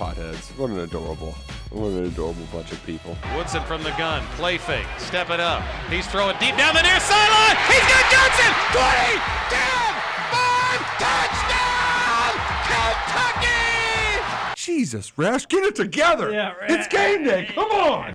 Potheads. 0.00 0.56
What 0.56 0.70
an 0.70 0.78
adorable, 0.78 1.34
what 1.68 1.88
an 1.88 2.06
adorable 2.06 2.46
bunch 2.50 2.72
of 2.72 2.82
people. 2.86 3.18
Woodson 3.36 3.62
from 3.64 3.82
the 3.82 3.90
gun. 3.98 4.24
Play 4.36 4.56
fake. 4.56 4.86
Step 4.96 5.28
it 5.28 5.40
up. 5.40 5.62
He's 5.90 6.06
throwing 6.06 6.38
deep 6.40 6.56
down 6.56 6.74
the 6.74 6.80
near 6.80 6.98
sideline. 7.00 7.56
He's 7.68 7.84
got 7.84 8.04
Johnson. 8.08 8.50
20, 8.72 9.20
10, 9.52 9.94
5, 10.32 10.80
touchdown! 11.04 12.32
Kentucky! 12.72 14.54
Jesus, 14.56 15.12
Rash, 15.18 15.46
get 15.48 15.64
it 15.64 15.74
together. 15.76 16.32
Yeah, 16.32 16.54
It's 16.62 16.88
game 16.88 17.24
day. 17.24 17.50
Come 17.54 17.70
on. 17.70 18.14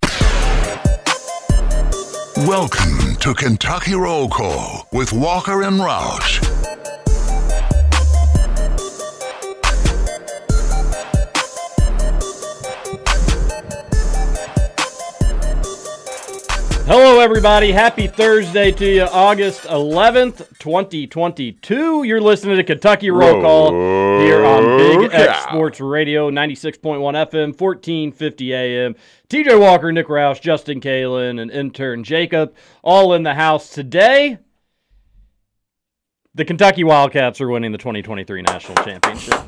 Welcome 2.47 3.15
to 3.17 3.35
Kentucky 3.35 3.93
Roll 3.93 4.27
Call 4.27 4.87
with 4.91 5.13
Walker 5.13 5.61
and 5.61 5.79
Roush. 5.79 6.54
Hello, 16.87 17.19
everybody. 17.19 17.71
Happy 17.71 18.05
Thursday 18.05 18.71
to 18.73 18.85
you, 18.85 19.01
August 19.05 19.63
11th, 19.63 20.59
2022. 20.59 22.03
You're 22.03 22.21
listening 22.21 22.57
to 22.57 22.63
Kentucky 22.63 23.09
Roll 23.09 23.41
Call 23.41 23.71
here 24.19 24.45
on 24.45 24.77
Big 24.77 25.11
X. 25.11 25.45
Sports 25.45 25.79
Radio, 25.79 26.29
96.1 26.29 26.99
FM, 26.99 27.59
1450 27.59 28.53
AM. 28.53 28.95
TJ 29.29 29.59
Walker, 29.59 29.91
Nick 29.91 30.05
Roush, 30.05 30.39
Justin 30.39 30.79
Kalen, 30.79 31.41
and 31.41 31.49
intern 31.49 32.03
Jacob, 32.03 32.53
all 32.83 33.15
in 33.15 33.23
the 33.23 33.33
house 33.33 33.71
today. 33.71 34.37
The 36.35 36.45
Kentucky 36.45 36.83
Wildcats 36.83 37.41
are 37.41 37.49
winning 37.49 37.71
the 37.71 37.79
2023 37.79 38.43
National 38.43 38.75
Championship. 38.83 39.39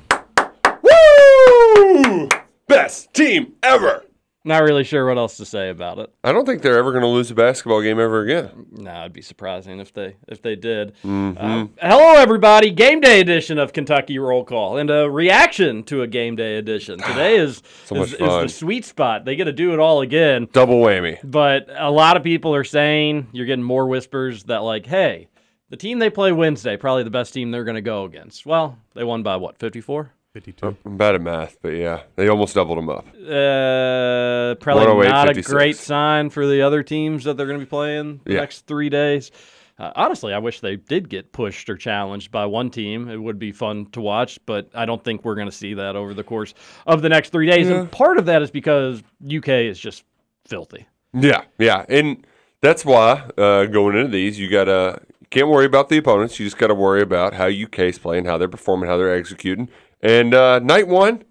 Woo! 0.81 2.30
Best 2.67 3.13
team 3.13 3.53
ever. 3.61 4.06
Not 4.47 4.63
really 4.63 4.85
sure 4.85 5.05
what 5.05 5.17
else 5.17 5.35
to 5.37 5.45
say 5.45 5.69
about 5.69 5.99
it. 5.99 6.09
I 6.23 6.31
don't 6.31 6.45
think 6.45 6.61
they're 6.61 6.77
ever 6.77 6.91
going 6.91 7.01
to 7.01 7.09
lose 7.09 7.29
a 7.29 7.35
basketball 7.35 7.81
game 7.81 7.99
ever 7.99 8.21
again. 8.21 8.67
No, 8.71 9.01
it'd 9.01 9.11
be 9.11 9.21
surprising 9.21 9.81
if 9.81 9.91
they 9.91 10.15
if 10.29 10.41
they 10.41 10.55
did. 10.55 10.93
Mm-hmm. 11.03 11.37
Uh, 11.37 11.67
hello, 11.81 12.13
everybody! 12.13 12.71
Game 12.71 13.01
day 13.01 13.19
edition 13.19 13.57
of 13.57 13.73
Kentucky 13.73 14.17
Roll 14.17 14.45
Call 14.45 14.77
and 14.77 14.89
a 14.89 15.09
reaction 15.09 15.83
to 15.83 16.01
a 16.01 16.07
game 16.07 16.37
day 16.37 16.55
edition. 16.55 16.97
Today 16.97 17.36
is 17.39 17.61
So 17.83 17.97
is, 17.97 18.13
is 18.13 18.19
the 18.19 18.47
sweet 18.47 18.86
spot. 18.86 19.25
They 19.25 19.36
get 19.36 19.45
to 19.45 19.52
do 19.52 19.73
it 19.73 19.80
all 19.80 19.99
again, 19.99 20.47
Double 20.53 20.80
whammy. 20.81 21.19
but 21.30 21.67
a 21.77 21.91
lot 21.91 22.15
of 22.15 22.23
people 22.23 22.55
are 22.55 22.63
saying 22.63 23.27
you're 23.33 23.47
getting 23.47 23.63
more 23.63 23.86
whispers 23.86 24.45
that 24.45 24.59
like, 24.59 24.86
hey, 24.86 25.27
the 25.69 25.75
team 25.75 25.99
they 25.99 26.09
play 26.09 26.31
Wednesday 26.31 26.77
probably 26.77 27.03
the 27.03 27.09
best 27.09 27.33
team 27.33 27.52
they're 27.52 27.65
going 27.65 27.75
to 27.75 27.81
go 27.81 28.05
against. 28.05 28.45
Well, 28.45 28.80
they 28.93 29.03
won 29.03 29.23
by 29.23 29.36
what, 29.36 29.59
54? 29.59 30.13
52. 30.37 30.77
I'm 30.86 30.98
bad 30.98 31.15
at 31.15 31.21
math, 31.21 31.58
but 31.64 31.70
yeah, 31.70 32.03
they 32.15 32.27
almost 32.27 32.53
doubled 32.53 32.77
them 32.77 32.89
up. 32.89 33.08
Uh, 33.08 34.53
probably 34.55 34.86
108, 34.86 35.09
not 35.09 35.36
a 35.36 35.42
great 35.42 35.77
sign 35.77 36.30
for 36.30 36.45
the 36.45 36.61
other 36.61 36.83
teams 36.83 37.23
that 37.23 37.37
they're 37.37 37.48
going 37.48 37.59
to 37.59 37.65
be 37.65 37.70
playing 37.70 38.21
the 38.23 38.33
Yeah. 38.33 38.39
next 38.42 38.67
three 38.67 38.89
days. 38.89 39.31
Uh, 39.80 39.92
honestly, 39.95 40.33
I 40.33 40.37
wish 40.37 40.59
they 40.59 40.75
did 40.75 41.09
get 41.09 41.31
pushed 41.31 41.70
or 41.71 41.75
challenged 41.75 42.31
by 42.31 42.45
one 42.45 42.70
team. 42.70 43.09
It 43.09 43.17
would 43.17 43.39
be 43.39 43.52
fun 43.52 43.87
to 43.93 44.02
watch, 44.02 44.39
but 44.45 44.70
I 44.75 44.86
don't 44.86 45.03
think 45.03 45.25
we're 45.25 45.36
going 45.36 45.49
to 45.49 45.55
see 45.55 45.73
that 45.73 45.95
over 45.95 46.14
the 46.14 46.23
course 46.23 46.54
of 46.86 47.02
the 47.02 47.09
next 47.09 47.31
three 47.31 47.48
days. 47.48 47.67
And 47.69 47.89
part 47.89 48.19
of 48.19 48.25
that 48.27 48.43
is 48.43 48.52
because 48.52 49.02
UK 49.25 49.49
is 49.49 49.80
just 49.80 50.04
filthy. 50.45 50.86
Yeah, 51.14 51.45
yeah, 51.58 51.83
and 51.89 52.25
that's 52.61 52.86
why 52.86 53.23
uh, 53.39 53.65
going 53.65 53.95
into 53.98 54.11
these, 54.11 54.37
you 54.39 54.49
gotta 54.49 55.02
can't 55.31 55.48
worry 55.48 55.65
about 55.65 55.89
the 55.89 55.98
opponents. 55.98 56.39
You 56.39 56.45
just 56.45 56.58
gotta 56.59 56.75
worry 56.75 57.02
about 57.02 57.33
how 57.33 57.48
UK's 57.48 57.98
playing, 57.98 58.25
how 58.25 58.37
they're 58.37 58.48
performing, 58.48 58.87
how 58.89 58.98
they're 58.98 59.15
executing. 59.15 59.69
And 60.02 60.33
uh, 60.33 60.59
night 60.59 60.87
one, 60.87 61.23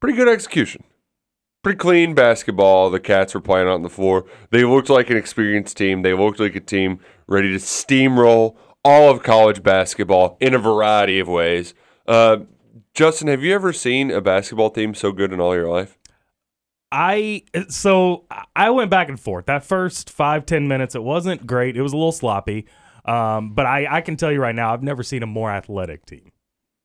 pretty 0.00 0.16
good 0.16 0.28
execution, 0.28 0.84
pretty 1.62 1.78
clean 1.78 2.14
basketball. 2.14 2.90
The 2.90 3.00
Cats 3.00 3.34
were 3.34 3.40
playing 3.40 3.68
on 3.68 3.82
the 3.82 3.90
floor. 3.90 4.24
They 4.50 4.64
looked 4.64 4.88
like 4.88 5.10
an 5.10 5.16
experienced 5.16 5.76
team. 5.76 6.02
They 6.02 6.14
looked 6.14 6.40
like 6.40 6.56
a 6.56 6.60
team 6.60 7.00
ready 7.26 7.50
to 7.50 7.58
steamroll 7.58 8.56
all 8.84 9.10
of 9.10 9.22
college 9.22 9.62
basketball 9.62 10.36
in 10.40 10.54
a 10.54 10.58
variety 10.58 11.18
of 11.18 11.28
ways. 11.28 11.74
Uh, 12.06 12.38
Justin, 12.94 13.28
have 13.28 13.42
you 13.42 13.54
ever 13.54 13.72
seen 13.72 14.10
a 14.10 14.20
basketball 14.20 14.70
team 14.70 14.94
so 14.94 15.12
good 15.12 15.32
in 15.32 15.40
all 15.40 15.54
your 15.54 15.68
life? 15.68 15.98
I 16.92 17.44
so 17.68 18.24
I 18.56 18.70
went 18.70 18.90
back 18.90 19.08
and 19.08 19.20
forth. 19.20 19.46
That 19.46 19.64
first 19.64 20.10
five 20.10 20.44
ten 20.44 20.66
minutes, 20.66 20.94
it 20.94 21.02
wasn't 21.02 21.46
great. 21.46 21.76
It 21.76 21.82
was 21.82 21.92
a 21.92 21.96
little 21.96 22.10
sloppy, 22.10 22.66
um, 23.04 23.54
but 23.54 23.64
I 23.64 23.86
I 23.98 24.00
can 24.00 24.16
tell 24.16 24.32
you 24.32 24.40
right 24.40 24.54
now, 24.54 24.72
I've 24.72 24.82
never 24.82 25.04
seen 25.04 25.22
a 25.22 25.26
more 25.26 25.52
athletic 25.52 26.04
team. 26.04 26.32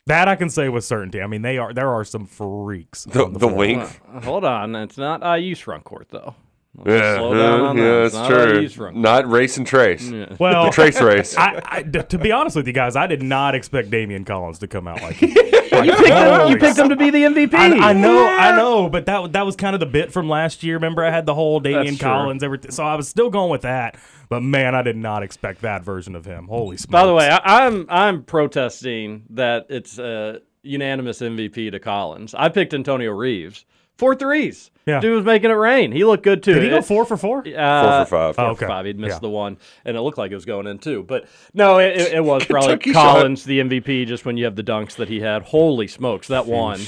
That 0.08 0.28
I 0.28 0.36
can 0.36 0.50
say 0.50 0.70
with 0.70 0.84
certainty. 0.86 1.22
I 1.22 1.28
mean, 1.28 1.42
they 1.42 1.58
are 1.58 1.74
there 1.74 1.90
are 1.90 2.04
some 2.04 2.26
freaks. 2.28 3.06
The, 3.06 3.26
on 3.26 3.34
the, 3.34 3.40
the, 3.40 3.48
floor. 3.48 3.60
length. 3.60 4.00
Uh, 4.14 4.22
hold 4.22 4.46
on, 4.46 4.76
it's 4.76 4.98
not 4.98 5.22
IU's 5.40 5.60
front 5.60 5.84
court 5.84 6.08
though. 6.10 6.36
Let's 6.78 6.90
Yeah, 6.90 7.16
slow 7.18 7.34
down 7.34 7.62
uh, 7.62 7.64
on 7.64 7.78
yeah, 7.78 7.84
that. 7.84 8.02
that's 8.04 8.14
not 8.14 8.30
true. 8.30 8.60
IU's 8.60 8.74
front 8.74 8.94
court. 8.96 9.02
Not 9.04 9.30
race 9.30 9.58
and 9.58 9.66
trace. 9.66 10.10
Yeah. 10.10 10.36
Well, 10.40 10.66
The 10.66 10.72
trace 10.72 11.02
race. 11.02 11.36
I, 11.38 11.60
I 11.66 11.82
d- 11.84 12.04
to 12.04 12.18
be 12.20 12.32
honest 12.32 12.56
with 12.56 12.68
you 12.68 12.74
guys, 12.74 12.96
I 12.96 13.08
did 13.08 13.24
not 13.24 13.56
expect 13.56 13.90
Daimion 13.90 14.26
Collins 14.28 14.60
to 14.60 14.68
come 14.68 14.88
out 14.88 15.02
like 15.02 15.16
he. 15.16 15.34
You 15.84 15.92
picked, 15.92 16.08
him, 16.08 16.48
you 16.50 16.58
picked 16.58 16.78
him 16.78 16.90
to 16.90 16.96
be 16.96 17.10
the 17.10 17.24
MVP. 17.24 17.54
I, 17.54 17.90
I 17.90 17.94
know, 17.94 18.28
I 18.28 18.56
know, 18.56 18.90
but 18.90 19.06
that 19.08 19.34
that 19.34 19.46
was 19.46 19.56
kind 19.56 19.74
of 19.74 19.80
the 19.80 19.86
bit 19.86 20.12
from 20.12 20.30
last 20.30 20.64
year. 20.64 20.76
Remember, 20.76 21.04
I 21.04 21.12
had 21.12 21.26
the 21.26 21.34
whole 21.34 21.62
Daimion 21.62 21.92
That's. 21.92 22.02
Collins, 22.02 22.44
everything. 22.44 22.72
So 22.72 22.84
I 22.84 22.96
was 22.96 23.08
still 23.08 23.30
going 23.30 23.52
with 23.52 23.62
that. 23.62 23.98
But 24.30 24.42
man, 24.42 24.76
I 24.76 24.82
did 24.82 24.98
not 24.98 25.24
expect 25.24 25.62
that 25.62 25.84
version 25.84 26.16
of 26.16 26.26
him. 26.26 26.48
Holy 26.48 26.78
smokes! 26.78 26.92
By 26.92 27.06
the 27.06 27.14
way, 27.14 27.30
I, 27.30 27.66
I'm 27.66 27.86
I'm 27.90 28.24
protesting 28.24 29.24
that 29.32 29.68
it's 29.70 30.00
a 30.00 30.42
unanimous 30.64 31.20
MVP 31.20 31.72
to 31.72 31.80
Collins. 31.80 32.34
I 32.34 32.50
picked 32.50 32.74
Antonio 32.74 33.12
Reeves. 33.12 33.66
Four 33.98 34.16
threes. 34.16 34.72
Yeah. 34.86 35.00
Dude 35.00 35.16
was 35.16 35.26
making 35.26 35.50
it 35.50 35.54
rain. 35.56 35.92
He 35.92 36.04
looked 36.06 36.24
good 36.24 36.44
too. 36.44 36.54
did 36.54 36.64
he 36.64 36.70
go 36.70 36.82
four 36.82 37.06
for 37.06 37.18
four? 37.18 37.40
Uh, 37.40 37.42
Four 37.42 38.06
for 38.06 38.10
five. 38.10 38.36
four 38.36 38.46
Oh, 38.46 38.56
for 38.56 38.68
five. 38.68 38.86
He'd 38.86 39.00
missed 39.00 39.16
Yeah. 39.16 39.20
the 39.20 39.30
one, 39.30 39.58
and 39.84 39.98
it 39.98 40.02
looked 40.02 40.18
like 40.18 40.32
it 40.32 40.36
was 40.36 40.46
going 40.46 40.68
in 40.68 40.78
too. 40.80 41.02
But 41.04 41.28
no, 41.54 41.80
it, 41.80 41.98
it, 41.98 42.14
it 42.16 42.24
was 42.24 42.46
probably 42.50 42.70
Kentucky 42.78 42.94
shot. 42.94 43.16
Collins 43.16 43.44
the 43.46 43.60
MVP. 43.62 44.06
Just 44.06 44.26
when 44.26 44.38
you 44.38 44.46
have 44.46 44.56
the 44.56 44.64
dunks 44.64 44.96
that 44.98 45.08
he 45.10 45.22
had, 45.22 45.42
holy 45.44 45.88
smokes, 45.88 46.28
that 46.28 46.46
one. 46.46 46.80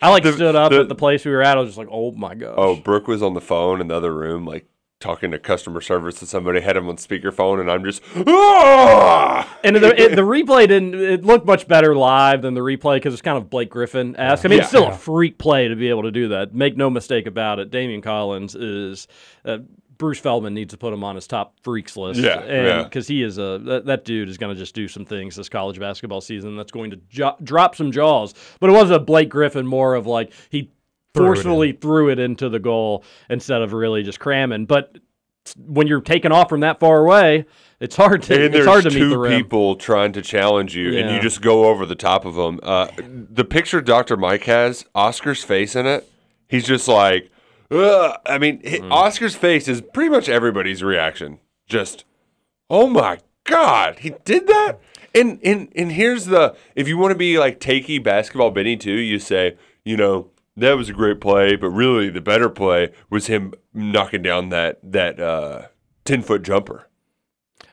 I 0.00 0.10
like 0.10 0.22
The- 0.22 0.32
stood 0.32 0.54
up 0.56 0.70
the- 0.72 0.80
at 0.80 0.88
the 0.88 0.94
place 0.94 1.24
we 1.24 1.30
were 1.32 1.42
at. 1.42 1.56
I 1.56 1.60
was 1.60 1.70
just 1.70 1.78
like, 1.78 1.88
oh 1.90 2.12
my 2.12 2.34
gosh. 2.34 2.54
Oh, 2.56 2.76
Brooke 2.76 3.08
was 3.08 3.22
on 3.22 3.34
the 3.34 3.40
phone 3.40 3.80
in 3.80 3.88
the 3.88 3.94
other 3.96 4.14
room, 4.14 4.44
like 4.44 4.66
talking 5.00 5.30
to 5.30 5.38
customer 5.38 5.80
service 5.80 6.18
to 6.18 6.26
somebody, 6.26 6.60
had 6.60 6.76
him 6.76 6.88
on 6.88 6.96
speakerphone, 6.96 7.60
and 7.60 7.70
I'm 7.70 7.84
just, 7.84 8.02
ah! 8.26 9.58
And 9.62 9.76
the, 9.76 9.94
it, 10.00 10.16
the 10.16 10.22
replay 10.22 10.66
didn't. 10.68 10.94
It 10.94 11.24
looked 11.24 11.46
much 11.46 11.68
better 11.68 11.94
live 11.94 12.42
than 12.42 12.54
the 12.54 12.60
replay 12.60 12.96
because 12.96 13.12
it's 13.12 13.22
kind 13.22 13.38
of 13.38 13.48
Blake 13.50 13.70
Griffin 13.70 14.16
esque. 14.16 14.44
I 14.44 14.48
mean, 14.48 14.60
it's 14.60 14.68
still 14.68 14.82
Yeah. 14.84 14.94
a 14.94 14.96
freak 14.98 15.38
play 15.38 15.68
to 15.68 15.76
be 15.76 15.88
able 15.88 16.02
to 16.02 16.10
do 16.10 16.28
that. 16.28 16.54
Make 16.54 16.76
no 16.76 16.90
mistake 16.90 17.26
about 17.26 17.58
it. 17.58 17.70
Daimion 17.70 18.02
Collins 18.02 18.54
is. 18.54 19.06
Uh, 19.44 19.58
Bruce 19.98 20.20
Feldman 20.20 20.54
needs 20.54 20.72
to 20.72 20.78
put 20.78 20.92
him 20.92 21.02
on 21.02 21.16
his 21.16 21.26
top 21.26 21.54
freaks 21.64 21.96
list. 21.96 22.20
Yeah, 22.20 22.44
yeah. 22.46 22.82
because 22.84 23.08
he 23.08 23.20
is 23.24 23.36
a 23.38 23.58
that, 23.64 23.86
that 23.86 24.04
dude 24.04 24.28
is 24.28 24.38
going 24.38 24.54
to 24.54 24.58
just 24.60 24.72
do 24.72 24.86
some 24.86 25.04
things 25.04 25.34
this 25.34 25.48
college 25.48 25.80
basketball 25.80 26.20
season 26.20 26.56
that's 26.56 26.70
going 26.70 26.92
to 26.92 27.00
jo- 27.08 27.34
drop 27.42 27.74
some 27.74 27.90
jaws. 27.90 28.32
But 28.60 28.70
it 28.70 28.74
was 28.74 28.92
a 28.92 29.00
Blake 29.00 29.28
Griffin 29.28 29.66
more 29.66 29.96
of 29.96 30.06
like 30.06 30.32
he 30.50 30.70
Threw 31.18 31.26
it 31.26 31.28
forcefully 31.28 31.72
threw 31.72 32.10
it 32.10 32.18
into 32.18 32.48
the 32.48 32.58
goal 32.58 33.04
instead 33.28 33.62
of 33.62 33.72
really 33.72 34.02
just 34.02 34.18
cramming. 34.20 34.66
But 34.66 34.96
when 35.56 35.86
you're 35.86 36.00
taken 36.00 36.32
off 36.32 36.48
from 36.48 36.60
that 36.60 36.80
far 36.80 36.98
away, 36.98 37.46
it's 37.80 37.96
hard 37.96 38.22
to 38.24 38.44
And 38.46 38.54
it's 38.54 38.66
hard 38.66 38.84
to 38.84 38.90
meet 38.90 38.98
two 38.98 39.22
the 39.22 39.28
people 39.28 39.76
trying 39.76 40.12
to 40.12 40.22
challenge 40.22 40.74
you, 40.74 40.98
and 40.98 41.10
you 41.14 41.20
just 41.20 41.40
go 41.40 41.66
over 41.66 41.86
the 41.86 41.94
top 41.94 42.24
of 42.24 42.34
them. 42.34 42.58
Uh, 42.62 42.88
the 42.98 43.44
picture 43.44 43.80
Dr. 43.80 44.16
Mike 44.16 44.44
has, 44.44 44.84
Oscar's 44.94 45.44
face 45.44 45.76
in 45.76 45.86
it, 45.86 46.08
he's 46.48 46.66
just 46.66 46.88
like, 46.88 47.30
Ugh. 47.70 48.18
I 48.26 48.38
mean, 48.38 48.60
Mm. 48.62 48.90
Oscar's 48.90 49.36
face 49.36 49.68
is 49.68 49.80
pretty 49.80 50.08
much 50.10 50.28
everybody's 50.28 50.82
reaction 50.82 51.38
just, 51.68 52.04
oh 52.70 52.88
my 52.88 53.18
god, 53.44 53.98
he 54.00 54.14
did 54.24 54.46
that. 54.46 54.80
And 55.14 55.40
and 55.42 55.72
and 55.74 55.92
here's 55.92 56.26
the 56.26 56.54
if 56.74 56.86
you 56.88 56.98
want 56.98 57.12
to 57.12 57.18
be 57.18 57.38
like 57.38 57.60
takey 57.60 58.02
basketball 58.02 58.50
Benny 58.50 58.76
too, 58.76 58.92
you 58.92 59.18
say, 59.18 59.56
you 59.84 59.96
know, 59.96 60.30
that 60.60 60.76
was 60.76 60.88
a 60.88 60.92
great 60.92 61.20
play, 61.20 61.56
but 61.56 61.70
really 61.70 62.10
the 62.10 62.20
better 62.20 62.48
play 62.48 62.92
was 63.10 63.26
him 63.26 63.54
knocking 63.74 64.22
down 64.22 64.48
that 64.50 64.78
that 64.82 65.18
uh, 65.20 65.62
ten 66.04 66.22
foot 66.22 66.42
jumper. 66.42 66.84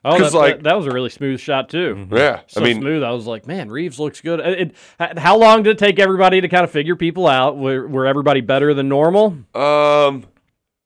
Oh, 0.04 0.18
'Cause, 0.20 0.34
that, 0.34 0.38
like- 0.38 0.56
that, 0.58 0.64
that 0.66 0.78
was 0.78 0.86
a 0.86 0.92
really 0.92 1.10
smooth 1.10 1.40
shot 1.40 1.68
too. 1.70 2.08
Yeah, 2.12 2.42
So 2.48 2.62
I 2.62 2.64
mean, 2.64 2.80
smooth. 2.80 3.02
I 3.04 3.10
was 3.12 3.26
like, 3.26 3.48
man, 3.48 3.70
Reeves 3.70 4.00
looks 4.00 4.22
good. 4.22 4.40
It, 4.40 4.74
it- 5.00 5.18
how 5.20 5.36
long 5.38 5.64
did 5.64 5.72
it 5.72 5.78
take 5.80 5.98
everybody 6.00 6.42
to 6.42 6.48
kind 6.48 6.64
of 6.64 6.70
figure 6.70 6.96
people 6.96 7.26
out? 7.28 7.58
Were, 7.58 7.88
were 7.88 8.06
everybody 8.06 8.42
better 8.42 8.74
than 8.76 8.88
normal? 8.88 9.36
Um, 9.56 10.26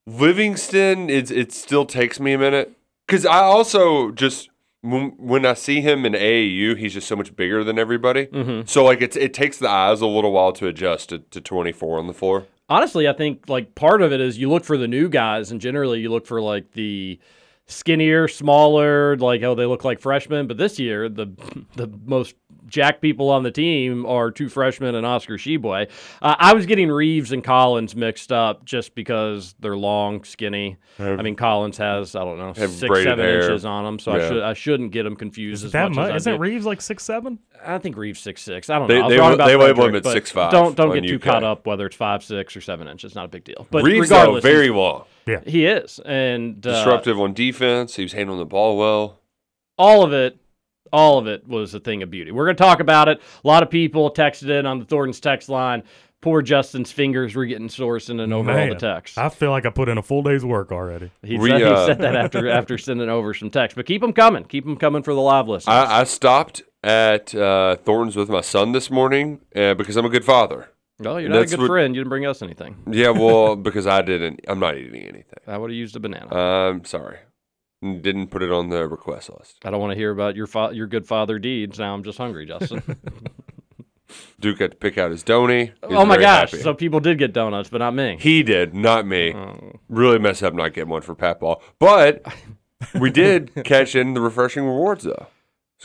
Livingston, 0.08 1.10
it's 1.10 1.32
it 1.32 1.52
still 1.52 1.86
takes 1.86 2.20
me 2.20 2.34
a 2.34 2.38
minute 2.38 2.74
because 3.06 3.26
I 3.26 3.40
also 3.40 4.12
just 4.12 4.50
when, 4.82 5.10
when 5.18 5.46
I 5.46 5.54
see 5.54 5.82
him 5.82 6.06
in 6.06 6.14
AAU, 6.14 6.78
he's 6.78 6.94
just 6.94 7.08
so 7.08 7.16
much 7.16 7.36
bigger 7.36 7.64
than 7.64 7.78
everybody. 7.78 8.28
Mhm. 8.28 8.68
So 8.68 8.84
like 8.86 9.02
it's 9.02 9.16
it 9.18 9.34
takes 9.34 9.58
the 9.58 9.70
eyes 9.70 10.02
a 10.02 10.08
little 10.08 10.32
while 10.32 10.52
to 10.54 10.68
adjust 10.68 11.10
to, 11.10 11.20
to 11.20 11.42
24 11.42 12.00
on 12.00 12.08
the 12.08 12.14
floor. 12.14 12.46
Honestly, 12.70 13.08
I 13.08 13.14
think 13.14 13.50
like 13.50 13.76
part 13.76 14.02
of 14.02 14.14
it 14.14 14.22
is 14.22 14.38
you 14.38 14.50
look 14.50 14.64
for 14.64 14.78
the 14.78 14.88
new 14.88 15.10
guys, 15.10 15.52
and 15.52 15.60
generally 15.60 16.00
you 16.00 16.10
look 16.10 16.26
for 16.28 16.40
like 16.42 16.74
the 16.74 17.20
skinnier, 17.70 18.28
smaller, 18.28 19.16
like 19.18 19.42
oh 19.44 19.56
they 19.56 19.66
look 19.66 19.84
like 19.86 20.00
freshmen. 20.02 20.48
But 20.48 20.58
this 20.58 20.80
year, 20.80 21.08
the 21.08 21.28
the 21.76 21.88
most 22.06 22.36
jack 22.66 23.02
people 23.02 23.32
on 23.32 23.42
the 23.42 23.50
team 23.50 24.06
are 24.06 24.30
two 24.30 24.48
freshmen 24.48 24.94
and 24.94 25.04
Oscar 25.04 25.38
Tshiebwe. 25.38 25.90
Uh, 26.22 26.36
I 26.38 26.54
was 26.54 26.68
getting 26.68 26.90
Reeves 26.92 27.32
and 27.32 27.44
Collins 27.44 27.96
mixed 27.96 28.32
up 28.32 28.64
just 28.64 28.94
because 28.94 29.56
they're 29.60 29.76
long, 29.76 30.24
skinny. 30.24 30.78
Have- 31.00 31.20
I 31.20 31.24
mean, 31.24 31.36
Collins 31.36 31.78
has 31.78 32.16
I 32.16 32.20
don't 32.24 32.38
know 32.38 32.54
six, 32.54 32.76
seven 32.78 33.20
hair. 33.20 33.42
inches 33.42 33.66
on 33.66 33.86
him, 33.86 33.98
so 34.00 34.12
I 34.12 34.28
should 34.28 34.44
I 34.44 34.54
shouldn't 34.54 34.92
get 34.92 35.04
them 35.04 35.16
confused 35.16 35.66
as 35.66 35.72
that 35.72 35.90
much. 35.92 36.10
much? 36.10 36.16
Isn't. 36.18 36.40
Reeves 36.40 36.66
like 36.66 36.82
six 36.82 37.04
seven? 37.04 37.40
I 37.66 37.78
think 37.78 37.98
Reeves 37.98 38.20
six 38.20 38.42
six. 38.42 38.70
I 38.70 38.78
don't 38.80 38.88
They- 38.88 38.96
know. 39.00 39.06
I 39.06 39.08
was 39.08 39.14
they 39.14 39.20
wrong 39.20 39.30
wa- 39.30 39.34
about 39.36 39.48
they 39.48 39.56
label 39.56 39.84
Fredrick, 39.84 39.90
him 39.90 39.96
at 39.96 40.04
but 40.04 40.16
6'5" 40.18 40.52
Don't 40.52 40.76
don't 40.76 40.94
get 40.94 41.08
too 41.08 41.16
UK. 41.16 41.22
caught 41.22 41.44
up 41.44 41.66
whether 41.66 41.86
it's 41.88 41.96
five 41.96 42.24
six 42.24 42.56
or 42.56 42.62
seven 42.62 42.88
inches. 42.88 43.16
Not 43.16 43.26
a 43.26 43.30
big 43.30 43.44
deal. 43.46 43.68
But 43.72 43.84
Reeves 43.84 44.10
though, 44.10 44.18
regardless, 44.20 44.44
very 44.44 44.66
he's- 44.66 44.76
long, 44.76 45.06
Yeah. 45.30 45.42
he 45.46 45.66
is, 45.66 46.00
and 46.06 46.66
uh, 46.66 46.72
disruptive 46.74 47.20
on 47.20 47.34
defense. 47.34 47.96
He 47.96 48.04
was 48.04 48.14
handling 48.14 48.40
the 48.40 48.46
ball 48.46 48.78
well. 48.78 49.20
all 49.78 50.04
of 50.04 50.12
it, 50.14 50.38
all 50.92 51.18
of 51.20 51.28
it 51.28 51.48
was 51.48 51.74
a 51.74 51.80
thing 51.80 52.02
of 52.04 52.10
beauty. 52.10 52.32
We're 52.32 52.46
going 52.46 52.58
to 52.58 52.64
talk 52.64 52.80
about 52.80 53.08
it. 53.10 53.22
A 53.44 53.48
lot 53.48 53.64
of 53.64 53.70
people 53.70 54.12
texted 54.12 54.50
in 54.50 54.66
on 54.66 54.80
the 54.80 54.86
Thornton's 54.86 55.20
text 55.20 55.48
line. 55.50 55.84
Poor 56.22 56.42
Justin's 56.42 56.92
fingers 56.92 57.34
were 57.34 57.46
getting 57.46 57.70
sore 57.70 57.98
sending 57.98 58.34
over 58.34 58.52
all 58.52 58.68
the 58.68 58.76
texts. 58.76 59.18
I 59.18 59.30
feel 59.30 59.52
like 59.52 59.66
I 59.66 59.70
put 59.70 59.88
in 59.88 59.98
a 59.98 60.04
full 60.04 60.22
day's 60.22 60.44
work 60.44 60.70
already. 60.70 61.12
He, 61.24 61.38
We, 61.38 61.50
said, 61.50 61.58
he 61.60 61.64
uh, 61.64 61.86
said 61.86 62.00
that 62.00 62.14
after 62.16 62.50
after 62.60 62.78
sending 62.78 63.08
over 63.08 63.34
some 63.34 63.50
texts. 63.50 63.76
But 63.76 63.86
keep 63.86 64.02
them 64.02 64.12
coming. 64.12 64.44
Keep 64.44 64.66
them 64.66 64.76
coming 64.76 65.02
for 65.02 65.14
the 65.14 65.22
live 65.22 65.48
listeners. 65.48 65.74
I, 65.74 66.02
I 66.02 66.04
stopped 66.04 66.64
at 66.84 67.34
uh, 67.34 67.78
Thornton's 67.78 68.18
with 68.18 68.28
my 68.28 68.42
son 68.42 68.74
this 68.74 68.92
morning 68.92 69.40
uh, 69.56 69.76
because 69.76 69.96
I'm 69.96 70.06
a 70.06 70.10
good 70.10 70.26
father. 70.26 70.70
Well, 71.00 71.20
you're 71.20 71.30
not 71.30 71.38
a 71.38 71.40
that's 71.40 71.52
good 71.52 71.60
what- 71.62 71.68
friend. 71.68 71.96
You 71.96 72.02
didn't 72.02 72.10
bring 72.10 72.26
us 72.26 72.42
anything. 72.42 72.76
Yeah, 72.90 73.10
well, 73.10 73.56
because 73.68 73.88
I 73.88 74.02
didn't. 74.02 74.42
I'm 74.48 74.60
not 74.60 74.78
eating 74.78 75.02
anything. 75.04 75.40
I 75.48 75.58
would 75.58 75.70
have 75.70 75.78
used 75.78 75.96
a 75.96 76.00
banana. 76.00 76.34
I'm 76.36 76.86
sorry. 76.86 77.18
Didn't 77.82 78.28
put 78.28 78.44
it 78.44 78.52
on 78.52 78.68
the 78.70 78.88
request 78.90 79.30
list. 79.38 79.58
I 79.64 79.72
don't 79.72 79.80
want 79.80 79.92
to 79.92 79.98
hear 79.98 80.12
about 80.12 80.36
your 80.36 80.48
fa- 80.48 80.72
your 80.74 80.86
good 80.88 81.08
father 81.08 81.40
deeds. 81.40 81.80
Now 81.80 81.94
I'm 81.94 82.04
just 82.04 82.18
hungry, 82.18 82.46
Justin. 82.46 82.84
Duke 84.40 84.58
got 84.58 84.72
to 84.72 84.78
pick 84.78 84.98
out 84.98 85.12
his 85.12 85.22
donny. 85.22 85.72
Oh 85.84 86.04
my 86.06 86.18
gosh! 86.18 86.52
So 86.52 86.74
people 86.74 87.00
did 87.00 87.20
get 87.20 87.32
donuts, 87.32 87.70
but 87.70 87.78
not 87.78 87.94
me. 87.94 88.18
he 88.20 88.42
did, 88.42 88.74
not 88.74 89.06
me. 89.06 89.34
Oh. 89.34 89.74
Really 89.88 90.18
messed 90.18 90.42
up 90.44 90.54
not 90.54 90.74
getting 90.74 90.90
one 90.90 91.04
for 91.04 91.14
Pat 91.14 91.40
Ball. 91.40 91.62
But 91.78 92.26
we 93.00 93.12
did 93.12 93.52
catch 93.66 93.96
in 93.96 94.14
the 94.14 94.22
refreshing 94.22 94.64
rewards 94.66 95.04
though. 95.04 95.28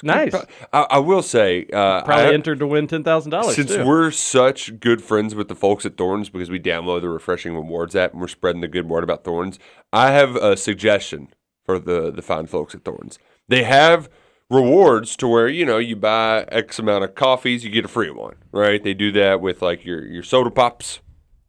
Nice. 0.03 0.35
I, 0.73 0.87
I 0.91 0.99
will 0.99 1.23
say, 1.23 1.67
uh, 1.73 2.03
Probably 2.03 2.25
I- 2.25 2.33
entered 2.35 2.59
to 2.59 2.67
win 2.67 2.87
ten 2.89 3.05
thousand 3.05 3.31
dollars. 3.31 3.55
since 3.55 3.77
we're 3.77 4.11
such 4.11 4.81
good 4.81 5.01
friends 5.03 5.35
with 5.35 5.49
the 5.49 5.55
folks 5.55 5.87
at 5.87 5.97
Thorns 5.97 6.29
because 6.31 6.51
we 6.51 6.59
download 6.59 7.03
the 7.03 7.09
refreshing 7.09 7.55
rewards 7.55 7.95
app 7.95 8.13
and 8.13 8.21
we're 8.21 8.29
spreading 8.29 8.61
the 8.61 8.69
good 8.69 8.89
word 8.89 9.05
about 9.05 9.23
Thorns, 9.25 9.59
I 9.93 10.11
have 10.11 10.35
a 10.37 10.57
suggestion 10.57 11.29
for 11.65 11.79
the 11.79 12.11
the 12.11 12.23
fine 12.23 12.47
folks 12.47 12.75
at 12.75 12.85
Thorns. 12.85 13.19
They 13.49 13.63
have 13.63 14.09
rewards 14.51 15.17
to 15.17 15.29
where 15.29 15.49
you 15.49 15.65
know 15.65 15.79
you 15.79 15.97
buy 15.97 16.45
X 16.49 16.79
amount 16.79 17.05
of 17.05 17.15
coffees, 17.15 17.65
you 17.65 17.71
get 17.71 17.85
a 17.85 17.89
free 17.89 18.11
one, 18.11 18.37
right? 18.53 18.83
They 18.83 18.95
do 18.95 19.13
that 19.13 19.41
with 19.41 19.63
like 19.63 19.85
your 19.85 20.05
your 20.05 20.23
soda 20.25 20.51
pops, 20.51 21.01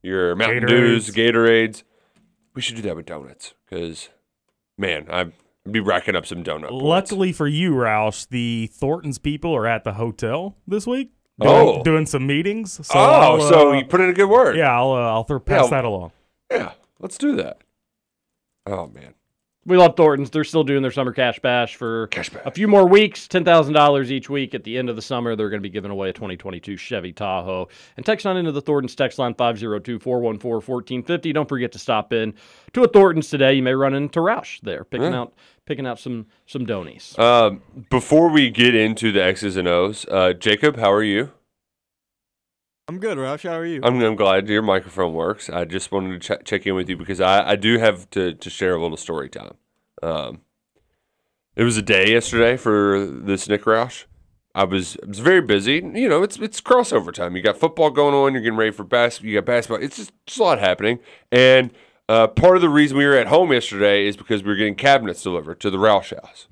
your 0.03 0.35
Mountain 0.35 0.67
Dews, 0.67 1.09
Gatorades. 1.09 1.83
We 2.53 2.61
should 2.61 2.75
do 2.77 2.81
that 2.83 2.95
with 2.95 3.05
donuts 3.07 3.53
because, 3.69 4.09
man, 4.77 5.07
I'd 5.09 5.33
be 5.69 5.79
racking 5.79 6.15
up 6.15 6.25
some 6.25 6.43
donut. 6.43 6.69
points. 6.69 6.83
Luckily 6.83 7.31
for 7.31 7.47
you, 7.47 7.71
Roush, 7.71 8.27
the 8.29 8.67
Thornton's 8.73 9.17
people 9.17 9.55
are 9.55 9.67
at 9.67 9.83
the 9.83 9.93
hotel 9.93 10.57
this 10.67 10.85
week. 10.85 11.11
Doing, 11.41 11.53
Oh. 11.53 11.83
doing 11.83 12.05
some 12.05 12.25
meetings. 12.27 12.73
So 12.87 12.93
oh, 12.97 12.99
I'll, 12.99 13.41
so 13.41 13.71
uh, 13.71 13.77
you 13.77 13.85
put 13.85 13.99
in 13.99 14.09
a 14.09 14.13
good 14.13 14.29
word. 14.29 14.55
yeah, 14.55 14.73
I'll 14.73 14.91
uh, 14.91 15.11
I'll 15.11 15.23
throw 15.25 15.39
pass 15.39 15.65
Yeah. 15.65 15.69
that 15.71 15.85
along. 15.85 16.11
yeah. 16.51 16.71
Let's 16.99 17.17
do 17.17 17.35
that. 17.35 17.57
Oh 18.65 18.87
man. 18.87 19.13
We 19.67 19.77
love 19.77 19.97
Thornton's. 19.97 20.29
They're 20.29 20.43
still 20.43 20.63
doing 20.63 20.83
their 20.83 20.91
summer 20.91 21.11
cash 21.11 21.39
bash 21.39 21.75
for 21.75 22.05
Cash 22.07 22.29
bash. 22.29 22.43
a 22.45 22.51
few 22.51 22.67
more 22.67 22.87
weeks. 22.87 23.27
Ten 23.27 23.43
thousand 23.43 23.73
dollars 23.73 24.11
each 24.11 24.29
week. 24.29 24.53
At 24.53 24.63
the 24.63 24.77
end 24.77 24.91
of 24.91 24.95
the 24.95 25.01
summer, 25.01 25.35
they're 25.35 25.49
going 25.49 25.59
to 25.59 25.67
be 25.67 25.73
giving 25.73 25.89
away 25.89 26.09
a 26.09 26.13
2022 26.13 26.77
Chevy 26.77 27.11
Tahoe. 27.11 27.67
And 27.97 28.05
text 28.05 28.27
on 28.27 28.37
into 28.37 28.51
the 28.51 28.61
Thornton's 28.61 28.93
text 28.95 29.17
line 29.17 29.33
502-414-1450. 29.33 31.33
Don't 31.33 31.49
forget 31.49 31.71
to 31.71 31.79
stop 31.79 32.13
in 32.13 32.35
to 32.73 32.83
a 32.83 32.87
Thornton's 32.87 33.27
today. 33.29 33.55
You 33.55 33.63
may 33.63 33.73
run 33.73 33.95
into 33.95 34.19
Roush 34.19 34.61
there, 34.61 34.83
picking 34.83 35.11
Yeah. 35.11 35.21
out 35.21 35.33
picking 35.65 35.85
out 35.85 35.99
some 35.99 36.27
some 36.45 36.65
donies. 36.65 37.17
Um, 37.17 37.61
before 37.89 38.29
we 38.29 38.49
get 38.49 38.75
into 38.75 39.11
the 39.11 39.23
X's 39.23 39.57
and 39.57 39.67
O's, 39.67 40.05
uh, 40.09 40.33
Jacob, 40.33 40.77
how 40.77 40.91
are 40.91 41.03
you? 41.03 41.31
I'm 42.87 42.99
good, 42.99 43.17
Roush. 43.17 43.49
How 43.49 43.55
are 43.57 43.65
you? 43.65 43.81
I'm, 43.83 43.99
I'm 43.99 44.15
glad 44.15 44.47
your 44.47 44.61
microphone 44.61 45.13
works. 45.13 45.49
I 45.49 45.65
just 45.65 45.91
wanted 45.91 46.21
to 46.21 46.37
ch- 46.37 46.45
check 46.45 46.67
in 46.67 46.75
with 46.75 46.87
you 46.87 46.95
because 46.95 47.19
I, 47.19 47.51
I 47.51 47.55
do 47.55 47.79
have 47.79 48.07
to, 48.11 48.33
to 48.35 48.49
share 48.49 48.75
a 48.75 48.81
little 48.81 48.97
story 48.97 49.27
time. 49.27 49.55
Um, 50.03 50.41
it 51.55 51.63
was 51.63 51.77
a 51.77 51.81
day 51.81 52.11
yesterday 52.11 52.57
for 52.57 53.07
this 53.07 53.49
Nick 53.49 53.63
Roush. 53.63 54.05
I 54.53 54.65
was 54.65 54.97
I 55.03 55.07
was 55.07 55.19
very 55.19 55.41
busy. 55.41 55.75
You 55.75 56.07
know, 56.07 56.21
it's 56.21 56.37
it's 56.37 56.61
crossover 56.61 57.11
time. 57.11 57.35
You 57.35 57.41
got 57.41 57.57
football 57.57 57.89
going 57.89 58.13
on. 58.13 58.33
You're 58.33 58.41
getting 58.41 58.57
ready 58.57 58.71
for 58.71 58.83
basketball. 58.83 59.29
You 59.29 59.39
got 59.39 59.45
basketball. 59.45 59.83
It's 59.83 59.97
just, 59.97 60.13
just 60.27 60.39
a 60.39 60.43
lot 60.43 60.59
happening. 60.59 60.99
And 61.31 61.71
uh, 62.09 62.27
part 62.27 62.55
of 62.55 62.61
the 62.61 62.69
reason 62.69 62.97
we 62.97 63.05
were 63.05 63.17
at 63.17 63.27
home 63.27 63.51
yesterday 63.51 64.07
is 64.07 64.15
because 64.15 64.43
we 64.43 64.49
were 64.49 64.55
getting 64.55 64.75
cabinets 64.75 65.23
delivered 65.23 65.59
to 65.61 65.69
the 65.69 65.77
Roush 65.77 66.13
house. 66.15 66.47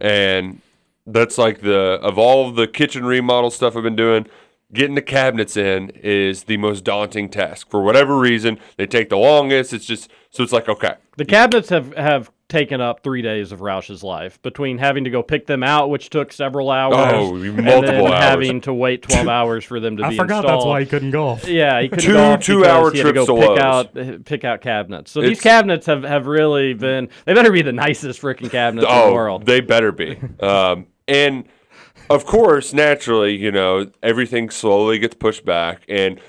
and 0.00 0.60
that's 1.06 1.38
like 1.38 1.60
the 1.62 1.98
of 2.02 2.18
all 2.18 2.50
the 2.52 2.66
kitchen 2.66 3.06
remodel 3.06 3.50
stuff 3.50 3.76
I've 3.76 3.82
been 3.82 3.96
doing. 3.96 4.26
Getting 4.74 4.94
the 4.94 5.00
cabinets 5.00 5.56
in 5.56 5.88
is 5.94 6.44
the 6.44 6.58
most 6.58 6.84
daunting 6.84 7.30
task. 7.30 7.70
For 7.70 7.82
whatever 7.82 8.18
reason, 8.18 8.58
they 8.76 8.86
take 8.86 9.08
the 9.08 9.16
longest. 9.16 9.72
It's 9.72 9.86
just 9.86 10.10
so 10.28 10.42
it's 10.42 10.52
like 10.52 10.68
okay, 10.68 10.96
The 11.16 11.24
cabinets 11.24 11.70
have, 11.70 11.96
have 11.96 12.30
taken 12.48 12.80
up 12.80 13.02
three 13.02 13.20
days 13.20 13.52
of 13.52 13.60
Roush's 13.60 14.02
life 14.02 14.40
between 14.42 14.78
having 14.78 15.04
to 15.04 15.10
go 15.10 15.22
pick 15.22 15.46
them 15.46 15.62
out, 15.62 15.90
which 15.90 16.08
took 16.08 16.32
several 16.32 16.70
hours, 16.70 16.94
Oh, 16.96 17.34
and 17.36 17.58
then 17.58 18.06
hours. 18.06 18.14
having 18.14 18.60
to 18.62 18.72
wait 18.72 19.02
12 19.02 19.28
hours 19.28 19.64
for 19.64 19.80
them 19.80 19.98
to 19.98 20.04
I 20.04 20.10
be 20.10 20.16
forgot 20.16 20.44
installed. 20.44 20.60
that's 20.60 20.66
why 20.66 20.80
he 20.80 20.86
couldn't 20.86 21.10
golf. 21.10 21.46
Yeah, 21.46 21.80
he 21.82 21.88
couldn't 21.88 22.04
Two 22.04 22.12
golf 22.14 22.40
two-hour 22.42 22.90
because 22.90 22.92
he 22.92 22.98
had 22.98 23.04
to 23.06 23.12
trips 23.12 23.26
go 23.26 23.40
to 23.40 23.48
pick 23.48 23.62
out 23.62 24.24
pick 24.24 24.44
out 24.44 24.60
cabinets. 24.62 25.10
So 25.10 25.20
these 25.20 25.40
cabinets 25.40 25.86
have, 25.86 26.04
have 26.04 26.26
really 26.26 26.72
been 26.74 27.08
they 27.26 27.34
better 27.34 27.52
be 27.52 27.62
the 27.62 27.72
nicest 27.72 28.20
freaking 28.22 28.50
cabinets 28.50 28.86
in 28.88 28.94
the 28.94 29.04
oh, 29.04 29.12
world. 29.12 29.44
they 29.44 29.60
better 29.60 29.92
be. 29.92 30.18
um, 30.40 30.86
and 31.06 31.44
of 32.10 32.24
course, 32.24 32.72
naturally, 32.72 33.36
you 33.36 33.52
know, 33.52 33.90
everything 34.02 34.48
slowly 34.48 34.98
gets 34.98 35.14
pushed 35.14 35.44
back. 35.44 35.82
And 35.88 36.20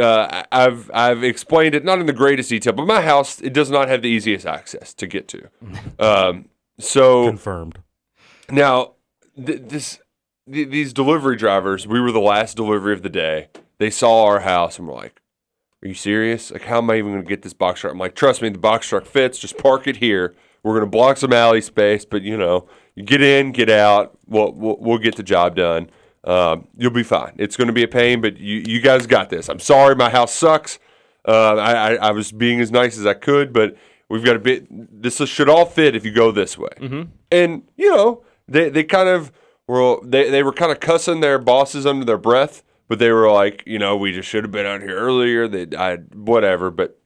uh, 0.00 0.44
I've 0.50 0.90
I've 0.92 1.22
explained 1.22 1.74
it 1.74 1.84
not 1.84 1.98
in 1.98 2.06
the 2.06 2.12
greatest 2.12 2.48
detail, 2.48 2.72
but 2.72 2.86
my 2.86 3.02
house 3.02 3.40
it 3.40 3.52
does 3.52 3.70
not 3.70 3.88
have 3.88 4.02
the 4.02 4.08
easiest 4.08 4.46
access 4.46 4.94
to 4.94 5.06
get 5.06 5.28
to. 5.28 5.48
Um, 5.98 6.48
so 6.78 7.26
Confirmed. 7.26 7.78
Now, 8.50 8.92
th- 9.36 9.62
this 9.66 10.00
th- 10.50 10.70
these 10.70 10.92
delivery 10.92 11.36
drivers, 11.36 11.86
we 11.86 12.00
were 12.00 12.10
the 12.12 12.20
last 12.20 12.56
delivery 12.56 12.94
of 12.94 13.02
the 13.02 13.10
day. 13.10 13.48
They 13.78 13.90
saw 13.90 14.24
our 14.24 14.40
house 14.40 14.78
and 14.78 14.88
were 14.88 14.94
like, 14.94 15.20
"Are 15.82 15.88
you 15.88 15.94
serious? 15.94 16.50
Like, 16.50 16.62
how 16.62 16.78
am 16.78 16.90
I 16.90 16.96
even 16.96 17.12
going 17.12 17.22
to 17.22 17.28
get 17.28 17.42
this 17.42 17.52
box 17.52 17.80
truck?" 17.80 17.92
I'm 17.92 17.98
like, 17.98 18.14
"Trust 18.14 18.40
me, 18.42 18.48
the 18.48 18.58
box 18.58 18.88
truck 18.88 19.06
fits. 19.06 19.38
Just 19.38 19.58
park 19.58 19.86
it 19.86 19.98
here. 19.98 20.34
We're 20.62 20.72
going 20.72 20.84
to 20.84 20.90
block 20.90 21.16
some 21.16 21.32
alley 21.32 21.60
space, 21.60 22.04
but 22.04 22.22
you 22.22 22.36
know, 22.36 22.68
you 22.94 23.02
get 23.02 23.22
in, 23.22 23.52
get 23.52 23.70
out. 23.70 24.18
We'll 24.26 24.52
we'll, 24.52 24.76
we'll 24.80 24.98
get 24.98 25.16
the 25.16 25.22
job 25.22 25.56
done. 25.56 25.90
Um, 26.24 26.68
you'll 26.76 26.90
be 26.90 27.02
fine. 27.02 27.32
It's 27.38 27.56
going 27.56 27.68
to 27.68 27.72
be 27.72 27.82
a 27.82 27.88
pain, 27.88 28.20
but 28.20 28.36
you 28.38 28.62
you 28.66 28.80
guys 28.80 29.06
got 29.06 29.30
this. 29.30 29.48
I'm 29.48 29.60
sorry, 29.60 29.94
my 29.94 30.10
house 30.10 30.34
sucks. 30.34 30.78
Uh, 31.26 31.56
I, 31.56 31.72
I 31.72 31.94
I 31.94 32.10
was 32.10 32.32
being 32.32 32.60
as 32.60 32.70
nice 32.70 32.98
as 32.98 33.06
I 33.06 33.14
could, 33.14 33.52
but 33.52 33.76
we've 34.08 34.24
got 34.24 34.36
a 34.36 34.38
bit. 34.38 34.66
This 34.70 35.16
should 35.28 35.48
all 35.48 35.64
fit 35.66 35.96
if 35.96 36.04
you 36.04 36.12
go 36.12 36.30
this 36.30 36.58
way." 36.58 36.70
and 37.30 37.62
you 37.76 37.88
know 37.94 38.22
they 38.48 38.68
they 38.68 38.84
kind 38.84 39.08
of 39.08 39.32
were 39.66 39.98
they, 40.04 40.28
they 40.30 40.42
were 40.42 40.52
kind 40.52 40.72
of 40.72 40.80
cussing 40.80 41.20
their 41.20 41.38
bosses 41.38 41.86
under 41.86 42.04
their 42.04 42.18
breath 42.18 42.62
but 42.88 42.98
they 42.98 43.12
were 43.12 43.30
like 43.30 43.62
you 43.66 43.78
know 43.78 43.96
we 43.96 44.12
just 44.12 44.28
should 44.28 44.42
have 44.44 44.50
been 44.50 44.66
out 44.66 44.82
here 44.82 44.98
earlier 44.98 45.46
they 45.46 45.66
I 45.76 45.96
whatever 45.96 46.70
but 46.70 46.98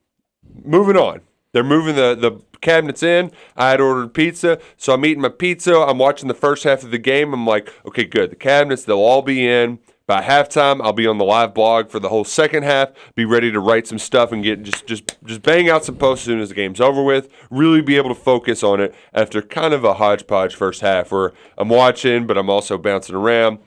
moving 0.65 0.97
on 0.97 1.21
they're 1.53 1.63
moving 1.63 1.95
the 1.95 2.15
the 2.15 2.54
cabinets 2.65 3.03
in. 3.03 3.31
I 3.57 3.71
had 3.71 3.81
ordered 3.81 4.15
pizza, 4.15 4.59
so 4.77 4.95
I'm 4.95 5.05
eating 5.05 5.23
my 5.23 5.29
pizza. 5.29 5.77
I'm 5.79 5.99
watching 5.99 6.29
the 6.29 6.35
first 6.35 6.65
half 6.65 6.83
of 6.83 6.91
the 6.91 6.99
game. 6.99 7.33
I'm 7.33 7.47
like, 7.47 7.73
okay, 7.87 8.05
good. 8.05 8.31
The 8.31 8.37
cabinets, 8.37 8.85
they'll 8.85 8.97
all 8.99 9.23
be 9.23 9.47
in. 9.47 9.79
By 10.07 10.21
halftime, 10.21 10.83
I'll 10.85 10.93
be 10.93 11.07
on 11.07 11.17
the 11.17 11.25
live 11.25 11.55
blog 11.55 11.89
for 11.89 11.99
the 11.99 12.11
whole 12.11 12.25
second 12.25 12.65
half. 12.65 12.91
Be 13.15 13.25
ready 13.25 13.51
to 13.51 13.59
write 13.59 13.87
some 13.87 13.99
stuff 13.99 14.33
and 14.33 14.43
get 14.43 14.63
just 14.63 14.87
just 14.87 15.17
just 15.25 15.41
bang 15.41 15.71
out 15.71 15.87
some 15.87 15.97
posts 15.97 16.25
as 16.25 16.27
soon 16.27 16.41
as 16.41 16.51
the 16.51 16.55
game's 16.55 16.81
over 16.81 17.03
with. 17.03 17.31
Really 17.51 17.81
be 17.81 17.97
able 17.97 18.11
to 18.11 18.15
focus 18.15 18.63
on 18.63 18.81
it 18.81 18.95
after 19.15 19.41
kind 19.41 19.73
of 19.73 19.83
a 19.83 19.95
hodgepodge 19.95 20.57
first 20.57 20.83
half 20.83 21.11
where 21.11 21.33
I'm 21.57 21.71
watching, 21.71 22.27
but 22.27 22.37
I'm 22.37 22.51
also 22.51 22.77
bouncing 22.77 23.15
around. 23.15 23.61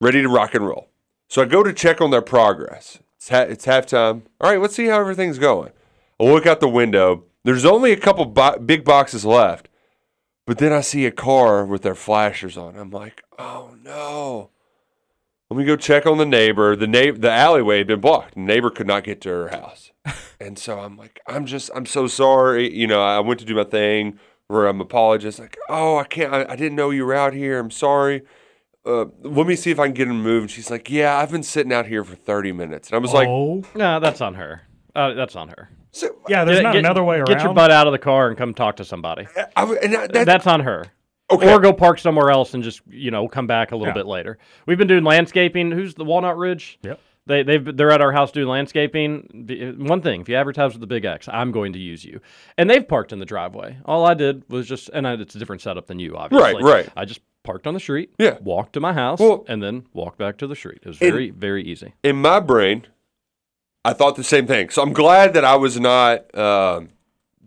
Ready 0.00 0.20
to 0.20 0.28
rock 0.28 0.52
and 0.52 0.66
roll. 0.66 0.88
So 1.28 1.42
I 1.42 1.44
go 1.44 1.62
to 1.62 1.72
check 1.72 2.00
on 2.00 2.10
their 2.10 2.20
progress. 2.20 2.98
It's, 3.18 3.28
ha- 3.28 3.42
it's 3.42 3.66
halftime. 3.66 4.22
All 4.40 4.50
right, 4.50 4.60
let's 4.60 4.74
see 4.74 4.86
how 4.86 4.98
everything's 4.98 5.38
going. 5.38 5.70
I 6.18 6.24
look 6.24 6.44
out 6.44 6.58
the 6.58 6.68
window. 6.68 7.22
There's 7.44 7.64
only 7.64 7.92
a 7.92 7.96
couple 7.96 8.24
bo- 8.26 8.58
big 8.58 8.84
boxes 8.84 9.24
left, 9.24 9.68
but 10.46 10.58
then 10.58 10.72
I 10.72 10.80
see 10.80 11.06
a 11.06 11.10
car 11.10 11.64
with 11.64 11.82
their 11.82 11.94
flashers 11.94 12.56
on. 12.56 12.76
I'm 12.76 12.90
like, 12.90 13.22
oh 13.38 13.74
no. 13.82 14.50
Let 15.50 15.58
me 15.58 15.64
go 15.64 15.76
check 15.76 16.06
on 16.06 16.16
the 16.18 16.24
neighbor. 16.24 16.74
The 16.76 16.86
na- 16.86 17.12
the 17.16 17.30
alleyway 17.30 17.78
had 17.78 17.86
been 17.86 18.00
blocked. 18.00 18.34
The 18.34 18.40
neighbor 18.40 18.70
could 18.70 18.86
not 18.86 19.04
get 19.04 19.20
to 19.22 19.28
her 19.28 19.48
house. 19.48 19.92
and 20.40 20.58
so 20.58 20.78
I'm 20.80 20.96
like, 20.96 21.20
I'm 21.26 21.44
just, 21.44 21.70
I'm 21.74 21.84
so 21.84 22.06
sorry. 22.06 22.72
You 22.74 22.86
know, 22.86 23.02
I 23.02 23.20
went 23.20 23.40
to 23.40 23.46
do 23.46 23.54
my 23.54 23.64
thing 23.64 24.18
where 24.48 24.66
I'm 24.66 24.80
apologizing. 24.80 25.44
Like, 25.44 25.58
oh, 25.68 25.98
I 25.98 26.04
can't, 26.04 26.32
I, 26.32 26.46
I 26.48 26.56
didn't 26.56 26.76
know 26.76 26.90
you 26.90 27.04
were 27.04 27.14
out 27.14 27.34
here. 27.34 27.58
I'm 27.58 27.70
sorry. 27.70 28.22
Uh, 28.86 29.06
let 29.22 29.46
me 29.46 29.54
see 29.54 29.70
if 29.70 29.78
I 29.78 29.86
can 29.86 29.94
get 29.94 30.08
him 30.08 30.22
moved. 30.22 30.44
And 30.44 30.50
she's 30.50 30.70
like, 30.70 30.88
yeah, 30.90 31.18
I've 31.18 31.30
been 31.30 31.42
sitting 31.42 31.72
out 31.72 31.86
here 31.86 32.02
for 32.02 32.14
30 32.16 32.52
minutes. 32.52 32.88
And 32.88 32.96
I 32.96 32.98
was 32.98 33.12
like, 33.12 33.28
oh, 33.28 33.62
No, 33.74 34.00
that's 34.00 34.20
on 34.22 34.34
her. 34.34 34.62
Uh, 34.94 35.12
that's 35.12 35.36
on 35.36 35.48
her. 35.48 35.68
So, 35.92 36.16
yeah. 36.28 36.44
There's 36.44 36.58
Get- 36.58 36.62
not 36.64 36.72
get- 36.72 36.78
another 36.80 37.04
way 37.04 37.16
around. 37.16 37.26
Get 37.26 37.42
your 37.42 37.54
butt 37.54 37.70
out 37.70 37.86
of 37.86 37.92
the 37.92 37.98
car 37.98 38.28
and 38.28 38.36
come 38.36 38.54
talk 38.54 38.76
to 38.76 38.84
somebody. 38.84 39.26
I, 39.56 39.60
w- 39.62 39.78
and 39.82 39.92
that, 39.94 40.12
that- 40.12 40.26
That's 40.26 40.46
on 40.46 40.60
her. 40.60 40.86
Okay. 41.30 41.50
Or 41.50 41.60
go 41.60 41.72
park 41.72 41.98
somewhere 41.98 42.30
else 42.30 42.52
and 42.52 42.62
just 42.62 42.82
you 42.90 43.10
know 43.10 43.26
come 43.26 43.46
back 43.46 43.72
a 43.72 43.76
little 43.76 43.88
Yeah. 43.88 43.94
bit 44.00 44.06
later. 44.06 44.38
We've 44.66 44.76
been 44.76 44.88
doing 44.88 45.04
landscaping. 45.04 45.70
Who's 45.70 45.94
the 45.94 46.04
Walnut 46.04 46.36
Ridge? 46.36 46.78
Yep. 46.82 47.00
They 47.24 47.42
they've 47.42 47.76
they're 47.76 47.90
at 47.92 48.02
our 48.02 48.12
house 48.12 48.32
doing 48.32 48.48
landscaping. 48.48 49.76
One 49.78 50.02
thing, 50.02 50.20
if 50.22 50.28
you 50.28 50.34
advertise 50.36 50.72
with 50.72 50.80
the 50.80 50.86
big 50.86 51.04
X, 51.04 51.28
I'm 51.32 51.50
going 51.52 51.72
to 51.74 51.78
use 51.78 52.04
you. 52.04 52.20
And 52.58 52.68
they've 52.68 52.86
parked 52.86 53.12
in 53.12 53.18
the 53.18 53.24
driveway. 53.24 53.78
All 53.86 54.04
I 54.04 54.12
did 54.14 54.42
was 54.50 54.66
just, 54.68 54.90
and 54.92 55.06
I, 55.06 55.14
it's 55.14 55.34
a 55.34 55.38
different 55.38 55.62
setup 55.62 55.86
than 55.86 55.98
you, 55.98 56.16
obviously. 56.16 56.62
right. 56.62 56.62
right. 56.62 56.88
I 56.96 57.04
just 57.06 57.20
parked 57.44 57.66
on 57.66 57.74
the 57.74 57.80
street. 57.80 58.12
Yeah. 58.18 58.36
Walked 58.42 58.74
to 58.74 58.80
my 58.80 58.92
house. 58.92 59.18
Well- 59.20 59.44
and 59.48 59.62
then 59.62 59.86
walked 59.94 60.18
back 60.18 60.36
to 60.38 60.46
the 60.46 60.56
street. 60.56 60.80
It 60.82 60.88
was 60.88 60.98
very 60.98 61.30
very 61.30 61.64
easy. 61.64 61.94
in 62.02 62.16
my 62.16 62.40
brain, 62.40 62.86
I 63.84 63.92
thought 63.92 64.16
the 64.16 64.24
same 64.24 64.46
thing. 64.46 64.70
So 64.70 64.82
I'm 64.82 64.92
glad 64.92 65.34
that 65.34 65.44
I 65.44 65.56
was 65.56 65.78
not 65.78 66.34
um, 66.36 66.90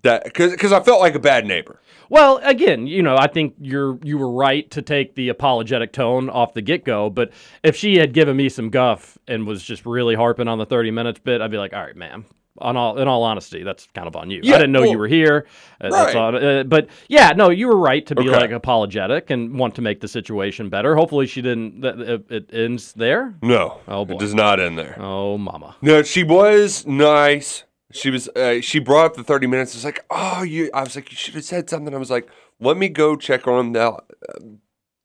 that 0.01 0.25
because 0.25 0.71
I 0.71 0.81
felt 0.81 0.99
like 0.99 1.15
a 1.15 1.19
bad 1.19 1.45
neighbor. 1.45 1.79
Well, 2.09 2.39
again, 2.43 2.85
you 2.87 3.01
know, 3.01 3.17
I 3.17 3.27
think 3.27 3.55
you're 3.59 3.97
you 4.03 4.17
were 4.17 4.29
right 4.29 4.69
to 4.71 4.81
take 4.81 5.15
the 5.15 5.29
apologetic 5.29 5.91
tone 5.91 6.29
off 6.29 6.53
the 6.53 6.61
get 6.61 6.85
go. 6.85 7.09
But 7.09 7.31
if 7.63 7.75
she 7.75 7.97
had 7.97 8.13
given 8.13 8.37
me 8.37 8.49
some 8.49 8.69
guff 8.69 9.17
and 9.27 9.47
was 9.47 9.63
just 9.63 9.85
really 9.85 10.15
harping 10.15 10.47
on 10.47 10.57
the 10.57 10.65
thirty 10.65 10.91
minutes 10.91 11.19
bit, 11.19 11.41
I'd 11.41 11.51
be 11.51 11.57
like, 11.57 11.73
all 11.73 11.81
right, 11.81 11.95
ma'am. 11.95 12.25
On 12.59 12.77
all, 12.77 12.97
in 12.97 13.07
all 13.09 13.23
honesty, 13.23 13.63
that's 13.63 13.85
kind 13.93 14.07
of 14.07 14.15
on 14.15 14.31
you. 14.31 14.39
Yeah, 14.41 14.55
I 14.55 14.57
didn't 14.59 14.71
know 14.71 14.83
you 14.83 14.97
were 14.97 15.09
here. 15.09 15.45
Uh, 15.81 15.89
That's 15.89 16.15
right. 16.15 16.35
on, 16.35 16.35
uh, 16.35 16.63
but 16.63 16.87
yeah, 17.09 17.33
no, 17.35 17.49
you 17.49 17.67
were 17.67 17.75
right 17.77 18.05
to 18.05 18.15
be 18.15 18.29
Okay. 18.29 18.39
like 18.39 18.51
apologetic 18.51 19.29
and 19.29 19.59
want 19.59 19.75
to 19.75 19.81
make 19.81 19.99
the 19.99 20.07
situation 20.07 20.69
better. 20.69 20.95
Hopefully, 20.95 21.27
she 21.27 21.41
didn't. 21.41 21.81
That 21.81 21.99
it, 21.99 22.31
it 22.31 22.49
ends 22.53 22.93
there. 22.93 23.35
No, 23.41 23.81
Oh, 23.89 24.05
boy. 24.05 24.13
it 24.13 24.19
does 24.19 24.33
not 24.33 24.61
end 24.61 24.77
there. 24.79 24.95
Oh, 25.01 25.37
mama. 25.37 25.75
No, 25.81 26.01
she 26.01 26.23
was 26.23 26.85
nice. 26.87 27.65
She 27.91 28.09
was. 28.09 28.29
Uh, 28.29 28.61
she 28.61 28.79
brought 28.79 29.05
up 29.07 29.13
the 29.15 29.23
thirty 29.25 29.47
minutes. 29.47 29.75
It's 29.75 29.83
like, 29.83 30.05
oh, 30.09 30.43
you. 30.43 30.69
I 30.73 30.83
was 30.83 30.95
like, 30.95 31.11
you 31.11 31.17
should 31.17 31.33
have 31.35 31.43
said 31.43 31.69
something. 31.69 31.93
I 31.93 31.97
was 31.97 32.09
like, 32.09 32.29
let 32.61 32.77
me 32.77 32.87
go 32.87 33.17
check 33.17 33.49
on 33.49 33.57
them. 33.57 33.71
Now, 33.73 33.99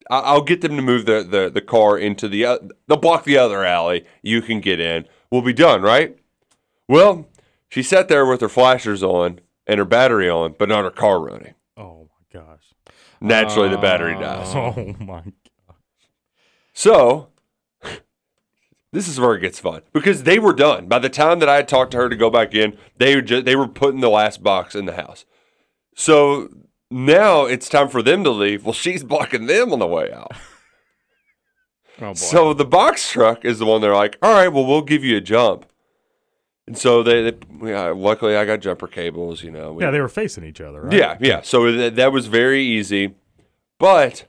I- 0.09 0.21
I'll 0.21 0.42
get 0.42 0.61
them 0.61 0.76
to 0.76 0.83
move 0.83 1.04
the 1.07 1.25
the, 1.28 1.50
the 1.50 1.61
car 1.61 1.99
into 1.99 2.28
the. 2.28 2.45
Uh, 2.47 2.59
they'll 2.87 2.97
block 2.97 3.25
the 3.25 3.38
other 3.38 3.64
alley. 3.64 4.07
You 4.23 4.40
can 4.40 4.61
get 4.61 4.78
in. 4.78 5.07
We'll 5.33 5.42
be 5.42 5.52
done, 5.52 5.83
right? 5.83 6.16
Well, 6.88 7.28
she 7.71 7.83
sat 7.83 8.09
there 8.09 8.27
with 8.27 8.43
her 8.43 8.49
flashers 8.49 9.03
on 9.03 9.41
and 9.67 9.79
her 9.79 9.85
battery 9.85 10.29
on, 10.29 10.57
but 10.59 10.69
not 10.69 10.85
her 10.85 10.91
car 10.91 11.21
running. 11.21 11.55
oh 11.77 12.09
my 12.11 12.41
gosh. 12.41 12.65
Naturally, 13.21 13.69
the 13.69 13.79
battery 13.79 14.15
oh, 14.17 14.21
dies. 14.21 14.55
Oh 14.55 14.97
my. 14.99 15.21
Gosh. 15.23 15.77
So, 16.73 17.29
this 18.93 19.07
is 19.09 19.21
where 19.21 19.35
it 19.35 19.41
gets 19.41 19.61
fun 19.61 19.83
because 19.93 20.25
they 20.25 20.39
were 20.39 20.53
done 20.53 20.87
by 20.87 20.99
the 20.99 21.09
time 21.09 21.39
that 21.39 21.49
I 21.49 21.57
had 21.57 21.69
talked 21.69 21.93
to 21.93 21.99
her 21.99 22.09
to 22.09 22.17
go 22.17 22.29
back 22.29 22.55
in. 22.55 22.77
They 22.99 23.15
were 23.15 23.23
just, 23.23 23.45
they 23.45 23.57
were 23.57 23.69
putting 23.69 24.00
the 24.00 24.11
last 24.11 24.43
box 24.43 24.75
in 24.75 24.87
the 24.87 24.95
house. 24.95 25.25
So 25.95 26.49
now 26.91 27.45
it's 27.45 27.69
time 27.69 27.89
for 27.89 28.03
them 28.03 28.25
to 28.25 28.31
leave. 28.31 28.65
Well, 28.65 28.73
she's 28.73 29.05
blocking 29.05 29.47
them 29.47 29.73
on 29.73 29.79
the 29.79 29.87
way 29.87 30.11
out. 30.12 30.33
Oh 32.00 32.07
boy. 32.07 32.15
So 32.15 32.55
the 32.55 32.65
box 32.65 33.12
truck 33.12 33.45
is 33.45 33.59
the 33.59 33.67
one 33.67 33.81
they're 33.81 33.95
like, 33.95 34.17
all 34.23 34.33
right, 34.33 34.49
well, 34.49 34.67
we'll 34.67 34.83
give 34.83 35.05
you 35.05 35.19
a 35.19 35.21
jump. 35.21 35.70
And 36.71 36.79
so 36.79 37.03
they, 37.03 37.33
they 37.33 37.37
yeah, 37.65 37.89
uh, 37.89 37.95
luckily 37.97 38.37
I 38.37 38.45
got 38.45 38.61
jumper 38.61 38.87
cables, 38.87 39.43
you 39.43 39.50
know. 39.50 39.73
we- 39.73 39.83
Yeah, 39.83 39.91
they 39.91 40.00
were 40.00 40.09
facing 40.09 40.45
each 40.45 40.61
other, 40.61 40.83
right? 40.83 40.93
yeah, 40.93 41.17
yeah. 41.21 41.41
So 41.43 41.69
th- 41.69 41.95
that 41.95 42.12
was 42.12 42.29
very 42.29 42.62
easy, 42.62 43.17
but 43.81 44.25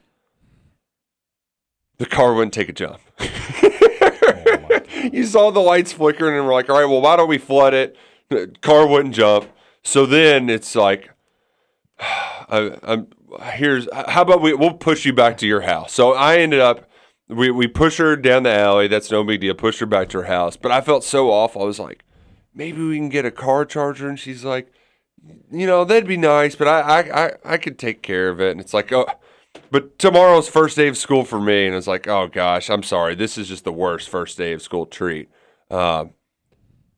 the 1.98 2.06
car 2.06 2.34
wouldn't 2.34 2.52
take 2.52 2.68
a 2.68 2.72
jump. 2.72 2.98
you 5.12 5.24
saw 5.24 5.52
the 5.52 5.60
lights 5.60 5.92
flickering, 5.92 6.36
and 6.36 6.44
we're 6.46 6.52
like, 6.52 6.68
"All 6.68 6.80
right, 6.80 6.84
well, 6.86 7.00
why 7.00 7.14
don't 7.14 7.28
we 7.28 7.38
flood 7.38 7.74
it?" 7.74 7.96
The 8.28 8.52
car 8.60 8.88
wouldn't 8.88 9.14
jump. 9.14 9.48
So 9.84 10.04
then 10.04 10.50
it's 10.50 10.74
like, 10.74 11.10
I, 12.00 12.76
I'm 12.82 13.06
here's 13.54 13.86
how 14.08 14.22
about 14.22 14.42
we 14.42 14.52
we'll 14.52 14.74
push 14.74 15.04
you 15.06 15.12
back 15.12 15.36
to 15.38 15.46
your 15.46 15.60
house. 15.60 15.92
So 15.92 16.12
I 16.14 16.38
ended 16.38 16.58
up. 16.58 16.88
We, 17.28 17.52
we 17.52 17.68
push 17.68 17.98
her 17.98 18.16
down 18.16 18.42
the 18.42 18.52
alley. 18.52 18.88
That's 18.88 19.10
no 19.12 19.22
big 19.22 19.40
deal. 19.42 19.54
Push 19.54 19.78
her 19.78 19.86
back 19.86 20.08
to 20.10 20.18
her 20.18 20.24
house. 20.24 20.56
But 20.56 20.72
I 20.72 20.80
felt 20.82 21.04
so 21.04 21.30
off. 21.30 21.56
I 21.56 21.60
was 21.60 21.78
like, 21.78 22.02
maybe 22.54 22.82
we 22.82 22.96
can 22.96 23.08
get 23.08 23.24
a 23.24 23.30
car 23.30 23.64
charger. 23.64 24.08
And 24.08 24.18
she's 24.18 24.44
like, 24.44 24.72
you 25.50 25.66
know, 25.66 25.84
that'd 25.84 26.08
be 26.08 26.16
nice, 26.16 26.54
but 26.56 26.68
I, 26.68 26.80
I, 26.80 27.24
I, 27.24 27.32
I 27.44 27.56
could 27.56 27.78
take 27.78 28.02
care 28.02 28.28
of 28.28 28.40
it. 28.40 28.50
And 28.50 28.60
it's 28.60 28.74
like, 28.74 28.92
oh, 28.92 29.06
but 29.70 29.98
tomorrow's 29.98 30.48
first 30.48 30.76
day 30.76 30.88
of 30.88 30.96
school 30.96 31.24
for 31.24 31.40
me. 31.40 31.66
And 31.66 31.74
it's 31.76 31.86
like, 31.86 32.08
oh 32.08 32.26
gosh, 32.26 32.70
I'm 32.70 32.82
sorry. 32.82 33.14
This 33.14 33.38
is 33.38 33.48
just 33.48 33.64
the 33.64 33.72
worst 33.72 34.08
first 34.08 34.36
day 34.36 34.52
of 34.52 34.62
school 34.62 34.86
treat. 34.86 35.28
Um, 35.70 36.14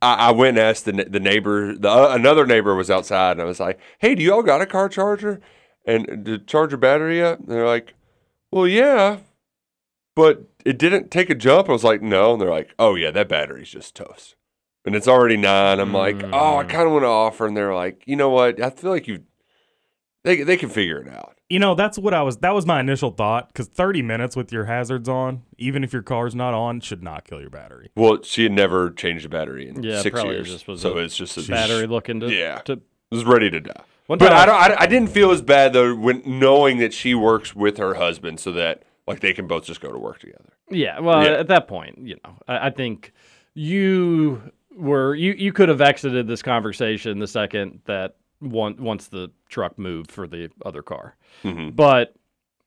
I, 0.01 0.29
I 0.29 0.31
went 0.33 0.59
and 0.59 0.67
asked 0.67 0.85
the, 0.85 0.93
the 0.93 1.21
neighbor, 1.21 1.75
the, 1.75 1.91
uh, 1.91 2.15
another 2.15 2.47
neighbor 2.47 2.75
was 2.75 2.91
outside 2.91 3.33
and 3.33 3.43
I 3.43 3.45
was 3.45 3.61
like, 3.61 3.79
hey, 3.99 4.15
do 4.15 4.23
y'all 4.23 4.43
got 4.43 4.63
a 4.63 4.67
car 4.67 4.89
charger? 4.89 5.41
And 5.87 6.25
to 6.25 6.39
charge 6.39 6.71
your 6.71 6.79
battery 6.79 7.23
up? 7.23 7.41
And 7.41 7.49
they're 7.49 7.67
like, 7.67 7.95
well, 8.51 8.67
yeah, 8.67 9.19
but 10.15 10.45
it 10.65 10.79
didn't 10.79 11.11
take 11.11 11.29
a 11.29 11.35
jump. 11.35 11.69
I 11.69 11.73
was 11.73 11.85
like, 11.85 12.01
no. 12.01 12.33
And 12.33 12.41
they're 12.41 12.51
like, 12.51 12.71
oh 12.79 12.95
yeah, 12.95 13.11
that 13.11 13.29
battery's 13.29 13.71
just 13.71 13.95
toast. 13.95 14.37
And 14.85 14.95
it's 14.95 15.09
already 15.09 15.37
nine. 15.37 15.81
I'm 15.81 15.93
like, 15.93 16.17
mm. 16.19 16.31
oh, 16.33 16.59
I 16.59 16.65
kind 16.65 16.87
of 16.87 16.93
want 16.93 17.05
to 17.05 17.09
offer. 17.09 17.47
And 17.47 17.57
they're 17.57 17.75
like, 17.75 18.03
you 18.07 18.17
know 18.17 18.29
what? 18.31 18.61
I 18.61 18.71
feel 18.71 18.91
like 18.91 19.09
you, 19.09 19.23
they, 20.25 20.43
they 20.43 20.57
can 20.57 20.69
figure 20.69 20.99
it 21.01 21.09
out. 21.09 21.39
You 21.49 21.59
know, 21.59 21.75
that's 21.75 21.99
what 21.99 22.13
I 22.15 22.23
was. 22.23 22.39
That 22.39 22.55
was 22.55 22.67
my 22.67 22.81
initial 22.81 23.11
thought. 23.11 23.49
Because 23.49 23.69
30 23.69 24.03
minutes 24.03 24.37
with 24.37 24.53
your 24.53 24.65
hazards 24.65 25.09
on, 25.09 25.43
even 25.59 25.85
if 25.85 25.93
your 25.93 26.03
car's 26.03 26.35
not 26.35 26.53
on, 26.55 26.81
should 26.81 27.03
not 27.03 27.25
kill 27.25 27.41
your 27.41 27.51
battery. 27.51 27.91
Well, 27.97 28.23
she 28.23 28.43
had 28.45 28.53
never 28.53 28.91
changed 28.91 29.25
a 29.25 29.29
battery 29.29 29.69
in 29.69 29.83
Yeah, 29.83 30.01
six 30.03 30.23
years, 30.23 30.49
just 30.51 30.67
was 30.69 30.81
so 30.83 30.97
a 30.99 31.03
it's 31.05 31.17
just 31.17 31.37
a 31.39 31.43
battery 31.51 31.87
looking 31.87 32.21
to 32.21 32.31
Yeah, 32.33 32.59
to 32.61 32.81
was 33.11 33.25
ready 33.25 33.49
to 33.51 33.61
die. 33.61 33.83
One 34.07 34.19
but 34.19 34.33
I 34.33 34.43
I- 34.43 34.47
don't. 34.47 34.55
I, 34.55 34.83
I 34.83 34.87
didn't 34.87 35.11
feel 35.11 35.31
as 35.31 35.41
bad 35.41 35.73
though 35.73 35.95
when 35.95 36.23
knowing 36.27 36.79
that 36.79 36.93
she 36.93 37.15
works 37.15 37.55
with 37.55 37.79
her 37.79 37.95
husband, 37.95 38.39
so 38.41 38.53
that 38.53 38.83
like 39.07 39.21
they 39.21 39.33
can 39.33 39.47
both 39.47 39.65
just 39.65 39.81
go 39.81 39.93
to 39.93 39.99
work 39.99 40.19
together. 40.19 40.53
Yeah, 40.71 40.99
well, 41.01 41.23
Yeah. 41.25 41.33
at 41.33 41.49
that 41.49 41.69
point, 41.69 41.99
you 41.99 42.17
know, 42.25 42.37
I, 42.49 42.67
I 42.67 42.71
think 42.71 43.13
you 43.55 44.51
were 44.77 45.15
you 45.15 45.33
you 45.33 45.53
could 45.53 45.69
have 45.69 45.81
exited 45.81 46.27
this 46.27 46.43
conversation 46.43 47.19
the 47.19 47.27
second 47.27 47.81
that 47.85 48.17
one 48.41 48.77
once 48.79 49.07
the 49.09 49.31
truck 49.49 49.79
moved 49.79 50.11
for 50.11 50.27
the 50.27 50.51
other 50.65 50.83
car, 50.83 51.17
Mhm. 51.43 51.75
but 51.77 52.15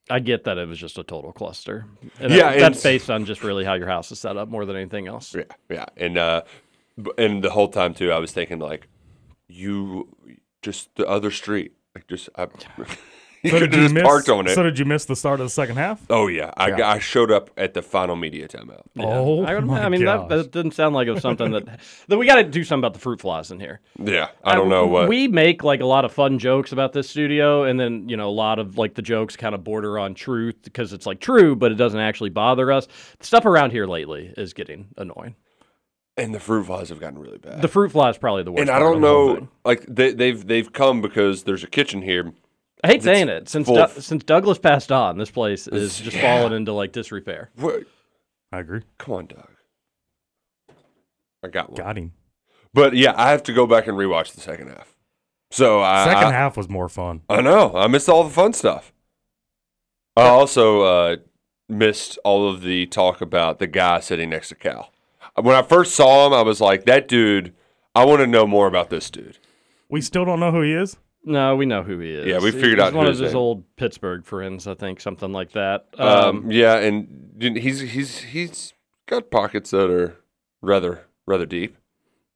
I 0.10 0.20
get 0.20 0.46
that 0.46 0.58
it 0.58 0.68
was 0.68 0.80
just 0.80 0.98
a 0.98 1.04
total 1.04 1.34
cluster. 1.34 1.86
And 2.20 2.32
Yeah, 2.32 2.52
that- 2.52 2.60
that's 2.60 2.82
based 2.82 3.10
on 3.12 3.26
just 3.26 3.44
really 3.44 3.66
how 3.66 3.74
your 3.74 3.88
house 3.88 4.10
is 4.12 4.20
set 4.20 4.38
up 4.38 4.48
more 4.48 4.66
than 4.66 4.76
anything 4.78 5.06
else. 5.08 5.36
Yeah, 5.36 5.44
yeah, 5.70 5.86
and 5.98 6.18
uh, 6.18 6.42
and 7.18 7.44
the 7.44 7.50
whole 7.52 7.68
time 7.68 7.94
too, 7.94 8.12
I 8.12 8.18
was 8.20 8.32
thinking 8.32 8.60
like, 8.60 8.88
you 9.48 10.08
just 10.62 10.96
the 10.96 11.06
other 11.08 11.30
street, 11.30 11.74
like 11.94 12.08
just 12.08 12.30
I, 12.38 12.48
you 13.44 13.52
So 13.52 13.60
could 13.60 13.72
did 13.72 13.74
have 13.74 13.82
you 13.82 13.86
just 13.86 13.94
miss? 13.96 14.04
parked 14.04 14.30
on 14.30 14.48
it. 14.48 14.56
So 14.56 14.64
did 14.64 14.80
you 14.80 14.86
miss 14.86 15.06
the 15.06 15.16
start 15.16 15.40
of 15.40 15.46
the 15.46 15.50
second 15.52 15.76
half? 15.78 16.02
oh 16.10 16.28
yeah, 16.28 16.52
I, 16.58 16.70
Yeah. 16.70 16.90
I 16.90 17.00
showed 17.00 17.32
up 17.32 17.50
at 17.58 17.74
the 17.74 17.82
final 17.82 18.16
media 18.16 18.48
timeout. 18.48 18.82
Oh 19.00 19.44
I, 19.46 19.56
would- 19.56 19.66
my 19.66 19.84
I 19.84 19.90
mean, 19.90 20.06
that, 20.06 20.28
gosh. 20.28 20.30
that 20.30 20.52
didn't 20.52 20.72
sound 20.72 20.96
like 20.96 21.08
it 21.08 21.12
was 21.12 21.22
something 21.22 21.52
that 21.52 21.80
that 22.08 22.18
we 22.18 22.26
got 22.26 22.36
to 22.36 22.44
do 22.44 22.64
something 22.64 22.82
about 22.82 22.94
the 22.94 23.00
fruit 23.00 23.22
flies 23.22 23.52
in 23.52 23.60
here. 23.60 23.80
Yeah, 23.98 24.30
I 24.44 24.56
don't 24.56 24.70
know 24.70 24.86
Uh, 24.86 24.88
what. 24.88 25.10
we 25.10 25.28
make 25.28 25.64
like 25.64 25.82
a 25.82 25.86
lot 25.86 26.06
of 26.06 26.12
fun 26.12 26.40
jokes 26.40 26.72
about 26.72 26.94
this 26.94 27.10
studio, 27.10 27.64
and 27.64 27.80
then 27.80 28.10
you 28.10 28.18
know 28.18 28.30
a 28.30 28.32
lot 28.32 28.60
of 28.60 28.78
like 28.78 28.96
the 28.96 29.02
jokes 29.02 29.36
kind 29.36 29.54
of 29.56 29.64
border 29.64 30.00
on 30.00 30.14
truth 30.16 30.56
because 30.64 30.94
it's 30.94 31.06
like 31.06 31.20
true, 31.20 31.56
but 31.56 31.72
it 31.72 31.76
doesn't 31.76 32.00
actually 32.00 32.30
bother 32.32 32.72
us. 32.72 32.88
The 33.20 33.26
stuff 33.26 33.46
around 33.46 33.72
here 33.72 33.86
lately 33.88 34.34
is 34.38 34.54
getting 34.54 34.88
annoying. 34.98 35.36
and 36.18 36.34
the 36.34 36.40
fruit 36.40 36.66
flies 36.66 36.90
have 36.90 37.00
gotten 37.00 37.20
really 37.20 37.38
bad. 37.38 37.62
The 37.62 37.68
fruit 37.68 37.92
fly 37.92 38.10
is 38.10 38.18
probably 38.18 38.42
the 38.44 38.52
worst. 38.52 38.62
and 38.62 38.70
I 38.72 38.80
don't 38.80 38.96
of 38.96 39.02
the 39.02 39.08
know, 39.08 39.36
thing. 39.36 39.50
like 39.64 39.86
they, 39.88 40.14
they've 40.14 40.46
they've 40.48 40.72
come 40.74 41.02
because 41.02 41.44
there's 41.44 41.64
a 41.64 41.68
kitchen 41.68 42.02
here. 42.02 42.34
I 42.84 42.88
hate 42.88 43.04
saying 43.04 43.30
it. 43.30 43.50
Since 43.50 43.68
Du- 43.68 44.02
since 44.02 44.24
Douglas 44.24 44.60
passed 44.60 44.92
on, 44.92 45.18
this 45.18 45.32
place 45.32 45.68
is 45.68 46.00
just 46.00 46.16
Yeah. 46.16 46.22
fallen 46.22 46.54
into 46.54 46.72
like 46.74 46.92
disrepair. 46.92 47.50
What? 47.56 47.84
I 48.52 48.60
agree. 48.60 48.82
Come 48.98 49.14
on, 49.16 49.26
Doug. 49.28 49.50
I 51.44 51.48
got 51.50 51.72
one. 51.72 51.78
Got 51.78 51.98
him. 51.98 52.14
But 52.74 52.96
yeah, 52.96 53.14
I 53.18 53.32
have 53.32 53.44
to 53.44 53.54
go 53.54 53.66
back 53.66 53.88
and 53.88 53.98
rewatch 53.98 54.34
the 54.34 54.42
second 54.42 54.68
half. 54.70 54.96
So 55.50 55.80
I, 55.82 56.06
Second 56.06 56.28
I, 56.28 56.32
half 56.32 56.58
was 56.58 56.68
more 56.70 56.90
fun. 56.90 57.22
I 57.30 57.42
know. 57.42 57.74
I 57.76 57.88
missed 57.88 58.10
all 58.10 58.24
the 58.24 58.30
fun 58.30 58.54
stuff. 58.54 58.92
I 60.18 60.28
also 60.28 60.82
uh, 60.82 61.16
missed 61.70 62.18
all 62.24 62.50
of 62.50 62.62
the 62.62 62.86
talk 62.88 63.22
about 63.22 63.60
the 63.60 63.68
guy 63.68 64.00
sitting 64.02 64.30
next 64.30 64.50
to 64.50 64.56
Cal. 64.56 64.92
When 65.40 65.56
I 65.56 65.62
first 65.62 65.96
saw 65.96 66.28
him, 66.28 66.34
I 66.34 66.42
was 66.42 66.60
like, 66.60 66.86
that 66.86 67.08
dude, 67.08 67.54
I 67.96 68.04
want 68.06 68.20
to 68.22 68.28
know 68.28 68.46
more 68.46 68.68
about 68.68 68.90
this 68.90 69.10
dude. 69.10 69.38
We 69.90 70.02
still 70.02 70.26
don't 70.26 70.40
know 70.40 70.52
who 70.52 70.62
he 70.64 70.74
is. 70.74 70.98
No, 71.30 71.56
we 71.58 71.66
know 71.66 71.84
who 71.84 72.00
he 72.00 72.12
is. 72.12 72.26
Yeah, 72.26 72.40
we 72.40 72.52
He- 72.52 72.52
figured 72.52 72.80
he's 72.80 72.88
out 72.88 72.94
one 72.94 73.06
who 73.06 73.12
of 73.12 73.16
his 73.18 73.20
his 73.22 73.34
name- 73.34 73.38
old 73.42 73.76
Pittsburgh 73.76 74.24
friends, 74.26 74.66
I 74.68 74.74
think, 74.76 75.00
something 75.02 75.32
like 75.34 75.52
that. 75.52 75.88
Um, 75.98 76.08
Um, 76.46 76.52
yeah, 76.52 76.78
and 76.78 77.34
he's 77.58 77.82
he's 77.82 78.20
he's 78.20 78.74
got 79.08 79.30
pockets 79.30 79.72
that 79.72 79.90
are 79.90 80.16
rather 80.62 81.02
rather 81.26 81.46
deep. 81.46 81.76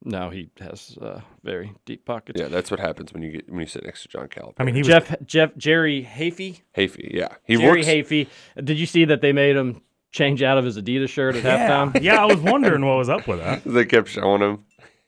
no, 0.03 0.29
he 0.29 0.49
has 0.59 0.97
uh, 1.01 1.21
very 1.43 1.73
deep 1.85 2.05
pockets. 2.05 2.39
Yeah, 2.41 2.47
that's 2.47 2.69
what 2.71 2.79
happens 2.79 3.13
when 3.13 3.23
you 3.23 3.31
get 3.31 3.49
when 3.49 3.61
you 3.61 3.65
sit 3.67 3.85
next 3.85 4.01
to 4.03 4.07
John 4.09 4.27
Calipari. 4.27 4.53
I 4.57 4.63
mean, 4.65 4.75
he 4.75 4.81
was 4.81 4.87
Jeff 4.87 5.15
Jeff 5.25 5.55
Jerry 5.57 6.03
Hafey. 6.03 6.61
Hafey, 6.75 7.11
yeah, 7.13 7.35
he 7.45 7.55
Jerry 7.57 7.77
works. 7.79 7.87
Hafey. 7.87 8.27
Did 8.61 8.77
you 8.79 8.85
see 8.85 9.05
that 9.05 9.21
they 9.21 9.31
made 9.31 9.55
him 9.55 9.81
change 10.11 10.43
out 10.43 10.57
of 10.57 10.65
his 10.65 10.77
Adidas 10.77 11.07
shirt 11.09 11.35
at 11.37 11.43
yeah. 11.45 11.69
halftime? 11.69 12.01
yeah, 12.03 12.21
I 12.21 12.25
was 12.25 12.39
wondering 12.51 12.83
what 12.85 12.97
was 12.97 13.07
up 13.09 13.25
with 13.27 13.39
that. 13.39 13.63
They 13.63 13.85
kept 13.85 14.09
showing 14.09 14.41
him. 14.41 14.65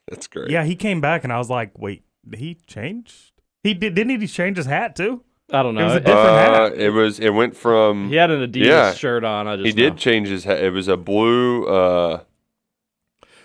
That's 0.10 0.28
great. 0.28 0.50
Yeah, 0.52 0.64
he 0.64 0.76
came 0.76 1.02
back 1.02 1.24
and 1.26 1.34
I 1.34 1.38
was 1.38 1.50
like, 1.50 1.78
wait, 1.78 2.04
he 2.36 2.56
changed? 2.68 3.32
He 3.64 3.74
did, 3.74 3.96
didn't 3.96 4.20
he 4.20 4.28
change 4.28 4.58
his 4.58 4.66
hat 4.66 4.96
too? 4.96 5.24
I 5.52 5.62
don't 5.64 5.76
know. 5.76 5.82
It 5.82 5.86
was 5.86 5.94
a 5.94 5.98
It- 5.98 6.06
different 6.06 6.28
Uh, 6.28 6.54
hat. 6.70 6.74
it 6.78 6.90
was. 6.92 7.20
It 7.20 7.30
went 7.30 7.56
from. 7.56 8.10
he 8.10 8.16
had 8.16 8.32
an 8.32 8.50
Adidas 8.52 8.66
Yeah. 8.66 8.94
shirt 8.94 9.24
on. 9.24 9.48
I 9.48 9.56
just 9.58 9.66
He 9.68 9.72
did 9.74 9.98
change 9.98 10.28
his 10.28 10.44
hat. 10.46 10.64
It 10.64 10.72
was 10.72 10.88
a 10.88 10.98
blue. 10.98 11.66
Uh, 11.66 12.22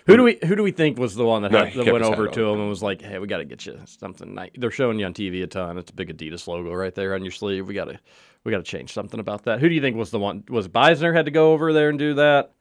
Who 0.07 0.17
do 0.17 0.23
we 0.23 0.39
who 0.43 0.55
do 0.55 0.63
we 0.63 0.71
think 0.71 0.97
was 0.97 1.13
the 1.13 1.25
one 1.25 1.43
that, 1.43 1.51
No, 1.51 1.65
had, 1.65 1.73
that 1.85 1.91
went 1.93 2.03
over 2.03 2.27
to 2.27 2.45
on. 2.47 2.53
him 2.55 2.59
and 2.61 2.69
was 2.69 2.81
like, 2.81 3.01
"Hey, 3.01 3.19
we 3.19 3.27
got 3.27 3.37
to 3.37 3.45
get 3.45 3.65
you 3.67 3.77
something 3.85 4.33
nice." 4.33 4.49
They're 4.57 4.71
showing 4.71 4.97
you 4.97 5.05
on 5.05 5.13
TV 5.13 5.43
a 5.43 5.47
ton. 5.47 5.77
It's 5.77 5.91
a 5.91 5.93
big 5.93 6.15
Adidas 6.17 6.47
logo 6.47 6.73
right 6.73 6.95
there 6.95 7.13
on 7.13 7.21
your 7.23 7.31
sleeve. 7.31 7.67
We 7.67 7.75
got 7.75 7.85
to 7.85 7.99
we 8.43 8.51
got 8.51 8.57
to 8.57 8.63
change 8.63 8.91
something 8.91 9.19
about 9.19 9.43
that. 9.43 9.59
Who 9.59 9.69
do 9.69 9.75
you 9.75 9.81
think 9.81 9.95
was 9.97 10.09
the 10.09 10.17
one? 10.19 10.43
Was 10.49 10.67
Beisner 10.67 11.13
had 11.13 11.25
to 11.25 11.31
go 11.31 11.51
over 11.53 11.73
there 11.73 11.89
and 11.89 11.99
do 11.99 12.15
that? 12.15 12.51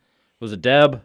Was 0.40 0.52
it 0.52 0.60
Deb? 0.60 1.00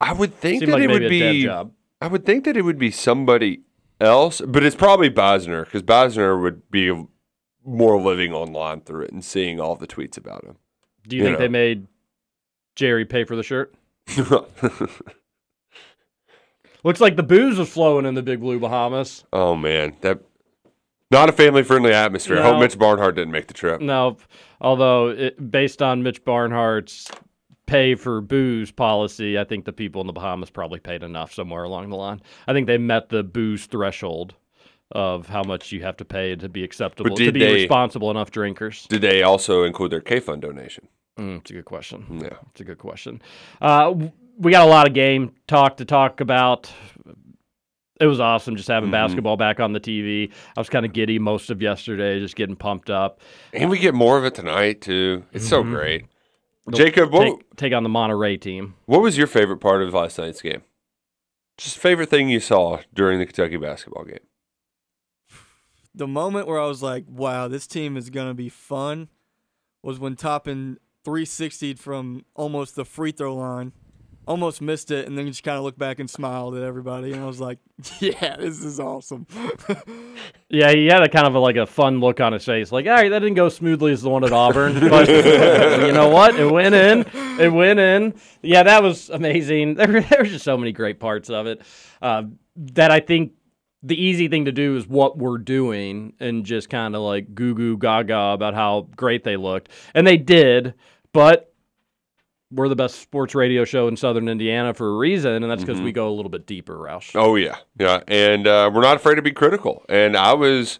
I 0.00 0.12
would 0.12 0.34
think 0.34 0.60
Seemed 0.60 0.72
that 0.72 0.76
like 0.78 0.88
it 0.88 0.90
would 0.92 1.08
be. 1.08 1.42
job. 1.42 1.72
I 2.00 2.06
would 2.06 2.24
think 2.24 2.44
that 2.44 2.56
it 2.56 2.62
would 2.62 2.78
be 2.78 2.90
somebody 2.92 3.62
else, 4.00 4.40
but 4.46 4.62
it's 4.64 4.76
probably 4.76 5.10
Bosner 5.10 5.64
because 5.64 5.82
Bosner 5.82 6.40
would 6.40 6.70
be 6.70 7.06
more 7.64 8.00
living 8.00 8.32
online 8.32 8.80
through 8.82 9.02
it 9.04 9.12
and 9.12 9.24
seeing 9.24 9.58
all 9.60 9.74
the 9.76 9.86
tweets 9.86 10.16
about 10.16 10.44
him. 10.44 10.56
Do 11.08 11.16
you, 11.16 11.22
You 11.22 11.28
think 11.28 11.38
know. 11.38 11.44
they 11.44 11.48
made 11.48 11.86
Jerry 12.76 13.04
pay 13.04 13.24
for 13.24 13.36
the 13.36 13.42
shirt? 13.42 13.74
Looks 16.84 17.00
like 17.00 17.16
the 17.16 17.22
booze 17.24 17.58
was 17.58 17.68
flowing 17.68 18.06
in 18.06 18.14
the 18.14 18.22
Big 18.22 18.40
Blue 18.40 18.60
Bahamas. 18.60 19.24
oh 19.32 19.56
man, 19.56 19.96
that 20.02 20.20
not 21.10 21.28
a 21.28 21.32
family 21.32 21.62
friendly 21.62 21.92
atmosphere. 21.92 22.38
I 22.38 22.42
hope 22.42 22.60
Mitch 22.60 22.78
Barnhart 22.78 23.14
didn't 23.16 23.32
make 23.32 23.46
the 23.48 23.54
trip. 23.54 23.80
No, 23.80 24.16
although 24.60 25.08
it, 25.08 25.50
based 25.50 25.82
on 25.82 26.02
Mitch 26.02 26.24
Barnhart's 26.24 27.08
pay 27.66 27.94
for 27.94 28.20
booze 28.20 28.70
policy, 28.70 29.38
I 29.38 29.44
think 29.44 29.64
the 29.64 29.72
people 29.72 30.00
in 30.00 30.06
the 30.06 30.12
Bahamas 30.12 30.50
probably 30.50 30.78
paid 30.80 31.02
enough 31.02 31.32
somewhere 31.32 31.64
along 31.64 31.90
the 31.90 31.96
line. 31.96 32.22
I 32.46 32.52
think 32.52 32.66
they 32.66 32.78
met 32.78 33.08
the 33.08 33.22
booze 33.22 33.66
threshold 33.66 34.34
of 34.92 35.28
how 35.28 35.42
much 35.42 35.72
you 35.72 35.82
have 35.82 35.96
to 35.96 36.04
pay 36.04 36.36
to 36.36 36.48
be 36.48 36.62
acceptable 36.62 37.16
to 37.16 37.32
be 37.32 37.40
they- 37.40 37.54
responsible 37.54 38.10
enough 38.10 38.30
drinkers. 38.30 38.86
Did 38.88 39.00
they 39.02 39.22
also 39.22 39.64
include 39.64 39.90
their 39.90 40.00
K 40.00 40.20
Fund 40.20 40.42
donation? 40.42 40.86
Mm, 41.18 41.38
it's 41.40 41.50
a 41.50 41.54
good 41.54 41.64
question. 41.64 42.04
Yeah. 42.22 42.36
It's 42.50 42.60
a 42.60 42.64
good 42.64 42.78
question. 42.78 43.20
Uh, 43.60 43.94
we 44.38 44.52
got 44.52 44.66
a 44.66 44.70
lot 44.70 44.86
of 44.86 44.92
game 44.94 45.32
talk 45.48 45.78
to 45.78 45.84
talk 45.84 46.20
about. 46.20 46.70
It 47.98 48.06
was 48.06 48.20
awesome 48.20 48.56
just 48.56 48.68
having 48.68 48.90
Mhm. 48.90 48.92
basketball 48.92 49.38
back 49.38 49.58
on 49.58 49.72
the 49.72 49.80
TV. 49.80 50.30
I 50.56 50.60
was 50.60 50.68
kind 50.68 50.84
of 50.84 50.92
giddy 50.92 51.18
most 51.18 51.48
of 51.50 51.62
yesterday, 51.62 52.20
just 52.20 52.36
getting 52.36 52.54
pumped 52.54 52.90
up. 52.90 53.20
And 53.54 53.70
we 53.70 53.78
get 53.78 53.94
more 53.94 54.18
of 54.18 54.24
it 54.26 54.34
tonight 54.34 54.82
too. 54.82 55.24
It's 55.32 55.48
so 55.48 55.64
Mhm. 55.64 55.70
great. 55.72 56.04
They'll 56.66 56.78
Jacob, 56.78 57.12
what 57.12 57.24
take, 57.24 57.56
take 57.56 57.72
on 57.72 57.84
the 57.84 57.88
Monterey 57.88 58.36
team. 58.36 58.74
what 58.86 59.00
was 59.00 59.16
your 59.16 59.26
favorite 59.26 59.58
part 59.58 59.82
of 59.82 59.94
last 59.94 60.18
night's 60.18 60.42
game? 60.42 60.62
Just 61.56 61.78
favorite 61.78 62.10
thing 62.10 62.28
you 62.28 62.40
saw 62.40 62.80
during 62.92 63.18
the 63.18 63.26
Kentucky 63.26 63.56
basketball 63.56 64.04
game. 64.04 64.18
The 65.94 66.06
moment 66.06 66.46
where 66.46 66.60
I 66.60 66.66
was 66.66 66.82
like, 66.82 67.04
wow, 67.08 67.48
this 67.48 67.66
team 67.66 67.96
is 67.96 68.10
going 68.10 68.28
to 68.28 68.34
be 68.34 68.48
fun 68.48 69.08
was 69.82 69.98
when 69.98 70.16
Toppin 70.16 70.78
360'd 71.06 71.78
from 71.78 72.24
almost 72.34 72.74
the 72.74 72.84
free 72.84 73.12
throw 73.12 73.34
line. 73.36 73.72
Almost 74.26 74.60
missed 74.60 74.90
it, 74.90 75.06
and 75.06 75.16
then 75.16 75.26
just 75.28 75.44
kind 75.44 75.56
of 75.56 75.62
looked 75.62 75.78
back 75.78 76.00
and 76.00 76.10
smiled 76.10 76.56
at 76.56 76.62
everybody. 76.64 77.12
And 77.12 77.22
I 77.22 77.26
was 77.26 77.38
like, 77.40 77.58
yeah, 78.00 78.36
this 78.36 78.62
is 78.62 78.80
awesome. 78.80 79.26
Yeah, 80.48 80.70
he 80.72 80.86
had 80.86 81.02
a 81.02 81.08
kind 81.08 81.26
of 81.26 81.34
a, 81.34 81.40
like 81.40 81.56
a 81.56 81.66
fun 81.66 81.98
look 81.98 82.20
on 82.20 82.32
his 82.32 82.44
face, 82.44 82.70
like, 82.70 82.86
all 82.86 82.92
right, 82.92 83.08
that 83.08 83.18
didn't 83.18 83.34
go 83.34 83.48
smoothly 83.48 83.90
as 83.90 84.02
the 84.02 84.08
one 84.10 84.22
at 84.22 84.32
Auburn, 84.32 84.74
but 84.88 85.08
you 85.08 85.92
know 85.92 86.08
what? 86.08 86.38
It 86.38 86.48
went 86.48 86.72
in. 86.72 87.04
It 87.40 87.52
went 87.52 87.80
in. 87.80 88.14
Yeah, 88.42 88.62
that 88.62 88.80
was 88.80 89.10
amazing. 89.10 89.74
There, 89.74 89.88
were- 89.88 90.00
there 90.02 90.20
were 90.20 90.24
just 90.24 90.44
so 90.44 90.56
many 90.56 90.70
great 90.70 91.00
parts 91.00 91.30
of 91.30 91.48
it 91.48 91.62
uh, 92.00 92.22
that 92.56 92.92
I 92.92 93.00
think 93.00 93.32
the 93.82 94.00
easy 94.00 94.28
thing 94.28 94.44
to 94.44 94.52
do 94.52 94.76
is 94.76 94.86
what 94.86 95.18
we're 95.18 95.38
doing 95.38 96.12
and 96.20 96.44
just 96.46 96.70
kind 96.70 96.94
of 96.94 97.02
like 97.02 97.34
goo 97.34 97.54
goo 97.56 97.76
gaga 97.76 98.16
about 98.32 98.54
how 98.54 98.86
great 98.96 99.24
they 99.24 99.36
looked, 99.36 99.68
and 99.94 100.06
they 100.06 100.16
did, 100.16 100.74
but. 101.12 101.52
We're 102.50 102.68
the 102.68 102.76
best 102.76 103.00
sports 103.00 103.34
radio 103.34 103.64
show 103.64 103.88
in 103.88 103.96
Southern 103.96 104.28
Indiana 104.28 104.72
for 104.72 104.88
a 104.88 104.96
reason, 104.96 105.42
and 105.42 105.50
that's 105.50 105.64
because 105.64 105.80
we 105.80 105.90
go 105.90 106.08
a 106.08 106.14
little 106.14 106.30
bit 106.30 106.46
deeper, 106.46 106.76
Roush. 106.76 107.10
Oh 107.14 107.34
yeah, 107.34 107.56
yeah, 107.78 108.00
and 108.06 108.46
uh, 108.46 108.70
we're 108.72 108.82
not 108.82 108.96
afraid 108.96 109.16
to 109.16 109.22
be 109.22 109.32
critical. 109.32 109.84
And 109.88 110.16
I 110.16 110.32
was, 110.34 110.78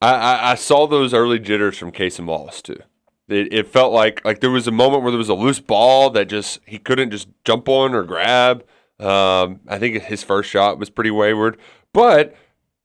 I, 0.00 0.14
I, 0.14 0.50
I 0.52 0.54
saw 0.54 0.86
those 0.86 1.12
early 1.12 1.40
jitters 1.40 1.76
from 1.76 1.90
Cason 1.90 2.26
Wallace 2.26 2.62
too. 2.62 2.78
It, 3.26 3.52
it 3.52 3.66
felt 3.66 3.92
like 3.92 4.24
like 4.24 4.40
there 4.40 4.50
was 4.50 4.68
a 4.68 4.72
moment 4.72 5.02
where 5.02 5.10
there 5.10 5.18
was 5.18 5.28
a 5.28 5.34
loose 5.34 5.60
ball 5.60 6.10
that 6.10 6.26
just 6.26 6.60
he 6.66 6.78
couldn't 6.78 7.10
just 7.10 7.28
jump 7.44 7.68
on 7.68 7.94
or 7.94 8.04
grab. 8.04 8.64
Um, 9.00 9.60
I 9.66 9.78
think 9.78 10.02
his 10.04 10.22
first 10.22 10.48
shot 10.50 10.78
was 10.78 10.88
pretty 10.88 11.10
wayward, 11.10 11.58
but 11.92 12.36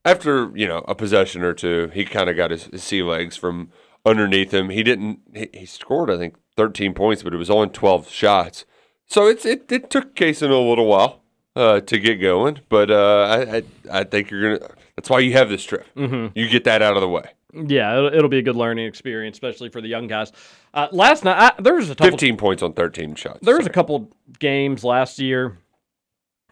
after 0.05 0.51
you 0.55 0.67
know 0.67 0.79
a 0.87 0.95
possession 0.95 1.43
or 1.43 1.53
two, 1.53 1.91
he 1.93 2.05
kind 2.05 2.29
of 2.29 2.35
got 2.35 2.51
his, 2.51 2.63
his 2.65 2.83
sea 2.83 3.03
legs 3.03 3.37
from 3.37 3.69
underneath 4.05 4.53
him. 4.53 4.69
He 4.69 4.81
didn't. 4.81 5.19
He, 5.33 5.49
he 5.53 5.65
scored 5.65 6.09
I 6.09 6.17
think 6.17 6.35
13 6.59 6.93
points, 6.93 7.23
but 7.23 7.33
it 7.33 7.37
was 7.37 7.49
only 7.49 7.69
12 7.69 8.09
shots. 8.09 8.65
So 9.07 9.27
it's 9.27 9.45
it, 9.45 9.71
it 9.71 9.89
took 9.89 10.13
Cason 10.13 10.51
a 10.51 10.55
little 10.55 10.85
while 10.85 11.21
uh, 11.55 11.79
to 11.79 11.97
get 11.97 12.15
going, 12.17 12.59
but 12.69 12.91
uh, 12.91 13.23
I, 13.49 13.57
I 13.57 13.63
I 13.99 14.03
think 14.03 14.29
you're 14.29 14.57
gonna. 14.57 14.71
That's 14.95 15.09
why 15.09 15.19
you 15.19 15.33
have 15.33 15.49
this 15.49 15.63
trip. 15.63 15.85
Mhm. 15.95 16.31
You 16.35 16.47
get 16.49 16.65
that 16.65 16.81
out 16.81 16.95
of 16.95 17.01
the 17.01 17.07
way. 17.09 17.23
Yeah, 17.53 17.97
it'll, 17.97 18.13
it'll 18.13 18.29
be 18.29 18.37
a 18.37 18.43
good 18.43 18.55
learning 18.57 18.85
experience, 18.85 19.35
especially 19.37 19.69
for 19.69 19.81
the 19.81 19.87
young 19.87 20.05
guys. 20.07 20.31
Uh, 20.73 20.87
last 20.91 21.23
night, 21.23 21.53
I, 21.57 21.61
there 21.61 21.73
was 21.73 21.89
a 21.89 21.95
couple, 21.95 22.11
15 22.11 22.37
points 22.37 22.61
on 22.61 22.73
13 22.73 23.15
shots. 23.15 23.39
there 23.41 23.57
was 23.57 23.65
a 23.65 23.71
couple 23.71 24.11
games 24.37 24.83
last 24.83 25.17
year 25.17 25.57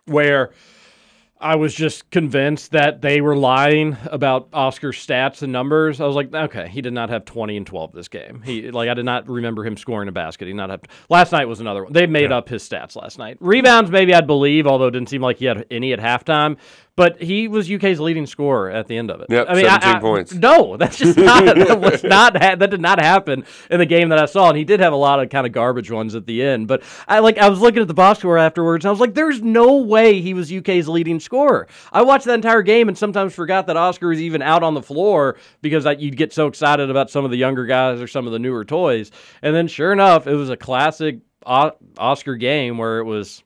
where 0.05 0.51
I 1.39 1.55
was 1.55 1.73
just 1.73 2.09
convinced 2.09 2.71
that 2.71 3.01
they 3.01 3.21
were 3.21 3.35
lying 3.35 3.95
about 4.05 4.49
Oscar's 4.53 4.97
stats 4.97 5.43
and 5.43 5.51
numbers. 5.51 6.01
I 6.01 6.05
was 6.05 6.15
like, 6.15 6.33
okay, 6.33 6.67
he 6.67 6.81
did 6.81 6.93
not 6.93 7.09
have 7.09 7.25
20 7.25 7.57
and 7.57 7.67
12 7.67 7.91
this 7.91 8.07
game. 8.07 8.41
He 8.43 8.71
like 8.71 8.89
I 8.89 8.93
did 8.95 9.05
not 9.05 9.29
remember 9.29 9.65
him 9.65 9.77
scoring 9.77 10.09
a 10.09 10.11
basket. 10.11 10.45
He 10.45 10.51
did 10.51 10.57
not 10.57 10.69
have 10.69 10.81
last 11.09 11.31
night 11.31 11.47
was 11.47 11.59
another 11.59 11.83
one. 11.83 11.93
They 11.93 12.07
made 12.07 12.31
up 12.31 12.49
his 12.49 12.67
stats 12.67 12.95
last 12.95 13.19
night. 13.19 13.37
Rebounds, 13.39 13.91
maybe 13.91 14.13
I'd 14.13 14.27
believe, 14.27 14.65
although 14.65 14.87
it 14.87 14.91
didn't 14.91 15.09
seem 15.09 15.21
like 15.21 15.37
he 15.37 15.45
had 15.45 15.65
any 15.69 15.93
at 15.93 15.99
halftime. 15.99 16.57
But 16.97 17.21
he 17.21 17.47
was 17.47 17.71
UK's 17.71 17.99
leading 17.99 18.25
scorer 18.25 18.71
at 18.71 18.87
the 18.87 18.97
end 18.97 19.11
of 19.11 19.21
it. 19.21 19.27
Yep, 19.29 19.45
I 19.47 19.53
mean, 19.53 19.65
17 19.65 19.89
I- 19.95 19.99
points. 19.99 20.33
No, 20.33 20.77
that's 20.77 20.97
just 20.97 21.15
not. 21.17 21.45
that 21.45 21.79
was 21.79 22.03
not. 22.03 22.33
That 22.33 22.59
did 22.71 22.81
not 22.81 22.99
happen 22.99 23.45
in 23.69 23.77
the 23.79 23.85
game 23.85 24.09
that 24.09 24.17
I 24.17 24.25
saw. 24.25 24.49
And 24.49 24.57
he 24.57 24.65
did 24.65 24.79
have 24.79 24.93
a 24.93 24.97
lot 24.97 25.21
of 25.21 25.29
kind 25.29 25.45
of 25.45 25.53
garbage 25.53 25.91
ones 25.91 26.15
at 26.15 26.25
the 26.25 26.41
end. 26.41 26.67
But 26.67 26.81
I 27.07 27.19
like. 27.19 27.37
I 27.37 27.49
was 27.49 27.61
looking 27.61 27.83
at 27.83 27.87
the 27.87 27.93
box 27.93 28.17
score 28.19 28.39
afterwards. 28.39 28.83
And 28.83 28.89
I 28.89 28.91
was 28.91 28.99
like, 28.99 29.13
"There's 29.13 29.43
no 29.43 29.77
way 29.77 30.19
he 30.21 30.33
was 30.33 30.51
UK's 30.51 30.87
leading 30.89 31.19
scorer." 31.19 31.67
I 31.93 32.01
watched 32.01 32.25
that 32.25 32.33
entire 32.33 32.63
game 32.63 32.87
and 32.89 32.97
sometimes 32.97 33.33
forgot 33.35 33.67
that 33.67 33.77
Oscar 33.77 34.07
was 34.07 34.19
even 34.19 34.41
out 34.41 34.63
on 34.63 34.73
the 34.73 34.81
floor 34.81 35.37
because 35.61 35.85
I, 35.85 35.91
you'd 35.91 36.17
get 36.17 36.33
so 36.33 36.47
excited 36.47 36.89
about 36.89 37.11
some 37.11 37.23
of 37.23 37.29
the 37.29 37.37
younger 37.37 37.67
guys 37.67 38.01
or 38.01 38.07
some 38.07 38.25
of 38.25 38.33
the 38.33 38.39
newer 38.39 38.65
toys. 38.65 39.11
And 39.43 39.55
then, 39.55 39.67
sure 39.67 39.93
enough, 39.93 40.25
it 40.25 40.33
was 40.33 40.49
a 40.49 40.57
classic 40.57 41.19
O- 41.45 41.77
Oscar 41.99 42.35
game 42.37 42.79
where 42.79 42.97
it 42.97 43.03
was. 43.05 43.43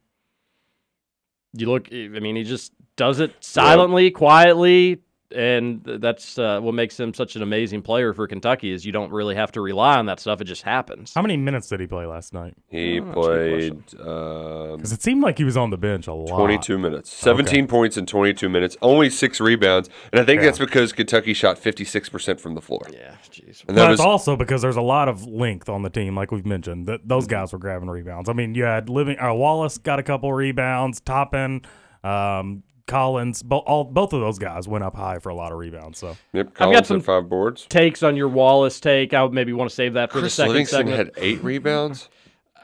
You 1.53 1.67
look. 1.69 1.89
I 1.91 2.07
mean, 2.07 2.37
he 2.37 2.45
just 2.45 2.71
does 2.95 3.19
it 3.19 3.33
silently, 3.39 4.11
quietly. 4.11 5.01
and 5.33 5.81
that's 6.01 6.37
uh, 6.37 6.59
what 6.59 6.73
makes 6.73 6.99
him 6.99 7.13
such 7.13 7.37
an 7.37 7.41
amazing 7.41 7.81
player 7.81 8.13
for 8.13 8.27
Kentucky. 8.27 8.69
Is 8.71 8.85
you 8.85 8.91
don't 8.91 9.11
really 9.13 9.33
have 9.33 9.49
to 9.53 9.61
rely 9.61 9.97
on 9.97 10.05
that 10.07 10.19
stuff; 10.19 10.41
it 10.41 10.43
just 10.43 10.61
happens. 10.63 11.13
How 11.15 11.21
many 11.21 11.37
minutes 11.37 11.69
did 11.69 11.79
he 11.79 11.87
play 11.87 12.05
last 12.05 12.33
night? 12.33 12.53
He 12.67 12.99
Oh, 12.99 13.05
that's 13.05 13.15
a 13.15 13.21
played 13.21 13.71
um, 14.01 14.77
Because 14.77 14.91
it 14.91 15.01
seemed 15.01 15.23
like 15.23 15.37
he 15.37 15.45
was 15.45 15.55
on 15.55 15.69
the 15.69 15.77
bench 15.77 16.07
a 16.07 16.13
lot. 16.13 16.35
22 16.37 16.77
minutes, 16.77 17.13
17 17.13 17.65
points 17.67 17.95
in 17.95 18.05
22 18.05 18.49
minutes, 18.49 18.75
only 18.81 19.09
six 19.09 19.39
rebounds, 19.39 19.89
and 20.11 20.19
I 20.19 20.25
think 20.25 20.41
Yeah. 20.41 20.47
that's 20.47 20.59
because 20.59 20.91
Kentucky 20.91 21.33
shot 21.33 21.57
56% 21.57 22.41
from 22.41 22.55
the 22.55 22.61
floor. 22.61 22.81
Yeah, 22.91 23.15
jeez. 23.31 23.63
And 23.69 23.77
that 23.77 23.83
But 23.85 23.91
was 23.91 23.99
also 24.01 24.35
because 24.35 24.61
there's 24.61 24.75
a 24.75 24.81
lot 24.81 25.07
of 25.07 25.25
length 25.25 25.69
on 25.69 25.81
the 25.83 25.89
team, 25.89 26.13
like 26.13 26.31
we've 26.31 26.45
mentioned. 26.45 26.87
That 26.87 27.07
those 27.07 27.25
guys 27.27 27.53
were 27.53 27.59
grabbing 27.59 27.89
rebounds. 27.89 28.27
I 28.27 28.33
mean, 28.33 28.53
you 28.53 28.65
had 28.65 28.89
living. 28.89 29.17
Uh, 29.17 29.33
Wallace 29.33 29.77
got 29.77 29.97
a 29.97 30.03
couple 30.03 30.33
rebounds. 30.33 30.99
Toppin, 30.99 31.61
um, 32.03 32.63
Collins, 32.91 33.41
bo- 33.43 33.59
all 33.59 33.83
both 33.83 34.13
of 34.13 34.19
those 34.19 34.37
guys 34.37 34.67
went 34.67 34.83
up 34.83 34.95
high 34.95 35.17
for 35.19 35.29
a 35.29 35.35
lot 35.35 35.51
of 35.51 35.57
rebounds. 35.57 35.97
So 35.99 36.15
yep. 36.33 36.49
I've 36.59 36.71
got 36.73 36.85
some 36.85 36.97
had 36.97 37.05
five 37.05 37.29
boards. 37.29 37.65
takes 37.67 38.03
on 38.03 38.15
your 38.15 38.27
Wallace 38.27 38.79
take. 38.79 39.13
I 39.13 39.23
would 39.23 39.33
maybe 39.33 39.53
want 39.53 39.69
to 39.69 39.75
save 39.75 39.93
that 39.93 40.11
for 40.11 40.19
Chris 40.19 40.35
the 40.35 40.43
second 40.43 40.49
Livingston 40.51 40.77
segment. 40.87 40.97
had 40.97 41.11
eight 41.23 41.43
rebounds. 41.43 42.09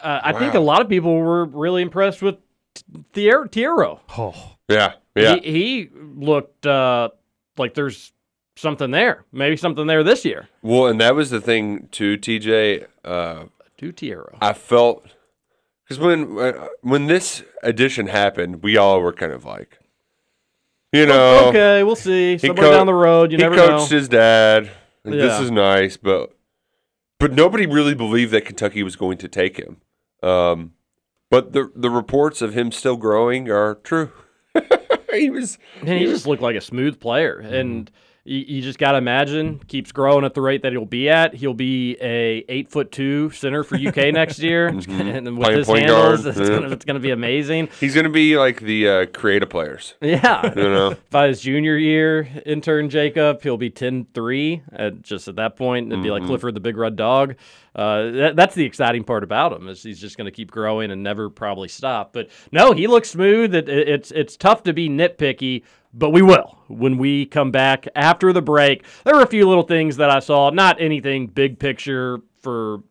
Uh, 0.02 0.20
I 0.24 0.34
think 0.34 0.54
a 0.54 0.60
lot 0.60 0.82
of 0.82 0.90
people 0.90 1.16
were 1.18 1.46
really 1.46 1.82
impressed 1.82 2.22
with 2.22 2.36
Thier- 3.14 3.48
Thiero. 3.50 4.00
oh, 4.18 4.56
Yeah, 4.70 4.94
yeah. 5.16 5.36
He, 5.38 5.52
he 5.52 5.90
looked 5.94 6.68
uh, 6.68 7.10
like 7.58 7.74
there's 7.74 8.14
something 8.56 8.92
there. 8.92 9.26
Maybe 9.32 9.58
something 9.58 9.88
there 9.88 10.04
this 10.04 10.24
year. 10.26 10.50
Well, 10.62 10.88
and 10.88 11.02
that 11.02 11.16
was 11.16 11.30
the 11.32 11.42
thing 11.42 11.88
too, 11.92 12.18
TJ. 12.18 12.86
Uh, 13.04 13.46
To 13.78 13.92
Thiero. 13.94 14.38
I 14.42 14.54
felt 14.54 15.08
because 15.84 16.00
when 16.00 16.36
when 16.82 17.08
this 17.08 17.44
addition 17.64 18.08
happened, 18.08 18.62
we 18.62 18.76
all 18.78 19.00
were 19.02 19.14
kind 19.14 19.32
of 19.32 19.46
like, 19.46 19.80
you 20.98 21.06
know, 21.06 21.50
okay, 21.50 21.84
we'll 21.84 21.96
see. 21.96 22.34
he 22.34 22.38
Somewhere 22.48 22.66
co- 22.68 22.72
down 22.72 22.86
the 22.86 22.94
road, 22.94 23.32
you 23.32 23.38
he 23.38 23.44
never 23.44 23.56
know. 23.56 23.78
coached 23.80 23.92
his 23.92 24.08
dad. 24.10 24.72
Like, 25.04 25.16
This 25.16 25.40
is 25.40 25.52
nice, 25.52 25.98
but 25.98 26.36
but 27.20 27.34
nobody 27.34 27.66
really 27.66 27.94
believed 27.96 28.32
that 28.32 28.46
Kentucky 28.46 28.84
was 28.84 28.96
going 28.96 29.18
to 29.20 29.28
take 29.28 29.58
him. 29.58 29.78
Um, 30.22 30.74
but 31.32 31.54
the 31.54 31.72
the 31.76 31.90
reports 31.90 32.42
of 32.42 32.54
him 32.54 32.72
still 32.72 32.98
growing 32.98 33.50
are 33.50 33.76
true. 33.76 34.12
he 35.14 35.30
was 35.30 35.58
And 35.82 35.90
he 36.00 36.06
just 36.06 36.28
looked 36.28 36.42
like 36.42 36.56
a 36.56 36.62
smooth 36.62 37.00
player. 37.00 37.42
Mm-hmm. 37.42 37.52
You, 38.28 38.44
you 38.58 38.62
just 38.62 38.78
got 38.78 38.92
to 38.92 38.98
imagine 38.98 39.60
keeps 39.68 39.92
growing 39.92 40.26
at 40.26 40.34
the 40.34 40.42
rate 40.42 40.62
that 40.64 40.72
he'll 40.74 40.86
be 40.86 41.10
at. 41.10 41.34
He'll 41.34 41.54
be 41.54 41.96
a 42.02 42.44
eight 42.50 42.70
foot 42.70 42.92
two 42.92 43.30
center 43.32 43.64
for 43.64 43.76
UK 43.78 43.96
next 44.14 44.40
year, 44.40 44.68
and 44.68 44.76
with 44.78 44.88
Mm-hmm. 44.88 45.38
Playing 45.42 45.58
his 45.58 45.68
handles, 45.68 46.24
guard, 46.24 46.28
it's, 46.38 46.40
yeah. 46.50 46.56
gonna, 46.60 46.70
it's 46.72 46.86
gonna 46.86 47.00
be 47.00 47.12
amazing. 47.12 47.70
he's 47.80 47.94
going 47.94 48.04
to 48.04 48.10
be 48.12 48.38
like 48.38 48.60
the 48.60 48.88
uh, 48.88 49.06
creative 49.08 49.50
players. 49.50 49.94
Yeah. 50.02 50.54
You 50.56 50.64
know? 50.70 50.96
By 51.12 51.28
his 51.30 51.42
junior 51.42 51.78
year, 51.78 52.28
intern 52.46 52.90
Jacob, 52.90 53.42
he'll 53.42 53.58
be 53.58 53.70
10 53.70 54.08
3. 54.14 54.64
At 54.74 55.02
just 55.02 55.28
at 55.28 55.36
that 55.38 55.56
point, 55.56 55.88
it'd 55.92 56.04
be 56.04 56.12
like 56.12 56.24
Mhm. 56.24 56.28
Clifford 56.28 56.54
the 56.56 56.60
Big 56.60 56.76
Red 56.78 56.96
Dog. 56.96 57.36
Uh, 57.76 58.10
that, 58.12 58.36
that's 58.36 58.56
the 58.56 58.66
exciting 58.66 59.04
part 59.04 59.24
about 59.24 59.54
him 59.54 59.68
is 59.68 59.84
he's 59.84 60.02
just 60.02 60.18
going 60.18 60.26
to 60.26 60.32
keep 60.32 60.50
growing 60.50 60.90
and 60.92 61.04
never 61.04 61.30
probably 61.30 61.68
stop. 61.68 62.12
But 62.12 62.30
no, 62.52 62.72
he 62.74 62.88
looks 62.88 63.10
smooth. 63.12 63.54
It, 63.54 63.70
it- 63.70 63.88
it's 63.88 64.12
it's 64.12 64.36
tough 64.36 64.64
to 64.64 64.74
be 64.74 64.90
nitpicky, 64.90 65.64
but 65.94 66.12
we 66.12 66.22
will 66.22 66.58
when 66.68 66.98
we 66.98 67.26
come 67.26 67.52
back 67.52 67.88
after 67.96 68.34
the 68.34 68.42
break. 68.42 68.86
There 69.04 69.16
were 69.16 69.24
a 69.24 69.28
few 69.28 69.48
little 69.48 69.64
things 69.64 69.98
that 69.98 70.10
I 70.10 70.20
saw, 70.20 70.50
not 70.50 70.82
anything 70.82 71.28
big 71.28 71.60
picture 71.60 72.20
for 72.42 72.84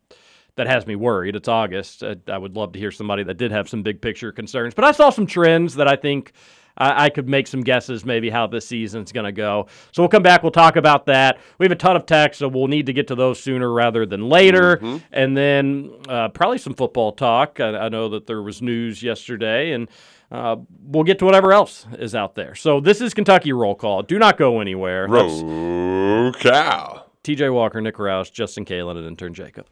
that 0.56 0.66
has 0.66 0.86
me 0.86 0.96
worried. 0.96 1.36
It's 1.36 1.48
August. 1.48 2.02
I, 2.02 2.16
I 2.28 2.38
would 2.38 2.56
love 2.56 2.72
to 2.72 2.78
hear 2.78 2.90
somebody 2.90 3.22
that 3.24 3.34
did 3.34 3.52
have 3.52 3.68
some 3.68 3.82
big 3.82 4.00
picture 4.00 4.32
concerns, 4.32 4.74
but 4.74 4.84
I 4.84 4.92
saw 4.92 5.10
some 5.10 5.26
trends 5.26 5.74
that 5.74 5.86
I 5.86 5.96
think 5.96 6.32
I, 6.78 7.04
I 7.06 7.10
could 7.10 7.28
make 7.28 7.46
some 7.46 7.62
guesses 7.62 8.04
maybe 8.04 8.30
how 8.30 8.46
this 8.46 8.66
season's 8.66 9.12
going 9.12 9.24
to 9.24 9.32
go. 9.32 9.66
So 9.92 10.02
we'll 10.02 10.08
come 10.08 10.22
back. 10.22 10.42
We'll 10.42 10.52
talk 10.52 10.76
about 10.76 11.06
that. 11.06 11.38
We 11.58 11.64
have 11.66 11.72
a 11.72 11.76
ton 11.76 11.96
of 11.96 12.06
texts, 12.06 12.38
so 12.38 12.48
we'll 12.48 12.68
need 12.68 12.86
to 12.86 12.92
get 12.92 13.08
to 13.08 13.14
those 13.14 13.38
sooner 13.40 13.70
rather 13.70 14.06
than 14.06 14.28
later. 14.28 14.80
And 15.12 15.36
then 15.36 15.92
uh, 16.08 16.28
probably 16.28 16.58
some 16.58 16.74
football 16.74 17.12
talk. 17.12 17.60
I, 17.60 17.76
I 17.76 17.88
know 17.88 18.08
that 18.10 18.26
there 18.26 18.42
was 18.42 18.62
news 18.62 19.02
yesterday, 19.02 19.72
and 19.72 19.88
uh, 20.30 20.56
we'll 20.82 21.04
get 21.04 21.18
to 21.20 21.24
whatever 21.24 21.52
else 21.52 21.86
is 21.98 22.14
out 22.14 22.34
there. 22.34 22.54
So 22.54 22.80
this 22.80 23.00
is 23.00 23.14
Kentucky 23.14 23.52
Roll 23.52 23.74
Call. 23.74 24.02
Do 24.02 24.18
not 24.18 24.36
go 24.36 24.60
anywhere. 24.60 25.08
That's 25.08 25.42
Row 25.42 26.32
cow. 26.38 27.04
TJ 27.22 27.52
Walker, 27.52 27.80
Nick 27.80 27.96
Roush, 27.96 28.32
Justin 28.32 28.64
Kalen, 28.64 28.96
and 28.96 29.06
intern 29.06 29.34
Jacob. 29.34 29.66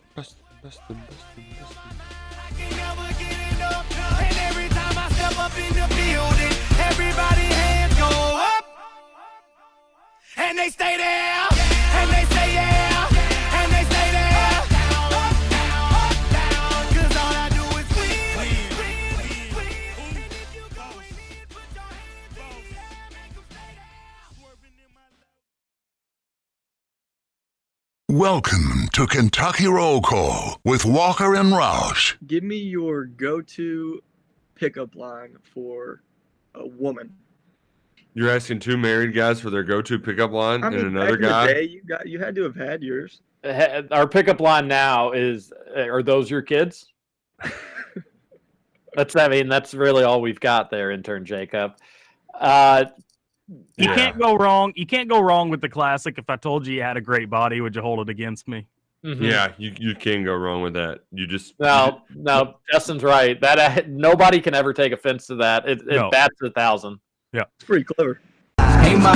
And 10.36 10.58
they 10.58 10.68
stay 10.68 10.96
there, 10.96 11.48
Welcome 28.10 28.90
to 28.92 29.06
Kentucky 29.06 29.66
Roll 29.66 30.02
Call 30.02 30.60
with 30.62 30.84
Walker 30.84 31.34
and 31.34 31.50
Roush. 31.54 32.16
Give 32.26 32.44
me 32.44 32.56
your 32.58 33.06
go-to 33.06 34.02
pickup 34.54 34.94
line 34.94 35.38
for 35.42 36.02
a 36.54 36.66
woman. 36.66 37.14
You're 38.12 38.28
asking 38.28 38.58
two 38.58 38.76
married 38.76 39.14
guys 39.14 39.40
for 39.40 39.48
their 39.48 39.62
go-to 39.62 39.98
pickup 39.98 40.32
line 40.32 40.62
I 40.62 40.68
mean, 40.68 40.80
and 40.80 40.88
another 40.88 41.16
back 41.16 41.24
in 41.24 41.28
guy. 41.30 41.46
the 41.46 41.54
day, 41.54 41.62
you 41.62 41.82
got 41.82 42.06
you 42.06 42.18
had 42.18 42.34
to 42.34 42.42
have 42.42 42.54
had 42.54 42.82
yours. 42.82 43.22
Our 43.42 44.06
pickup 44.06 44.38
line 44.38 44.68
now 44.68 45.12
is 45.12 45.50
uh, 45.74 45.88
Are 45.88 46.02
those 46.02 46.30
your 46.30 46.42
kids? 46.42 46.92
that's, 48.94 49.16
I 49.16 49.28
mean, 49.28 49.48
that's 49.48 49.72
really 49.72 50.04
all 50.04 50.20
we've 50.20 50.40
got 50.40 50.68
there, 50.68 50.90
intern 50.90 51.24
Jacob. 51.24 51.78
Uh, 52.34 52.84
You 53.76 53.88
Yeah. 53.88 53.94
can't 53.94 54.18
go 54.18 54.34
wrong. 54.36 54.72
You 54.76 54.86
can't 54.86 55.08
go 55.08 55.20
wrong 55.20 55.48
with 55.50 55.60
the 55.60 55.68
classic. 55.68 56.18
If 56.18 56.28
I 56.28 56.36
told 56.36 56.66
you 56.66 56.74
you 56.74 56.82
had 56.82 56.96
a 56.96 57.00
great 57.00 57.30
body, 57.30 57.60
would 57.60 57.74
you 57.76 57.82
hold 57.82 58.00
it 58.00 58.08
against 58.08 58.48
me? 58.48 58.66
mhm. 59.04 59.20
Yeah, 59.20 59.52
you, 59.58 59.72
you 59.78 59.94
can 59.94 60.24
go 60.24 60.34
wrong 60.34 60.62
with 60.62 60.72
that. 60.74 61.00
You 61.12 61.26
just 61.26 61.54
No, 61.60 62.00
no, 62.14 62.56
Justin's 62.72 63.02
right. 63.02 63.38
That 63.40 63.58
uh, 63.58 63.82
nobody 63.86 64.40
can 64.40 64.54
ever 64.54 64.72
take 64.72 64.92
offense 64.92 65.26
to 65.28 65.34
that. 65.36 65.68
It, 65.68 65.80
it 65.80 65.96
No. 65.96 66.10
bats 66.10 66.34
a 66.42 66.50
thousand. 66.50 66.98
Yeah, 67.32 67.42
It's 67.56 67.64
pretty 67.66 67.84
clever. 67.84 68.18
Hey, 68.80 68.96
ma, 68.96 69.12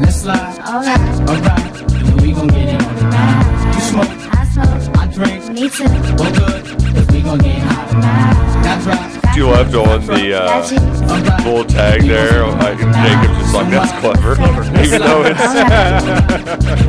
let's 0.00 0.16
slide. 0.22 0.58
Alright, 0.60 1.28
alright, 1.28 1.82
and 1.82 2.20
we 2.20 2.32
gon' 2.32 2.46
get 2.48 2.74
it 2.74 2.82
on 2.82 2.94
the. 2.96 3.72
You 3.74 3.80
smoke, 3.80 4.08
I 4.34 4.44
smoke, 4.46 4.96
I 4.96 5.06
drink, 5.12 5.48
me 5.52 5.68
too. 5.68 5.84
We're 5.84 6.32
good, 6.32 6.64
cause 6.94 7.06
we 7.12 7.22
gon' 7.22 7.38
get 7.38 7.58
hot. 7.58 8.62
That's 8.62 8.86
right. 8.86 9.11
You 9.36 9.48
left 9.48 9.74
on 9.74 10.04
the 10.06 10.34
uh, 10.34 10.62
little 11.44 11.64
tag 11.64 12.02
there. 12.02 12.46
Like 12.46 12.78
Jacob's 12.78 13.38
just 13.38 13.54
like 13.54 13.70
that's 13.70 13.92
clever, 14.00 14.32
even 14.82 15.00
though 15.00 15.22
it's 15.24 15.40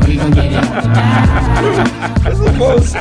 we 0.08 0.18
gon' 0.18 0.32
get 0.32 0.46
it 0.52 0.56
on 0.56 0.64
the 0.76 0.82
night. 0.94 2.20
that's 2.24 2.40
the 2.44 2.52
most. 2.54 2.94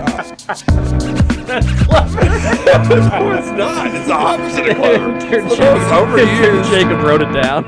That's 1.46 1.72
clever. 1.83 2.20
no, 2.22 3.33
it's 3.37 3.50
not. 3.50 3.87
It's 3.94 4.07
the 4.07 4.14
opposite 4.14 4.68
of 4.70 4.76
clever. 4.76 5.16
It's 5.16 5.24
the 5.26 5.40
most 5.42 5.61
Intern 5.61 5.78
overused. 5.90 6.70
Jacob 6.70 7.00
wrote 7.02 7.22
it 7.22 7.33
down. 7.33 7.62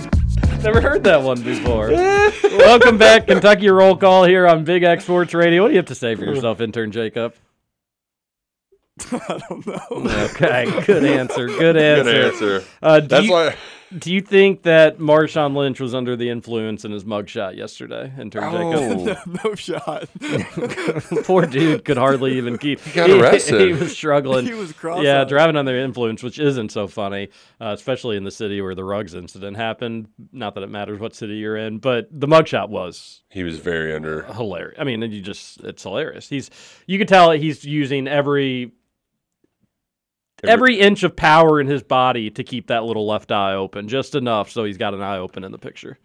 Never 0.62 0.80
heard 0.80 1.04
that 1.04 1.22
one 1.22 1.40
before. 1.42 1.90
Welcome 1.90 2.98
back, 2.98 3.28
Kentucky 3.28 3.68
Roll 3.68 3.96
Call 3.96 4.24
here 4.24 4.46
on 4.48 4.64
Big 4.64 4.82
X 4.82 5.04
Sports 5.04 5.32
Radio. 5.32 5.62
What 5.62 5.68
do 5.68 5.74
you 5.74 5.78
have 5.78 5.86
to 5.86 5.94
say 5.94 6.16
for 6.16 6.24
yourself, 6.24 6.60
intern 6.60 6.90
Jacob? 6.90 7.34
I 9.12 9.40
don't 9.48 9.66
know. 9.66 10.24
Okay, 10.30 10.66
good 10.86 11.04
answer. 11.04 11.46
Good 11.46 11.76
answer. 11.76 12.04
Good 12.04 12.24
answer. 12.24 12.64
Uh, 12.82 13.00
do, 13.00 13.06
That's 13.08 13.26
you, 13.26 13.32
why. 13.32 13.56
do 13.96 14.12
you 14.12 14.20
think 14.20 14.62
that 14.62 14.98
Marshawn 14.98 15.56
Lynch 15.56 15.80
was 15.80 15.94
under 15.94 16.16
the 16.16 16.28
influence 16.30 16.84
in 16.84 16.92
his 16.92 17.04
mugshot 17.04 17.56
yesterday, 17.56 18.12
intern 18.18 18.52
Jacob? 18.52 19.18
Oh, 19.26 19.40
no 19.44 19.54
shot. 19.54 20.08
Poor 21.24 21.46
dude 21.46 21.84
could 21.84 21.96
hardly 21.96 22.36
even 22.38 22.58
keep. 22.58 22.80
He 22.80 22.92
got 22.92 23.10
arrested. 23.10 23.60
He, 23.60 23.72
was 23.72 23.92
struggling. 23.96 24.46
He 24.46 24.54
was 24.54 24.72
crossing. 24.72 25.04
Yeah, 25.04 25.24
driving 25.24 25.56
under 25.56 25.76
influence, 25.76 26.22
which 26.22 26.38
isn't 26.38 26.70
so 26.70 26.86
funny, 26.86 27.28
uh, 27.60 27.74
especially 27.76 28.16
in 28.16 28.24
the 28.24 28.30
city 28.30 28.60
where 28.60 28.74
the 28.74 28.84
Ruggs 28.84 29.14
incident 29.14 29.56
happened. 29.56 30.08
Not 30.32 30.54
that 30.54 30.62
it 30.62 30.70
matters 30.70 30.98
what 30.98 31.14
city 31.14 31.36
you're 31.36 31.56
in, 31.56 31.78
but 31.78 32.08
the 32.10 32.26
mugshot 32.26 32.68
was 32.68 33.22
he 33.30 33.42
was 33.42 33.58
very 33.58 33.94
under. 33.94 34.22
hilarious. 34.22 34.78
I 34.80 34.84
mean, 34.84 35.02
you 35.02 35.20
just 35.20 35.60
it's 35.60 35.82
hilarious. 35.82 36.28
He's 36.28 36.50
you 36.86 36.98
can 36.98 37.06
tell 37.06 37.30
he's 37.32 37.64
using 37.64 38.08
every 38.08 38.72
every 40.44 40.78
inch 40.80 41.02
of 41.02 41.16
power 41.16 41.60
in 41.60 41.66
his 41.66 41.82
body 41.82 42.30
to 42.30 42.44
keep 42.44 42.68
that 42.68 42.84
little 42.84 43.06
left 43.06 43.32
eye 43.32 43.54
open, 43.54 43.88
just 43.88 44.14
enough 44.14 44.50
so 44.50 44.64
he's 44.64 44.76
got 44.78 44.94
an 44.94 45.02
eye 45.02 45.18
open 45.18 45.44
in 45.44 45.52
the 45.52 45.58
picture. 45.58 45.98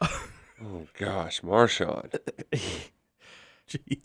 Oh 0.64 0.86
gosh, 0.96 1.40
Marshawn. 1.40 2.08
Jeez. 3.68 3.98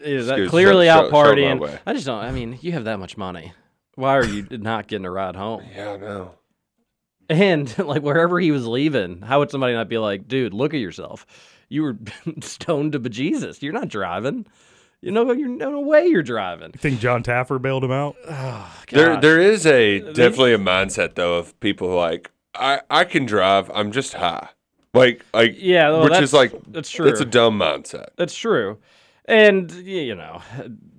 Is 0.00 0.26
that 0.26 0.34
Excuse- 0.38 0.50
clearly 0.50 0.86
show- 0.86 0.92
out 0.92 1.04
show- 1.06 1.10
show 1.10 1.22
my 1.22 1.34
partying? 1.34 1.78
I 1.86 1.92
just 1.92 2.06
don't. 2.06 2.22
I 2.22 2.30
mean, 2.30 2.58
you 2.60 2.70
have 2.72 2.84
that 2.84 2.98
much 3.00 3.16
money. 3.16 3.52
Why 3.96 4.16
are 4.16 4.24
you 4.24 4.46
not 4.50 4.86
getting 4.86 5.04
a 5.04 5.10
ride 5.10 5.34
home? 5.36 5.62
Yeah, 5.74 5.92
I 5.92 5.96
know. 5.96 6.30
And 7.28 7.76
like 7.78 8.02
wherever 8.02 8.38
he 8.38 8.50
was 8.52 8.66
leaving, 8.66 9.22
how 9.22 9.40
would 9.40 9.50
somebody 9.50 9.74
not 9.74 9.88
be 9.88 9.98
like, 9.98 10.28
dude, 10.28 10.54
look 10.54 10.74
at 10.74 10.80
yourself. 10.80 11.26
You 11.68 11.82
were 11.82 11.98
stoned 12.42 12.92
to 12.92 13.00
bejesus. 13.00 13.62
You're 13.62 13.72
not 13.72 13.88
driving. 13.88 14.46
You 15.02 15.10
know, 15.10 15.32
you're 15.32 15.48
no 15.48 15.80
way 15.80 16.06
you're 16.06 16.22
driving. 16.22 16.70
You 16.72 16.78
think 16.78 17.00
John 17.00 17.24
Taffer 17.24 17.60
bailed 17.60 17.82
him 17.82 17.90
out? 17.90 18.14
Oh, 18.28 18.72
there, 18.90 19.20
there 19.20 19.40
is 19.40 19.66
a 19.66 19.98
definitely 19.98 20.54
a 20.54 20.58
mindset 20.58 21.16
though 21.16 21.34
of 21.38 21.58
people 21.58 21.90
who 21.90 21.96
like 21.96 22.30
I, 22.54 22.82
I 22.88 23.04
can 23.04 23.26
drive. 23.26 23.68
I'm 23.74 23.90
just 23.90 24.14
high, 24.14 24.48
like 24.94 25.24
like 25.34 25.56
Yeah, 25.58 25.90
well, 25.90 26.04
which 26.04 26.20
is 26.20 26.32
like 26.32 26.52
that's 26.68 26.96
That's 26.96 27.20
a 27.20 27.24
dumb 27.24 27.58
mindset. 27.58 28.10
That's 28.16 28.36
true. 28.36 28.78
And 29.24 29.72
you 29.72 30.14
know, 30.14 30.40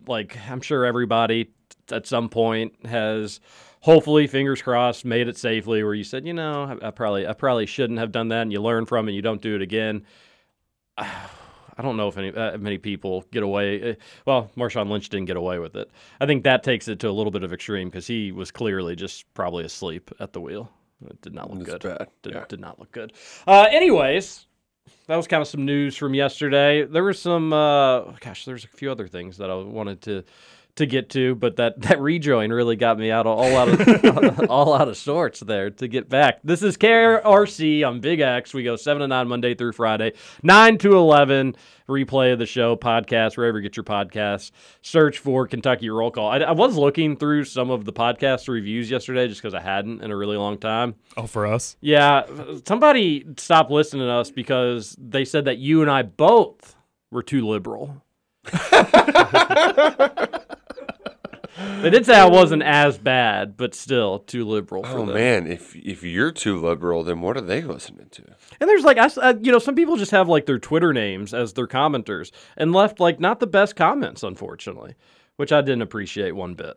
like 0.06 0.38
I'm 0.50 0.60
sure 0.60 0.84
everybody 0.84 1.46
t- 1.46 1.52
at 1.96 2.06
some 2.06 2.28
point 2.28 2.86
has 2.86 3.40
hopefully 3.80 4.28
fingers 4.28 4.62
crossed 4.62 5.06
made 5.06 5.30
it 5.30 5.38
safely 5.38 5.82
where 5.82 5.94
you 5.94 6.04
said, 6.04 6.28
you 6.28 6.34
know, 6.34 6.78
I, 6.82 6.88
I 6.88 6.92
probably 6.92 7.26
I 7.26 7.32
probably 7.32 7.68
shouldn't 7.68 8.00
have 8.00 8.12
done 8.12 8.28
that 8.30 8.42
and 8.42 8.52
you 8.52 8.62
learn 8.62 8.86
from 8.86 9.08
it 9.08 9.12
and 9.12 9.16
you 9.16 9.22
don't 9.22 9.42
do 9.42 9.56
it 9.56 9.62
again. 9.62 10.06
I 11.78 11.82
don't 11.82 11.98
know 11.98 12.08
if 12.08 12.18
any 12.18 12.34
uh, 12.34 12.58
many 12.58 12.78
people 12.78 13.26
get 13.32 13.44
away. 13.44 13.92
uh, 13.92 13.96
Well, 14.26 14.52
Marshawn 14.56 14.90
Lynch 14.90 15.10
didn't 15.10 15.26
get 15.26 15.38
away 15.38 15.60
with 15.60 15.76
it. 15.76 15.90
I 16.20 16.26
think 16.26 16.44
that 16.44 16.64
takes 16.64 16.88
it 16.88 17.00
to 17.00 17.10
a 17.10 17.12
little 17.12 17.32
bit 17.32 17.44
of 17.44 17.52
extreme 17.54 17.90
because 17.90 18.08
he 18.08 18.32
was 18.32 18.52
clearly 18.52 18.96
just 18.96 19.32
probably 19.34 19.66
asleep 19.66 20.12
at 20.20 20.34
the 20.34 20.42
wheel. 20.42 20.72
It 21.06 21.22
did 21.22 21.34
not 21.34 21.52
look 21.52 21.66
good. 21.66 21.82
bad, 21.82 22.08
Did, 22.22 22.48
did 22.48 22.60
not 22.60 22.80
look 22.80 22.92
good. 22.92 23.14
Uh, 23.46 23.68
anyways, 23.70 24.46
that 25.08 25.16
was 25.18 25.28
kind 25.28 25.42
of 25.42 25.48
some 25.48 25.66
news 25.66 25.98
from 25.98 26.14
yesterday. 26.14 26.84
There 26.86 27.04
was 27.04 27.20
some, 27.20 27.52
uh, 27.52 28.02
gosh, 28.22 28.46
there's 28.46 28.64
a 28.64 28.70
few 28.70 28.90
other 28.90 29.08
things 29.08 29.38
that 29.38 29.50
I 29.50 29.56
wanted 29.56 30.02
to 30.04 30.24
to 30.76 30.88
get 30.88 31.10
to, 31.12 31.36
but 31.36 31.58
that 31.58 31.80
that 31.82 32.00
rejoin 32.00 32.52
really 32.52 32.76
got 32.76 32.98
me 32.98 33.12
out 33.12 33.28
of, 33.28 33.38
all 33.38 33.56
out 33.56 33.70
of 33.70 34.50
all 34.50 34.74
out 34.74 34.88
of 34.88 34.98
sorts 34.98 35.40
there 35.42 35.70
to 35.70 35.88
get 35.88 36.10
back. 36.10 36.40
This 36.44 36.64
is 36.64 36.78
KRC 36.78 37.88
on 37.88 38.00
Big 38.00 38.20
X. 38.20 38.54
We 38.54 38.64
go 38.64 38.76
seven 38.76 39.02
to 39.02 39.08
nine 39.08 39.28
Monday 39.28 39.54
through 39.54 39.74
Friday, 39.74 40.14
nine 40.42 40.78
to 40.80 40.94
eleven. 40.94 41.56
Replay 41.90 42.32
of 42.32 42.40
the 42.40 42.46
show, 42.46 42.78
podcast, 42.78 43.36
wherever 43.36 43.58
you 43.58 43.64
get 43.64 43.76
your 43.76 43.84
podcasts. 43.84 44.52
Search 44.82 45.20
for 45.20 45.46
Kentucky 45.46 45.90
Roll 45.90 46.12
Call. 46.12 46.30
I, 46.30 46.38
I 46.38 46.54
was 46.54 46.78
looking 46.78 47.18
through 47.18 47.44
some 47.44 47.70
of 47.70 47.84
the 47.84 47.92
podcast 47.92 48.48
reviews 48.48 48.90
yesterday 48.90 49.28
just 49.28 49.42
because 49.42 49.54
I 49.54 49.60
hadn't 49.60 50.02
in 50.02 50.10
a 50.10 50.16
really 50.16 50.38
long 50.38 50.58
time. 50.58 50.96
Oh, 51.18 51.28
for 51.28 51.46
us? 51.46 51.76
Yeah, 51.82 52.24
somebody 52.66 53.26
stopped 53.36 53.70
listening 53.70 54.08
to 54.08 54.12
us 54.14 54.32
because 54.32 54.96
they 54.98 55.26
said 55.26 55.44
that 55.44 55.58
you 55.58 55.82
and 55.82 55.92
I 55.92 56.04
both 56.04 56.74
were 57.12 57.22
too 57.22 57.46
liberal. 57.46 58.02
they 61.82 61.90
did 61.90 62.06
say 62.06 62.16
I 62.16 62.26
wasn't 62.26 62.64
as 62.64 62.98
bad, 62.98 63.56
but 63.58 63.76
still 63.76 64.20
too 64.20 64.46
liberal 64.46 64.84
for 64.84 64.98
Oh 65.00 65.06
them. 65.06 65.16
man, 65.16 65.48
if 65.48 65.76
if 65.76 66.04
you're 66.04 66.32
too 66.32 66.60
liberal, 66.60 67.04
then 67.04 67.22
what 67.22 67.38
are 67.38 67.42
they 67.42 67.62
listening 67.62 68.08
to? 68.12 68.24
And 68.60 68.70
there's 68.70 68.84
like, 68.84 68.98
I, 68.98 69.06
uh, 69.22 69.34
you 69.42 69.52
know, 69.52 69.60
some 69.60 69.76
people 69.76 69.98
just 69.98 70.12
have 70.12 70.28
like 70.28 70.46
their 70.46 70.60
Twitter 70.60 70.94
names 70.94 71.34
as 71.34 71.54
their 71.54 71.68
commenters 71.68 72.32
and 72.58 72.72
left 72.74 73.00
like 73.00 73.20
not 73.20 73.40
the 73.40 73.48
best 73.48 73.76
comments, 73.76 74.24
unfortunately, 74.24 74.96
which 75.38 75.52
I 75.52 75.62
didn't 75.62 75.84
appreciate 75.84 76.32
one 76.36 76.56
bit. 76.56 76.76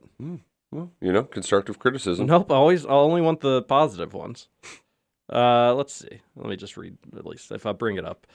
Well, 0.73 0.91
you 1.01 1.12
know, 1.12 1.23
constructive 1.23 1.79
criticism. 1.79 2.27
Nope, 2.27 2.51
I 2.51 2.57
always 2.57 2.85
I 2.85 2.91
only 2.91 3.23
want 3.23 3.41
the 3.41 3.62
positive 3.62 4.12
ones. 4.15 4.49
Uh, 5.33 5.75
let's 5.75 5.93
see. 5.95 6.21
Let 6.37 6.49
me 6.49 6.57
just 6.57 6.77
read 6.77 6.97
at 7.17 7.25
least 7.27 7.51
if 7.51 7.67
I 7.67 7.73
bring 7.73 7.97
it 7.97 8.05
up. 8.05 8.27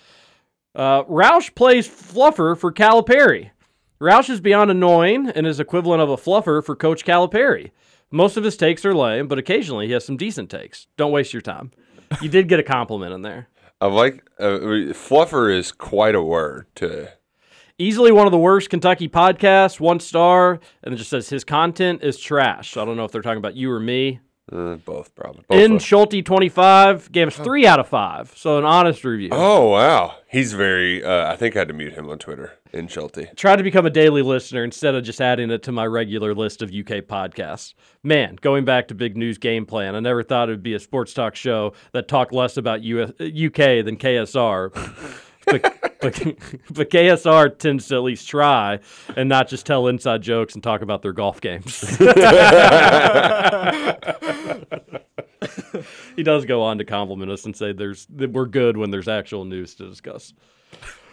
Uh, 0.73 1.03
Roush 1.03 1.53
plays 1.53 1.87
fluffer 1.87 2.57
for 2.57 2.71
Calipari. 2.71 3.51
Roush 4.01 4.31
is 4.31 4.41
beyond 4.41 4.71
annoying 4.71 5.29
and 5.29 5.45
is 5.45 5.59
equivalent 5.59 6.01
of 6.01 6.09
a 6.09 6.17
fluffer 6.17 6.65
for 6.65 6.75
Coach 6.75 7.05
Calipari. 7.05 7.69
Most 8.09 8.35
of 8.35 8.43
his 8.43 8.57
takes 8.57 8.83
are 8.83 8.95
lame, 8.95 9.27
but 9.27 9.37
occasionally 9.37 9.85
he 9.85 9.93
has 9.93 10.03
some 10.03 10.17
decent 10.17 10.49
takes. 10.49 10.87
Don't 10.97 11.11
waste 11.11 11.33
your 11.33 11.41
time. 11.43 11.69
You 12.19 12.27
did 12.27 12.47
get 12.47 12.59
a 12.59 12.63
compliment 12.63 13.13
in 13.13 13.21
there. 13.21 13.47
I 13.79 13.85
like 13.85 14.27
uh, 14.39 14.57
fluffer 14.93 15.55
is 15.55 15.71
quite 15.71 16.15
a 16.15 16.21
word 16.21 16.65
to. 16.77 17.09
Easily 17.77 18.11
one 18.11 18.25
of 18.25 18.31
the 18.31 18.39
worst 18.39 18.71
Kentucky 18.71 19.07
podcasts, 19.07 19.79
one 19.79 19.99
star, 19.99 20.59
and 20.83 20.95
it 20.95 20.97
just 20.97 21.11
says 21.11 21.29
his 21.29 21.43
content 21.43 22.01
is 22.01 22.17
trash. 22.17 22.71
So 22.71 22.81
I 22.81 22.85
don't 22.85 22.97
know 22.97 23.05
if 23.05 23.11
they're 23.11 23.21
talking 23.21 23.37
about 23.37 23.55
you 23.55 23.71
or 23.71 23.79
me. 23.79 24.19
Uh, 24.51 24.75
both 24.75 25.15
probably. 25.15 25.43
Both 25.47 25.59
In 25.59 25.79
Schulte 25.79 26.25
twenty 26.25 26.49
five 26.49 27.11
gave 27.11 27.27
us 27.27 27.37
three 27.37 27.65
out 27.65 27.79
of 27.79 27.87
five, 27.87 28.33
so 28.35 28.57
an 28.57 28.65
honest 28.65 29.03
review. 29.03 29.29
Oh 29.31 29.69
wow, 29.69 30.15
he's 30.27 30.53
very. 30.53 31.03
Uh, 31.03 31.31
I 31.31 31.35
think 31.35 31.55
I 31.55 31.59
had 31.59 31.67
to 31.69 31.73
mute 31.73 31.93
him 31.93 32.09
on 32.09 32.19
Twitter 32.19 32.53
in 32.73 32.87
Schulte. 32.87 33.35
Tried 33.35 33.57
to 33.57 33.63
become 33.63 33.85
a 33.85 33.89
daily 33.89 34.21
listener 34.21 34.63
instead 34.63 34.95
of 34.95 35.03
just 35.03 35.21
adding 35.21 35.51
it 35.51 35.63
to 35.63 35.71
my 35.71 35.85
regular 35.85 36.33
list 36.33 36.61
of 36.61 36.69
UK 36.69 37.03
podcasts. 37.05 37.73
Man, 38.03 38.37
going 38.41 38.65
back 38.65 38.87
to 38.89 38.95
Big 38.95 39.15
News 39.15 39.37
Game 39.37 39.65
Plan, 39.65 39.95
I 39.95 39.99
never 39.99 40.23
thought 40.23 40.49
it 40.49 40.53
would 40.53 40.63
be 40.63 40.73
a 40.73 40.79
sports 40.79 41.13
talk 41.13 41.35
show 41.35 41.73
that 41.93 42.07
talked 42.07 42.33
less 42.33 42.57
about 42.57 42.81
US, 42.83 43.11
UK 43.11 43.85
than 43.85 43.97
KSR. 43.97 45.21
but, 45.51 45.99
but, 45.99 46.13
but 46.71 46.89
KSR 46.89 47.57
tends 47.57 47.87
to 47.87 47.95
at 47.95 48.03
least 48.03 48.27
try 48.27 48.79
and 49.15 49.29
not 49.29 49.47
just 49.47 49.65
tell 49.65 49.87
inside 49.87 50.21
jokes 50.21 50.53
and 50.53 50.63
talk 50.63 50.81
about 50.81 51.01
their 51.01 51.13
golf 51.13 51.41
games. 51.41 51.81
he 56.15 56.23
does 56.23 56.45
go 56.45 56.61
on 56.61 56.77
to 56.77 56.85
compliment 56.85 57.31
us 57.31 57.45
and 57.45 57.55
say 57.55 57.73
there's 57.73 58.05
that 58.07 58.31
we're 58.31 58.45
good 58.45 58.77
when 58.77 58.91
there's 58.91 59.07
actual 59.07 59.45
news 59.45 59.75
to 59.75 59.87
discuss. 59.87 60.33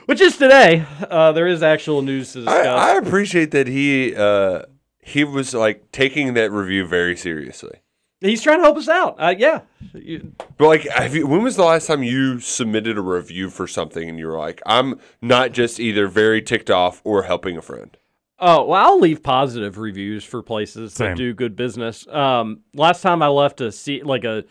Which 0.06 0.22
is 0.22 0.38
today. 0.38 0.86
Uh, 1.02 1.32
there 1.32 1.46
is 1.46 1.62
actual 1.62 2.00
news 2.00 2.32
to 2.32 2.38
discuss. 2.38 2.66
I, 2.66 2.92
I 2.92 2.96
appreciate 2.96 3.50
that 3.50 3.66
he 3.66 4.14
uh, 4.16 4.62
he 5.02 5.24
was 5.24 5.54
like 5.54 5.92
taking 5.92 6.34
that 6.34 6.50
review 6.50 6.86
very 6.86 7.16
seriously. 7.16 7.80
He's 8.20 8.42
trying 8.42 8.58
to 8.58 8.64
help 8.64 8.76
us 8.76 8.88
out. 8.88 9.16
Uh, 9.18 9.34
yeah. 9.36 9.60
But 9.92 10.66
like, 10.66 10.88
have 10.88 11.14
you, 11.14 11.26
when 11.26 11.42
was 11.42 11.56
the 11.56 11.64
last 11.64 11.86
time 11.86 12.02
you 12.02 12.40
submitted 12.40 12.98
a 12.98 13.00
review 13.00 13.48
for 13.48 13.66
something 13.66 14.08
and 14.08 14.18
you 14.18 14.26
were 14.26 14.38
like, 14.38 14.60
I'm 14.66 14.98
not 15.22 15.52
just 15.52 15.78
either 15.78 16.08
very 16.08 16.42
ticked 16.42 16.70
off 16.70 17.00
or 17.04 17.22
helping 17.22 17.56
a 17.56 17.62
friend? 17.62 17.96
Oh, 18.40 18.64
well, 18.66 18.84
I'll 18.84 19.00
leave 19.00 19.22
positive 19.22 19.78
reviews 19.78 20.24
for 20.24 20.42
places 20.42 20.94
Same. 20.94 21.10
that 21.10 21.16
do 21.16 21.34
good 21.34 21.56
business. 21.56 22.06
Um, 22.08 22.60
last 22.74 23.02
time 23.02 23.22
I 23.22 23.28
left 23.28 23.60
a 23.60 23.70
seat, 23.70 24.06
like 24.06 24.24
a, 24.24 24.44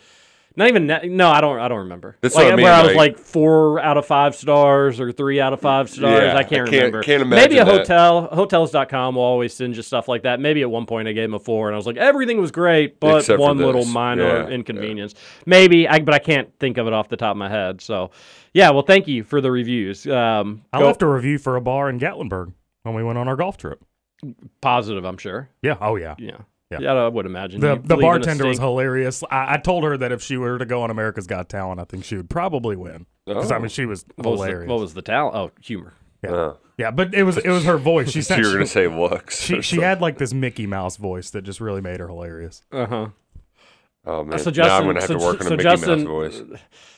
not 0.57 0.67
even, 0.67 0.87
ne- 0.87 1.07
no, 1.07 1.29
I 1.29 1.39
don't, 1.39 1.59
I 1.59 1.67
don't 1.69 1.77
remember. 1.79 2.17
That's 2.19 2.35
like, 2.35 2.45
what 2.45 2.53
I 2.53 2.55
mean, 2.57 2.63
Where 2.65 2.73
I 2.73 2.81
was 2.81 2.87
like- 2.95 3.15
like 3.15 3.19
four 3.19 3.79
out 3.79 3.95
of 3.97 4.05
five 4.05 4.35
stars 4.35 4.99
or 4.99 5.11
three 5.13 5.39
out 5.39 5.53
of 5.53 5.61
five 5.61 5.89
stars. 5.89 6.21
Yeah, 6.23 6.33
I 6.33 6.39
I 6.39 6.43
can't 6.43 6.49
can't- 6.69 6.71
remember. 6.71 7.03
can't 7.03 7.21
imagine 7.21 7.43
Maybe 7.49 7.57
a 7.59 7.61
imagine 7.61 7.77
that. 7.83 7.87
hotel, 7.87 8.27
hotels.com 8.33 9.15
will 9.15 9.21
always 9.21 9.53
send 9.53 9.75
you 9.77 9.81
stuff 9.83 10.07
like 10.07 10.23
that. 10.23 10.39
Maybe 10.41 10.61
at 10.63 10.69
one 10.69 10.85
point 10.85 11.07
I 11.07 11.13
gave 11.13 11.25
him 11.25 11.35
a 11.35 11.39
four 11.39 11.67
and 11.67 11.75
I 11.75 11.77
was 11.77 11.85
like, 11.85 11.97
everything 11.97 12.41
was 12.41 12.51
great, 12.51 12.99
but 12.99 13.19
Except 13.19 13.39
one 13.39 13.57
little 13.57 13.85
minor 13.85 14.23
Yeah, 14.23 14.47
inconvenience. 14.49 15.13
Maybe, 15.45 15.87
I, 15.87 15.99
but 15.99 16.13
I 16.13 16.19
can't 16.19 16.49
think 16.59 16.77
of 16.77 16.87
it 16.87 16.93
off 16.93 17.07
the 17.07 17.17
top 17.17 17.31
of 17.31 17.37
my 17.37 17.49
head. 17.49 17.79
So, 17.79 18.11
yeah, 18.53 18.71
well, 18.71 18.81
thank 18.83 19.07
you 19.07 19.23
for 19.23 19.39
the 19.41 19.51
reviews. 19.51 20.07
Um, 20.07 20.63
I 20.73 20.79
left 20.81 21.01
a 21.03 21.07
review 21.07 21.37
for 21.37 21.55
a 21.55 21.61
bar 21.61 21.89
in 21.89 21.99
Gatlinburg 21.99 22.51
when 22.83 22.95
we 22.95 23.03
went 23.03 23.17
on 23.19 23.27
our 23.27 23.35
golf 23.35 23.57
trip. 23.57 23.83
Positive, 24.61 25.05
I'm 25.05 25.17
sure. 25.17 25.49
Yeah. 25.61 25.77
Oh 25.79 25.95
yeah. 25.95 26.15
Yeah. 26.17 26.37
Yeah. 26.71 26.79
Yeah, 26.81 26.91
I 26.93 27.07
would 27.07 27.25
imagine. 27.25 27.61
The 27.61 27.75
the 27.81 27.95
bartender 27.95 28.45
was 28.47 28.59
hilarious. 28.59 29.23
I, 29.31 29.53
I 29.53 29.57
told 29.57 29.83
her 29.85 29.97
that 29.97 30.11
if 30.11 30.21
she 30.21 30.35
were 30.37 30.57
to 30.57 30.65
go 30.65 30.81
on 30.81 30.91
America's 30.91 31.25
Got 31.27 31.47
Talent, 31.47 31.79
I 31.79 31.85
think 31.85 32.03
she 32.03 32.17
would 32.17 32.29
probably 32.29 32.75
win. 32.75 33.05
Because 33.25 33.51
I 33.51 33.55
Oh. 33.55 33.59
mean, 33.59 33.69
she 33.69 33.85
was 33.85 34.05
What 34.15 34.25
was 34.31 34.39
the- 34.41 34.45
hilarious. 34.47 34.69
what 34.69 34.79
was 34.79 34.93
the 34.93 35.01
talent? 35.01 35.35
Oh, 35.35 35.51
humor. 35.61 35.93
Yeah. 36.23 36.53
Yeah, 36.77 36.91
but 36.91 37.13
it 37.13 37.23
was 37.23 37.37
it 37.37 37.49
was 37.49 37.63
her 37.65 37.77
voice. 37.77 38.11
She 38.11 38.21
said 38.23 38.39
you 38.39 38.47
were 38.47 38.53
gonna 38.53 38.65
say 38.65 38.87
looks 38.87 39.39
She 39.41 39.61
she 39.61 39.81
had 39.81 40.01
like 40.01 40.17
this 40.17 40.33
Mickey 40.33 40.67
Mouse 40.67 40.97
voice 40.97 41.29
that 41.31 41.43
just 41.43 41.61
really 41.61 41.81
made 41.81 41.99
her 41.99 42.07
hilarious. 42.07 42.63
Uh 42.71 42.85
huh. 42.85 43.07
Oh 44.05 44.23
man, 44.23 44.37
So 44.39 44.49
now 44.49 44.53
Justin, 44.53 44.71
I'm 44.73 44.83
gonna 44.87 44.99
have 45.01 45.07
so, 45.07 45.17
to 45.19 45.25
work 45.25 45.41
on 45.41 45.47
so 45.47 45.53
a 45.53 45.57
Mickey 45.57 45.63
Justin, 45.63 45.99
Mouse 46.03 46.07
voice. 46.07 46.41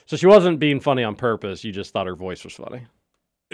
So 0.08 0.18
she 0.18 0.26
wasn't 0.26 0.60
being 0.60 0.80
funny 0.80 1.04
on 1.04 1.16
purpose. 1.16 1.64
You 1.64 1.72
just 1.72 1.94
thought 1.94 2.08
her 2.08 2.16
voice 2.16 2.44
was 2.44 2.54
funny. 2.54 2.88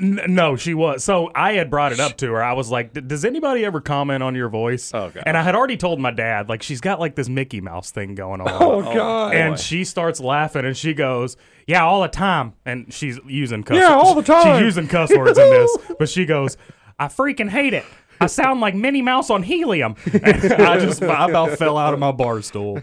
N- 0.01 0.19
no, 0.27 0.57
she 0.57 0.73
was. 0.73 1.03
So 1.05 1.31
I 1.33 1.53
had 1.53 1.69
brought 1.69 1.93
it 1.93 2.01
up 2.01 2.17
to 2.17 2.27
her. 2.33 2.43
I 2.43 2.51
was 2.53 2.69
like, 2.69 2.91
"D- 2.93 2.99
"Does 3.01 3.23
anybody 3.23 3.63
ever 3.63 3.79
comment 3.79 4.21
on 4.23 4.35
your 4.35 4.49
voice?" 4.49 4.91
Oh, 4.93 5.09
God. 5.09 5.23
And 5.25 5.37
I 5.37 5.41
had 5.41 5.55
already 5.55 5.77
told 5.77 6.01
my 6.01 6.11
dad, 6.11 6.49
like, 6.49 6.61
she's 6.63 6.81
got 6.81 6.99
like 6.99 7.15
this 7.15 7.29
Mickey 7.29 7.61
Mouse 7.61 7.91
thing 7.91 8.13
going 8.13 8.41
on. 8.41 8.47
Oh, 8.49 8.81
God. 8.81 9.33
And 9.33 9.53
boy. 9.53 9.57
she 9.57 9.85
starts 9.85 10.19
laughing, 10.19 10.65
and 10.65 10.75
she 10.75 10.93
goes, 10.93 11.37
"Yeah, 11.65 11.85
all 11.85 12.01
the 12.01 12.09
time." 12.09 12.53
And 12.65 12.93
she's 12.93 13.19
using 13.25 13.63
cuss. 13.63 13.77
Yeah, 13.77 13.95
all 13.95 14.15
the 14.15 14.21
time. 14.23 14.57
She's 14.57 14.65
using 14.65 14.87
cuss 14.89 15.15
words 15.15 15.39
in 15.39 15.49
this, 15.49 15.77
but 15.99 16.09
she 16.09 16.25
goes, 16.25 16.57
"I 16.99 17.07
freaking 17.07 17.49
hate 17.49 17.73
it." 17.73 17.85
I 18.19 18.27
sound 18.27 18.61
like 18.61 18.75
Minnie 18.75 19.01
Mouse 19.01 19.29
on 19.29 19.43
helium. 19.43 19.95
And 20.13 20.53
I 20.53 20.79
just 20.79 21.01
I 21.03 21.27
about 21.29 21.57
fell 21.57 21.77
out 21.77 21.93
of 21.93 21.99
my 21.99 22.11
bar 22.11 22.41
stool. 22.41 22.79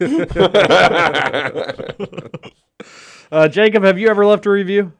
Uh, 3.30 3.48
Jacob, 3.48 3.82
have 3.82 3.98
you 3.98 4.08
ever 4.08 4.26
left 4.26 4.44
a 4.44 4.50
review? 4.50 4.92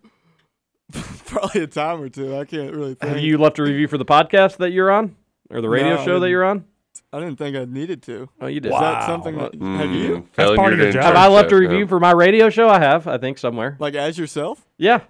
Probably 1.26 1.62
a 1.62 1.66
time 1.66 2.00
or 2.00 2.09
two. 2.09 2.37
I 2.37 2.44
can't 2.44 2.72
really 2.72 2.94
think. 2.94 3.12
Have 3.12 3.20
you 3.20 3.38
left 3.38 3.59
a 3.59 3.62
review 3.62 3.88
for 3.88 3.98
the 3.98 4.05
podcast 4.05 4.59
that 4.59 4.72
you're 4.72 4.90
on, 4.90 5.16
or 5.50 5.61
the 5.61 5.68
radio 5.68 5.96
No, 5.96 6.05
show 6.05 6.20
that 6.20 6.28
you're 6.28 6.44
on? 6.44 6.64
I 7.12 7.20
didn't 7.20 7.37
think 7.37 7.57
I 7.57 7.64
needed 7.66 8.02
to. 8.05 8.28
Oh, 8.40 8.46
you 8.46 8.61
did. 8.61 8.72
Is 8.72 8.78
that 8.78 9.05
something 9.07 9.37
that 9.37 9.55
have 9.55 9.90
you? 9.90 10.18
Mm, 10.18 10.28
failing 10.33 10.57
part 10.57 10.72
of 10.72 10.78
your 10.78 10.92
job. 10.92 11.05
Have 11.05 11.16
I 11.16 11.28
left 11.28 11.52
a 11.52 11.57
review 11.57 11.81
yeah. 11.81 11.87
for 11.87 12.00
my 12.00 12.11
radio 12.11 12.48
show? 12.48 12.68
I 12.68 12.78
have. 12.78 13.07
I 13.07 13.18
think 13.18 13.38
somewhere. 13.38 13.76
Like 13.78 13.94
as 13.94 14.18
yourself? 14.18 14.66
Yeah. 14.78 15.00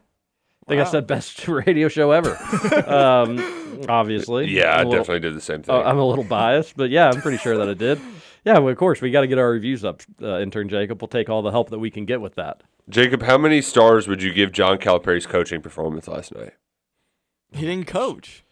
I 0.66 0.68
think 0.68 0.80
I 0.80 0.84
said 0.84 1.06
best 1.06 1.46
radio 1.66 1.88
show 1.88 2.10
ever. 2.12 2.30
um, 2.86 3.84
obviously. 3.88 4.48
Yeah, 4.48 4.66
I 4.66 4.80
I'm 4.80 4.86
a 4.86 4.90
little- 4.90 5.04
definitely 5.04 5.28
did 5.28 5.36
the 5.36 5.40
same 5.40 5.62
thing. 5.62 5.74
Oh, 5.74 5.82
I'm 5.82 5.98
a 5.98 6.04
little 6.04 6.24
biased, 6.24 6.76
but 6.76 6.90
yeah, 6.90 7.08
I'm 7.08 7.20
pretty 7.20 7.38
sure 7.38 7.56
that 7.58 7.68
I 7.68 7.74
did. 7.74 8.00
Yeah, 8.44 8.58
well, 8.58 8.68
of 8.72 8.76
course 8.78 9.00
we 9.00 9.10
got 9.10 9.20
to 9.20 9.26
get 9.26 9.38
our 9.38 9.50
reviews 9.50 9.84
up, 9.84 10.02
uh, 10.20 10.40
intern 10.40 10.68
Jacob. 10.68 11.00
We'll 11.00 11.08
take 11.08 11.28
all 11.28 11.42
the 11.42 11.50
help 11.52 11.70
that 11.70 11.78
we 11.78 11.90
can 11.90 12.04
get 12.04 12.20
with 12.20 12.34
that. 12.34 12.62
Jacob, 12.88 13.22
how 13.22 13.38
many 13.38 13.62
stars 13.62 14.08
would 14.08 14.22
you 14.22 14.32
give 14.32 14.50
John 14.52 14.78
Calipari's 14.78 15.26
coaching 15.26 15.62
performance 15.62 16.08
last 16.08 16.34
night? 16.34 16.54
He 17.52 17.66
didn't 17.66 17.86
coach. 17.86 18.44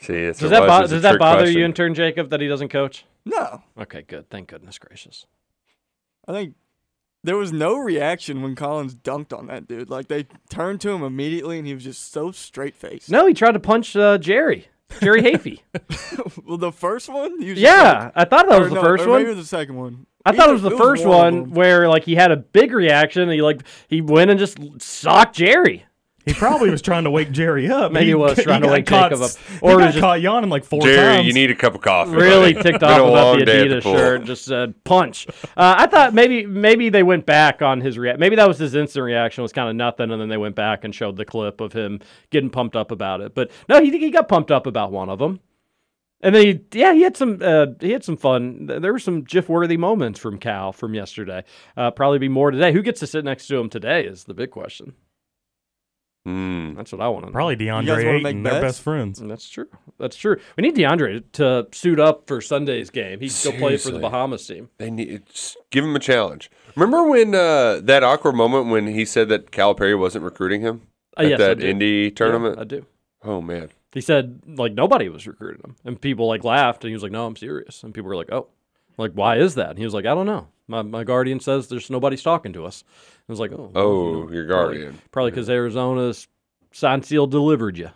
See, 0.00 0.14
it's 0.14 0.40
Does 0.40 0.50
that 0.50 0.66
bo- 0.66 0.86
does 0.86 1.02
that 1.02 1.18
bother 1.18 1.48
you, 1.48 1.64
intern 1.64 1.94
Jacob, 1.94 2.30
that 2.30 2.40
he 2.40 2.48
doesn't 2.48 2.70
coach? 2.70 3.04
No. 3.24 3.62
Okay, 3.78 4.02
good. 4.02 4.30
Thank 4.30 4.48
goodness 4.48 4.78
gracious. 4.78 5.26
I 6.26 6.32
think 6.32 6.54
there 7.22 7.36
was 7.36 7.52
no 7.52 7.76
reaction 7.76 8.40
when 8.42 8.54
Collins 8.54 8.94
dunked 8.94 9.36
on 9.36 9.46
that 9.48 9.68
dude. 9.68 9.90
Like 9.90 10.08
they 10.08 10.26
turned 10.48 10.80
to 10.80 10.90
him 10.90 11.02
immediately, 11.02 11.58
and 11.58 11.66
he 11.66 11.74
was 11.74 11.84
just 11.84 12.10
so 12.12 12.32
straight 12.32 12.74
faced. 12.74 13.10
No, 13.10 13.26
he 13.26 13.34
tried 13.34 13.52
to 13.52 13.60
punch 13.60 13.94
uh, 13.94 14.16
Jerry, 14.16 14.68
Jerry 15.00 15.22
Hafey. 15.22 15.60
well, 16.44 16.58
the 16.58 16.72
first 16.72 17.08
one. 17.08 17.40
Yeah, 17.40 18.04
like- 18.04 18.12
I 18.16 18.24
thought 18.24 18.48
that 18.48 18.60
was 18.60 18.68
the 18.70 18.74
no, 18.76 18.82
first 18.82 19.06
one. 19.06 19.22
Maybe 19.22 19.34
the 19.34 19.44
second 19.44 19.76
one. 19.76 20.06
I 20.26 20.32
thought 20.32 20.50
it 20.50 20.52
was 20.52 20.64
Either- 20.64 20.76
the 20.76 20.82
first 20.82 21.06
one 21.06 21.40
one 21.42 21.50
where 21.52 21.88
like 21.88 22.04
he 22.04 22.14
had 22.14 22.30
a 22.30 22.36
big 22.36 22.72
reaction. 22.72 23.22
And 23.22 23.32
he 23.32 23.40
like 23.42 23.62
he 23.88 24.00
went 24.00 24.30
and 24.30 24.38
just 24.38 24.58
socked 24.82 25.36
Jerry. 25.36 25.84
He 26.26 26.34
probably 26.34 26.70
was 26.70 26.82
trying 26.82 27.04
to 27.04 27.10
wake 27.10 27.30
Jerry 27.32 27.68
up. 27.70 27.92
Maybe 27.92 28.06
he 28.08 28.14
was 28.14 28.38
trying 28.42 28.60
to 28.60 28.66
got 28.68 28.72
wake 28.74 28.86
caught, 28.86 29.10
Jacob 29.10 29.24
up. 29.24 29.30
Or 29.62 29.70
Or 29.72 29.72
he 29.72 29.78
got 29.78 29.86
was 29.86 29.94
just- 29.94 30.00
caught 30.02 30.20
yawning 30.20 30.50
like 30.50 30.64
four 30.64 30.82
Jerry, 30.82 31.16
times. 31.16 31.26
you 31.26 31.32
need 31.32 31.50
a 31.50 31.54
cup 31.54 31.74
of 31.74 31.80
coffee. 31.80 32.12
really 32.12 32.52
buddy. 32.52 32.70
ticked 32.72 32.82
off 32.84 32.98
about 33.08 33.38
the 33.38 33.44
Adidas 33.46 33.82
pool. 33.82 33.94
shirt. 33.96 34.24
Just 34.24 34.44
said 34.44 34.84
punch. 34.84 35.26
Uh, 35.56 35.74
I 35.78 35.86
thought 35.86 36.12
maybe 36.12 36.44
maybe 36.46 36.88
they 36.90 37.02
went 37.02 37.24
back 37.26 37.62
on 37.62 37.80
his 37.80 37.98
react. 37.98 38.18
Maybe 38.18 38.36
that 38.36 38.46
was 38.46 38.58
his 38.58 38.74
instant 38.74 39.04
reaction 39.04 39.42
was 39.42 39.52
kind 39.52 39.68
of 39.70 39.76
nothing, 39.76 40.10
and 40.10 40.20
then 40.20 40.28
they 40.28 40.36
went 40.36 40.54
back 40.56 40.84
and 40.84 40.94
showed 40.94 41.16
the 41.16 41.24
clip 41.24 41.60
of 41.60 41.72
him 41.72 42.00
getting 42.30 42.50
pumped 42.50 42.76
up 42.76 42.90
about 42.90 43.20
it. 43.22 43.34
But 43.34 43.50
no, 43.68 43.80
he 43.82 43.90
he 43.98 44.10
got 44.10 44.28
pumped 44.28 44.50
up 44.50 44.66
about 44.66 44.92
one 44.92 45.08
of 45.08 45.18
them. 45.18 45.40
And 46.22 46.34
then 46.34 46.46
he, 46.46 46.60
yeah, 46.78 46.92
he 46.92 47.00
had 47.00 47.16
some, 47.16 47.38
uh, 47.40 47.68
he 47.80 47.92
had 47.92 48.04
some 48.04 48.18
fun. 48.18 48.66
There 48.66 48.92
were 48.92 48.98
some 48.98 49.22
GIF-worthy 49.22 49.78
moments 49.78 50.20
from 50.20 50.36
Cal 50.38 50.70
from 50.70 50.92
yesterday. 50.92 51.44
Uh, 51.78 51.90
probably 51.92 52.18
be 52.18 52.28
more 52.28 52.50
today. 52.50 52.72
Who 52.74 52.82
gets 52.82 53.00
to 53.00 53.06
sit 53.06 53.24
next 53.24 53.46
to 53.46 53.56
him 53.56 53.70
today 53.70 54.04
is 54.04 54.24
the 54.24 54.34
big 54.34 54.50
question. 54.50 54.92
Mm. 56.28 56.76
That's 56.76 56.92
what 56.92 57.00
I 57.00 57.08
want 57.08 57.24
to 57.24 57.30
know. 57.30 57.32
Probably 57.32 57.56
guys 57.56 57.66
DeAndre 57.86 58.06
wanna 58.06 58.18
make 58.20 58.26
Ayton. 58.26 58.42
They're 58.42 58.60
best 58.60 58.82
friends. 58.82 59.18
That's 59.20 59.48
true. 59.48 59.68
That's 59.98 60.16
true. 60.16 60.38
We 60.56 60.62
need 60.62 60.76
DeAndre 60.76 61.24
to 61.32 61.66
suit 61.72 61.98
up 61.98 62.26
for 62.26 62.40
Sunday's 62.42 62.90
game. 62.90 63.20
He'd 63.20 63.32
go 63.42 63.52
play 63.52 63.76
for 63.78 63.90
the 63.90 63.98
Bahamas 64.00 64.46
team. 64.46 64.68
They 64.78 64.90
need 64.90 65.22
just 65.26 65.56
give 65.70 65.82
him 65.84 65.96
a 65.96 66.00
challenge. 66.00 66.50
Remember 66.76 67.04
when 67.08 67.34
uh, 67.34 67.80
that 67.84 68.02
awkward 68.04 68.34
moment 68.34 68.66
when 68.66 68.86
he 68.88 69.04
said 69.06 69.28
that 69.30 69.50
Calipari 69.50 69.98
wasn't 69.98 70.24
recruiting 70.24 70.60
him 70.60 70.82
Uh, 71.16 71.22
at 71.22 71.28
yes, 71.30 71.38
that 71.38 71.58
do. 71.58 71.66
Indy 71.66 72.10
tournament? 72.10 72.56
Yeah, 72.56 72.60
I 72.62 72.64
do. 72.64 72.86
Oh 73.22 73.40
man, 73.40 73.70
He 73.92 74.00
said 74.00 74.40
like 74.46 74.72
nobody 74.72 75.08
was 75.08 75.26
recruiting 75.26 75.62
him, 75.64 75.76
and 75.84 76.00
people 76.00 76.26
like 76.28 76.44
laughed, 76.44 76.84
and 76.84 76.90
he 76.90 76.94
was 76.94 77.02
like, 77.02 77.12
"No, 77.12 77.26
I'm 77.26 77.36
serious." 77.36 77.82
And 77.82 77.92
people 77.94 78.08
were 78.08 78.16
like, 78.16 78.30
"Oh, 78.32 78.46
like 78.98 79.12
why 79.12 79.36
is 79.38 79.54
that?" 79.56 79.70
And 79.70 79.78
he 79.78 79.84
was 79.84 79.92
like, 79.94 80.06
"I 80.06 80.14
don't 80.14 80.26
know. 80.26 80.48
My 80.70 80.82
my 80.82 81.04
guardian 81.04 81.40
says 81.40 81.68
there's 81.68 81.90
nobody's 81.90 82.22
talking 82.22 82.52
to 82.54 82.64
us." 82.64 82.84
I 83.28 83.32
was 83.32 83.40
like, 83.40 83.52
"Oh, 83.52 83.70
Oh, 83.74 84.06
you 84.20 84.26
know, 84.26 84.32
your 84.32 84.46
guardian. 84.46 84.98
Probably 85.12 85.30
because 85.32 85.50
Arizona's 85.50 86.28
signed 86.72 87.04
seal 87.04 87.26
delivered 87.26 87.76
you. 87.82 87.90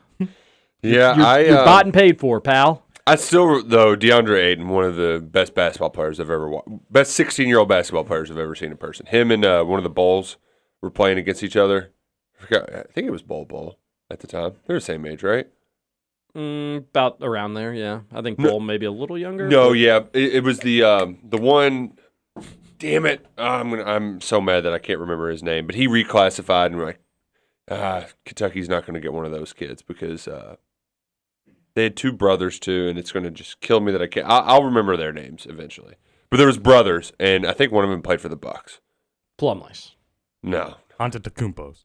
yeah, 0.83 1.17
You're, 1.17 1.25
I 1.27 1.39
you're 1.41 1.59
uh, 1.59 1.65
bought 1.65 1.85
and 1.87 1.95
paid 1.95 2.19
for, 2.21 2.41
pal." 2.41 2.83
I 3.07 3.17
still 3.17 3.63
though 3.63 3.95
DeAndre 3.97 4.43
Ayton, 4.43 4.69
one 4.69 4.85
of 4.85 4.97
the 4.97 5.21
best 5.25 5.55
basketball 5.55 5.91
players 5.91 6.19
I've 6.19 6.31
ever 6.31 6.49
watched, 6.49 6.69
best 6.91 7.13
16 7.13 7.47
year 7.49 7.59
old 7.59 7.69
basketball 7.69 8.05
players 8.05 8.31
I've 8.31 8.39
ever 8.39 8.55
seen 8.55 8.71
in 8.71 8.77
person. 8.79 9.05
Him 9.07 9.31
and 9.31 9.45
uh, 9.45 9.63
one 9.65 9.79
of 9.79 9.85
the 9.85 9.91
Bulls 9.91 10.37
were 10.81 10.91
playing 10.91 11.19
against 11.19 11.43
each 11.43 11.57
other. 11.57 11.93
I, 12.41 12.45
forgot, 12.45 12.75
I 12.75 12.83
think 12.93 13.07
it 13.07 13.11
was 13.11 13.23
Bull 13.23 13.45
Bull 13.45 13.79
at 14.11 14.21
the 14.21 14.27
time. 14.27 14.53
They're 14.67 14.77
the 14.79 14.81
same 14.81 15.05
age, 15.05 15.23
right? 15.23 15.47
Mm, 16.35 16.79
about 16.79 17.19
around 17.21 17.55
there, 17.55 17.73
yeah. 17.75 18.01
I 18.13 18.23
think 18.23 18.39
No- 18.39 18.51
Bull 18.51 18.61
maybe 18.61 18.87
a 18.87 18.91
little 18.91 19.19
younger. 19.19 19.49
No, 19.49 19.69
but- 19.71 19.79
yeah, 19.79 20.01
it, 20.15 20.37
it 20.37 20.43
was 20.45 20.61
the 20.61 20.83
um, 20.83 21.19
the 21.23 21.37
one. 21.39 21.99
Damn 22.79 23.07
it! 23.07 23.27
I'm 23.39 23.71
gonna, 23.71 23.85
I'm 23.85 24.21
so 24.21 24.41
mad 24.41 24.63
that 24.65 24.73
I 24.73 24.79
can't 24.79 24.99
remember 24.99 25.31
his 25.31 25.43
name. 25.43 25.67
But 25.67 25.77
he 25.77 25.87
reclassified, 25.87 26.67
and 26.67 26.77
we're 26.77 26.87
like, 26.87 27.01
ah, 27.71 28.07
Kentucky's 28.25 28.69
not 28.69 28.85
going 28.85 28.95
to 28.95 29.01
get 29.01 29.13
one 29.13 29.25
of 29.25 29.33
those 29.33 29.53
kids 29.53 29.83
because 29.83 30.27
uh, 30.29 30.57
they 31.75 31.85
had 31.85 31.97
two 31.97 32.13
brothers 32.13 32.59
too, 32.59 32.89
and 32.89 32.99
it's 32.99 33.13
going 33.13 33.25
to 33.25 33.31
just 33.31 33.61
kill 33.61 33.81
me 33.81 33.93
that 33.93 34.03
I 34.03 34.07
can't. 34.07 34.27
I'll, 34.27 34.43
I'll 34.43 34.65
remember 34.65 34.97
their 34.97 35.13
names 35.13 35.47
eventually. 35.49 35.95
But 36.31 36.39
there 36.39 36.47
was 36.47 36.59
brothers, 36.59 37.13
and 37.21 37.47
I 37.47 37.53
think 37.53 37.71
one 37.71 37.85
of 37.85 37.91
them 37.91 38.03
played 38.03 38.21
for 38.21 38.29
the 38.29 38.37
Bucks. 38.37 38.81
Plumleys. 39.39 39.93
No, 40.43 40.77
Antetokounmpos. 40.99 41.85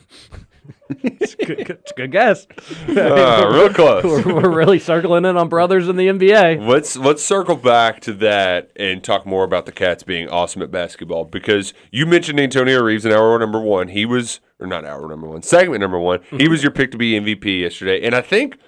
it's, 0.90 1.34
a 1.34 1.44
good, 1.44 1.70
it's 1.70 1.90
a 1.90 1.94
good 1.94 2.12
guess. 2.12 2.46
Ah, 2.90 3.48
real 3.52 3.72
close. 3.72 4.04
we're, 4.04 4.34
we're 4.34 4.50
really 4.50 4.78
circling 4.78 5.24
in 5.24 5.36
on 5.36 5.48
brothers 5.48 5.88
in 5.88 5.96
the 5.96 6.08
NBA. 6.08 6.66
Let's 6.66 6.96
let's 6.96 7.22
circle 7.22 7.56
back 7.56 8.00
to 8.00 8.12
that 8.14 8.70
and 8.76 9.02
talk 9.02 9.26
more 9.26 9.44
about 9.44 9.66
the 9.66 9.72
Cats 9.72 10.02
being 10.02 10.28
awesome 10.28 10.62
at 10.62 10.70
basketball 10.70 11.24
because 11.24 11.74
you 11.90 12.06
mentioned 12.06 12.38
Antonio 12.38 12.82
Reeves 12.82 13.04
in 13.04 13.12
hour 13.12 13.38
number 13.38 13.60
one. 13.60 13.88
He 13.88 14.06
was 14.06 14.40
or 14.60 14.66
not 14.66 14.84
hour 14.84 15.08
number 15.08 15.26
one, 15.26 15.42
segment 15.42 15.80
number 15.80 15.98
one. 15.98 16.20
He 16.30 16.48
was 16.48 16.62
your 16.62 16.72
pick 16.72 16.90
to 16.92 16.98
be 16.98 17.18
MVP 17.18 17.60
yesterday, 17.60 18.04
and 18.04 18.14
I 18.14 18.20
think 18.20 18.58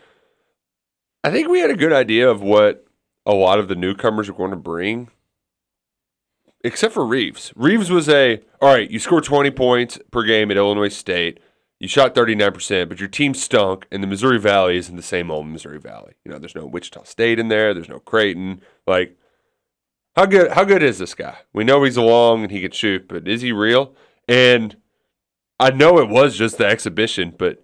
I 1.23 1.31
think 1.31 1.49
we 1.49 1.61
had 1.61 1.71
a 1.71 1.77
good 1.77 1.93
idea 1.93 2.29
of 2.29 2.43
what 2.43 2.85
a 3.25 3.35
lot 3.35 3.59
of 3.59 3.69
the 3.69 3.75
newcomers 3.75 4.29
are 4.29 4.35
going 4.35 4.51
to 4.51 4.57
bring. 4.57 5.11
Except 6.63 6.95
for 6.95 7.05
Reeves. 7.05 7.53
Reeves 7.57 7.91
was 7.91 8.09
a 8.09 8.41
all 8.61 8.73
right, 8.73 8.91
you 8.91 8.99
scored 8.99 9.25
20 9.25 9.51
points 9.51 9.99
per 10.11 10.23
game 10.23 10.51
at 10.51 10.57
Illinois 10.57 10.89
State. 10.89 11.39
You 11.85 11.89
shot 11.89 12.15
39%, 12.15 12.89
but 12.89 12.99
your 12.99 13.11
team 13.11 13.35
stunk, 13.35 13.87
and 13.93 14.03
the 14.03 14.07
Missouri 14.07 14.39
Valley 14.39 14.79
isn't 14.79 14.97
the 14.97 15.03
same 15.03 15.31
old 15.31 15.47
Missouri 15.47 15.79
Valley. 15.79 16.15
You 16.25 16.33
know, 16.33 16.39
there's 16.39 16.55
no 16.55 16.65
Wichita 16.65 17.03
State 17.05 17.39
in 17.39 17.49
there, 17.49 17.75
there's 17.75 17.91
no 17.91 17.99
Creighton. 17.99 18.63
Like, 18.87 19.19
how 20.17 20.25
good 20.25 20.53
how 20.53 20.65
good 20.65 20.83
is 20.83 20.97
this 20.97 21.15
guy? 21.15 21.41
We 21.53 21.63
know 21.63 21.83
he's 21.83 21.99
long 21.99 22.43
and 22.43 22.51
he 22.51 22.63
can 22.63 22.71
shoot, 22.71 23.07
but 23.07 23.29
is 23.29 23.43
he 23.43 23.53
real? 23.53 23.95
And 24.27 24.79
I 25.61 25.73
know 25.73 25.99
it 25.99 26.09
was 26.09 26.39
just 26.39 26.57
the 26.57 26.65
exhibition, 26.65 27.35
but 27.37 27.63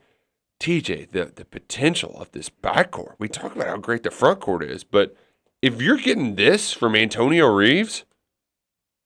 TJ, 0.61 1.13
the, 1.13 1.33
the 1.35 1.47
potential 1.47 2.15
of 2.21 2.31
this 2.33 2.51
backcourt. 2.51 3.15
We 3.19 3.27
talk 3.27 3.57
about 3.57 3.69
how 3.69 3.79
great 3.79 4.03
the 4.03 4.11
front 4.11 4.41
court 4.41 4.63
is, 4.63 4.85
but 4.85 5.17
if 5.63 5.81
you're 5.81 5.97
getting 5.97 6.35
this 6.35 6.75
from 6.75 6.95
Antonio 6.95 7.47
Reeves, 7.47 8.05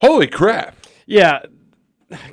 holy 0.01 0.27
crap. 0.27 0.77
Yeah. 1.07 1.45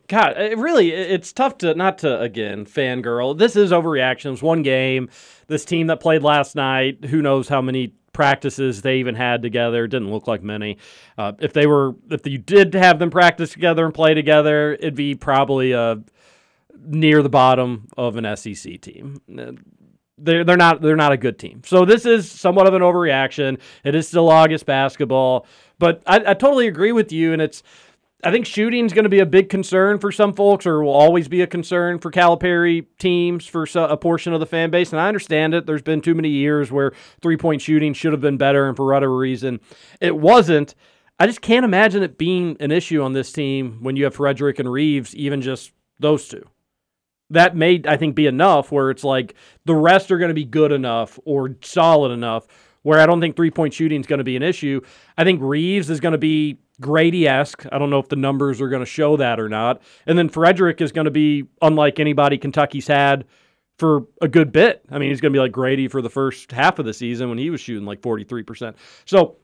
God, 0.07 0.37
it 0.37 0.57
really, 0.57 0.91
it's 0.91 1.33
tough 1.33 1.57
to 1.59 1.73
not 1.73 1.99
to 1.99 2.19
again 2.19 2.65
fangirl. 2.65 3.37
This 3.37 3.55
is 3.55 3.71
overreaction. 3.71 4.25
It 4.25 4.31
was 4.31 4.43
one 4.43 4.63
game. 4.63 5.09
This 5.47 5.65
team 5.65 5.87
that 5.87 5.99
played 5.99 6.23
last 6.23 6.55
night, 6.55 7.05
who 7.05 7.21
knows 7.21 7.47
how 7.47 7.61
many 7.61 7.93
practices 8.13 8.81
they 8.81 8.97
even 8.97 9.15
had 9.15 9.41
together? 9.41 9.87
Didn't 9.87 10.11
look 10.11 10.27
like 10.27 10.43
many. 10.43 10.77
Uh, 11.17 11.33
if 11.39 11.53
they 11.53 11.67
were, 11.67 11.95
if 12.09 12.25
you 12.27 12.37
did 12.37 12.73
have 12.73 12.99
them 12.99 13.09
practice 13.09 13.51
together 13.51 13.85
and 13.85 13.93
play 13.93 14.13
together, 14.13 14.73
it'd 14.73 14.95
be 14.95 15.15
probably 15.15 15.73
uh, 15.73 15.95
near 16.77 17.21
the 17.23 17.29
bottom 17.29 17.87
of 17.97 18.17
an 18.17 18.35
SEC 18.35 18.81
team. 18.81 19.21
Uh, 19.37 19.53
They're 20.17 20.43
they're 20.43 20.57
not 20.57 20.81
they're 20.81 20.95
not 20.95 21.13
a 21.13 21.17
good 21.17 21.39
team. 21.39 21.61
So 21.65 21.85
this 21.85 22.05
is 22.05 22.29
somewhat 22.29 22.67
of 22.67 22.73
an 22.73 22.81
overreaction. 22.81 23.59
It 23.83 23.95
is 23.95 24.07
still 24.07 24.29
August 24.29 24.65
basketball, 24.65 25.47
but 25.79 26.03
I, 26.05 26.17
I 26.17 26.33
totally 26.35 26.67
agree 26.67 26.91
with 26.91 27.11
you, 27.11 27.33
and 27.33 27.41
it's. 27.41 27.63
I 28.23 28.31
think 28.31 28.45
shooting 28.45 28.85
is 28.85 28.93
going 28.93 29.03
to 29.03 29.09
be 29.09 29.19
a 29.19 29.25
big 29.25 29.49
concern 29.49 29.97
for 29.97 30.11
some 30.11 30.33
folks, 30.33 30.65
or 30.65 30.83
will 30.83 30.91
always 30.91 31.27
be 31.27 31.41
a 31.41 31.47
concern 31.47 31.99
for 31.99 32.11
Calipari 32.11 32.85
teams 32.99 33.45
for 33.45 33.65
a 33.75 33.97
portion 33.97 34.33
of 34.33 34.39
the 34.39 34.45
fan 34.45 34.69
base. 34.69 34.91
And 34.91 34.99
I 34.99 35.07
understand 35.07 35.53
it. 35.53 35.65
There's 35.65 35.81
been 35.81 36.01
too 36.01 36.13
many 36.13 36.29
years 36.29 36.71
where 36.71 36.93
three 37.21 37.37
point 37.37 37.61
shooting 37.61 37.93
should 37.93 38.11
have 38.11 38.21
been 38.21 38.37
better, 38.37 38.67
and 38.67 38.77
for 38.77 38.85
whatever 38.85 39.15
reason, 39.17 39.59
it 39.99 40.15
wasn't. 40.15 40.75
I 41.19 41.27
just 41.27 41.41
can't 41.41 41.65
imagine 41.65 42.03
it 42.03 42.17
being 42.17 42.57
an 42.59 42.71
issue 42.71 43.01
on 43.01 43.13
this 43.13 43.31
team 43.31 43.79
when 43.81 43.95
you 43.95 44.05
have 44.05 44.15
Frederick 44.15 44.59
and 44.59 44.71
Reeves, 44.71 45.15
even 45.15 45.41
just 45.41 45.71
those 45.99 46.27
two. 46.27 46.43
That 47.29 47.55
may, 47.55 47.81
I 47.87 47.95
think, 47.97 48.15
be 48.15 48.25
enough 48.27 48.71
where 48.71 48.89
it's 48.89 49.03
like 49.03 49.35
the 49.65 49.75
rest 49.75 50.11
are 50.11 50.17
going 50.17 50.29
to 50.29 50.35
be 50.35 50.45
good 50.45 50.71
enough 50.71 51.19
or 51.25 51.55
solid 51.61 52.11
enough 52.11 52.47
where 52.83 52.99
I 52.99 53.05
don't 53.05 53.21
think 53.21 53.35
three 53.35 53.51
point 53.51 53.73
shooting 53.73 54.01
is 54.01 54.07
going 54.07 54.19
to 54.19 54.23
be 54.23 54.35
an 54.35 54.43
issue. 54.43 54.81
I 55.17 55.23
think 55.23 55.41
Reeves 55.41 55.89
is 55.89 55.99
going 55.99 56.13
to 56.13 56.17
be 56.17 56.57
Grady 56.81 57.27
esque. 57.27 57.65
I 57.71 57.77
don't 57.77 57.89
know 57.89 57.99
if 57.99 58.09
the 58.09 58.15
numbers 58.15 58.59
are 58.59 58.67
going 58.67 58.81
to 58.81 58.85
show 58.85 59.15
that 59.17 59.39
or 59.39 59.47
not. 59.47 59.81
And 60.05 60.17
then 60.17 60.27
Frederick 60.27 60.81
is 60.81 60.91
going 60.91 61.05
to 61.05 61.11
be 61.11 61.45
unlike 61.61 61.99
anybody 61.99 62.37
Kentucky's 62.37 62.87
had 62.87 63.25
for 63.77 64.07
a 64.21 64.27
good 64.27 64.51
bit. 64.51 64.83
I 64.91 64.99
mean, 64.99 65.09
he's 65.09 65.21
going 65.21 65.31
to 65.31 65.37
be 65.37 65.41
like 65.41 65.51
Grady 65.51 65.87
for 65.87 66.01
the 66.01 66.09
first 66.09 66.51
half 66.51 66.79
of 66.79 66.85
the 66.85 66.93
season 66.93 67.29
when 67.29 67.37
he 67.37 67.49
was 67.49 67.61
shooting 67.61 67.85
like 67.85 68.01
43%. 68.01 68.75
So, 69.05 69.37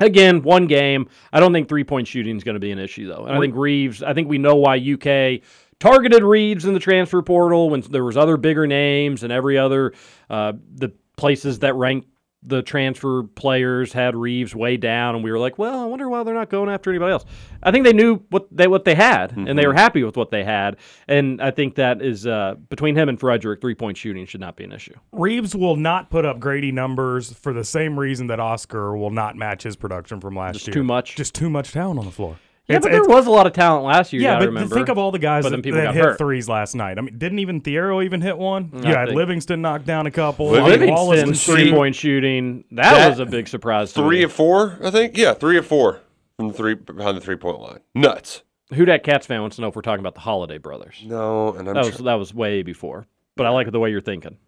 again, 0.00 0.42
one 0.42 0.66
game. 0.66 1.08
I 1.32 1.40
don't 1.40 1.52
think 1.52 1.68
three 1.68 1.84
point 1.84 2.08
shooting 2.08 2.36
is 2.36 2.44
going 2.44 2.54
to 2.54 2.60
be 2.60 2.70
an 2.70 2.78
issue, 2.78 3.08
though. 3.08 3.26
And 3.26 3.36
I 3.36 3.40
think 3.40 3.54
Reeves, 3.56 4.02
I 4.02 4.14
think 4.14 4.28
we 4.28 4.38
know 4.38 4.56
why 4.56 4.76
UK 4.76 5.42
targeted 5.78 6.22
Reeves 6.22 6.64
in 6.64 6.74
the 6.74 6.80
transfer 6.80 7.20
portal 7.22 7.70
when 7.70 7.80
there 7.82 8.04
was 8.04 8.16
other 8.16 8.36
bigger 8.36 8.66
names 8.66 9.22
and 9.22 9.32
every 9.32 9.58
other, 9.58 9.92
uh, 10.30 10.54
the 10.74 10.92
places 11.16 11.60
that 11.60 11.74
rank 11.74 12.06
the 12.46 12.62
transfer 12.62 13.24
players 13.24 13.92
had 13.92 14.14
Reeves 14.14 14.54
way 14.54 14.76
down, 14.76 15.16
and 15.16 15.24
we 15.24 15.32
were 15.32 15.38
like, 15.38 15.58
well, 15.58 15.80
I 15.80 15.84
wonder 15.84 16.08
why 16.08 16.22
they're 16.22 16.34
not 16.34 16.48
going 16.48 16.70
after 16.70 16.90
anybody 16.90 17.12
else. 17.12 17.24
I 17.62 17.72
think 17.72 17.84
they 17.84 17.92
knew 17.92 18.22
what 18.30 18.46
they 18.50 18.68
what 18.68 18.84
they 18.84 18.94
had, 18.94 19.36
and 19.36 19.58
they 19.58 19.66
were 19.66 19.74
happy 19.74 20.04
with 20.04 20.16
what 20.16 20.30
they 20.30 20.44
had, 20.44 20.76
and 21.08 21.42
I 21.42 21.50
think 21.50 21.74
that 21.74 22.00
is 22.00 22.26
uh, 22.26 22.54
between 22.68 22.96
him 22.96 23.08
and 23.08 23.18
Frederick, 23.18 23.60
three 23.60 23.74
point 23.74 23.96
shooting 23.96 24.24
should 24.26 24.40
not 24.40 24.56
be 24.56 24.64
an 24.64 24.72
issue. 24.72 24.94
Reeves 25.12 25.54
will 25.56 25.76
not 25.76 26.08
put 26.08 26.24
up 26.24 26.38
Grady 26.38 26.72
numbers 26.72 27.32
for 27.32 27.52
the 27.52 27.64
same 27.64 27.98
reason 27.98 28.28
that 28.28 28.38
Oscar 28.40 28.96
will 28.96 29.10
not 29.10 29.36
match 29.36 29.64
his 29.64 29.76
production 29.76 30.20
from 30.20 30.36
last 30.36 30.54
Just 30.54 30.68
year. 30.68 30.74
too 30.74 30.84
much? 30.84 31.16
Just 31.16 31.34
too 31.34 31.50
much 31.50 31.72
talent 31.72 31.98
on 31.98 32.04
the 32.04 32.12
floor. 32.12 32.38
Yeah, 32.68 32.76
It's- 32.78 32.82
but 32.82 32.90
there 32.90 33.04
was 33.16 33.26
a 33.28 33.30
lot 33.30 33.46
of 33.46 33.52
talent 33.52 33.84
last 33.84 34.12
year. 34.12 34.22
Yeah, 34.22 34.32
gotta 34.34 34.46
but 34.46 34.48
remember. 34.48 34.74
think 34.74 34.88
of 34.88 34.98
all 34.98 35.12
the 35.12 35.20
guys 35.20 35.44
But 35.44 35.50
that, 35.50 35.56
then 35.58 35.62
people 35.62 35.78
that 35.78 35.84
got 35.84 35.94
hit 35.94 36.04
hurt. 36.04 36.18
threes 36.18 36.48
last 36.48 36.74
night. 36.74 36.98
I 36.98 37.00
mean, 37.00 37.16
didn't 37.16 37.38
even 37.38 37.60
Thiero 37.60 38.04
even 38.04 38.20
hit 38.20 38.36
one? 38.36 38.70
Mm, 38.70 38.84
yeah, 38.84 39.04
think- 39.04 39.16
Livingston 39.16 39.62
knocked 39.62 39.86
down 39.86 40.06
a 40.06 40.10
couple. 40.10 40.52
I 40.54 40.60
Livingston 40.62 41.34
three 41.34 41.70
point 41.72 41.94
shooting 41.94 42.64
that, 42.72 42.92
That- 42.92 43.08
was 43.10 43.20
a 43.20 43.26
big 43.26 43.46
surprise. 43.46 43.92
To 43.92 44.00
Three 44.02 44.18
me. 44.18 44.22
of 44.24 44.32
four, 44.32 44.78
I 44.82 44.90
think. 44.90 45.16
Yeah, 45.16 45.34
three 45.34 45.56
of 45.58 45.66
four 45.66 46.00
from 46.36 46.52
three 46.52 46.74
behind 46.74 47.16
the 47.16 47.20
three 47.20 47.36
point 47.36 47.60
line. 47.60 47.78
Nuts. 47.94 48.42
Who 48.74 48.84
that 48.86 49.04
Cats 49.04 49.26
fan 49.28 49.42
wants 49.42 49.54
to 49.56 49.62
know 49.62 49.68
if 49.68 49.76
we're 49.76 49.82
talking 49.82 50.00
about 50.00 50.14
the 50.14 50.20
Holiday 50.22 50.58
brothers? 50.58 51.00
No, 51.06 51.50
and 51.54 51.68
I'm 51.68 51.74
that 51.74 51.84
was 51.84 51.96
tr- 51.98 52.02
that 52.02 52.14
was 52.14 52.34
way 52.34 52.64
before. 52.64 53.06
But 53.36 53.46
I 53.46 53.50
like 53.50 53.70
the 53.70 53.78
way 53.78 53.90
you're 53.92 54.00
thinking. 54.00 54.38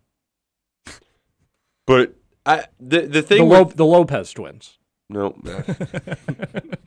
But 1.87 2.15
I 2.45 2.65
the 2.81 3.03
the 3.03 3.07
The, 3.07 3.23
thing 3.23 3.49
Lo- 3.49 3.65
with, 3.65 3.77
the 3.77 3.87
Lopez 3.87 4.33
twins. 4.33 4.78
No. 5.11 5.31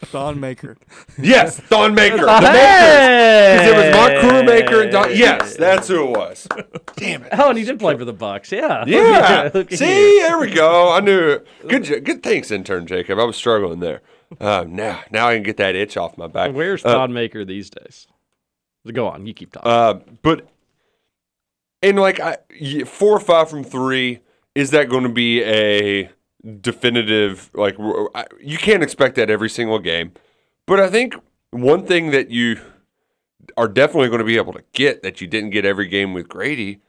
Thon 0.06 0.40
Maker. 0.40 0.78
yes, 1.18 1.60
Thon 1.60 1.96
Maker. 1.96 2.18
The 2.18 2.40
Hey! 2.42 3.58
Because 3.58 3.68
it 3.68 3.78
was 3.78 3.96
Mark 3.96 4.12
Crewmaker 4.14 4.84
and 4.84 4.92
Thon. 4.92 5.10
Yes, 5.16 5.56
that's 5.58 5.88
who 5.88 6.06
it 6.06 6.18
was. 6.18 6.48
Damn 6.98 7.24
it. 7.24 7.30
Oh, 7.34 7.50
and 7.50 7.58
he 7.58 7.64
did 7.64 7.80
play 7.80 7.98
for 7.98 8.06
the 8.06 8.14
Bucks. 8.14 8.52
Yeah. 8.52 8.84
Yeah. 8.86 9.50
Look 9.54 9.72
at 9.72 9.80
See, 9.80 10.18
you. 10.18 10.22
there 10.22 10.38
we 10.40 10.52
go. 10.52 10.92
I 10.92 11.00
knew. 11.00 11.30
it. 11.32 11.48
Good. 11.68 11.84
j- 11.84 12.00
Good. 12.00 12.22
Thanks, 12.22 12.52
intern 12.52 12.86
Jacob. 12.86 13.18
I 13.18 13.24
was 13.24 13.36
struggling 13.36 13.80
there. 13.80 14.02
Uh, 14.40 14.66
now, 14.68 15.02
now 15.12 15.28
I 15.28 15.34
can 15.34 15.44
get 15.44 15.58
that 15.58 15.76
itch 15.76 15.98
off 15.98 16.16
my 16.18 16.28
back. 16.28 16.54
Where's 16.54 16.86
Uh, 16.86 16.94
Todd 16.94 17.10
Maker 17.10 17.44
these 17.44 17.70
days? 17.72 18.08
Go 18.92 19.08
on, 19.08 19.26
you 19.26 19.34
keep 19.34 19.52
talking. 19.52 19.70
Uh, 19.72 20.00
but 20.22 20.48
and 21.82 22.00
like 22.00 22.20
I, 22.20 22.38
y- 22.62 22.84
four 22.86 23.14
or 23.14 23.20
five 23.20 23.50
from 23.50 23.64
three, 23.64 24.20
is 24.56 24.72
that 24.72 24.90
going 24.90 25.04
to 25.04 25.10
be 25.10 25.44
a 25.44 26.10
definitive? 26.62 27.52
Like 27.54 27.78
you 28.40 28.58
can't 28.58 28.84
expect 28.84 29.16
that 29.16 29.30
every 29.30 29.50
single 29.50 29.80
game. 29.80 30.14
But 30.66 30.80
I 30.80 30.90
think 30.90 31.16
one 31.52 31.86
thing 31.86 32.12
that 32.12 32.30
you 32.30 32.60
are 33.58 33.68
definitely 33.68 34.08
going 34.08 34.20
to 34.20 34.26
be 34.26 34.38
able 34.38 34.54
to 34.54 34.64
get 34.74 35.04
that 35.04 35.22
you 35.22 35.28
didn't 35.28 35.50
get 35.50 35.66
every 35.66 35.88
game 35.88 36.14
with 36.14 36.28
Grady. 36.28 36.80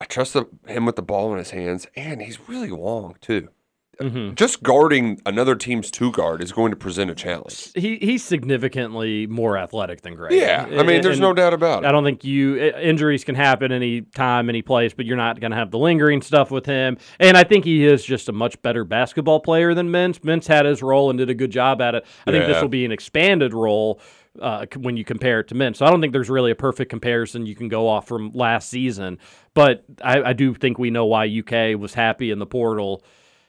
I 0.00 0.04
trust 0.04 0.34
the, 0.34 0.44
him 0.66 0.84
with 0.84 0.96
the 0.96 1.02
ball 1.02 1.32
in 1.32 1.38
his 1.38 1.50
hands, 1.50 1.86
and 1.96 2.20
he's 2.20 2.48
really 2.48 2.70
long 2.70 3.16
too. 3.20 3.48
Mm-hmm. 4.00 4.34
Just 4.34 4.62
guarding 4.62 5.20
another 5.24 5.54
team's 5.54 5.90
two 5.90 6.12
guard 6.12 6.42
is 6.42 6.52
going 6.52 6.70
to 6.70 6.76
present 6.76 7.10
a 7.10 7.14
challenge. 7.14 7.72
he 7.74 7.96
he's 7.96 8.22
significantly 8.22 9.26
more 9.26 9.56
athletic 9.56 10.02
than 10.02 10.14
Gray. 10.14 10.38
Yeah, 10.38 10.66
I 10.70 10.82
mean, 10.82 11.00
there's 11.00 11.20
no 11.20 11.32
doubt 11.32 11.54
about 11.54 11.84
it. 11.84 11.86
I 11.88 11.92
don't 11.92 12.04
think 12.04 12.22
you 12.22 12.58
injuries 12.58 13.24
can 13.24 13.34
happen 13.34 13.72
any 13.72 14.02
time, 14.02 14.48
any 14.50 14.62
place, 14.62 14.92
but 14.92 15.06
you're 15.06 15.16
not 15.16 15.40
going 15.40 15.50
to 15.50 15.56
have 15.56 15.70
the 15.70 15.78
lingering 15.78 16.20
stuff 16.20 16.50
with 16.50 16.66
him. 16.66 16.98
And 17.18 17.36
I 17.36 17.44
think 17.44 17.64
he 17.64 17.86
is 17.86 18.04
just 18.04 18.28
a 18.28 18.32
much 18.32 18.60
better 18.62 18.84
basketball 18.84 19.40
player 19.40 19.72
than 19.72 19.88
Mintz. 19.88 20.20
Mintz 20.20 20.46
had 20.46 20.66
his 20.66 20.82
role 20.82 21.08
and 21.08 21.18
did 21.18 21.30
a 21.30 21.34
good 21.34 21.50
job 21.50 21.80
at 21.80 21.94
it. 21.94 22.04
I 22.26 22.32
think 22.32 22.46
this 22.46 22.60
will 22.60 22.68
be 22.68 22.84
an 22.84 22.92
expanded 22.92 23.54
role. 23.54 24.00
Uh, 24.38 24.66
when 24.76 24.98
you 24.98 25.04
compare 25.04 25.40
it 25.40 25.48
to 25.48 25.54
Mintz, 25.54 25.76
so 25.76 25.86
I 25.86 25.90
don't 25.90 26.02
think 26.02 26.12
there's 26.12 26.28
really 26.28 26.50
a 26.50 26.54
perfect 26.54 26.90
comparison 26.90 27.46
you 27.46 27.54
can 27.54 27.70
go 27.70 27.88
off 27.88 28.06
from 28.06 28.32
last 28.34 28.68
season. 28.68 29.18
But 29.54 29.82
I, 30.02 30.22
I 30.22 30.32
do 30.34 30.52
think 30.52 30.78
we 30.78 30.90
know 30.90 31.06
why 31.06 31.24
UK 31.26 31.80
was 31.80 31.94
happy 31.94 32.30
in 32.30 32.38
the 32.38 32.44
portal. 32.44 33.02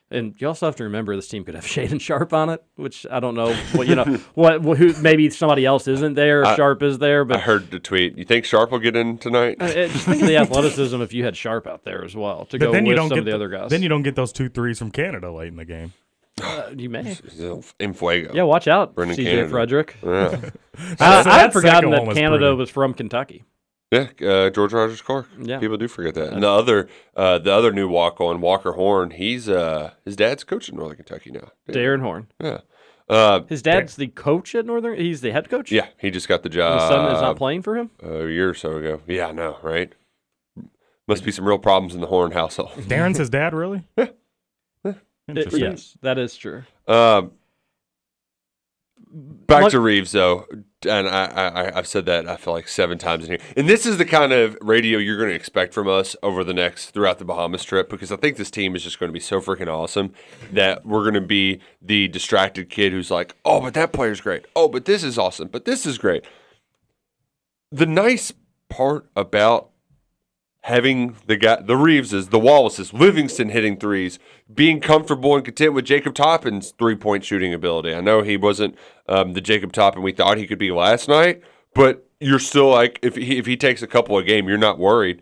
And 0.10 0.36
you 0.39 0.47
also 0.47 0.66
have 0.68 0.78
to 0.78 0.86
remember 0.86 1.16
this 1.18 1.28
team 1.28 1.43
could 1.43 1.55
have 1.55 1.66
Shaedon 1.66 1.99
Sharpe 1.99 2.32
on 2.32 2.49
it, 2.49 2.64
which 2.76 3.05
I 3.12 3.20
don't 3.20 3.36
know 3.36 3.53
what 3.74 3.88
you 3.88 3.95
know 3.95 4.05
what 4.36 4.62
who 4.62 4.93
maybe 5.01 5.30
somebody 5.30 5.66
else 5.66 5.88
isn't 5.88 6.14
there. 6.14 6.45
I- 6.45 6.55
Sharpe 6.55 6.82
is 6.84 6.99
there, 6.99 7.26
but 7.26 7.38
I 7.38 7.39
heard 7.41 7.72
the 7.72 7.80
tweet. 7.80 8.18
You 8.18 8.24
think 8.24 8.45
Sharpe 8.45 8.72
will 8.72 8.80
get 8.80 8.95
in 8.95 9.18
tonight? 9.18 9.58
uh, 9.60 9.68
just 9.68 10.05
think 10.05 10.22
of 10.22 10.28
the 10.28 10.38
athleticism 10.38 11.01
if 11.01 11.14
you 11.14 11.26
had 11.26 11.36
Sharpe 11.36 11.68
out 11.68 11.84
there 11.84 12.05
as 12.05 12.16
well 12.16 12.45
to 12.45 12.58
But 12.58 12.68
go 12.68 12.72
then 12.72 12.84
with 12.86 12.91
you 12.91 12.95
don't 12.95 13.10
some 13.10 13.16
get 13.16 13.20
of 13.20 13.26
the 13.26 13.32
the- 13.32 13.36
other 13.36 13.49
guys. 13.49 13.70
Then 13.70 13.82
you 13.82 13.89
don't 13.89 14.03
get 14.03 14.16
those 14.16 14.32
two 14.32 14.47
threes 14.47 14.80
from 14.80 14.91
Canada 14.91 15.32
late 15.32 15.49
in 15.49 15.58
the 15.58 15.66
game. 15.66 15.91
Uh, 16.41 16.70
you 16.78 16.88
may. 16.89 17.18
In 17.80 17.93
fuego. 17.93 18.32
Yeah, 18.34 18.43
watch 18.43 18.68
out, 18.68 18.93
Brennan 18.95 19.16
CJ 19.18 19.24
Canada. 19.24 19.49
Frederick. 19.49 19.97
Yeah. 20.03 20.28
I, 20.30 20.34
So 20.36 20.95
I 20.99 21.24
that 21.24 21.26
had 21.26 21.53
forgotten 21.53 21.89
that 21.89 21.99
one 22.01 22.08
was 22.10 22.18
Canada 22.18 22.38
pretty. 22.45 22.55
was 22.58 22.70
from 22.70 22.93
Kentucky. 22.93 23.43
Yeah, 23.92 24.08
uh, 24.22 24.50
George 24.50 24.74
Rogers 24.74 25.02
Clark. 25.02 25.28
Yeah. 25.40 25.60
people 25.60 25.78
do 25.78 25.88
forget 25.88 26.14
that. 26.16 26.34
And 26.34 26.44
the 26.44 26.50
other, 26.50 26.90
uh, 27.16 27.40
the 27.40 27.54
other 27.54 27.72
new 27.72 27.88
walk 27.88 28.20
on 28.20 28.42
Walker 28.42 28.74
Horn. 28.74 29.12
He's 29.12 29.48
uh, 29.48 29.92
his 30.04 30.16
dad's 30.18 30.44
coach 30.44 30.68
in 30.68 30.76
Northern 30.76 30.98
Kentucky 30.98 31.32
now. 31.32 31.52
Darrin 31.72 32.02
Horn. 32.02 32.28
Yeah. 32.42 32.60
Uh, 33.10 33.44
His 33.48 33.62
dad's 33.62 33.96
the 33.96 34.08
coach 34.08 34.54
at 34.56 34.66
Northern. 34.66 34.98
He's 35.00 35.22
the 35.22 35.32
head 35.32 35.50
coach. 35.50 35.72
yeah, 35.72 35.88
he 35.98 36.12
just 36.12 36.28
got 36.28 36.44
the 36.44 36.50
His 36.50 36.56
job. 36.58 36.92
son 36.92 37.16
is 37.16 37.22
not 37.22 37.38
playing 37.38 37.62
for 37.62 37.78
him. 37.78 37.90
a 38.04 38.28
year 38.28 38.50
or 38.50 38.54
so 38.54 38.76
ago. 38.76 39.00
Yeah, 39.08 39.28
I 39.28 39.32
know, 39.32 39.58
right? 39.64 39.94
Must 41.08 41.24
be 41.24 41.32
some 41.32 41.48
real 41.48 41.58
problems 41.58 41.96
in 41.96 42.02
the 42.02 42.08
Horn 42.08 42.34
household. 42.34 42.72
Darrin's 42.90 43.18
his 43.18 43.30
dad, 43.30 43.54
really? 43.54 43.86
It- 43.96 44.18
Interesting. 45.30 45.62
yes, 45.62 45.98
that 46.02 46.18
is 46.18 46.36
true. 46.36 46.64
Um, 46.86 47.32
back 49.48 49.64
Look- 49.64 49.72
to 49.72 49.80
Reeves 49.80 50.12
though, 50.12 50.46
and 50.86 51.08
I, 51.08 51.26
I 51.26 51.78
I've 51.78 51.88
said 51.88 52.06
that 52.06 52.28
I 52.28 52.36
feel 52.36 52.54
like 52.54 52.68
seven 52.68 52.98
times 52.98 53.26
in 53.26 53.32
here. 53.32 53.40
And 53.56 53.68
this 53.68 53.86
is 53.86 53.98
the 53.98 54.06
kind 54.06 54.32
of 54.32 54.58
radio 54.62 55.00
you're 55.00 55.18
going 55.18 55.30
to 55.30 55.36
expect 55.36 55.74
from 55.74 55.88
us 55.88 56.16
over 56.22 56.44
the 56.44 56.54
next 56.54 56.92
throughout 56.92 57.18
the 57.18 57.26
Bahamas 57.26 57.64
trip 57.64 57.90
because 57.90 58.12
I 58.12 58.18
think 58.18 58.38
this 58.38 58.52
team 58.52 58.76
is 58.76 58.84
just 58.84 59.00
going 59.00 59.10
to 59.10 59.14
be 59.14 59.20
so 59.20 59.42
freaking 59.42 59.68
awesome 59.68 60.14
that 60.52 60.86
we're 60.86 61.02
going 61.02 61.16
to 61.16 61.22
be 61.22 61.60
the 61.82 62.08
distracted 62.10 62.70
kid 62.70 62.92
who's 62.92 63.10
like, 63.10 63.36
oh, 63.44 63.62
but 63.62 63.74
that 63.74 63.92
player's 63.92 64.22
great. 64.22 64.46
Oh, 64.56 64.68
but 64.68 64.86
this 64.86 65.04
is 65.04 65.18
awesome. 65.18 65.48
But 65.48 65.66
this 65.66 65.86
is 65.86 65.98
great. 65.98 66.26
The 67.72 67.86
nice 67.86 68.32
part 68.70 69.10
about 69.16 69.72
having 70.68 71.15
the 71.28 71.38
guy, 71.38 71.61
the 71.61 71.76
Reeveses, 71.76 72.30
the 72.30 72.38
Wallaces, 72.38 72.91
Livingston 72.91 73.47
hitting 73.47 73.78
threes, 73.78 74.20
being 74.53 74.82
comfortable 74.82 75.34
and 75.34 75.45
content 75.45 75.74
with 75.74 75.86
Jacob 75.86 76.13
Toppin's 76.13 76.72
three 76.78 76.95
point 76.95 77.24
shooting 77.24 77.53
ability. 77.53 77.95
I 77.95 78.01
know 78.01 78.22
he 78.22 78.36
wasn't 78.36 78.76
um, 79.07 79.32
the 79.32 79.39
Jacob 79.39 79.72
Toppin 79.72 80.03
we 80.03 80.11
thought 80.11 80.38
he 80.38 80.45
could 80.45 80.59
be 80.59 80.72
last 80.72 81.07
night, 81.07 81.41
but 81.74 82.05
you're 82.20 82.38
still 82.38 82.70
like, 82.70 82.99
if 83.01 83.15
he, 83.15 83.38
if 83.38 83.45
he 83.45 83.55
takes 83.55 83.82
a 83.82 83.88
couple 83.88 84.18
a 84.18 84.24
game, 84.24 84.49
you're 84.49 84.57
not 84.57 84.78
worried. 84.78 85.22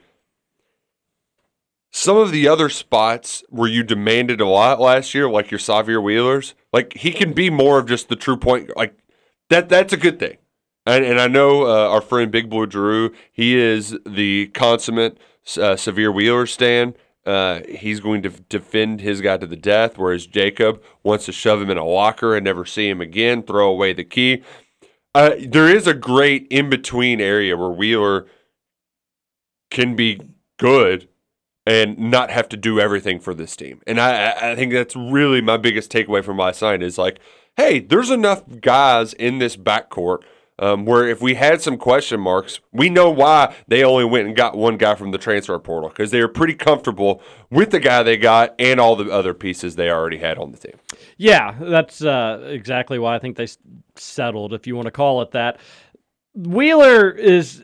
Some 1.91 2.17
of 2.17 2.31
the 2.31 2.47
other 2.47 2.67
spots 2.67 3.43
where 3.49 3.69
you 3.69 3.83
demanded 3.83 4.41
a 4.41 4.47
lot 4.47 4.81
last 4.81 5.13
year, 5.13 5.29
like 5.29 5.51
your 5.51 5.59
Sahvir 5.59 6.01
Wheelers, 6.01 6.55
like 6.73 6.93
he 6.97 7.11
can 7.11 7.33
be 7.33 7.51
more 7.51 7.77
of 7.77 7.85
just 7.85 8.09
the 8.09 8.15
true 8.15 8.35
point. 8.35 8.75
Like 8.75 8.97
that, 9.51 9.69
that's 9.69 9.93
a 9.93 9.97
good 9.97 10.17
thing. 10.17 10.37
And, 10.87 11.05
and 11.05 11.21
I 11.21 11.27
know 11.27 11.67
uh, 11.67 11.87
our 11.89 12.01
friend 12.01 12.31
Big 12.31 12.49
Blue 12.49 12.65
Drew, 12.65 13.13
he 13.31 13.55
is 13.55 13.95
the 14.07 14.47
consummate 14.47 15.19
uh, 15.47 15.75
Sahvir 15.75 16.13
Wheeler 16.13 16.45
stand. 16.45 16.95
Uh, 17.25 17.61
he's 17.67 17.99
going 17.99 18.21
to 18.21 18.29
defend 18.29 19.01
his 19.01 19.19
guy 19.21 19.35
to 19.37 19.47
the 19.47 19.55
death, 19.55 19.97
whereas 19.97 20.27
Jacob 20.27 20.81
wants 21.03 21.25
to 21.25 21.31
shove 21.31 21.59
him 21.61 21.71
in 21.71 21.77
a 21.77 21.83
locker 21.85 22.35
and 22.35 22.43
never 22.43 22.65
see 22.65 22.87
him 22.87 23.01
again, 23.01 23.41
throw 23.41 23.67
away 23.69 23.93
the 23.93 24.03
key. 24.03 24.43
Uh, 25.15 25.31
there 25.39 25.67
is 25.67 25.87
a 25.87 25.93
great 25.93 26.45
in 26.51 26.69
between 26.69 27.19
area 27.19 27.57
where 27.57 27.69
Wheeler 27.69 28.27
can 29.71 29.95
be 29.95 30.19
good 30.59 31.07
and 31.65 31.97
not 31.97 32.29
have 32.29 32.47
to 32.49 32.57
do 32.57 32.79
everything 32.79 33.19
for 33.19 33.33
this 33.33 33.55
team. 33.55 33.81
And 33.87 33.99
I, 33.99 34.51
I- 34.51 34.55
think 34.55 34.71
that's 34.71 34.95
really 34.95 35.41
my 35.41 35.57
biggest 35.57 35.91
takeaway 35.91 36.23
from 36.23 36.37
last 36.37 36.61
night 36.61 36.83
is 36.83 36.97
like, 36.97 37.19
hey, 37.57 37.79
there's 37.79 38.11
enough 38.11 38.43
guys 38.61 39.13
in 39.13 39.39
this 39.39 39.57
backcourt 39.57 40.19
um, 40.59 40.85
where 40.85 41.07
if 41.07 41.21
we 41.21 41.35
had 41.35 41.61
some 41.61 41.77
question 41.77 42.19
marks, 42.19 42.59
we 42.71 42.89
know 42.89 43.09
why 43.09 43.53
they 43.67 43.83
only 43.83 44.05
went 44.05 44.27
and 44.27 44.35
got 44.35 44.55
one 44.55 44.77
guy 44.77 44.95
from 44.95 45.11
the 45.11 45.17
transfer 45.17 45.57
portal 45.59 45.89
because 45.89 46.11
they 46.11 46.21
were 46.21 46.29
pretty 46.29 46.53
comfortable 46.53 47.21
with 47.49 47.71
the 47.71 47.79
guy 47.79 48.03
they 48.03 48.17
got 48.17 48.55
and 48.57 48.79
all 48.79 48.95
the 48.95 49.11
other 49.11 49.33
pieces 49.33 49.75
they 49.75 49.89
already 49.89 50.17
had 50.17 50.37
on 50.37 50.51
the 50.51 50.57
team. 50.57 50.77
Yeah, 51.17 51.55
that's 51.59 52.01
uh, 52.01 52.45
exactly 52.47 52.99
why 52.99 53.15
I 53.15 53.19
think 53.19 53.35
they 53.35 53.47
settled, 53.95 54.53
if 54.53 54.65
you 54.65 54.75
want 54.75 54.85
to 54.85 54.91
call 54.91 55.21
it 55.21 55.31
that. 55.31 55.59
Wheeler 56.33 57.09
is, 57.11 57.63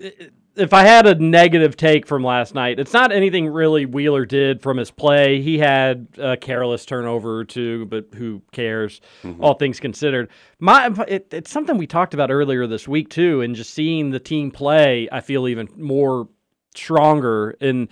if 0.62 0.74
I 0.74 0.84
had 0.84 1.08
a 1.08 1.16
negative 1.16 1.76
take 1.76 2.06
from 2.06 2.24
last 2.24 2.54
night, 2.54 2.80
it's 2.80 2.94
not 2.94 3.12
anything 3.12 3.48
really 3.48 3.86
Wheeler 3.86 4.26
did 4.26 4.62
from 4.62 4.78
his 4.78 4.92
play. 4.92 5.42
He 5.42 5.58
had 5.58 6.08
a 6.18 6.38
careless 6.38 6.86
turnover 6.86 7.40
or 7.40 7.46
two, 7.46 7.86
but 7.88 8.10
who 8.16 8.42
cares? 8.52 9.02
Mm-hmm. 9.24 9.44
All 9.44 9.56
things 9.56 9.80
considered, 9.80 10.30
my 10.60 10.94
it, 11.08 11.28
it's 11.32 11.52
something 11.52 11.78
we 11.78 11.88
talked 11.88 12.14
about 12.14 12.32
earlier 12.32 12.68
this 12.68 12.88
week 12.88 13.10
too, 13.10 13.42
and 13.42 13.56
just 13.56 13.74
seeing 13.74 14.12
the 14.12 14.20
team 14.20 14.52
play, 14.52 15.10
I 15.12 15.22
feel 15.22 15.48
even 15.48 15.68
more 15.76 16.30
stronger 16.76 17.58
and 17.60 17.90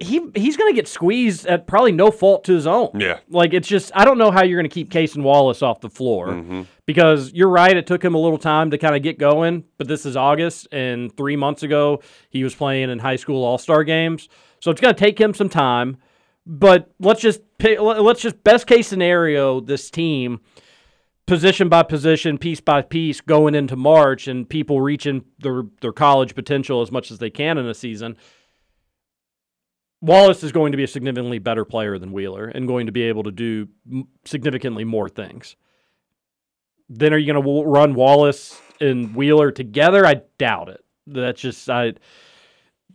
he 0.00 0.20
he's 0.34 0.56
going 0.56 0.72
to 0.72 0.74
get 0.74 0.88
squeezed 0.88 1.46
at 1.46 1.66
probably 1.66 1.92
no 1.92 2.10
fault 2.10 2.44
to 2.44 2.54
his 2.54 2.66
own. 2.66 2.90
Yeah. 2.98 3.18
Like 3.28 3.52
it's 3.52 3.68
just 3.68 3.92
I 3.94 4.04
don't 4.06 4.16
know 4.18 4.30
how 4.30 4.42
you're 4.44 4.58
going 4.58 4.68
to 4.68 4.74
keep 4.74 4.90
Cason 4.90 5.22
Wallace 5.22 5.62
off 5.62 5.80
the 5.80 5.90
floor 5.90 6.28
Mm-hmm. 6.28 6.62
because 6.86 7.32
you're 7.34 7.50
right. 7.50 7.76
It 7.76 7.86
took 7.86 8.02
him 8.02 8.14
a 8.14 8.18
little 8.18 8.38
time 8.38 8.70
to 8.70 8.78
kind 8.78 8.96
of 8.96 9.02
get 9.02 9.18
going, 9.18 9.64
but 9.78 9.88
this 9.88 10.06
is 10.06 10.16
August, 10.16 10.68
and 10.72 11.14
three 11.16 11.36
months 11.36 11.62
ago 11.62 12.00
he 12.30 12.42
was 12.42 12.54
playing 12.54 12.88
in 12.90 12.98
high 12.98 13.16
school 13.16 13.44
All 13.44 13.58
Star 13.58 13.84
games, 13.84 14.28
so 14.60 14.70
it's 14.70 14.80
going 14.80 14.94
to 14.94 14.98
take 14.98 15.20
him 15.20 15.34
some 15.34 15.48
time. 15.50 15.98
But 16.46 16.90
let's 16.98 17.20
just 17.20 17.42
pick, 17.58 17.78
let- 17.78 18.02
let's 18.02 18.22
just 18.22 18.42
best 18.42 18.66
case 18.66 18.88
scenario 18.88 19.60
this 19.60 19.90
team 19.90 20.40
position 21.26 21.68
by 21.68 21.82
position, 21.82 22.38
piece 22.38 22.60
by 22.60 22.82
piece, 22.82 23.20
going 23.20 23.54
into 23.54 23.76
March, 23.76 24.26
and 24.26 24.48
people 24.48 24.80
reaching 24.80 25.24
their 25.38 25.64
their 25.80 25.92
college 25.92 26.34
potential 26.34 26.80
as 26.80 26.90
much 26.90 27.10
as 27.10 27.18
they 27.18 27.30
can 27.30 27.58
in 27.58 27.66
a 27.66 27.74
season. 27.74 28.16
Wallace 30.00 30.42
is 30.42 30.52
going 30.52 30.72
to 30.72 30.76
be 30.76 30.84
a 30.84 30.88
significantly 30.88 31.38
better 31.38 31.64
player 31.64 31.98
than 31.98 32.12
Wheeler 32.12 32.46
and 32.46 32.66
going 32.66 32.86
to 32.86 32.92
be 32.92 33.02
able 33.02 33.24
to 33.24 33.30
do 33.30 33.68
significantly 34.24 34.84
more 34.84 35.08
things. 35.08 35.56
Then 36.88 37.12
are 37.12 37.18
you 37.18 37.32
going 37.32 37.44
to 37.44 37.70
run 37.70 37.94
Wallace 37.94 38.60
and 38.80 39.14
Wheeler 39.14 39.52
together? 39.52 40.06
I 40.06 40.22
doubt 40.38 40.68
it. 40.70 40.84
That's 41.06 41.40
just 41.40 41.68
I. 41.68 41.94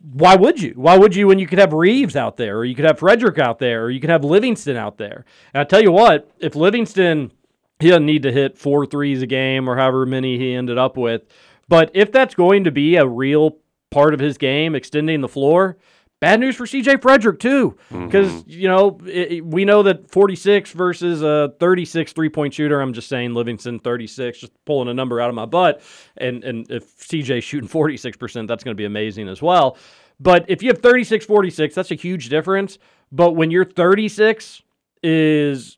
Why 0.01 0.35
would 0.35 0.61
you? 0.61 0.73
Why 0.75 0.97
would 0.97 1.15
you 1.15 1.27
when 1.27 1.39
you 1.39 1.47
could 1.47 1.59
have 1.59 1.73
Reeves 1.73 2.15
out 2.15 2.37
there, 2.37 2.57
or 2.57 2.65
you 2.65 2.75
could 2.75 2.85
have 2.85 2.99
Frederick 2.99 3.39
out 3.39 3.59
there, 3.59 3.85
or 3.85 3.91
you 3.91 3.99
could 3.99 4.09
have 4.09 4.23
Livingston 4.23 4.75
out 4.75 4.97
there? 4.97 5.25
And 5.53 5.61
I 5.61 5.63
tell 5.63 5.81
you 5.81 5.91
what, 5.91 6.29
if 6.39 6.55
Livingston 6.55 7.31
he 7.79 7.89
doesn't 7.89 8.05
need 8.05 8.23
to 8.23 8.31
hit 8.31 8.57
four 8.57 8.85
threes 8.85 9.21
a 9.21 9.27
game 9.27 9.69
or 9.69 9.75
however 9.75 10.05
many 10.05 10.37
he 10.37 10.53
ended 10.53 10.77
up 10.77 10.97
with, 10.97 11.23
but 11.67 11.91
if 11.93 12.11
that's 12.11 12.35
going 12.35 12.63
to 12.63 12.71
be 12.71 12.95
a 12.95 13.07
real 13.07 13.57
part 13.91 14.13
of 14.13 14.19
his 14.19 14.37
game, 14.37 14.75
extending 14.75 15.21
the 15.21 15.27
floor, 15.27 15.77
bad 16.25 16.39
news 16.39 16.55
for 16.55 16.65
CJ 16.65 17.03
Frederick 17.03 17.39
too, 17.39 17.77
because 17.91 18.31
mm-hmm. 18.31 18.49
you 18.49 18.67
know 18.67 18.99
it, 19.05 19.31
it- 19.31 19.45
we 19.45 19.63
know 19.63 19.83
that 19.83 20.09
46 20.09 20.71
versus 20.71 21.21
a 21.21 21.53
36 21.59 22.13
three 22.13 22.29
point 22.29 22.51
shooter. 22.51 22.81
I'm 22.81 22.93
just 22.93 23.07
saying 23.07 23.35
Livingston 23.35 23.77
36, 23.77 24.39
just 24.39 24.65
pulling 24.65 24.87
a 24.87 24.93
number 24.95 25.21
out 25.21 25.29
of 25.29 25.35
my 25.35 25.45
butt, 25.45 25.83
and 26.17 26.43
and 26.43 26.69
if 26.71 26.97
CJ 26.97 27.43
shooting 27.43 27.67
46 27.67 28.17
percent, 28.17 28.47
that's 28.47 28.63
going 28.63 28.73
to 28.73 28.77
be 28.77 28.85
amazing 28.85 29.29
as 29.29 29.39
well. 29.39 29.77
But 30.19 30.45
if 30.47 30.63
you 30.63 30.69
have 30.69 30.79
36 30.79 31.25
46, 31.25 31.75
that's 31.75 31.91
a 31.91 31.95
huge 31.95 32.29
difference. 32.29 32.79
But 33.11 33.33
when 33.33 33.51
your 33.51 33.63
36 33.63 34.63
is 35.03 35.77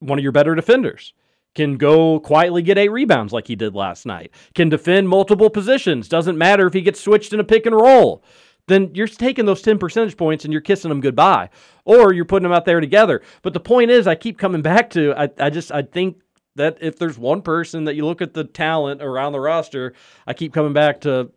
one 0.00 0.18
of 0.18 0.22
your 0.24 0.32
better 0.32 0.56
defenders, 0.56 1.14
can 1.54 1.76
go 1.76 2.18
quietly 2.18 2.60
get 2.60 2.76
eight 2.76 2.90
rebounds 2.90 3.32
like 3.32 3.46
he 3.46 3.54
did 3.54 3.76
last 3.76 4.04
night, 4.04 4.32
can 4.54 4.68
defend 4.68 5.08
multiple 5.08 5.48
positions, 5.48 6.08
doesn't 6.08 6.36
matter 6.36 6.66
if 6.66 6.74
he 6.74 6.82
gets 6.82 7.00
switched 7.00 7.32
in 7.32 7.38
a 7.38 7.44
pick 7.44 7.66
and 7.66 7.74
roll, 7.74 8.24
then 8.66 8.90
you're 8.94 9.06
taking 9.06 9.46
those 9.46 9.62
10 9.62 9.78
percentage 9.78 10.16
points 10.16 10.44
and 10.44 10.52
you're 10.52 10.60
kissing 10.60 10.88
them 10.88 11.00
goodbye. 11.00 11.50
Or 11.84 12.12
you're 12.12 12.24
putting 12.24 12.42
them 12.42 12.52
out 12.52 12.64
there 12.64 12.80
together. 12.80 13.22
But 13.42 13.52
the 13.52 13.60
point 13.60 13.90
is, 13.90 14.06
I 14.06 14.14
keep 14.14 14.38
coming 14.38 14.62
back 14.62 14.90
to, 14.90 15.14
I, 15.16 15.30
I 15.38 15.50
just, 15.50 15.70
I 15.70 15.82
think 15.82 16.20
that 16.56 16.78
if 16.80 16.98
there's 16.98 17.18
one 17.18 17.42
person 17.42 17.84
that 17.84 17.94
you 17.94 18.04
look 18.04 18.22
at 18.22 18.34
the 18.34 18.44
talent 18.44 19.02
around 19.02 19.32
the 19.32 19.40
roster, 19.40 19.94
I 20.26 20.34
keep 20.34 20.52
coming 20.52 20.72
back 20.72 21.02
to 21.02 21.30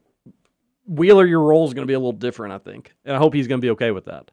Wheeler, 0.87 1.25
your 1.25 1.41
role 1.41 1.67
is 1.67 1.73
going 1.73 1.85
to 1.85 1.91
be 1.91 1.93
a 1.93 1.99
little 1.99 2.11
different, 2.13 2.53
I 2.53 2.57
think. 2.57 2.93
And 3.05 3.15
I 3.15 3.19
hope 3.19 3.33
he's 3.33 3.47
going 3.47 3.61
to 3.61 3.65
be 3.65 3.71
okay 3.71 3.91
with 3.91 4.05
that. 4.05 4.31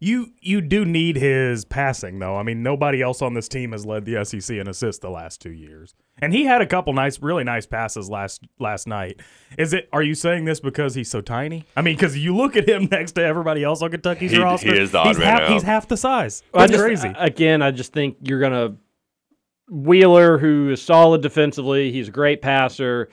You 0.00 0.32
you 0.40 0.60
do 0.60 0.84
need 0.84 1.16
his 1.16 1.64
passing 1.64 2.18
though. 2.18 2.36
I 2.36 2.42
mean, 2.42 2.62
nobody 2.62 3.00
else 3.00 3.22
on 3.22 3.34
this 3.34 3.48
team 3.48 3.72
has 3.72 3.86
led 3.86 4.04
the 4.04 4.24
SEC 4.24 4.56
in 4.56 4.66
assists 4.68 5.00
the 5.00 5.08
last 5.08 5.40
two 5.40 5.52
years, 5.52 5.94
and 6.18 6.32
he 6.32 6.44
had 6.44 6.60
a 6.60 6.66
couple 6.66 6.92
nice, 6.92 7.22
really 7.22 7.44
nice 7.44 7.64
passes 7.64 8.10
last 8.10 8.42
last 8.58 8.86
night. 8.88 9.20
Is 9.56 9.72
it? 9.72 9.88
Are 9.92 10.02
you 10.02 10.14
saying 10.14 10.44
this 10.46 10.58
because 10.60 10.94
he's 10.96 11.10
so 11.10 11.20
tiny? 11.20 11.64
I 11.76 11.82
mean, 11.82 11.94
because 11.94 12.18
you 12.18 12.34
look 12.36 12.56
at 12.56 12.68
him 12.68 12.88
next 12.90 13.12
to 13.12 13.22
everybody 13.22 13.62
else 13.62 13.82
on 13.82 13.90
Kentucky's 13.92 14.32
He- 14.32 14.38
roster. 14.38 14.74
he 14.74 14.80
is 14.80 14.90
the 14.90 14.98
odd 14.98 15.06
he's 15.08 15.18
man 15.18 15.26
half, 15.28 15.40
out. 15.42 15.50
He's 15.52 15.62
half 15.62 15.86
the 15.88 15.96
size. 15.96 16.42
That's 16.52 16.72
just- 16.72 16.82
crazy. 16.84 17.12
Again, 17.16 17.62
I 17.62 17.70
just 17.70 17.92
think 17.92 18.16
you're 18.20 18.40
gonna 18.40 18.74
Wheeler, 19.70 20.38
who 20.38 20.70
is 20.70 20.82
solid 20.82 21.22
defensively, 21.22 21.90
he's 21.90 22.08
a 22.08 22.12
great 22.12 22.42
passer, 22.42 23.08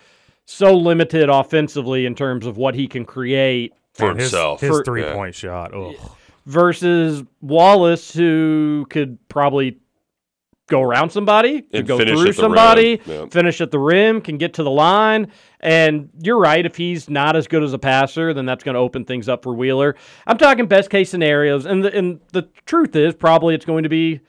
so 0.46 0.76
limited 0.76 1.30
offensively 1.30 2.06
in 2.06 2.14
terms 2.16 2.46
of 2.46 2.58
what 2.58 2.76
he 2.76 2.88
can 2.88 3.06
create 3.06 3.74
For 3.94 4.08
Man, 4.08 4.18
his- 4.18 4.32
himself. 4.32 4.62
his, 4.62 4.70
For- 4.70 4.84
three 4.84 5.04
Yeah. 5.04 5.14
point 5.14 5.36
shot. 5.36 5.74
Ugh. 5.74 5.96
Versus 6.52 7.24
Wallace, 7.40 8.14
who 8.14 8.86
could 8.90 9.18
probably 9.30 9.80
go 10.68 10.82
around 10.82 11.10
somebody, 11.12 11.62
could 11.62 11.88
go 11.88 11.98
through 11.98 12.34
somebody. 12.34 13.02
Yeah. 13.06 13.26
finish 13.30 13.62
at 13.62 13.72
the 13.72 13.80
rim, 13.80 14.22
can 14.22 14.38
get 14.38 14.54
to 14.56 14.64
the 14.64 14.72
line. 14.72 15.32
And 15.60 16.10
you're 16.22 16.40
right, 16.40 16.66
if 16.66 16.76
he's 16.76 17.10
not 17.10 17.36
as 17.36 17.48
good 17.48 17.64
as 17.64 17.74
a 17.74 17.80
passer, 17.80 18.34
then 18.34 18.46
that's 18.46 18.64
going 18.64 18.76
to 18.76 18.80
open 18.80 19.06
things 19.06 19.30
up 19.30 19.44
for 19.44 19.54
Wheeler. 19.54 19.96
I'm 20.26 20.38
talking 20.38 20.68
best 20.68 20.90
case 20.90 21.10
scenarios, 21.10 21.66
and 21.66 21.84
the 21.84 21.96
and 21.96 22.20
the 22.32 22.44
truth 22.66 22.96
is 22.96 23.14
probably 23.14 23.56
it's 23.56 23.66
going 23.66 23.84
to 23.84 23.90
be. 23.90 24.22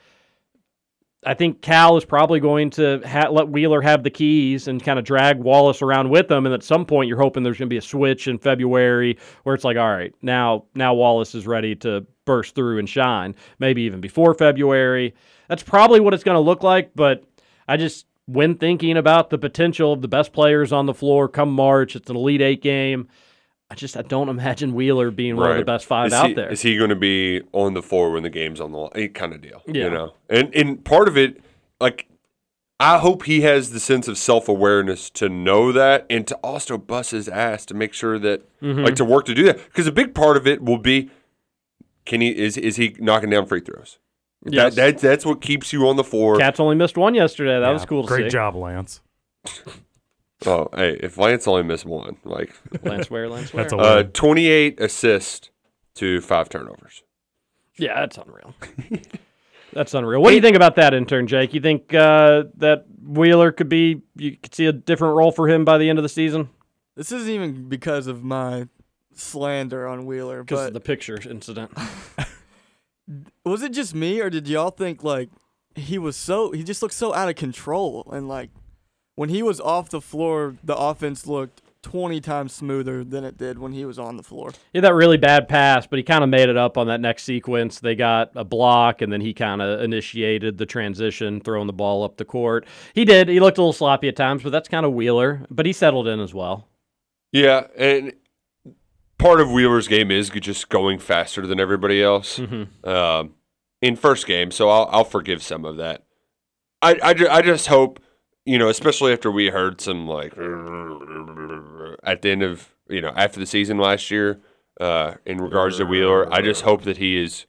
I 1.25 1.33
think 1.33 1.61
Cal 1.61 1.95
is 1.95 2.03
probably 2.03 2.41
going 2.41 2.69
to 2.71 3.01
ha- 3.05 3.29
let 3.29 3.47
Wheeler 3.47 3.81
have 3.81 4.03
the 4.03 4.09
keys 4.09 4.67
and 4.67 4.83
kind 4.83 4.99
of 4.99 5.05
drag 5.05 5.37
Wallace 5.37 5.81
around 5.81 6.09
with 6.09 6.27
them. 6.27 6.45
And 6.45 6.53
at 6.53 6.63
some 6.63 6.85
point, 6.85 7.07
you're 7.07 7.17
hoping 7.17 7.43
there's 7.43 7.57
going 7.57 7.69
to 7.69 7.73
be 7.73 7.77
a 7.77 7.81
switch 7.81 8.27
in 8.27 8.37
February 8.37 9.17
where 9.43 9.55
it's 9.55 9.63
like, 9.63 9.77
all 9.77 9.89
right, 9.89 10.13
now 10.21 10.65
now 10.75 10.93
Wallace 10.93 11.33
is 11.33 11.47
ready 11.47 11.75
to 11.75 12.05
burst 12.25 12.55
through 12.55 12.79
and 12.79 12.89
shine. 12.89 13.35
Maybe 13.59 13.83
even 13.83 14.01
before 14.01 14.33
February. 14.33 15.13
That's 15.47 15.63
probably 15.63 15.99
what 15.99 16.13
it's 16.13 16.23
going 16.23 16.35
to 16.35 16.41
look 16.41 16.63
like. 16.63 16.91
But 16.95 17.23
I 17.67 17.77
just, 17.77 18.05
when 18.25 18.55
thinking 18.55 18.97
about 18.97 19.29
the 19.29 19.37
potential 19.37 19.93
of 19.93 20.01
the 20.01 20.07
best 20.07 20.33
players 20.33 20.71
on 20.71 20.85
the 20.85 20.93
floor 20.93 21.27
come 21.27 21.51
March, 21.51 21.95
it's 21.95 22.09
an 22.09 22.15
Elite 22.15 22.41
Eight 22.41 22.61
game. 22.61 23.07
I 23.69 23.75
just 23.75 23.97
I 23.97 24.01
don't 24.03 24.29
imagine 24.37 24.73
Wheeler 24.73 25.11
being 25.11 25.35
one 25.35 25.51
of 25.51 25.57
the 25.57 25.65
best 25.65 25.85
five 25.85 26.07
is 26.07 26.13
out 26.13 26.27
he, 26.27 26.33
there. 26.33 26.51
Is 26.51 26.61
he 26.61 26.77
going 26.77 26.89
to 26.89 26.95
be 26.95 27.41
on 27.53 27.73
the 27.73 27.81
floor 27.81 28.11
when 28.11 28.23
the 28.23 28.29
game's 28.29 28.61
on 28.61 28.71
the 28.71 28.77
line? 28.77 29.09
Kind 29.13 29.33
of 29.33 29.41
deal. 29.41 29.61
Yeah. 29.67 29.85
You 29.85 29.89
know, 29.89 30.13
and 30.29 30.53
and 30.55 30.83
part 30.83 31.07
of 31.07 31.17
it, 31.17 31.41
like, 31.81 32.07
I 32.79 32.97
hope 32.99 33.23
he 33.23 33.41
has 33.41 33.71
the 33.71 33.79
sense 33.79 34.07
of 34.07 34.17
self 34.17 34.47
awareness 34.47 35.09
to 35.11 35.27
know 35.29 35.71
that, 35.71 36.05
and 36.09 36.27
to 36.27 36.35
also 36.37 36.77
bust 36.77 37.11
his 37.11 37.27
ass 37.27 37.65
to 37.67 37.73
make 37.73 37.93
sure 37.93 38.19
that, 38.19 38.43
Mhm. 38.61 38.83
like, 38.85 38.95
to 38.95 39.05
work 39.05 39.25
to 39.25 39.33
do 39.33 39.43
that. 39.45 39.57
Because 39.65 39.87
a 39.87 39.91
big 39.91 40.13
part 40.13 40.37
of 40.37 40.45
it 40.47 40.61
will 40.63 40.77
be, 40.77 41.09
can 42.05 42.21
he 42.21 42.29
is 42.29 42.57
is 42.57 42.75
he 42.77 42.95
knocking 42.99 43.29
down 43.29 43.45
free 43.45 43.61
throws? 43.61 43.99
Yes. 44.45 44.75
That, 44.75 44.95
that 44.95 45.01
that's 45.01 45.25
what 45.25 45.41
keeps 45.41 45.71
you 45.71 45.87
on 45.87 45.95
the 45.95 46.03
floor. 46.03 46.37
Cats 46.37 46.59
only 46.59 46.75
missed 46.75 46.97
one 46.97 47.15
yesterday. 47.15 47.59
That 47.59 47.71
was 47.71 47.85
cool 47.85 48.03
to 48.03 48.07
Great 48.07 48.25
see. 48.25 48.29
job, 48.29 48.55
Lance. 48.55 49.01
Oh, 50.45 50.67
hey, 50.75 50.97
if 51.01 51.17
Lance 51.17 51.47
only 51.47 51.63
missed 51.63 51.85
one, 51.85 52.17
like 52.23 52.53
Lance 52.83 53.09
Ware, 53.09 53.29
Lance 53.29 53.53
Ware. 53.53 53.63
That's 53.63 53.73
a 53.73 53.77
uh, 53.77 54.03
twenty 54.03 54.47
eight 54.47 54.79
assists 54.79 55.49
to 55.95 56.21
five 56.21 56.49
turnovers. 56.49 57.03
Yeah, 57.77 58.01
that's 58.01 58.17
unreal. 58.17 58.53
that's 59.73 59.93
unreal. 59.93 60.21
What 60.21 60.29
do 60.29 60.35
you 60.35 60.41
think 60.41 60.55
about 60.55 60.75
that 60.75 60.93
intern, 60.93 61.27
Jake? 61.27 61.53
You 61.53 61.61
think 61.61 61.93
uh, 61.93 62.43
that 62.57 62.85
Wheeler 63.01 63.51
could 63.51 63.69
be? 63.69 64.01
You 64.15 64.37
could 64.37 64.53
see 64.53 64.65
a 64.65 64.73
different 64.73 65.15
role 65.15 65.31
for 65.31 65.47
him 65.47 65.65
by 65.65 65.77
the 65.77 65.89
end 65.89 65.97
of 65.97 66.03
the 66.03 66.09
season 66.09 66.49
This 66.95 67.11
isn't 67.11 67.29
even 67.29 67.69
because 67.69 68.07
of 68.07 68.23
my 68.23 68.67
slander 69.15 69.87
on 69.87 70.05
Wheeler, 70.05 70.43
because 70.43 70.67
of 70.67 70.73
the 70.73 70.79
picture 70.79 71.19
incident. 71.29 71.71
was 73.45 73.61
it 73.61 73.73
just 73.73 73.93
me 73.93 74.21
or 74.21 74.29
did 74.29 74.47
y'all 74.47 74.71
think 74.71 75.03
like 75.03 75.29
he 75.75 75.97
was 75.97 76.15
so 76.15 76.51
he 76.51 76.63
just 76.63 76.81
looked 76.81 76.93
so 76.93 77.13
out 77.13 77.29
of 77.29 77.35
control 77.35 78.07
and 78.13 78.27
like 78.27 78.49
when 79.15 79.29
he 79.29 79.43
was 79.43 79.59
off 79.59 79.89
the 79.89 79.99
floor 79.99 80.55
the 80.63 80.75
offense 80.75 81.27
looked 81.27 81.61
20 81.81 82.21
times 82.21 82.53
smoother 82.53 83.03
than 83.03 83.25
it 83.25 83.37
did 83.37 83.59
when 83.59 83.73
he 83.73 83.83
was 83.83 83.99
on 83.99 84.15
the 84.15 84.23
floor. 84.23 84.51
Yeah, 84.73 84.81
that 84.81 84.93
really 84.93 85.17
bad 85.17 85.49
pass, 85.49 85.85
but 85.85 85.97
he 85.97 86.03
kind 86.03 86.23
of 86.23 86.29
made 86.29 86.47
it 86.47 86.55
up 86.55 86.77
on 86.77 86.87
that 86.87 87.01
next 87.01 87.23
sequence. 87.23 87.81
They 87.81 87.93
got 87.93 88.31
a 88.35 88.45
block, 88.45 89.01
and 89.01 89.11
then 89.11 89.19
he 89.19 89.33
kind 89.33 89.61
of 89.61 89.81
initiated 89.81 90.57
the 90.57 90.65
transition, 90.65 91.41
throwing 91.41 91.67
the 91.67 91.73
ball 91.73 92.03
up 92.03 92.15
the 92.15 92.23
court. 92.23 92.65
He 92.95 93.03
did. 93.03 93.27
He 93.27 93.41
looked 93.41 93.57
a 93.57 93.61
little 93.61 93.73
sloppy 93.73 94.07
at 94.07 94.15
times, 94.15 94.43
but 94.43 94.51
that's 94.51 94.69
kind 94.69 94.85
of 94.85 94.93
Wheeler. 94.93 95.45
But 95.51 95.65
he 95.65 95.73
settled 95.73 96.07
in 96.07 96.21
as 96.21 96.33
well. 96.33 96.69
Yeah, 97.33 97.67
and 97.77 98.13
part 99.17 99.39
of 99.41 99.51
Wheeler's 99.51 99.87
game 99.87 100.11
is 100.11 100.29
just 100.29 100.69
going 100.69 100.99
faster 100.99 101.45
than 101.47 101.59
everybody 101.59 102.01
else 102.03 102.39
Mhm. 102.39 102.67
um, 102.87 103.33
in 103.81 103.95
first 103.95 104.25
game, 104.27 104.51
so 104.51 104.69
I'll, 104.69 104.87
I'll 104.91 105.03
forgive 105.03 105.41
some 105.43 105.65
of 105.65 105.77
that. 105.77 106.03
I, 106.81 106.97
I, 107.01 107.13
ju- 107.13 107.27
I 107.29 107.41
just 107.41 107.67
hope, 107.67 107.99
you 108.45 108.57
know, 108.57 108.69
especially 108.69 109.13
after 109.13 109.31
we 109.31 109.49
heard 109.49 109.79
some 109.81 110.07
like 110.07 110.33
at 112.03 112.21
the 112.21 112.29
end 112.29 112.43
of 112.43 112.73
you 112.89 113.01
know 113.01 113.13
after 113.15 113.39
the 113.39 113.45
season 113.45 113.77
last 113.77 114.11
year 114.11 114.39
uh, 114.81 115.13
in 115.25 115.39
regards 115.39 115.77
to 115.77 115.85
Wheeler, 115.85 116.31
I 116.33 116.41
just 116.41 116.61
hope 116.63 116.83
that 116.83 116.97
he 116.97 117.21
is 117.21 117.45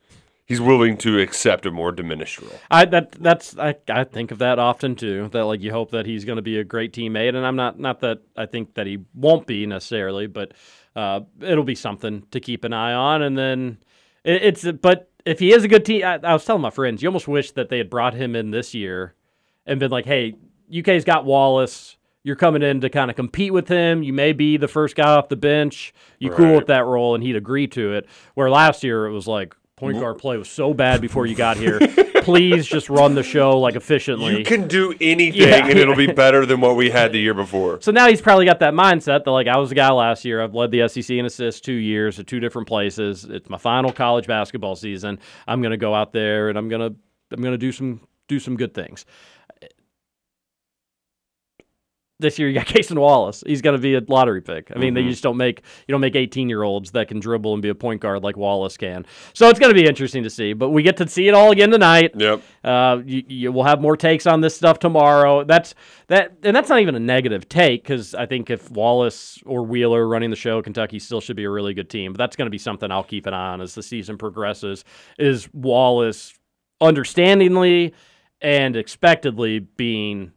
he's 0.47 0.61
willing 0.61 0.97
to 0.99 1.19
accept 1.19 1.67
a 1.67 1.71
more 1.71 1.91
diminished 1.91 2.41
role. 2.41 2.53
I 2.71 2.85
that 2.87 3.13
that's 3.13 3.59
I, 3.59 3.75
I 3.89 4.05
think 4.05 4.31
of 4.31 4.39
that 4.39 4.59
often 4.59 4.95
too. 4.95 5.29
That 5.33 5.45
like 5.47 5.61
you 5.61 5.73
hope 5.73 5.91
that 5.93 6.07
he's 6.07 6.25
going 6.25 6.37
to 6.37 6.43
be 6.43 6.59
a 6.59 6.65
great 6.65 6.93
teammate, 6.93 7.35
and 7.35 7.45
I'm 7.47 7.57
not 7.57 7.79
not 7.79 8.01
that 8.01 8.21
I 8.37 8.47
think 8.47 8.75
that 8.75 8.87
he 8.87 8.99
won't 9.15 9.47
be 9.47 9.67
necessarily, 9.67 10.27
but 10.29 10.53
uh, 10.97 11.21
it'll 11.41 11.65
be 11.65 11.75
something 11.75 12.27
to 12.31 12.41
keep 12.41 12.65
an 12.65 12.73
eye 12.73 12.93
on. 12.93 13.23
And 13.23 13.37
then 13.37 13.79
it, 14.25 14.43
it's 14.43 14.73
but 14.81 15.11
if 15.25 15.39
he 15.39 15.53
is 15.53 15.65
a 15.65 15.69
good 15.69 15.85
team, 15.85 16.05
I, 16.05 16.19
I 16.23 16.33
was 16.33 16.45
telling 16.45 16.63
my 16.63 16.71
friends, 16.71 17.03
you 17.03 17.09
almost 17.09 17.29
wish 17.29 17.53
that 17.53 17.69
they 17.69 17.79
had 17.79 17.91
brought 17.91 18.15
him 18.15 18.37
in 18.37 18.51
this 18.51 18.75
year 18.75 19.15
and 19.67 19.81
been 19.81 19.91
like, 19.91 20.07
hey, 20.07 20.35
UK's 20.77 21.05
got 21.05 21.25
Wallace. 21.25 21.97
You're 22.23 22.37
coming 22.37 22.63
in 22.63 22.81
to 22.81 22.89
kind 22.89 23.11
of 23.11 23.17
compete 23.17 23.53
with 23.53 23.69
him. 23.69 24.03
You 24.03 24.15
may 24.15 24.33
be 24.33 24.57
the 24.57 24.69
first 24.69 24.97
guy 24.97 25.15
off 25.15 25.29
the 25.29 25.37
bench. 25.37 25.93
You 26.19 26.31
cool 26.31 26.55
with 26.55 26.69
that 26.69 26.87
role, 26.87 27.15
and 27.15 27.23
he'd 27.23 27.37
agree 27.37 27.67
to 27.69 27.93
it. 27.93 28.07
Where 28.33 28.49
last 28.49 28.83
year 28.83 29.05
it 29.05 29.13
was 29.13 29.27
like, 29.27 29.55
point 29.77 29.99
guard 29.99 30.19
play 30.19 30.37
was 30.37 30.49
so 30.49 30.73
bad 30.73 31.01
before 31.01 31.27
you 31.27 31.35
got 31.35 31.57
here. 31.57 31.81
Please 32.23 32.67
just 32.67 32.89
run 32.89 33.15
the 33.15 33.23
show 33.23 33.59
like 33.59 33.75
efficiently. 33.75 34.39
You 34.39 34.45
can 34.45 34.67
do 34.69 34.95
anything, 35.01 35.43
Yeah. 35.43 35.67
and 35.67 35.79
it'll 35.79 35.97
be 35.97 36.07
better 36.07 36.47
than 36.47 36.61
what 36.61 36.75
we 36.77 36.89
had 36.91 37.13
the 37.13 37.19
year 37.19 37.35
before. 37.35 37.81
So 37.83 37.91
now 37.93 38.09
he's 38.09 38.21
probably 38.23 38.47
got 38.47 38.61
that 38.61 38.73
mindset 38.73 39.25
that 39.25 39.31
like 39.31 39.47
I 39.47 39.59
was 39.59 39.69
the 39.71 39.75
guy 39.75 39.91
last 39.91 40.25
year. 40.25 40.43
I've 40.43 40.55
led 40.55 40.71
the 40.71 40.89
SEC 40.89 41.11
in 41.17 41.27
assists 41.27 41.61
two 41.61 41.73
years 41.73 42.19
at 42.19 42.27
two 42.27 42.41
different 42.41 42.69
places. 42.69 43.25
It's 43.25 43.51
my 43.51 43.59
final 43.59 43.93
college 43.93 44.27
basketball 44.27 44.77
season. 44.77 45.19
I'm 45.47 45.61
gonna 45.61 45.77
go 45.77 45.95
out 45.95 46.13
there 46.13 46.49
and 46.49 46.57
I'm 46.57 46.69
gonna 46.69 46.91
I'm 47.31 47.43
gonna 47.43 47.59
do 47.59 47.73
some 47.73 48.01
do 48.29 48.39
some 48.39 48.57
good 48.57 48.73
things. 48.73 49.05
This 52.21 52.39
year 52.39 52.49
you 52.49 52.55
got 52.55 52.67
Cason 52.69 52.97
Wallace. 52.99 53.43
He's 53.47 53.61
gonna 53.61 53.79
be 53.79 53.95
a 53.97 54.01
lottery 54.07 54.41
pick. 54.41 54.71
I 54.75 54.79
mean, 54.79 54.95
they 54.95 55.03
Mhm. 55.03 55.11
just 55.11 55.23
don't 55.23 55.37
make 55.37 55.63
you 55.89 55.93
don't 55.93 56.01
make 56.01 56.15
18 56.15 56.49
year 56.49 56.63
olds 56.63 56.93
that 56.93 57.09
can 57.09 57.19
dribble 57.19 57.53
and 57.55 57.61
be 57.63 57.69
a 57.71 57.75
point 57.75 58.01
guard 58.01 58.23
like 58.23 58.37
Wallace 58.37 58.77
can. 58.77 59.05
So 59.33 59.49
it's 59.49 59.59
gonna 59.59 59.75
be 59.75 59.85
interesting 59.85 60.23
to 60.23 60.31
see. 60.31 60.53
But 60.53 60.71
we 60.71 60.83
get 60.85 60.97
to 60.99 61.09
see 61.09 61.27
it 61.27 61.35
all 61.35 61.51
again 61.51 61.71
tonight. 61.71 62.13
Yep. 62.17 62.43
Uh, 62.63 62.99
you, 63.05 63.25
you 63.27 63.53
will 63.53 63.65
have 63.65 63.81
more 63.81 63.97
takes 63.97 64.27
on 64.27 64.41
this 64.41 64.57
stuff 64.57 64.79
tomorrow. 64.79 65.43
That's 65.45 65.75
that, 66.07 66.35
and 66.45 66.55
that's 66.55 66.69
not 66.69 66.81
even 66.81 66.95
a 66.95 67.01
negative 67.01 67.49
take 67.49 67.83
because 67.83 68.15
I 68.15 68.27
think 68.27 68.49
if 68.51 68.71
Wallace 68.71 69.39
or 69.45 69.65
Wheeler 69.65 70.07
running 70.07 70.31
the 70.31 70.37
show, 70.37 70.63
Kentucky 70.63 70.99
still 71.01 71.21
should 71.21 71.37
be 71.37 71.45
a 71.45 71.51
really 71.51 71.75
good 71.75 71.91
team. 71.91 72.13
But 72.13 72.19
that's 72.19 72.37
going 72.37 72.47
to 72.47 72.51
be 72.51 72.59
something 72.59 72.91
I'll 72.91 73.03
keep 73.03 73.27
an 73.27 73.35
eye 73.35 73.53
on 73.55 73.61
as 73.61 73.75
the 73.75 73.83
season 73.83 74.19
progresses. 74.19 74.85
Is 75.19 75.49
Wallace 75.53 76.35
understandingly 76.81 77.93
and 78.41 78.77
expectedly 78.77 79.59
being 79.59 80.33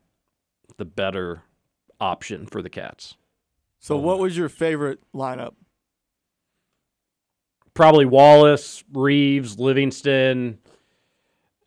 the 0.78 0.86
better 0.86 1.44
option 2.00 2.46
for 2.46 2.62
the 2.62 2.70
Cats? 2.70 3.16
So, 3.80 3.98
what 3.98 4.20
was 4.20 4.36
your 4.38 4.50
favorite 4.50 5.00
lineup? 5.14 5.54
Probably 7.74 8.06
Wallace, 8.06 8.84
Reeves, 8.92 9.60
Livingston. 9.60 10.58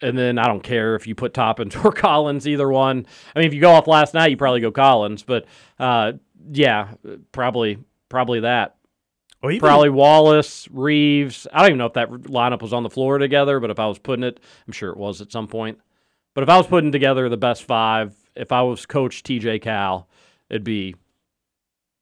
And 0.03 0.17
then 0.19 0.39
I 0.39 0.47
don't 0.47 0.63
care 0.63 0.97
if 0.97 1.07
you 1.07 1.15
put 1.15 1.35
Toppins 1.35 1.77
or 1.77 1.93
Collins, 1.93 2.49
either 2.49 2.69
one. 2.69 3.07
I 3.35 3.39
mean, 3.39 3.47
if 3.47 3.55
you 3.55 3.61
go 3.61 3.71
off 3.73 3.87
last 3.87 4.15
night, 4.15 4.31
you 4.31 4.37
probably 4.37 4.61
go 4.61 4.73
Collins, 4.73 5.23
but 5.23 5.45
uh, 5.79 6.13
yeah, 6.51 6.95
probably 7.33 7.79
probably 8.09 8.41
that. 8.41 8.77
Well, 9.43 9.53
even- 9.53 9.61
probably 9.61 9.91
Wallace, 9.91 10.69
Reeves. 10.71 11.47
I 11.53 11.59
don't 11.61 11.69
even 11.71 11.79
know 11.79 11.87
if 11.87 11.93
that 11.95 12.11
lineup 12.11 12.63
was 12.63 12.73
on 12.73 12.83
the 12.83 12.91
floor 12.91 13.19
together, 13.19 13.61
but 13.61 13.71
if 13.71 13.79
I 13.79 13.87
was 13.87 13.99
putting 13.99 14.25
it, 14.25 14.41
I'm 14.67 14.73
sure 14.73 14.91
it 14.91 14.97
was 14.97 15.21
at 15.21 15.31
some 15.33 15.47
point. 15.49 15.79
But 16.35 16.43
if 16.43 16.49
I 16.49 16.57
was 16.57 16.67
putting 16.67 16.93
together 16.93 17.29
the 17.29 17.37
best 17.37 17.65
five, 17.65 18.15
if 18.35 18.53
I 18.53 18.63
was 18.63 18.87
coach 18.87 19.23
TJ 19.23 19.63
Cal, 19.63 20.09
it'd 20.51 20.65
be 20.65 20.95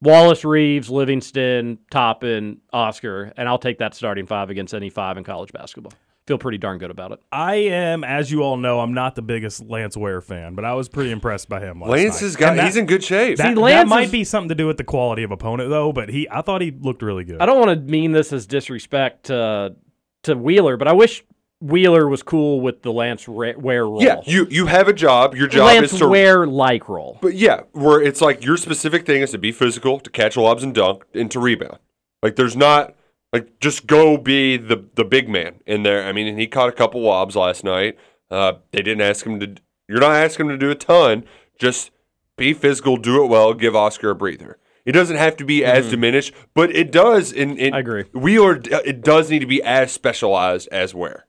Wallace, 0.01 0.45
Reeves, 0.45 0.89
Livingston, 0.89 1.77
Toppin, 1.91 2.61
Oscar, 2.71 3.33
and 3.35 3.49
I'll 3.49 3.57
take 3.59 3.79
that 3.79 3.93
starting 3.93 4.25
five 4.25 4.49
against 4.49 4.73
any 4.73 4.89
five 4.89 5.17
in 5.17 5.23
college 5.23 5.51
basketball. 5.51 5.91
Feel 6.25 6.37
pretty 6.37 6.57
darn 6.59 6.77
good 6.77 6.91
about 6.91 7.11
it. 7.11 7.19
I 7.31 7.55
am, 7.55 8.03
as 8.03 8.31
you 8.31 8.43
all 8.43 8.55
know, 8.55 8.79
I'm 8.79 8.93
not 8.93 9.15
the 9.15 9.21
biggest 9.23 9.63
Lance 9.65 9.97
Ware 9.97 10.21
fan, 10.21 10.53
but 10.53 10.63
I 10.63 10.73
was 10.73 10.87
pretty 10.87 11.09
impressed 11.11 11.49
by 11.49 11.59
him. 11.59 11.81
Last 11.81 11.89
Lance 11.89 12.13
night. 12.15 12.21
has 12.21 12.35
got- 12.35 12.55
that- 12.55 12.65
he's 12.65 12.77
in 12.77 12.85
good 12.85 13.03
shape. 13.03 13.37
That, 13.37 13.47
See, 13.49 13.53
that 13.55 13.59
Lance 13.59 13.89
might 13.89 14.03
is- 14.05 14.11
be 14.11 14.23
something 14.23 14.49
to 14.49 14.55
do 14.55 14.67
with 14.67 14.77
the 14.77 14.83
quality 14.83 15.23
of 15.23 15.31
opponent, 15.31 15.69
though. 15.71 15.91
But 15.91 16.09
he, 16.09 16.27
I 16.29 16.41
thought 16.41 16.61
he 16.61 16.71
looked 16.71 17.01
really 17.01 17.23
good. 17.23 17.41
I 17.41 17.45
don't 17.47 17.59
want 17.59 17.71
to 17.85 17.91
mean 17.91 18.11
this 18.11 18.31
as 18.31 18.45
disrespect 18.45 19.25
to 19.25 19.75
to 20.23 20.35
Wheeler, 20.37 20.77
but 20.77 20.87
I 20.87 20.93
wish 20.93 21.23
Wheeler 21.61 22.07
was 22.07 22.23
cool 22.23 22.61
with 22.61 22.83
the 22.83 22.93
Lance 22.93 23.27
Ra- 23.27 23.53
Ware 23.57 23.85
role. 23.85 24.01
Yeah, 24.01 24.21
you 24.25 24.47
you 24.49 24.67
have 24.67 24.87
a 24.87 24.93
job. 24.93 25.35
Your 25.35 25.47
job 25.47 25.65
Lance 25.65 25.93
is 25.93 25.99
to 25.99 26.07
Ware 26.07 26.47
like 26.47 26.87
role. 26.87 27.17
But 27.21 27.35
yeah, 27.35 27.61
where 27.73 28.01
it's 28.01 28.21
like 28.21 28.43
your 28.43 28.57
specific 28.57 29.05
thing 29.05 29.21
is 29.21 29.31
to 29.31 29.37
be 29.37 29.51
physical, 29.51 29.99
to 29.99 30.09
catch 30.09 30.37
lobs 30.37 30.63
and 30.63 30.73
dunk, 30.73 31.03
and 31.13 31.29
to 31.31 31.39
rebound. 31.39 31.79
Like 32.23 32.35
there's 32.37 32.55
not 32.55 32.95
like 33.33 33.59
just 33.59 33.87
go 33.87 34.17
be 34.17 34.57
the 34.57 34.85
the 34.95 35.03
big 35.03 35.27
man 35.27 35.55
in 35.65 35.83
there. 35.83 36.05
I 36.07 36.13
mean, 36.13 36.27
and 36.27 36.39
he 36.39 36.47
caught 36.47 36.69
a 36.69 36.73
couple 36.73 37.01
lobs 37.01 37.35
last 37.35 37.63
night. 37.63 37.97
Uh, 38.31 38.53
they 38.71 38.81
didn't 38.81 39.01
ask 39.01 39.25
him 39.25 39.39
to. 39.39 39.55
You're 39.87 39.99
not 39.99 40.15
asking 40.15 40.45
him 40.45 40.51
to 40.53 40.57
do 40.57 40.71
a 40.71 40.75
ton. 40.75 41.25
Just 41.59 41.91
be 42.37 42.53
physical, 42.53 42.95
do 42.95 43.23
it 43.23 43.27
well, 43.27 43.53
give 43.53 43.75
Oscar 43.75 44.11
a 44.11 44.15
breather. 44.15 44.57
It 44.85 44.93
doesn't 44.93 45.17
have 45.17 45.35
to 45.37 45.45
be 45.45 45.63
as 45.63 45.89
diminished, 45.89 46.33
but 46.55 46.73
it 46.75 46.91
does. 46.91 47.31
In, 47.31 47.57
in 47.57 47.73
I 47.73 47.79
agree. 47.79 48.05
We 48.13 48.39
are. 48.39 48.59
It 48.63 49.03
does 49.03 49.29
need 49.29 49.39
to 49.39 49.45
be 49.45 49.61
as 49.61 49.91
specialized 49.91 50.67
as 50.71 50.95
where, 50.95 51.27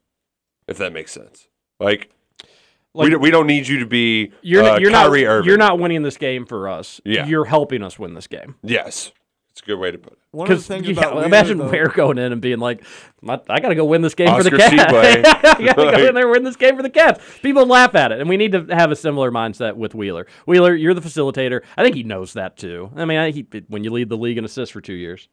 if 0.71 0.79
that 0.79 0.93
makes 0.93 1.13
sense. 1.13 1.49
Like. 1.79 2.11
we, 2.95 3.03
Like- 3.03 3.11
don't, 3.13 3.21
we 3.21 3.31
don't 3.31 3.47
need 3.47 3.69
you 3.69 3.81
to 3.81 3.87
be 3.87 4.33
You're 4.43 4.65
uh, 4.65 4.79
you're 4.79 4.91
not 4.91 5.11
Irving. 5.13 5.47
you're 5.49 5.59
not 5.59 5.79
winning 5.79 6.03
this 6.03 6.17
game 6.17 6.47
for 6.47 6.69
us. 6.69 7.01
Yeah. 7.05 7.27
You're 7.27 7.45
helping 7.45 7.83
us 7.83 7.99
win 7.99 8.15
this 8.15 8.27
game. 8.27 8.57
Yes, 8.63 9.13
it's 9.53 9.61
a 9.63 9.65
good 9.65 9.79
way 9.79 9.91
to 9.91 9.99
put 9.99 10.15
it. 10.15 10.19
One 10.33 10.45
of 10.45 10.49
the 10.49 10.55
Because 10.55 10.67
things 10.67 10.87
yeah, 10.89 10.93
about 10.93 11.15
Wheeler, 11.15 11.27
imagine 11.27 11.59
though- 11.59 11.69
Ware 11.71 11.89
going 11.89 12.17
in 12.19 12.31
and 12.33 12.41
being 12.41 12.59
like, 12.61 12.85
"My- 13.21 13.41
"I 13.49 13.59
got 13.61 13.69
to 13.71 13.75
go 13.75 13.85
win 13.85 14.01
this 14.03 14.15
game 14.15 14.29
for 14.29 14.43
the 14.45 14.55
Oscar 14.55 14.77
Cats. 14.77 14.93
Tshiebwe. 14.93 15.25
I 15.27 15.65
got 15.65 15.77
to 15.77 15.93
go 15.93 16.07
in 16.09 16.15
there 16.15 16.23
and 16.25 16.31
win 16.31 16.45
this 16.45 16.57
game 16.57 16.77
for 16.77 16.83
the 16.83 16.91
Cats." 16.91 17.21
People 17.43 17.67
laugh 17.67 17.95
at 17.97 18.13
it, 18.13 18.21
and 18.21 18.29
we 18.29 18.37
need 18.37 18.53
to 18.53 18.67
have 18.71 18.91
a 18.93 18.97
similar 18.97 19.31
mindset 19.33 19.75
with 19.77 19.95
Wheeler. 19.95 20.27
Wheeler, 20.47 20.75
you're 20.75 20.95
the 20.95 21.01
facilitator. 21.01 21.63
I 21.77 21.83
think 21.83 21.97
he 21.97 22.03
knows 22.05 22.33
that 22.35 22.57
too. 22.57 22.91
I 22.97 23.05
mean, 23.07 23.19
I, 23.19 23.31
he, 23.33 23.47
when 23.69 23.83
you 23.85 23.91
lead 23.93 24.09
the 24.09 24.17
league 24.17 24.39
in 24.39 24.45
assists 24.45 24.73
for 24.73 24.81
two 24.81 24.95
years, 24.95 25.29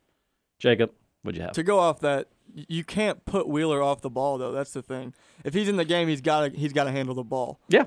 Jacob, 0.60 0.92
what'd 1.24 1.38
you 1.38 1.44
have? 1.44 1.54
To 1.54 1.64
go 1.64 1.78
off 1.80 2.00
that, 2.00 2.28
y- 2.28 2.37
you 2.68 2.84
can't 2.84 3.24
put 3.26 3.48
Wheeler 3.48 3.82
off 3.82 4.02
the 4.02 4.10
ball 4.10 4.38
though. 4.38 4.52
That's 4.52 4.72
the 4.72 4.82
thing. 4.82 5.14
If 5.44 5.54
he's 5.54 5.68
in 5.70 5.78
the 5.78 5.86
game, 5.86 6.08
he's 6.08 6.22
got 6.22 6.52
to 6.52 6.58
he's 6.58 6.74
got 6.74 6.86
to 6.86 6.92
handle 6.92 7.16
the 7.16 7.24
ball. 7.24 7.60
Yeah. 7.70 7.86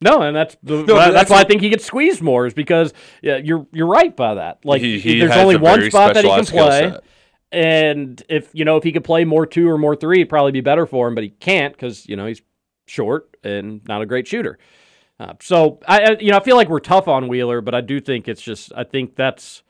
No, 0.00 0.20
and 0.22 0.36
that's 0.36 0.56
the, 0.62 0.84
but 0.84 0.86
that's, 0.86 1.14
that's 1.14 1.30
why 1.30 1.40
I 1.40 1.44
think 1.44 1.62
he 1.62 1.70
gets 1.70 1.84
squeezed 1.84 2.20
more 2.20 2.46
is 2.46 2.52
because 2.54 2.92
yeah, 3.22 3.36
you're 3.38 3.66
you're 3.72 3.86
right 3.86 4.14
by 4.14 4.34
that. 4.34 4.64
Like 4.64 4.82
He- 4.82 4.98
he 4.98 5.18
there's 5.20 5.32
only 5.36 5.56
one 5.56 5.88
spot 5.90 6.14
that 6.14 6.24
he 6.24 6.30
can 6.30 6.44
play. 6.46 6.90
set. 6.90 7.04
And 7.52 8.22
if 8.28 8.50
you 8.52 8.64
know 8.64 8.76
if 8.76 8.84
he 8.84 8.92
could 8.92 9.04
play 9.04 9.24
more 9.24 9.46
two 9.46 9.70
or 9.70 9.78
more 9.78 9.94
three, 9.94 10.18
it'd 10.18 10.28
probably 10.28 10.52
be 10.52 10.60
better 10.60 10.86
for 10.86 11.06
him. 11.08 11.14
But 11.14 11.24
he 11.24 11.30
can't 11.30 11.72
because 11.72 12.06
you 12.08 12.16
know 12.16 12.26
he's 12.26 12.42
short 12.86 13.36
and 13.44 13.80
not 13.86 14.02
a 14.02 14.06
great 14.06 14.26
shooter. 14.26 14.58
Uh, 15.20 15.34
so 15.40 15.78
I, 15.86 16.00
I 16.00 16.16
you 16.18 16.32
know 16.32 16.36
I 16.36 16.42
feel 16.42 16.56
like 16.56 16.68
we're 16.68 16.80
tough 16.80 17.06
on 17.06 17.28
Wheeler, 17.28 17.60
but 17.60 17.74
I 17.74 17.80
do 17.80 18.00
think 18.00 18.26
it's 18.28 18.42
just 18.42 18.72
I 18.76 18.82
think 18.84 19.14
that's 19.14 19.62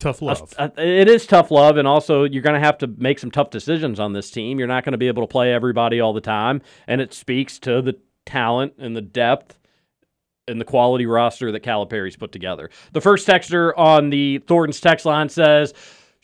Tough 0.00 0.20
love. 0.20 0.52
uh, 0.58 0.68
it 0.76 1.08
is 1.08 1.26
tough 1.26 1.50
love, 1.50 1.76
and 1.76 1.88
also 1.88 2.24
you're 2.24 2.42
going 2.42 2.60
to 2.60 2.66
have 2.66 2.78
to 2.78 2.86
make 2.86 3.18
some 3.18 3.30
tough 3.30 3.50
decisions 3.50 3.98
on 4.00 4.12
this 4.12 4.30
team. 4.30 4.58
You're 4.58 4.68
not 4.68 4.84
going 4.84 4.92
to 4.92 4.98
be 4.98 5.08
able 5.08 5.22
to 5.22 5.30
play 5.30 5.52
everybody 5.52 6.00
all 6.00 6.12
the 6.12 6.20
time, 6.20 6.62
and 6.86 7.00
it 7.00 7.14
speaks 7.14 7.58
to 7.60 7.80
the 7.80 7.98
talent 8.26 8.74
and 8.78 8.96
the 8.96 9.02
depth 9.02 9.58
and 10.46 10.60
the 10.60 10.64
quality 10.64 11.06
roster 11.06 11.50
that 11.52 11.60
Calipari's 11.60 12.16
put 12.16 12.32
together. 12.32 12.70
The 12.92 13.00
first 13.00 13.26
texter 13.26 13.72
on 13.78 14.10
the 14.10 14.38
Thornton's 14.46 14.80
text 14.80 15.06
line 15.06 15.28
says, 15.28 15.72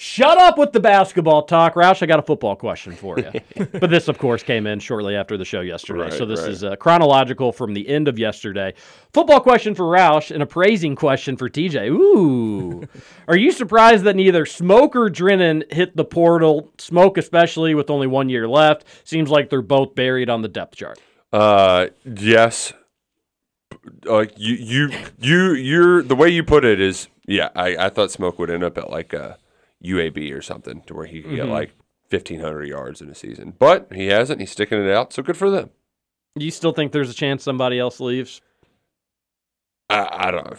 "Shut 0.03 0.39
up 0.39 0.57
with 0.57 0.73
the 0.73 0.81
basketball 0.81 1.43
talk, 1.43 1.75
Roush. 1.75 2.03
I 2.03 2.07
got 2.07 2.19
a 2.19 2.23
football 2.23 2.57
question 2.57 2.93
for 2.93 3.19
you." 3.19 3.31
but 3.73 3.91
this, 3.91 4.09
of 4.09 4.17
course, 4.17 4.43
came 4.43 4.67
in 4.67 4.79
shortly 4.79 5.15
after 5.15 5.37
the 5.37 5.45
show 5.45 5.61
yesterday, 5.61 6.05
Right, 6.05 6.13
so 6.15 6.25
this 6.25 6.41
right. 6.41 6.49
is 6.49 6.65
uh, 6.65 6.75
chronological 6.77 7.53
from 7.53 7.75
the 7.75 7.87
end 7.87 8.09
of 8.09 8.19
yesterday. 8.19 8.73
Football 9.13 9.41
question 9.43 9.75
for 9.75 9.85
Roush 9.85 10.31
and 10.31 10.43
a 10.43 10.47
praising 10.47 10.97
question 10.97 11.37
for 11.37 11.51
TJ. 11.51 11.91
Ooh, 11.91 12.89
are 13.29 13.37
you 13.37 13.53
surprised 13.53 14.05
that 14.05 14.17
neither 14.17 14.47
Smoke 14.47 14.97
or 14.97 15.11
Drennan 15.11 15.65
hit 15.71 15.95
the 15.95 16.05
portal? 16.07 16.71
Smoke, 16.79 17.19
especially 17.19 17.75
with 17.75 17.91
only 17.91 18.07
one 18.07 18.31
year 18.31 18.49
left, 18.49 18.87
seems 19.05 19.29
like 19.29 19.51
they're 19.51 19.61
both 19.61 19.95
buried 19.95 20.31
on 20.31 20.41
the 20.41 20.49
depth 20.49 20.77
chart. 20.77 20.99
Uh, 21.31 21.89
yes. 22.07 22.73
Uh, 24.09 24.25
you 24.39 24.55
you 24.55 24.91
you 25.21 25.53
you're 25.53 26.03
the 26.03 26.17
way 26.17 26.31
you 26.31 26.43
put 26.43 26.65
it 26.65 26.81
is 26.81 27.09
yeah. 27.27 27.51
I, 27.55 27.77
I 27.77 27.89
thought 27.91 28.11
Smoke 28.11 28.39
would 28.39 28.49
end 28.49 28.65
up 28.65 28.79
at 28.79 28.89
like 28.89 29.13
a 29.13 29.37
UAB 29.85 30.33
or 30.33 30.43
something 30.43 30.83
to 30.83 30.95
where 30.95 31.07
he 31.07 31.23
could 31.23 31.35
get 31.37 31.47
Mhm. 31.47 31.51
like 31.51 31.71
fifteen 32.09 32.41
hundred 32.41 32.67
yards 32.69 33.01
in 33.01 33.09
a 33.09 33.15
season, 33.15 33.55
but 33.59 33.89
he 33.93 34.07
hasn't. 34.09 34.41
He's 34.41 34.51
sticking 34.51 34.79
it 34.85 34.91
out, 34.91 35.13
so 35.13 35.23
good 35.23 35.37
for 35.37 35.51
them. 35.51 35.71
You 36.37 36.51
still 36.51 36.73
think 36.73 36.93
there's 36.93 37.11
a 37.11 37.15
chance 37.15 37.43
somebody 37.43 37.79
else 37.79 37.99
leaves? 38.01 38.41
I, 39.89 40.09
I 40.29 40.31
don't. 40.31 40.59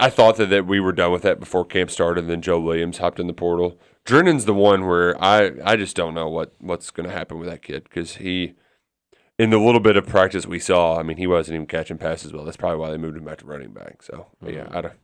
I 0.00 0.10
thought 0.10 0.36
that, 0.36 0.50
that 0.50 0.66
we 0.66 0.80
were 0.80 0.92
done 0.92 1.12
with 1.12 1.22
that 1.22 1.38
before 1.38 1.64
camp 1.64 1.90
started, 1.90 2.22
and 2.24 2.30
then 2.30 2.42
Joe 2.42 2.58
Williams 2.60 2.98
hopped 2.98 3.20
in 3.20 3.26
the 3.26 3.32
portal. 3.32 3.78
Drennan's 4.04 4.44
the 4.44 4.54
one 4.54 4.86
where 4.86 5.20
I, 5.22 5.52
I 5.64 5.76
just 5.76 5.94
don't 5.96 6.14
know 6.14 6.28
what, 6.28 6.54
what's 6.58 6.90
going 6.90 7.08
to 7.08 7.14
happen 7.14 7.38
with 7.38 7.48
that 7.48 7.62
kid 7.62 7.84
because 7.84 8.16
he, 8.16 8.54
in 9.38 9.50
the 9.50 9.58
little 9.58 9.80
bit 9.80 9.96
of 9.96 10.06
practice 10.06 10.46
we 10.46 10.58
saw, 10.58 10.98
I 10.98 11.02
mean, 11.04 11.16
he 11.16 11.26
wasn't 11.26 11.54
even 11.54 11.66
catching 11.66 11.96
passes 11.96 12.32
well. 12.32 12.44
That's 12.44 12.56
probably 12.56 12.78
why 12.78 12.90
they 12.90 12.98
moved 12.98 13.16
him 13.16 13.24
back 13.24 13.38
to 13.38 13.46
running 13.46 13.72
back. 13.72 14.02
So 14.02 14.26
yeah, 14.44 14.68
I 14.72 14.80
don't. 14.80 14.94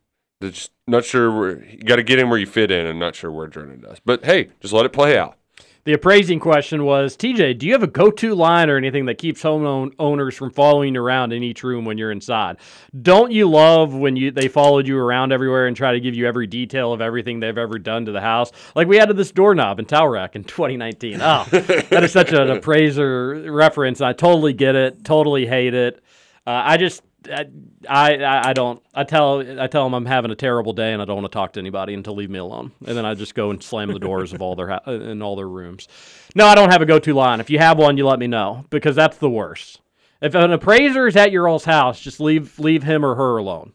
Just 0.43 0.70
not 0.86 1.05
sure 1.05 1.30
where 1.30 1.64
you 1.64 1.78
got 1.78 1.97
to 1.97 2.03
get 2.03 2.18
in 2.18 2.30
where 2.30 2.38
you 2.38 2.47
fit 2.47 2.70
in, 2.70 2.86
and 2.86 2.99
not 2.99 3.14
sure 3.14 3.30
where 3.30 3.47
Drennan 3.47 3.80
does. 3.80 4.01
But 4.05 4.24
hey, 4.24 4.49
just 4.61 4.72
let 4.72 4.86
it 4.86 4.93
play 4.93 5.18
out. 5.18 5.36
The 5.84 5.95
appraising 5.95 6.41
question 6.41 6.84
was 6.84 7.16
TJ, 7.16 7.59
do 7.59 7.66
you 7.66 7.72
have 7.72 7.82
a 7.82 7.86
go 7.86 8.11
to 8.11 8.34
line 8.34 8.68
or 8.68 8.76
anything 8.76 9.07
that 9.07 9.16
keeps 9.16 9.41
home 9.41 9.93
owners 9.99 10.36
from 10.36 10.51
following 10.51 10.95
you 10.95 11.03
around 11.03 11.32
in 11.32 11.43
each 11.43 11.62
room 11.62 11.86
when 11.86 11.97
you're 11.97 12.12
inside? 12.12 12.59
Don't 13.01 13.32
you 13.32 13.49
love 13.49 13.95
when 13.95 14.14
you 14.14 14.30
they 14.30 14.49
followed 14.49 14.86
you 14.86 14.99
around 14.99 15.32
everywhere 15.32 15.66
and 15.66 15.76
try 15.76 15.93
to 15.93 16.01
give 16.01 16.14
you 16.14 16.26
every 16.26 16.47
detail 16.47 16.93
of 16.93 17.01
everything 17.01 17.41
they've 17.41 17.57
ever 17.57 17.78
done 17.78 18.05
to 18.05 18.12
the 18.12 18.20
house? 18.20 18.53
Like 18.74 18.88
we 18.88 19.01
added 19.01 19.16
this 19.16 19.32
doorknob 19.32 19.78
in 19.78 19.86
Tower 19.86 20.11
Rack 20.11 20.36
in 20.36 20.45
2019. 20.45 21.18
Oh, 21.22 21.45
that 21.51 22.05
is 22.05 22.12
such 22.12 22.32
an 22.32 22.51
appraiser 22.51 23.51
reference. 23.51 24.03
I 24.03 24.12
totally 24.12 24.53
get 24.53 24.74
it, 24.74 25.03
totally 25.03 25.47
hate 25.47 25.72
it. 25.72 26.05
Uh, 26.47 26.62
I 26.64 26.76
just, 26.76 27.03
I, 27.29 27.47
I 27.89 28.51
I 28.51 28.53
don't. 28.53 28.83
I 28.95 29.05
tell 29.05 29.41
I 29.61 29.66
tell 29.66 29.85
them 29.85 29.95
I'm 29.95 30.07
having 30.07 30.31
a 30.31 30.37
terrible 30.37 30.73
day 30.73 30.93
and 30.93 31.03
I 31.03 31.05
don't 31.05 31.16
want 31.16 31.31
to 31.31 31.37
talk 31.37 31.53
to 31.55 31.61
anybody 31.61 31.95
and 31.95 32.05
to 32.05 32.12
leave 32.12 32.31
me 32.31 32.39
alone. 32.39 32.73
And 32.87 32.97
then 32.97 33.05
I 33.05 33.14
just 33.14 33.35
go 33.35 33.51
and 33.51 33.62
slam 33.62 33.93
the 33.93 33.99
doors 33.99 34.33
of 34.33 34.41
all 34.41 34.55
their 34.57 34.68
ha- 34.68 34.81
uh, 34.87 34.93
in 34.93 35.21
all 35.21 35.37
their 35.37 35.49
rooms. 35.49 35.89
No, 36.35 36.47
I 36.47 36.55
don't 36.55 36.71
have 36.71 36.81
a 36.83 36.87
go-to 36.87 37.12
line. 37.12 37.41
If 37.41 37.51
you 37.51 37.59
have 37.59 37.79
one, 37.79 37.97
you 37.99 38.07
let 38.07 38.18
me 38.18 38.27
know 38.27 38.64
because 38.71 38.97
that's 38.97 39.18
the 39.18 39.29
worst. 39.29 39.81
If 40.23 40.35
an 40.35 40.53
appraiser 40.53 41.07
is 41.07 41.16
at 41.16 41.33
your 41.33 41.49
all's 41.49 41.64
house, 41.64 42.01
just 42.01 42.21
leave 42.21 42.59
leave 42.59 42.83
him 42.83 43.05
or 43.05 43.14
her 43.14 43.37
alone, 43.37 43.73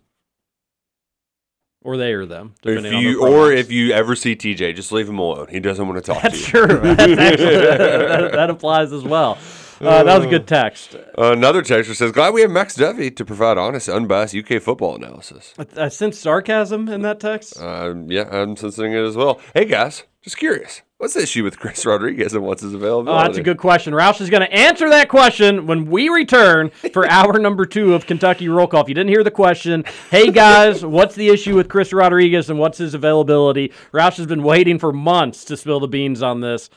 or 1.84 1.98
they 1.98 2.14
or 2.14 2.26
them. 2.26 2.56
If 2.64 2.92
you 2.94 3.24
or 3.26 3.52
if 3.52 3.72
you 3.72 3.92
ever 3.92 4.16
see 4.16 4.36
TJ, 4.36 4.76
just 4.76 4.92
leave 4.92 5.08
him 5.10 5.20
alone. 5.20 5.48
He 5.50 5.60
doesn't 5.60 5.88
want 5.88 6.04
to 6.04 6.14
talk 6.14 6.22
That's 6.24 6.46
to 6.52 6.60
you. 6.60 6.68
true. 6.68 6.80
That's 6.96 7.20
actually, 7.20 7.56
that, 7.58 8.32
that 8.32 8.50
applies 8.50 8.92
as 8.92 9.04
well. 9.04 9.38
Uh, 9.82 10.04
that 10.04 10.18
was 10.18 10.26
a 10.26 10.30
good 10.30 10.48
text. 10.48 10.96
Another 11.18 11.62
texter 11.62 11.96
says, 11.96 12.12
"Glad 12.12 12.34
we 12.34 12.42
have 12.42 12.52
Max 12.52 12.76
Duffy 12.76 13.12
to 13.12 13.26
provide 13.26 13.58
honest, 13.58 13.90
unbiased 13.90 14.36
UK 14.36 14.62
football 14.62 14.96
analysis." 14.96 15.54
I 15.78 15.90
sense 15.90 16.18
sarcasm 16.20 16.88
in 16.88 17.02
that 17.02 17.20
text. 17.20 17.62
Um, 17.62 18.10
yeah, 18.10 18.30
I'm 18.32 18.56
sensing 18.56 18.94
it 18.94 19.04
as 19.04 19.16
well. 19.16 19.40
Hey 19.54 19.66
guys, 19.66 20.04
just 20.22 20.38
curious, 20.38 20.82
what's 20.98 21.14
the 21.14 21.22
issue 21.22 21.44
with 21.44 21.60
Chris 21.60 21.86
Rodriguez 21.86 22.34
and 22.34 22.44
what's 22.44 22.62
his 22.62 22.74
availability? 22.74 23.10
Oh, 23.10 23.14
availability? 23.14 23.28
that's 23.28 23.38
a 23.38 23.44
good 23.44 23.58
question. 23.58 23.94
Roush 23.94 24.22
is 24.22 24.30
going 24.30 24.42
to 24.42 24.52
answer 24.52 24.90
that 24.90 25.10
question 25.10 25.68
when 25.68 25.86
we 25.86 26.10
return 26.10 26.70
for 26.94 27.08
hour 27.10 27.38
number 27.38 27.66
two 27.66 27.94
of 27.94 28.08
Kentucky 28.08 28.48
Roll 28.50 28.68
Call. 28.68 28.82
If 28.82 28.90
you 28.90 28.96
didn't 28.96 29.10
hear 29.10 29.24
the 29.24 29.32
question, 29.32 29.84
hey 30.10 30.32
guys, 30.32 30.86
what's 30.86 31.16
the 31.16 31.30
issue 31.30 31.56
with 31.56 31.70
Chris 31.70 31.94
Rodriguez 31.94 32.50
and 32.50 32.58
what's 32.58 32.78
his 32.78 32.94
availability? 32.94 33.72
Roush 33.94 34.18
has 34.18 34.26
been 34.26 34.42
waiting 34.42 34.80
for 34.80 34.92
months 34.92 35.46
to 35.46 35.58
spill 35.58 35.80
the 35.80 35.88
beans 35.88 36.24
on 36.24 36.42
this. 36.42 36.70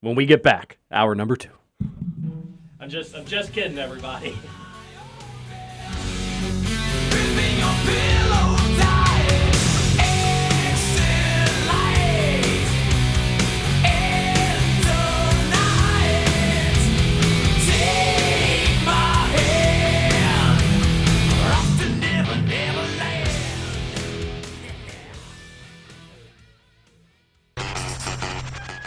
When 0.00 0.14
we 0.14 0.26
get 0.26 0.42
back, 0.42 0.78
hour 0.90 1.14
number 1.14 1.36
two. 1.36 1.50
Just, 2.90 3.14
I'm 3.14 3.24
just 3.24 3.52
kidding, 3.52 3.78
everybody. 3.78 4.36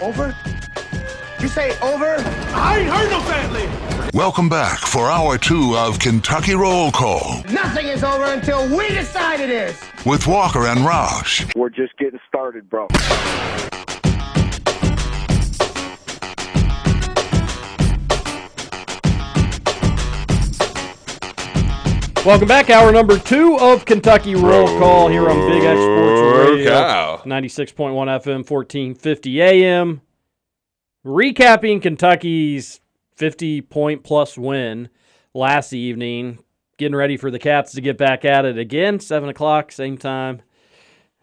Over? 0.01 0.35
You 1.39 1.47
say 1.47 1.79
over? 1.79 2.15
I 2.53 2.79
ain't 2.79 2.89
heard 2.89 3.09
no 3.09 3.21
family. 3.21 3.92
Welcome 4.13 4.47
back 4.47 4.79
for 4.81 5.09
hour 5.09 5.39
two 5.39 5.75
of 5.75 5.97
Kentucky 5.97 6.53
Roll 6.53 6.91
Call 6.91 7.43
Nothing 7.49 7.87
is 7.87 8.03
over 8.03 8.25
until 8.25 8.63
we 8.77 8.87
decide 8.89 9.39
it 9.39 9.49
is. 9.49 9.81
with 10.05 10.27
Walker 10.27 10.67
and 10.67 10.81
Roush. 10.81 11.51
We're 11.55 11.69
just 11.69 11.97
getting 11.97 12.19
started, 12.27 12.69
bro. 12.69 12.87
Welcome 22.25 22.47
back, 22.47 22.69
hour 22.69 22.91
number 22.93 23.17
two 23.19 23.57
of 23.59 23.83
Kentucky 23.83 24.33
Roll 24.35 24.67
Call 24.79 25.09
here 25.09 25.29
on 25.29 25.49
Big 25.49 25.63
X 25.63 25.77
Sports 25.77 26.49
Radio, 26.51 26.69
Cow. 26.71 27.21
96.1 27.25 27.75
FM, 27.91 28.49
1450 28.49 29.41
AM. 29.41 30.01
Recapping 31.05 31.81
Kentucky's 31.81 32.79
50 33.23 33.61
point 33.61 34.03
plus 34.03 34.37
win 34.37 34.89
last 35.33 35.71
evening, 35.71 36.39
getting 36.77 36.93
ready 36.93 37.15
for 37.15 37.31
the 37.31 37.39
Cats 37.39 37.71
to 37.71 37.79
get 37.79 37.97
back 37.97 38.25
at 38.25 38.43
it 38.43 38.57
again, 38.57 38.99
7 38.99 39.29
o'clock, 39.29 39.71
same 39.71 39.97
time. 39.97 40.41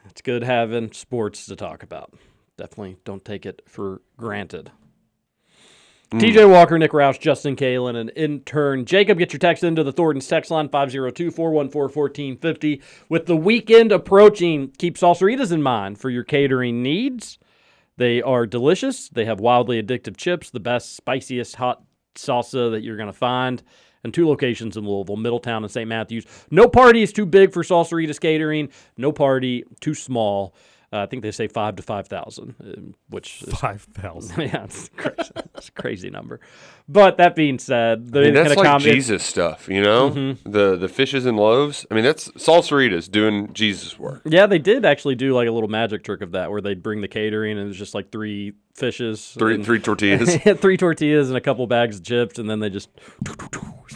It's 0.07 0.23
good 0.23 0.43
having 0.43 0.93
sports 0.93 1.45
to 1.45 1.57
talk 1.57 1.83
about. 1.83 2.15
Definitely 2.57 2.97
don't 3.05 3.23
take 3.23 3.45
it 3.45 3.61
for 3.67 4.01
granted. 4.17 4.73
Mm. 6.11 6.21
TJ 6.21 6.51
Walker, 6.51 6.79
Nick 6.79 6.93
Roush, 6.93 7.21
Justin 7.21 7.55
Kalen, 7.55 7.97
and 7.97 8.11
intern 8.17 8.87
Jacob. 8.87 9.19
Get 9.19 9.35
your 9.35 9.39
text 9.39 9.63
into 9.63 9.85
the 9.85 9.93
Thornton's 9.93 10.27
text 10.27 10.51
line 10.51 10.71
502 10.71 11.31
414 11.31 11.93
1450. 11.93 12.81
With 13.11 13.27
the 13.27 13.37
weekend 13.37 13.93
approaching, 13.93 14.71
keep 14.79 14.97
salsaritas 14.97 15.53
in 15.53 15.63
mind 15.63 15.99
for 15.99 16.09
your 16.09 16.25
catering 16.25 16.83
needs. 16.83 17.39
They 17.99 18.23
are 18.23 18.47
delicious. 18.47 19.11
They 19.11 19.27
have 19.27 19.39
wildly 19.39 19.83
addictive 19.83 20.17
chips, 20.17 20.49
the 20.49 20.61
best, 20.61 20.97
spiciest 20.97 21.57
hot 21.57 21.85
salsa 22.15 22.71
that 22.73 22.83
you're 22.83 22.97
going 22.97 23.09
to 23.09 23.13
find. 23.13 23.63
And 24.03 24.15
two 24.15 24.27
locations 24.27 24.79
in 24.79 24.87
Louisville, 24.89 25.17
Middletown 25.17 25.63
and 25.63 25.71
St. 25.71 25.87
Matthews. 25.87 26.25
No 26.51 26.69
party 26.69 27.03
is 27.03 27.13
too 27.13 27.27
big 27.27 27.53
for 27.53 27.63
Salsaritas 27.63 28.19
Catering. 28.19 28.71
No 28.97 29.13
party 29.13 29.65
too 29.81 29.93
small. 29.95 30.55
Uh, 30.93 31.01
I 31.03 31.07
think 31.07 31.23
they 31.23 31.31
say 31.31 31.47
five 31.47 31.77
to 31.77 31.83
five 31.85 32.09
thousand, 32.09 32.55
uh, 32.61 32.81
which 33.11 33.43
is, 33.43 33.53
Five 33.55 33.83
thousand. 33.83 34.41
yeah, 34.41 34.65
it's 34.65 34.89
crazy. 34.97 35.31
it's 35.55 35.69
a 35.69 35.73
crazy 35.73 36.11
number. 36.11 36.41
But 36.89 37.19
that 37.19 37.37
being 37.37 37.59
said, 37.61 38.11
I 38.13 38.21
mean, 38.23 38.35
that's 38.35 38.49
like 38.57 38.59
accommodate- 38.59 38.95
Jesus 38.95 39.23
stuff, 39.23 39.69
you 39.69 39.83
know. 39.83 40.11
Mhm. 40.11 40.39
The 40.45 40.77
the 40.77 40.89
fishes 40.89 41.27
and 41.27 41.37
loaves. 41.37 41.87
I 41.91 41.95
mean, 41.95 42.03
that's 42.03 42.29
salsaritas 42.31 43.09
doing 43.09 43.53
Jesus 43.53 43.99
work. 44.01 44.23
Yeah, 44.25 44.47
they 44.47 44.59
did 44.59 44.85
actually 44.85 45.15
do 45.15 45.33
like 45.35 45.47
a 45.47 45.53
little 45.53 45.69
magic 45.69 46.03
trick 46.03 46.23
of 46.23 46.33
that, 46.33 46.51
where 46.51 46.61
they'd 46.63 46.83
bring 46.83 47.03
the 47.03 47.09
catering 47.09 47.53
and 47.59 47.67
it 47.67 47.69
was 47.69 47.77
just 47.79 47.95
like 47.95 48.11
three 48.11 48.55
fishes, 48.81 49.35
Three- 49.39 49.55
and- 49.55 49.65
three 49.65 49.79
tortillas. 49.79 50.37
three 50.61 50.77
tortillas, 50.77 51.29
and 51.29 51.37
a 51.37 51.41
couple 51.41 51.65
bags 51.69 51.97
of 51.99 52.03
chips, 52.05 52.39
and 52.41 52.51
then 52.51 52.59
they 52.59 52.71
just 52.71 52.89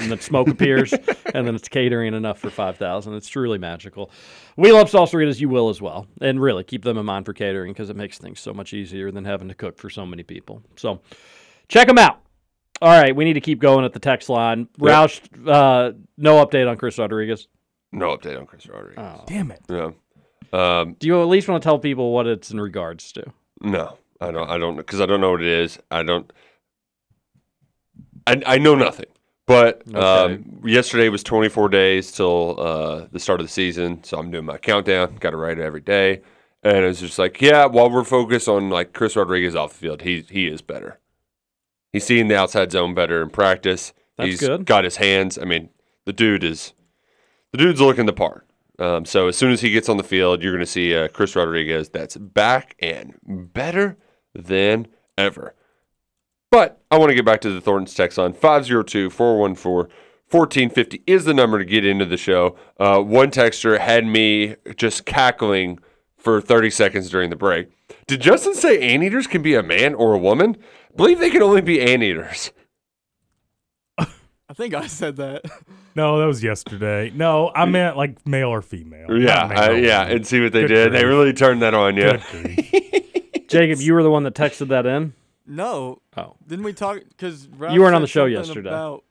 and 0.01 0.11
then 0.11 0.21
smoke 0.21 0.49
appears, 0.49 0.93
and 1.35 1.47
then 1.47 1.55
it's 1.57 1.69
catering 1.69 2.15
enough 2.15 2.39
for 2.39 2.51
five 2.51 2.77
thousand. 2.77 3.15
It's 3.15 3.29
truly 3.29 3.59
magical. 3.59 4.11
We 4.57 4.71
love 4.71 4.91
salsaritas, 4.91 5.41
you 5.41 5.49
will 5.49 5.69
as 5.71 5.81
well, 5.83 6.07
and 6.21 6.41
really 6.41 6.63
keep 6.63 6.85
them 6.85 6.97
in 6.99 7.05
mind 7.07 7.27
for 7.27 7.33
catering 7.33 7.73
because 7.73 7.91
it 7.91 7.97
makes 7.97 8.19
things 8.19 8.39
so 8.39 8.53
much 8.55 8.73
easier 8.73 9.11
than 9.11 9.25
having 9.25 9.49
to 9.49 9.55
cook 9.55 9.79
for 9.79 9.91
so 9.91 10.07
many 10.07 10.23
people. 10.23 10.63
So 10.77 11.01
check 11.69 11.89
them 11.89 11.99
out. 11.99 12.21
All 12.83 12.91
right, 12.91 13.15
we 13.17 13.25
need 13.25 13.35
to 13.35 13.41
keep 13.41 13.61
going 13.61 13.85
at 13.85 13.93
the 13.93 13.99
text 14.01 14.29
line. 14.29 14.69
Yep. 14.79 14.91
Roush, 14.93 15.49
uh, 15.49 15.93
no 16.19 16.45
update 16.45 16.69
on 16.69 16.77
Chris 16.77 16.99
Rodriguez. 16.99 17.49
No 17.93 18.17
update 18.17 18.39
on 18.39 18.47
Chris 18.47 18.67
Rodriguez. 18.67 18.99
Oh. 18.99 19.25
Damn 19.27 19.51
it. 19.53 19.61
Yeah. 19.71 19.91
Um, 20.53 20.95
Do 20.99 21.07
you 21.07 21.21
at 21.23 21.29
least 21.29 21.49
want 21.49 21.63
to 21.63 21.67
tell 21.67 21.79
people 21.79 22.13
what 22.13 22.27
it's 22.27 22.51
in 22.51 22.61
regards 22.61 23.11
to? 23.13 23.25
no, 23.61 23.97
I 24.25 24.31
don't. 24.31 24.51
I 24.51 24.59
don't 24.59 24.77
because 24.77 25.01
I 25.01 25.07
don't 25.07 25.21
know 25.21 25.33
what 25.33 25.43
it 25.43 25.49
is. 25.49 25.79
I 25.91 26.03
don't. 26.03 26.33
I 28.27 28.43
I 28.47 28.59
know 28.59 28.75
nothing. 28.75 29.07
But 29.47 29.95
um, 29.95 30.63
yesterday 30.65 31.11
was 31.11 31.23
24 31.23 31.69
days 31.69 32.13
till 32.13 32.59
uh, 32.59 33.07
the 33.13 33.21
start 33.21 33.41
of 33.41 33.47
the 33.47 33.53
season, 33.53 34.03
so 34.03 34.19
I'm 34.19 34.31
doing 34.31 34.47
my 34.47 34.57
countdown. 34.57 35.17
Got 35.17 35.31
to 35.31 35.37
write 35.37 35.59
it 35.59 35.63
every 35.63 35.83
day, 35.83 36.23
and 36.63 36.79
it's 36.85 37.01
just 37.01 37.19
like, 37.19 37.43
yeah, 37.43 37.67
while 37.67 37.91
we're 37.91 38.05
focused 38.05 38.49
on 38.49 38.71
like 38.71 38.95
Chris 38.95 39.17
Rodriguez 39.17 39.55
off 39.55 39.73
the 39.75 39.79
field, 39.79 40.03
he 40.03 40.23
he 40.23 40.47
is 40.47 40.63
better. 40.63 40.99
He's 41.93 42.05
seeing 42.05 42.29
the 42.29 42.39
outside 42.39 42.73
zone 42.73 42.95
better 42.95 43.21
in 43.23 43.29
practice. 43.29 43.93
That's 44.17 44.31
He's 44.31 44.41
good. 44.41 44.65
got 44.65 44.85
his 44.85 44.97
hands. 44.97 45.37
I 45.39 45.45
mean, 45.45 45.69
the 46.07 46.13
dude 46.13 46.43
is 46.43 46.73
the 47.53 47.59
dude's 47.59 47.81
looking 47.81 48.07
the 48.07 48.13
part. 48.15 48.47
Um, 48.79 49.05
so 49.05 49.29
as 49.29 49.37
soon 49.37 49.53
as 49.53 49.61
he 49.61 49.71
gets 49.71 49.89
on 49.89 49.99
the 49.99 50.03
field, 50.03 50.43
you're 50.43 50.53
going 50.53 50.65
to 50.65 50.67
see 50.67 50.95
uh, 50.97 51.09
Chris 51.09 51.37
Rodriguez 51.37 51.91
that's 51.91 52.17
back 52.17 52.75
and 52.81 53.15
better 53.25 53.97
than 54.35 54.87
ever. 55.17 55.55
But 56.51 56.81
I 56.91 56.99
want 56.99 57.11
to 57.11 57.15
get 57.15 57.25
back 57.25 57.41
to 57.43 57.51
the 57.51 57.61
Thornton's 57.61 57.95
text 57.95 58.19
line 58.19 58.33
502 58.33 59.11
414 59.11 59.91
1450 60.31 61.03
is 61.07 61.25
the 61.25 61.35
number 61.35 61.59
to 61.59 61.65
get 61.65 61.85
into 61.85 62.07
the 62.07 62.17
show. 62.17 62.57
Uh, 62.79 63.01
one 63.01 63.31
texter 63.31 63.79
had 63.79 64.07
me 64.07 64.57
just 64.77 65.05
cackling 65.05 65.79
for 66.17 66.41
30 66.41 66.71
seconds 66.71 67.11
during 67.11 67.31
the 67.31 67.37
break. 67.37 67.69
Did 68.07 68.21
Justin 68.21 68.55
say 68.55 68.81
anteaters 68.81 69.27
can 69.27 69.43
be 69.43 69.55
a 69.55 69.63
man 69.63 69.95
or 69.95 70.15
a 70.15 70.19
woman? 70.19 70.57
I 70.93 70.97
believe 70.97 71.19
they 71.19 71.31
can 71.31 71.43
only 71.43 71.61
be 71.61 71.81
anteaters. 71.81 72.53
I 73.99 74.07
think 74.55 74.75
I 74.75 74.87
said 74.87 75.17
that. 75.17 75.45
No, 75.97 76.19
that 76.19 76.27
was 76.27 76.43
yesterday. 76.43 77.13
No, 77.15 77.53
I 77.55 77.67
meant 77.67 77.97
like 77.97 78.27
male 78.27 78.49
or 78.49 78.63
female. 78.63 79.17
Yeah, 79.17 79.47
male 79.47 79.59
I- 79.59 79.71
yeah, 79.75 80.03
and 80.07 80.27
see 80.27 80.41
what 80.43 80.53
they 80.53 80.63
Good 80.63 80.91
did. 80.91 80.93
They 80.93 81.05
really 81.05 81.33
turned 81.33 81.63
that 81.63 81.73
on 81.73 81.97
you. 81.97 82.19
Good 83.55 83.59
grief. 83.59 83.71
Jacob, 83.71 83.87
you 83.87 83.95
were 83.95 84.03
the 84.03 84.11
one 84.11 84.23
that 84.25 84.35
texted 84.35 84.69
that 84.69 84.87
in. 84.87 85.15
No. 85.47 86.01
Oh. 86.17 86.35
Didn't 86.47 86.65
we 86.65 86.73
talk? 86.73 87.01
Because 87.09 87.47
You 87.71 87.81
weren't 87.81 87.95
on 87.95 88.03
the 88.03 88.09
show 88.09 88.25
yesterday. 88.25 88.69
About 88.69 89.05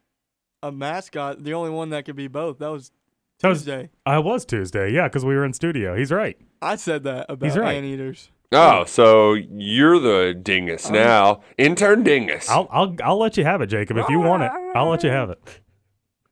a 0.61 0.71
mascot, 0.71 1.43
the 1.43 1.53
only 1.53 1.69
one 1.69 1.89
that 1.89 2.05
could 2.05 2.15
be 2.15 2.27
both. 2.27 2.59
That 2.59 2.69
was 2.71 2.91
That 3.39 3.49
was- 3.49 3.59
Tuesday. 3.59 3.89
I 4.05 4.19
was 4.19 4.45
Tuesday, 4.45 4.91
yeah, 4.91 5.07
because 5.07 5.25
we 5.25 5.35
were 5.35 5.45
in 5.45 5.53
studio. 5.53 5.95
He's 5.95 6.11
right. 6.11 6.37
I 6.61 6.75
said 6.75 7.03
that 7.03 7.25
about 7.29 7.45
He's 7.45 7.57
right. 7.57 7.75
anteaters. 7.75 8.29
Oh, 8.55 8.85
so 8.85 9.33
you're 9.33 9.99
the 9.99 10.33
dingus 10.39 10.85
uh-huh. 10.85 10.93
now. 10.93 11.41
Intern 11.57 12.03
dingus. 12.03 12.47
I'll 12.49 12.67
I'll 12.71 12.95
I'll 13.03 13.17
let 13.17 13.35
you 13.35 13.43
have 13.43 13.61
it, 13.61 13.67
Jacob, 13.67 13.97
if 13.97 14.07
you 14.09 14.19
want 14.19 14.43
it. 14.43 14.51
I'll 14.75 14.89
let 14.89 15.03
you 15.03 15.09
have 15.09 15.31
it. 15.31 15.39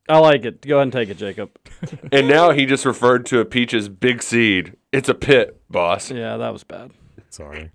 I 0.07 0.20
like 0.20 0.45
it. 0.45 0.62
Go 0.62 0.76
ahead 0.78 0.84
and 0.84 0.93
take 0.93 1.09
it, 1.09 1.18
Jacob. 1.18 1.51
and 2.12 2.28
now 2.28 2.51
he 2.51 2.66
just 2.66 2.86
referred 2.86 3.26
to 3.28 3.39
a 3.39 3.45
peach's 3.45 3.89
big 3.89 4.22
seed. 4.22 4.76
It's 4.91 5.09
a 5.09 5.14
pit, 5.14 5.62
boss. 5.70 6.12
Yeah, 6.12 6.38
that 6.38 6.53
was 6.53 6.64
bad. 6.64 6.91
Sorry. 7.30 7.72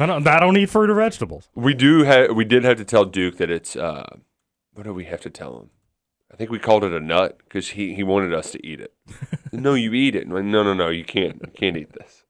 I 0.00 0.06
don't 0.06 0.26
I 0.26 0.40
don't 0.40 0.56
eat 0.56 0.70
fruit 0.70 0.88
or 0.88 0.94
vegetables. 0.94 1.48
We 1.54 1.74
do 1.74 2.04
have 2.04 2.34
we 2.34 2.44
did 2.44 2.64
have 2.64 2.78
to 2.78 2.84
tell 2.84 3.04
Duke 3.04 3.36
that 3.36 3.50
it's 3.50 3.76
uh 3.76 4.16
what 4.72 4.84
do 4.84 4.94
we 4.94 5.04
have 5.04 5.20
to 5.20 5.30
tell 5.30 5.60
him? 5.60 5.70
I 6.32 6.36
think 6.36 6.50
we 6.50 6.58
called 6.58 6.84
it 6.84 6.92
a 6.92 7.00
nut 7.00 7.38
because 7.44 7.70
he, 7.70 7.94
he 7.94 8.02
wanted 8.02 8.32
us 8.32 8.50
to 8.52 8.66
eat 8.66 8.80
it. 8.80 8.94
no, 9.52 9.74
you 9.74 9.92
eat 9.92 10.14
it. 10.14 10.28
No, 10.28 10.40
no, 10.40 10.72
no, 10.72 10.88
you 10.88 11.04
can't. 11.04 11.40
You 11.44 11.52
can't 11.52 11.76
eat 11.76 11.92
this. 11.92 12.24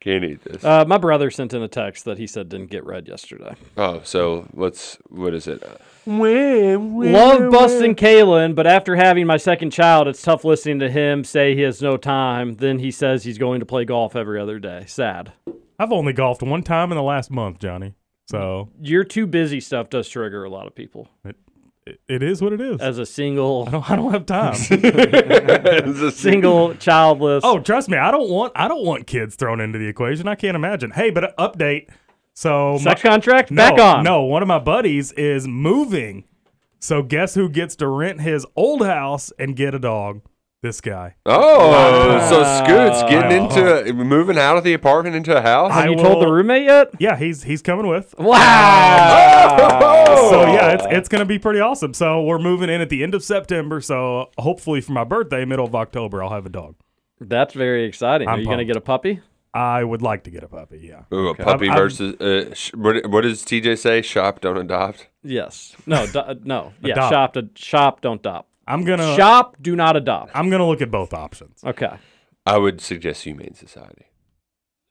Can't 0.00 0.24
eat 0.24 0.42
this. 0.42 0.64
Uh, 0.64 0.84
my 0.86 0.98
brother 0.98 1.30
sent 1.30 1.52
in 1.52 1.62
a 1.62 1.68
text 1.68 2.04
that 2.06 2.16
he 2.16 2.26
said 2.26 2.48
didn't 2.48 2.70
get 2.70 2.84
read 2.84 3.08
yesterday. 3.08 3.54
oh, 3.76 4.00
so 4.04 4.46
let's. 4.54 4.98
What 5.08 5.34
is 5.34 5.46
it? 5.46 5.62
Love 6.06 7.52
busting 7.52 7.94
Kalen, 7.94 8.54
but 8.54 8.66
after 8.66 8.96
having 8.96 9.26
my 9.26 9.36
second 9.36 9.70
child, 9.70 10.08
it's 10.08 10.22
tough 10.22 10.44
listening 10.44 10.78
to 10.78 10.90
him 10.90 11.24
say 11.24 11.54
he 11.54 11.62
has 11.62 11.82
no 11.82 11.96
time. 11.96 12.54
Then 12.54 12.78
he 12.78 12.90
says 12.90 13.24
he's 13.24 13.38
going 13.38 13.60
to 13.60 13.66
play 13.66 13.84
golf 13.84 14.16
every 14.16 14.40
other 14.40 14.58
day. 14.58 14.84
Sad. 14.86 15.32
I've 15.78 15.92
only 15.92 16.12
golfed 16.12 16.42
one 16.42 16.62
time 16.62 16.90
in 16.92 16.96
the 16.96 17.02
last 17.02 17.30
month, 17.30 17.58
Johnny. 17.58 17.94
So 18.28 18.70
Your 18.80 19.04
too 19.04 19.26
busy 19.26 19.60
stuff 19.60 19.88
does 19.90 20.08
trigger 20.08 20.44
a 20.44 20.50
lot 20.50 20.66
of 20.66 20.74
people. 20.74 21.08
it, 21.24 21.36
it, 21.86 22.00
it 22.08 22.22
is 22.22 22.42
what 22.42 22.52
it 22.52 22.60
is. 22.60 22.80
As 22.80 22.98
a 22.98 23.06
single, 23.06 23.64
I 23.68 23.70
don't, 23.70 23.90
I 23.90 23.96
don't 23.96 24.10
have 24.12 24.26
time. 24.26 24.54
As 25.84 26.00
a 26.02 26.10
single 26.10 26.74
childless. 26.74 27.42
Oh, 27.44 27.60
trust 27.60 27.88
me, 27.88 27.96
I 27.98 28.10
don't 28.10 28.28
want 28.28 28.52
I 28.56 28.66
don't 28.68 28.84
want 28.84 29.06
kids 29.06 29.36
thrown 29.36 29.60
into 29.60 29.78
the 29.78 29.86
equation. 29.86 30.26
I 30.26 30.34
can't 30.34 30.56
imagine. 30.56 30.90
Hey, 30.90 31.10
but 31.10 31.38
uh, 31.38 31.48
update. 31.50 31.88
So 32.34 32.78
Sex 32.78 33.02
my- 33.04 33.10
contract? 33.10 33.50
No, 33.50 33.70
Back 33.70 33.78
on. 33.80 34.04
No, 34.04 34.22
one 34.22 34.42
of 34.42 34.48
my 34.48 34.58
buddies 34.58 35.12
is 35.12 35.46
moving. 35.46 36.24
So 36.80 37.02
guess 37.02 37.34
who 37.34 37.48
gets 37.48 37.76
to 37.76 37.88
rent 37.88 38.20
his 38.20 38.44
old 38.56 38.84
house 38.84 39.32
and 39.38 39.54
get 39.56 39.74
a 39.74 39.78
dog? 39.78 40.20
This 40.66 40.80
guy. 40.80 41.14
Oh, 41.24 42.26
so 42.28 42.42
Scoot's 42.64 43.00
getting 43.08 43.44
into 43.44 43.92
moving 43.94 44.36
out 44.36 44.56
of 44.56 44.64
the 44.64 44.72
apartment 44.72 45.14
into 45.14 45.36
a 45.36 45.40
house. 45.40 45.70
Have 45.70 45.88
you 45.88 45.94
told 45.94 46.20
the 46.20 46.26
roommate 46.26 46.64
yet? 46.64 46.88
Yeah, 46.98 47.16
he's 47.16 47.44
he's 47.44 47.62
coming 47.62 47.86
with. 47.86 48.16
Wow. 48.18 50.16
So 50.30 50.42
yeah, 50.52 50.72
it's 50.72 50.84
it's 50.90 51.08
gonna 51.08 51.24
be 51.24 51.38
pretty 51.38 51.60
awesome. 51.60 51.94
So 51.94 52.20
we're 52.24 52.40
moving 52.40 52.68
in 52.68 52.80
at 52.80 52.88
the 52.88 53.04
end 53.04 53.14
of 53.14 53.22
September. 53.22 53.80
So 53.80 54.30
hopefully 54.38 54.80
for 54.80 54.90
my 54.90 55.04
birthday, 55.04 55.44
middle 55.44 55.66
of 55.66 55.74
October, 55.76 56.20
I'll 56.20 56.30
have 56.30 56.46
a 56.46 56.50
dog. 56.50 56.74
That's 57.20 57.54
very 57.54 57.84
exciting. 57.84 58.26
Are 58.26 58.32
I'm 58.34 58.40
you 58.40 58.46
going 58.46 58.58
to 58.58 58.64
get 58.64 58.76
a 58.76 58.80
puppy? 58.80 59.20
I 59.54 59.84
would 59.84 60.02
like 60.02 60.24
to 60.24 60.30
get 60.30 60.42
a 60.42 60.48
puppy. 60.48 60.80
Yeah. 60.82 61.04
Ooh, 61.14 61.28
a 61.28 61.30
Okay. 61.30 61.44
puppy 61.44 61.68
I'm- 61.68 61.76
I'm- 61.76 61.82
versus 61.84 62.14
uh, 62.20 62.52
sh- 62.54 62.74
what? 62.74 63.06
What 63.08 63.20
does 63.22 63.42
TJ 63.44 63.78
say? 63.78 64.02
Shop, 64.02 64.40
don't 64.40 64.58
adopt. 64.58 65.06
Yes. 65.22 65.76
No. 65.86 66.06
Do, 66.08 66.22
no. 66.44 66.72
Yeah. 66.82 66.92
Adopt. 66.94 67.12
Shop. 67.12 67.32
To, 67.34 67.48
shop. 67.54 68.00
Don't 68.00 68.18
adopt. 68.20 68.50
I'm 68.66 68.84
gonna 68.84 69.16
Shop. 69.16 69.56
Do 69.60 69.76
not 69.76 69.96
adopt. 69.96 70.32
I'm 70.34 70.50
gonna 70.50 70.66
look 70.66 70.82
at 70.82 70.90
both 70.90 71.14
options. 71.14 71.62
Okay. 71.64 71.96
I 72.44 72.58
would 72.58 72.80
suggest 72.80 73.24
Humane 73.24 73.54
Society, 73.54 74.06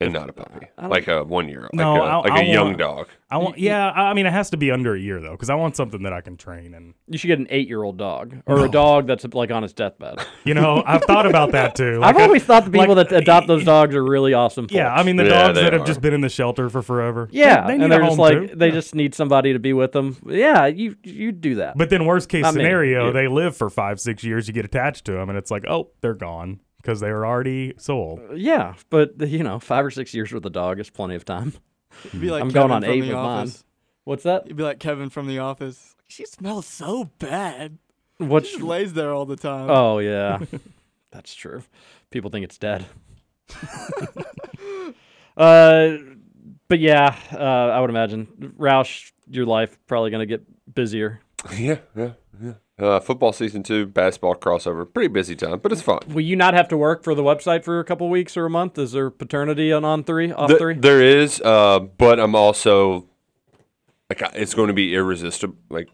and 0.00 0.12
not 0.12 0.28
a 0.28 0.32
puppy, 0.32 0.66
like 0.82 1.08
a 1.08 1.24
one 1.24 1.48
year 1.48 1.62
old, 1.62 1.70
No, 1.72 1.94
like 1.94 2.02
a, 2.02 2.04
I- 2.04 2.16
like 2.18 2.32
I 2.32 2.42
a 2.42 2.52
young 2.52 2.66
want- 2.66 2.78
dog. 2.78 3.08
I 3.28 3.38
want. 3.38 3.58
Yeah. 3.58 3.90
I 3.90 4.10
I 4.10 4.14
mean, 4.14 4.26
it 4.26 4.32
has 4.32 4.50
to 4.50 4.56
be 4.56 4.70
under 4.70 4.94
a 4.94 5.00
year 5.00 5.20
though, 5.20 5.32
because 5.32 5.50
I 5.50 5.56
want 5.56 5.74
something 5.74 6.02
that 6.04 6.12
I 6.12 6.20
can 6.20 6.36
train 6.36 6.74
and. 6.74 6.94
You 7.08 7.18
should 7.18 7.26
get 7.28 7.38
an 7.40 7.46
eight-year-old 7.50 7.96
dog 7.98 8.36
or 8.46 8.56
No. 8.58 8.64
a 8.64 8.68
dog 8.68 9.06
that's 9.08 9.24
like 9.32 9.50
on 9.50 9.62
his 9.62 9.72
deathbed. 9.72 10.18
You 10.44 10.54
know, 10.54 10.80
I've 10.86 11.02
thought 11.02 11.26
about 11.26 11.50
that 11.52 11.74
too. 11.74 12.00
I've 12.04 12.14
Like, 12.14 12.24
always 12.26 12.44
thought 12.44 12.64
the 12.66 12.70
people 12.70 12.94
like- 12.94 13.08
that 13.08 13.16
adopt 13.22 13.48
those 13.48 13.64
dogs 13.64 13.96
are 13.96 14.04
really 14.04 14.32
awesome. 14.32 14.68
Yeah. 14.70 14.92
I 14.94 15.02
mean 15.02 15.16
the 15.16 15.24
Yeah, 15.24 15.46
dogs 15.48 15.58
they 15.58 15.64
that 15.64 15.72
have 15.72 15.84
just 15.86 16.00
been 16.00 16.14
in 16.14 16.20
the 16.20 16.28
shelter 16.28 16.68
for 16.70 16.82
forever. 16.82 17.28
Yeah, 17.32 17.66
they, 17.66 17.72
need 17.78 17.84
and 17.84 17.92
a 17.92 17.96
they're 17.96 18.04
just 18.06 18.10
home, 18.10 18.18
like 18.18 18.50
too. 18.50 18.56
they 18.56 18.66
Yeah. 18.68 18.72
just 18.74 18.94
need 18.94 19.14
somebody 19.14 19.54
to 19.54 19.58
be 19.58 19.72
with 19.72 19.90
them. 19.92 20.16
Yeah, 20.28 20.66
you 20.66 20.94
you 21.02 21.32
do 21.32 21.56
that. 21.56 21.76
But 21.76 21.90
then 21.90 22.04
worst 22.04 22.28
case 22.28 22.42
Not 22.42 22.52
scenario, 22.54 23.06
You. 23.08 23.12
they 23.12 23.26
live 23.28 23.56
for 23.56 23.70
five 23.70 23.98
six 23.98 24.22
years. 24.22 24.46
You 24.46 24.54
get 24.54 24.64
attached 24.64 25.04
to 25.06 25.12
them, 25.12 25.28
and 25.30 25.36
it's 25.38 25.50
like, 25.50 25.64
oh, 25.68 25.90
they're 26.00 26.14
gone 26.14 26.60
because 26.86 27.00
they 27.00 27.10
were 27.10 27.26
already 27.26 27.74
sold. 27.78 28.20
yeah, 28.36 28.74
but 28.90 29.20
you 29.20 29.42
know, 29.42 29.58
five 29.58 29.84
or 29.84 29.90
six 29.90 30.14
years 30.14 30.30
with 30.30 30.46
a 30.46 30.50
dog 30.50 30.78
is 30.78 30.88
plenty 30.88 31.16
of 31.16 31.24
time. 31.24 31.52
You'd 32.12 32.20
be 32.20 32.30
like 32.30 32.42
I'm 32.44 32.50
Kevin 32.50 32.68
going 32.68 32.70
on 32.70 32.82
from 32.82 32.90
eight 32.92 33.00
The 33.00 33.08
with 33.08 33.16
mine. 33.16 33.52
What's 34.04 34.22
that? 34.22 34.46
You'd 34.46 34.56
be 34.56 34.62
like 34.62 34.78
Kevin 34.78 35.10
from 35.10 35.26
The 35.26 35.40
Office. 35.40 35.96
She 36.06 36.24
smells 36.24 36.64
so 36.64 37.10
bad. 37.18 37.78
What 38.18 38.46
She 38.46 38.52
just 38.52 38.62
lays 38.62 38.92
there 38.92 39.12
all 39.12 39.26
the 39.26 39.34
time. 39.34 39.68
Oh 39.68 39.98
yeah, 39.98 40.38
that's 41.10 41.34
true. 41.34 41.64
People 42.10 42.30
think 42.30 42.44
it's 42.44 42.56
dead. 42.56 42.86
uh, 45.36 45.96
but 46.68 46.78
yeah, 46.78 47.16
uh, 47.32 47.36
I 47.74 47.80
would 47.80 47.90
imagine 47.90 48.54
Roush, 48.58 49.10
your 49.28 49.44
life 49.44 49.76
probably 49.88 50.12
gonna 50.12 50.26
get 50.26 50.44
busier. 50.72 51.20
Yeah, 51.52 51.78
yeah, 51.96 52.12
yeah. 52.40 52.54
Uh, 52.78 53.00
football 53.00 53.32
season 53.32 53.62
two, 53.62 53.86
basketball 53.86 54.34
crossover, 54.34 54.84
pretty 54.92 55.08
busy 55.08 55.34
time, 55.34 55.58
but 55.60 55.72
it's 55.72 55.80
fun. 55.80 55.98
Will 56.08 56.20
you 56.20 56.36
not 56.36 56.52
have 56.52 56.68
to 56.68 56.76
work 56.76 57.02
for 57.02 57.14
the 57.14 57.22
website 57.22 57.64
for 57.64 57.80
a 57.80 57.84
couple 57.84 58.10
weeks 58.10 58.36
or 58.36 58.44
a 58.44 58.50
month? 58.50 58.76
Is 58.78 58.92
there 58.92 59.08
paternity 59.08 59.72
on 59.72 59.82
on 59.82 60.04
three 60.04 60.30
off 60.30 60.48
Th- 60.48 60.58
three? 60.58 60.74
There 60.74 61.00
is, 61.00 61.40
uh, 61.40 61.78
but 61.80 62.20
I'm 62.20 62.34
also 62.34 63.06
like 64.10 64.20
it's 64.34 64.52
going 64.52 64.68
to 64.68 64.74
be 64.74 64.94
irresistible. 64.94 65.56
Like 65.70 65.88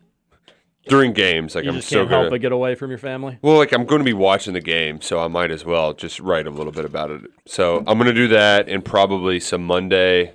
during 0.88 1.12
games, 1.12 1.54
like 1.54 1.62
you 1.62 1.70
I'm 1.70 1.76
just 1.76 1.86
still 1.86 2.00
can't 2.00 2.10
gonna. 2.10 2.22
help 2.22 2.30
but 2.32 2.40
get 2.40 2.50
away 2.50 2.74
from 2.74 2.90
your 2.90 2.98
family. 2.98 3.38
Well, 3.42 3.58
like 3.58 3.70
I'm 3.70 3.84
going 3.86 4.00
to 4.00 4.04
be 4.04 4.12
watching 4.12 4.52
the 4.52 4.60
game, 4.60 5.00
so 5.00 5.20
I 5.20 5.28
might 5.28 5.52
as 5.52 5.64
well 5.64 5.92
just 5.94 6.18
write 6.18 6.48
a 6.48 6.50
little 6.50 6.72
bit 6.72 6.84
about 6.84 7.12
it. 7.12 7.22
So 7.46 7.78
I'm 7.86 7.96
going 7.96 8.06
to 8.08 8.12
do 8.12 8.26
that 8.26 8.68
and 8.68 8.84
probably 8.84 9.38
some 9.38 9.62
Monday 9.64 10.32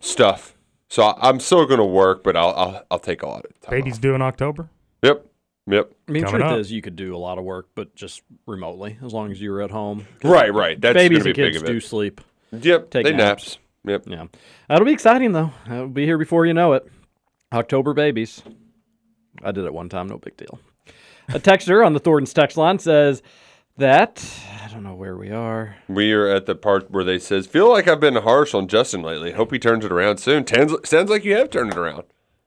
stuff. 0.00 0.56
So 0.88 1.02
I- 1.02 1.28
I'm 1.28 1.40
still 1.40 1.66
going 1.66 1.76
to 1.78 1.84
work, 1.84 2.24
but 2.24 2.36
I'll 2.36 2.54
I'll, 2.54 2.86
I'll 2.92 2.98
take 2.98 3.20
a 3.22 3.26
lot 3.26 3.44
of 3.44 3.60
time. 3.60 3.70
Baby's 3.72 3.98
due 3.98 4.14
in 4.14 4.22
October. 4.22 4.70
Yep, 5.02 5.26
yep. 5.66 5.92
I 6.08 6.12
mean, 6.12 6.24
Coming 6.24 6.40
truth 6.40 6.52
up. 6.52 6.58
is, 6.58 6.70
you 6.72 6.82
could 6.82 6.96
do 6.96 7.14
a 7.14 7.18
lot 7.18 7.38
of 7.38 7.44
work, 7.44 7.68
but 7.74 7.94
just 7.94 8.22
remotely, 8.46 8.98
as 9.04 9.12
long 9.12 9.30
as 9.30 9.40
you 9.40 9.50
were 9.50 9.62
at 9.62 9.70
home. 9.70 10.06
Right, 10.22 10.52
right. 10.52 10.80
That's 10.80 10.94
babies 10.94 11.18
gonna 11.18 11.30
and 11.30 11.36
be 11.36 11.42
big 11.42 11.52
kids 11.52 11.62
of 11.62 11.68
it. 11.68 11.72
do 11.72 11.80
sleep. 11.80 12.20
Yep, 12.52 12.90
Take 12.90 13.04
they 13.04 13.12
naps. 13.12 13.58
naps. 13.84 14.04
Yep. 14.04 14.04
Yeah, 14.08 14.26
that'll 14.68 14.84
be 14.84 14.92
exciting 14.92 15.32
though. 15.32 15.52
It'll 15.66 15.88
be 15.88 16.04
here 16.04 16.18
before 16.18 16.44
you 16.46 16.52
know 16.52 16.74
it. 16.74 16.86
October 17.52 17.94
babies. 17.94 18.42
I 19.42 19.52
did 19.52 19.64
it 19.64 19.72
one 19.72 19.88
time, 19.88 20.08
no 20.08 20.18
big 20.18 20.36
deal. 20.36 20.60
A 21.30 21.38
texter 21.38 21.84
on 21.86 21.94
the 21.94 22.00
Thornton's 22.00 22.34
text 22.34 22.56
line 22.56 22.78
says 22.78 23.22
that 23.78 24.22
I 24.62 24.68
don't 24.70 24.82
know 24.82 24.94
where 24.96 25.16
we 25.16 25.30
are. 25.30 25.76
We 25.88 26.12
are 26.12 26.26
at 26.28 26.44
the 26.46 26.54
part 26.54 26.90
where 26.90 27.04
they 27.04 27.18
says, 27.18 27.46
"Feel 27.46 27.70
like 27.70 27.88
I've 27.88 28.00
been 28.00 28.16
harsh 28.16 28.52
on 28.52 28.68
Justin 28.68 29.02
lately. 29.02 29.32
Hope 29.32 29.50
he 29.52 29.58
turns 29.58 29.84
it 29.84 29.92
around 29.92 30.18
soon." 30.18 30.44
Tans- 30.44 30.74
sounds 30.84 31.08
like 31.08 31.24
you 31.24 31.36
have 31.36 31.48
turned 31.50 31.70
it 31.72 31.78
around. 31.78 32.02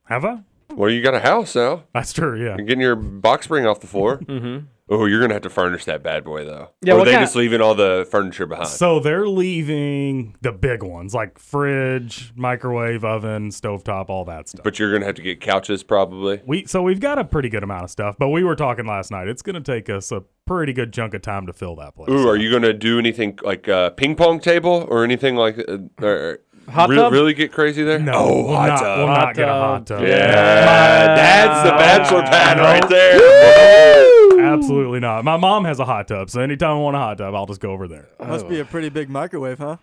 Have 0.06 0.24
I? 0.26 0.40
Well, 0.76 0.90
you 0.90 1.02
got 1.02 1.14
a 1.14 1.20
house 1.20 1.56
now. 1.56 1.84
That's 1.94 2.14
true. 2.14 2.38
Yeah. 2.40 2.56
You're 2.58 2.66
getting 2.66 2.82
your 2.82 2.96
box 2.96 3.46
spring 3.46 3.66
off 3.66 3.80
the 3.80 3.88
floor. 3.88 4.18
Mm-hmm. 4.28 4.66
Oh, 4.90 5.06
you're 5.06 5.22
gonna 5.22 5.34
have 5.34 5.44
to 5.44 5.50
furnish 5.50 5.86
that 5.86 6.04
bad 6.04 6.26
boy 6.26 6.44
though. 6.44 6.70
Yeah, 6.82 6.96
or 6.96 7.00
are 7.00 7.06
they 7.06 7.14
kind- 7.14 7.24
just 7.24 7.38
leaving 7.38 7.62
all 7.62 7.74
the 7.74 8.06
furniture 8.12 8.46
behind? 8.46 8.68
So 8.68 9.00
they're 9.00 9.28
leaving 9.28 10.36
the 10.42 10.52
big 10.52 10.84
ones 10.84 11.14
like 11.16 11.40
fridge, 11.40 12.34
microwave, 12.36 13.06
oven, 13.06 13.50
stovetop, 13.50 14.10
all 14.10 14.26
that 14.26 14.50
stuff. 14.50 14.64
but 14.64 14.78
you're 14.78 14.92
gonna 14.92 15.06
have 15.06 15.16
to 15.16 15.22
get 15.22 15.40
couches 15.40 15.84
probably. 15.84 16.42
We 16.46 16.66
so 16.66 16.82
we've 16.84 17.00
got 17.00 17.18
a 17.18 17.24
pretty 17.24 17.48
good 17.50 17.64
amount 17.64 17.86
of 17.86 17.92
stuff, 17.92 18.18
but 18.20 18.30
we 18.30 18.44
were 18.44 18.56
talking 18.58 18.86
last 18.86 19.10
night. 19.10 19.30
It's 19.30 19.42
going 19.42 19.56
to 19.56 19.62
take 19.62 19.90
us 19.90 20.12
a 20.12 20.24
pretty 20.46 20.74
good 20.74 20.92
chunk 20.92 21.14
of 21.14 21.22
time 21.22 21.48
to 21.48 21.54
fill 21.54 21.76
that 21.78 21.96
place. 21.96 22.10
Ooh, 22.10 22.28
are 22.28 22.36
you 22.36 22.52
gonna 22.52 22.74
do 22.74 23.00
anything 23.00 23.40
like 23.42 23.68
a 23.70 23.94
ping 23.96 24.16
pong 24.16 24.40
table 24.42 24.86
or 24.90 25.04
anything 25.06 25.36
like? 25.38 25.58
Uh, 25.60 25.78
or, 26.06 26.40
Hot 26.70 26.90
re- 26.90 26.96
tub? 26.96 27.12
Really 27.14 27.34
get 27.34 27.52
crazy 27.52 27.84
there? 27.84 28.00
No, 28.00 28.14
Oh, 28.14 28.44
we'll 28.46 28.56
hot 28.56 28.68
not, 28.70 28.80
tub. 28.80 28.98
we'll 29.00 29.08
Hot 29.08 29.20
not 29.26 29.36
get 29.36 29.50
a 29.50 29.52
hot 29.54 29.86
tub. 29.88 29.98
tub. 30.00 30.08
Yeah, 30.08 31.16
that's 31.16 31.64
the 31.70 31.76
bachelor 31.76 32.22
pad 32.24 32.58
No. 32.58 32.64
right 32.64 32.90
there. 32.90 34.54
Absolutely 34.54 35.00
not. 35.00 35.24
My 35.26 35.38
mom 35.38 35.66
has 35.66 35.80
a 35.80 35.86
hot 35.86 36.08
tub, 36.08 36.30
so 36.30 36.42
anytime 36.42 36.72
I 36.72 36.80
want 36.80 36.96
a 36.96 37.00
hot 37.00 37.18
tub, 37.18 37.34
I'll 37.36 37.46
just 37.46 37.60
go 37.60 37.72
over 37.72 37.88
there. 37.88 38.08
Must 38.20 38.48
be 38.48 38.60
a 38.60 38.66
pretty 38.66 38.90
big 38.90 39.10
microwave, 39.10 39.58
huh? 39.60 39.78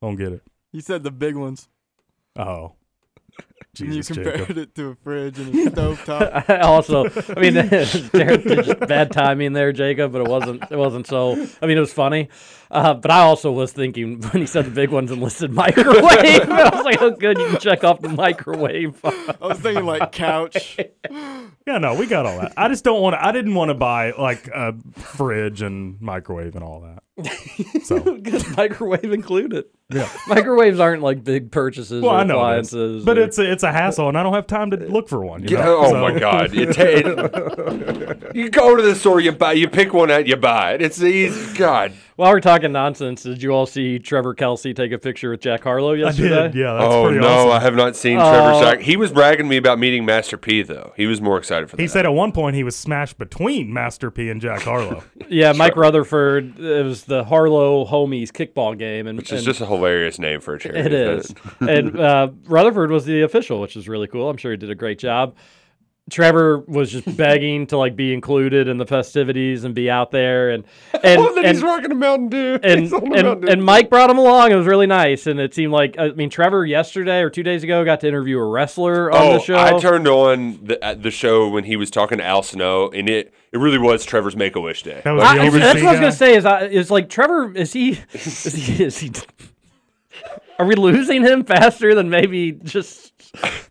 Don't 0.00 0.16
get 0.16 0.32
it. 0.32 0.42
You 0.70 0.82
said 0.82 1.02
the 1.02 1.10
big 1.10 1.34
ones. 1.34 1.66
Oh, 2.36 2.74
and 3.80 3.94
you 3.94 4.02
compared 4.02 4.38
Jacob. 4.38 4.58
it 4.58 4.74
to 4.74 4.88
a 4.88 4.94
fridge 4.96 5.38
and 5.38 5.54
a 5.54 5.70
stovetop. 5.70 6.48
I 6.48 6.60
also, 6.60 7.06
I 7.36 7.40
mean, 7.40 7.54
bad 8.88 9.12
timing 9.12 9.52
there, 9.52 9.72
Jacob. 9.72 10.12
But 10.12 10.22
it 10.22 10.28
wasn't. 10.28 10.64
It 10.70 10.76
wasn't 10.76 11.06
so. 11.06 11.32
I 11.62 11.66
mean, 11.66 11.76
it 11.76 11.80
was 11.80 11.92
funny. 11.92 12.28
Uh, 12.70 12.94
but 12.94 13.10
I 13.10 13.20
also 13.20 13.50
was 13.50 13.72
thinking 13.72 14.20
when 14.20 14.42
he 14.42 14.46
said 14.46 14.66
the 14.66 14.70
big 14.70 14.90
ones 14.90 15.10
enlisted 15.10 15.52
microwave. 15.52 15.96
I 16.50 16.70
was 16.70 16.84
like, 16.84 17.00
oh, 17.00 17.10
good, 17.12 17.38
you 17.38 17.48
can 17.48 17.60
check 17.60 17.82
off 17.82 18.00
the 18.00 18.10
microwave. 18.10 19.00
I 19.04 19.36
was 19.40 19.58
thinking 19.58 19.86
like 19.86 20.12
couch. 20.12 20.78
Yeah, 21.10 21.78
no, 21.78 21.94
we 21.94 22.06
got 22.06 22.26
all 22.26 22.38
that. 22.38 22.52
I 22.56 22.68
just 22.68 22.84
don't 22.84 23.00
want 23.00 23.14
to. 23.14 23.24
I 23.24 23.32
didn't 23.32 23.54
want 23.54 23.70
to 23.70 23.74
buy 23.74 24.12
like 24.12 24.48
a 24.48 24.74
fridge 24.96 25.62
and 25.62 26.00
microwave 26.00 26.54
and 26.54 26.64
all 26.64 26.80
that. 26.80 27.02
So 27.82 27.98
Good 28.18 28.56
microwave 28.56 29.12
included. 29.12 29.64
yeah. 29.92 30.08
Microwaves 30.28 30.78
aren't 30.78 31.02
like 31.02 31.24
big 31.24 31.50
purchases 31.50 32.02
Well, 32.02 32.12
or 32.12 32.18
I 32.18 32.24
know 32.24 32.34
it 32.52 32.60
is. 32.60 32.72
appliances. 32.72 33.04
but 33.04 33.18
or- 33.18 33.22
it's 33.22 33.38
a, 33.38 33.50
it's 33.52 33.62
a 33.62 33.72
hassle, 33.72 34.08
and 34.08 34.16
I 34.18 34.22
don't 34.22 34.34
have 34.34 34.46
time 34.46 34.70
to 34.70 34.76
look 34.76 35.08
for 35.08 35.24
one. 35.24 35.42
You 35.42 35.56
Yeah, 35.56 35.64
know? 35.64 35.78
oh 35.78 35.90
So- 35.90 36.00
my 36.00 36.18
god! 36.18 36.50
It 36.54 36.72
ta- 36.74 36.82
it- 36.84 38.36
you 38.36 38.48
go 38.50 38.76
to 38.76 38.82
the 38.82 38.94
store, 38.94 39.20
you 39.20 39.32
buy, 39.32 39.52
you 39.52 39.68
pick 39.68 39.92
one 39.92 40.10
out, 40.10 40.26
you 40.26 40.36
buy 40.36 40.74
it. 40.74 40.82
It's 40.82 41.02
easy. 41.02 41.56
God, 41.58 41.92
While 42.18 42.32
we're 42.32 42.40
talking 42.40 42.72
nonsense, 42.72 43.22
did 43.22 43.44
you 43.44 43.52
all 43.52 43.64
see 43.64 44.00
Trevor 44.00 44.34
Kelsey 44.34 44.74
take 44.74 44.90
a 44.90 44.98
picture 44.98 45.30
with 45.30 45.40
Jack 45.40 45.62
Harlow 45.62 45.92
yesterday? 45.92 46.48
did, 46.48 46.56
yeah. 46.56 46.72
That's 46.72 46.92
oh 46.92 47.04
pretty 47.04 47.20
no, 47.20 47.28
awesome. 47.28 47.50
I 47.52 47.60
have 47.60 47.76
not 47.76 47.94
seen 47.94 48.18
Trevor 48.18 48.50
Oh. 48.54 48.76
He 48.80 48.96
was 48.96 49.12
bragging 49.12 49.44
to 49.44 49.48
me 49.48 49.56
about 49.56 49.78
meeting 49.78 50.04
Master 50.04 50.36
P 50.36 50.62
though. 50.62 50.92
He 50.96 51.06
was 51.06 51.20
more 51.20 51.38
excited 51.38 51.70
for 51.70 51.76
that. 51.76 51.82
He 51.82 51.86
said 51.86 52.06
at 52.06 52.12
one 52.12 52.32
point 52.32 52.56
he 52.56 52.64
was 52.64 52.74
smashed 52.74 53.18
between 53.18 53.72
Master 53.72 54.10
P 54.10 54.30
and 54.30 54.40
Jack 54.40 54.62
Harlow. 54.62 55.04
Yeah, 55.28 55.52
Mike 55.52 55.76
Rutherford. 55.76 56.58
It 56.58 56.84
was 56.84 57.04
the 57.04 57.22
Harlow 57.22 57.84
Homies 57.84 58.30
kickball 58.30 58.76
game, 58.76 59.06
and 59.06 59.18
which 59.18 59.30
is 59.30 59.40
and 59.40 59.44
just 59.44 59.60
a 59.60 59.66
hilarious 59.66 60.18
name 60.18 60.40
for 60.40 60.54
a 60.54 60.58
charity. 60.58 60.80
It 60.80 60.92
is. 60.92 61.34
and 61.60 62.00
uh, 62.00 62.30
Rutherford 62.46 62.90
was 62.90 63.04
the 63.04 63.20
official, 63.22 63.60
which 63.60 63.76
is 63.76 63.88
really 63.88 64.06
cool. 64.06 64.30
I'm 64.30 64.38
sure 64.38 64.50
he 64.52 64.56
did 64.56 64.70
a 64.70 64.74
great 64.74 64.98
job. 64.98 65.36
Trevor 66.10 66.58
was 66.60 66.90
just 66.90 67.16
begging 67.16 67.66
to 67.68 67.76
like 67.76 67.96
be 67.96 68.12
included 68.12 68.68
in 68.68 68.78
the 68.78 68.86
festivities 68.86 69.64
and 69.64 69.74
be 69.74 69.90
out 69.90 70.10
there, 70.10 70.50
and 70.50 70.64
and 71.02 71.20
oh, 71.20 71.36
and, 71.36 71.46
he's 71.46 71.62
rocking 71.62 71.92
a 71.92 71.94
Mountain 71.94 72.28
Dew. 72.28 72.58
and, 72.62 72.80
He's 72.80 72.92
and, 72.92 73.08
Mountain 73.08 73.40
Dew. 73.42 73.48
and 73.48 73.64
Mike 73.64 73.90
brought 73.90 74.10
him 74.10 74.18
along. 74.18 74.52
It 74.52 74.56
was 74.56 74.66
really 74.66 74.86
nice, 74.86 75.26
and 75.26 75.40
it 75.40 75.54
seemed 75.54 75.72
like 75.72 75.96
I 75.98 76.10
mean 76.10 76.30
Trevor 76.30 76.64
yesterday 76.64 77.20
or 77.20 77.30
two 77.30 77.42
days 77.42 77.62
ago 77.62 77.84
got 77.84 78.00
to 78.00 78.08
interview 78.08 78.38
a 78.38 78.44
wrestler 78.44 79.10
on 79.10 79.22
oh, 79.22 79.32
the 79.34 79.40
show. 79.40 79.58
I 79.58 79.78
turned 79.78 80.08
on 80.08 80.64
the 80.64 80.84
uh, 80.84 80.94
the 80.94 81.10
show 81.10 81.48
when 81.48 81.64
he 81.64 81.76
was 81.76 81.90
talking 81.90 82.18
to 82.18 82.24
Al 82.24 82.42
Snow, 82.42 82.90
and 82.90 83.08
it 83.08 83.32
it 83.52 83.58
really 83.58 83.78
was 83.78 84.04
Trevor's 84.04 84.36
Make 84.36 84.56
a 84.56 84.60
Wish 84.60 84.82
Day. 84.82 85.00
That 85.04 85.12
was 85.12 85.22
I- 85.24 85.50
that's 85.50 85.82
what 85.82 85.88
I 85.88 85.90
was 85.92 86.00
gonna 86.00 86.12
say. 86.12 86.36
Is 86.36 86.44
I, 86.44 86.64
is 86.64 86.90
like 86.90 87.08
Trevor? 87.08 87.52
Is 87.54 87.72
he? 87.72 87.98
Is 88.12 88.54
he? 88.54 88.84
Is 88.84 88.98
he? 88.98 89.12
Are 90.58 90.66
we 90.66 90.74
losing 90.74 91.22
him 91.22 91.44
faster 91.44 91.94
than 91.94 92.10
maybe 92.10 92.50
just 92.52 93.12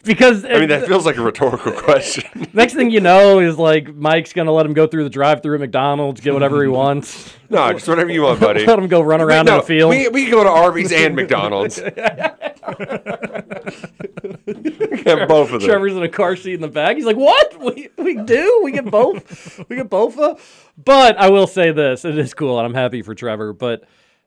because? 0.07 0.43
I 0.45 0.59
mean, 0.59 0.69
that 0.69 0.87
feels 0.87 1.05
like 1.05 1.17
a 1.17 1.21
rhetorical 1.21 1.71
question. 1.83 2.47
Next 2.53 2.73
thing 2.73 2.89
you 2.89 2.99
know 3.01 3.39
is 3.39 3.57
like 3.57 3.93
Mike's 3.93 4.33
gonna 4.33 4.51
let 4.51 4.65
him 4.65 4.73
go 4.73 4.87
through 4.87 5.03
the 5.03 5.09
drive-through 5.09 5.55
at 5.55 5.59
McDonald's, 5.59 6.21
get 6.21 6.33
whatever 6.33 6.63
he 6.63 6.69
wants. 6.81 7.33
no, 7.49 7.71
just 7.73 7.87
whatever 7.87 8.09
you 8.09 8.23
want, 8.23 8.39
buddy. 8.39 8.65
Let 8.67 8.79
him 8.79 8.87
go 8.87 9.01
run 9.01 9.21
around 9.21 9.45
no, 9.45 9.53
in 9.53 9.57
the 9.59 9.65
field. 9.65 9.89
We, 9.91 10.07
we 10.07 10.23
can 10.23 10.31
go 10.31 10.43
to 10.43 10.49
Arby's 10.49 10.91
and 10.91 11.15
McDonald's. 11.15 11.77
Have 11.77 11.93
both 15.27 15.51
of 15.51 15.59
them. 15.61 15.69
Trevor's 15.69 15.93
in 15.95 16.03
a 16.03 16.09
car 16.09 16.35
seat 16.35 16.55
in 16.55 16.61
the 16.61 16.67
back. 16.67 16.95
He's 16.95 17.05
like, 17.05 17.15
"What? 17.17 17.59
We 17.59 17.89
we 17.97 18.15
do? 18.15 18.61
We 18.63 18.71
get 18.71 18.89
both? 18.89 19.63
we 19.69 19.75
get 19.75 19.89
both?" 19.89 20.17
uh?" 20.17 20.35
But 20.77 21.17
I 21.17 21.29
will 21.29 21.47
say 21.47 21.71
this: 21.71 22.03
it 22.05 22.17
is 22.17 22.33
cool, 22.33 22.57
and 22.57 22.65
I'm 22.65 22.73
happy 22.73 23.01
for 23.01 23.15
Trevor. 23.15 23.53
But 23.53 23.83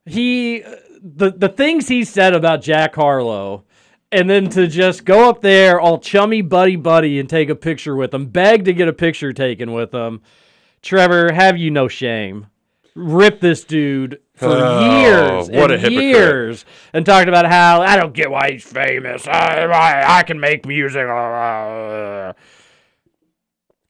he, 0.06 0.62
the 1.02 1.30
the 1.30 1.48
things 1.48 1.88
he 1.88 2.04
said 2.04 2.34
about 2.34 2.62
Jack 2.62 2.94
Harlow, 2.94 3.64
and 4.12 4.28
then 4.28 4.48
to 4.50 4.66
just 4.66 5.04
go 5.04 5.28
up 5.28 5.40
there 5.40 5.80
all 5.80 5.98
chummy 5.98 6.42
buddy 6.42 6.76
buddy 6.76 7.18
and 7.20 7.28
take 7.28 7.48
a 7.48 7.54
picture 7.54 7.94
with 7.96 8.10
them 8.10 8.26
beg 8.26 8.64
to 8.64 8.72
get 8.72 8.88
a 8.88 8.92
picture 8.92 9.32
taken 9.32 9.72
with 9.72 9.90
them 9.92 10.20
Trevor, 10.82 11.30
have 11.32 11.58
you 11.58 11.70
no 11.70 11.88
shame? 11.88 12.46
Rip 12.94 13.40
this 13.40 13.64
dude 13.64 14.20
for 14.34 14.46
Oh, 14.48 15.00
years 15.02 15.50
what 15.50 15.70
a 15.70 15.74
and 15.74 15.82
hypocrite. 15.82 16.04
years 16.04 16.64
and 16.94 17.04
talked 17.04 17.28
about 17.28 17.44
how 17.46 17.82
I 17.82 17.96
don't 17.98 18.14
get 18.14 18.30
why 18.30 18.52
he's 18.52 18.64
famous. 18.64 19.28
I, 19.28 19.64
I, 19.64 20.18
I 20.18 20.22
can 20.22 20.40
make 20.40 20.66
music. 20.66 21.02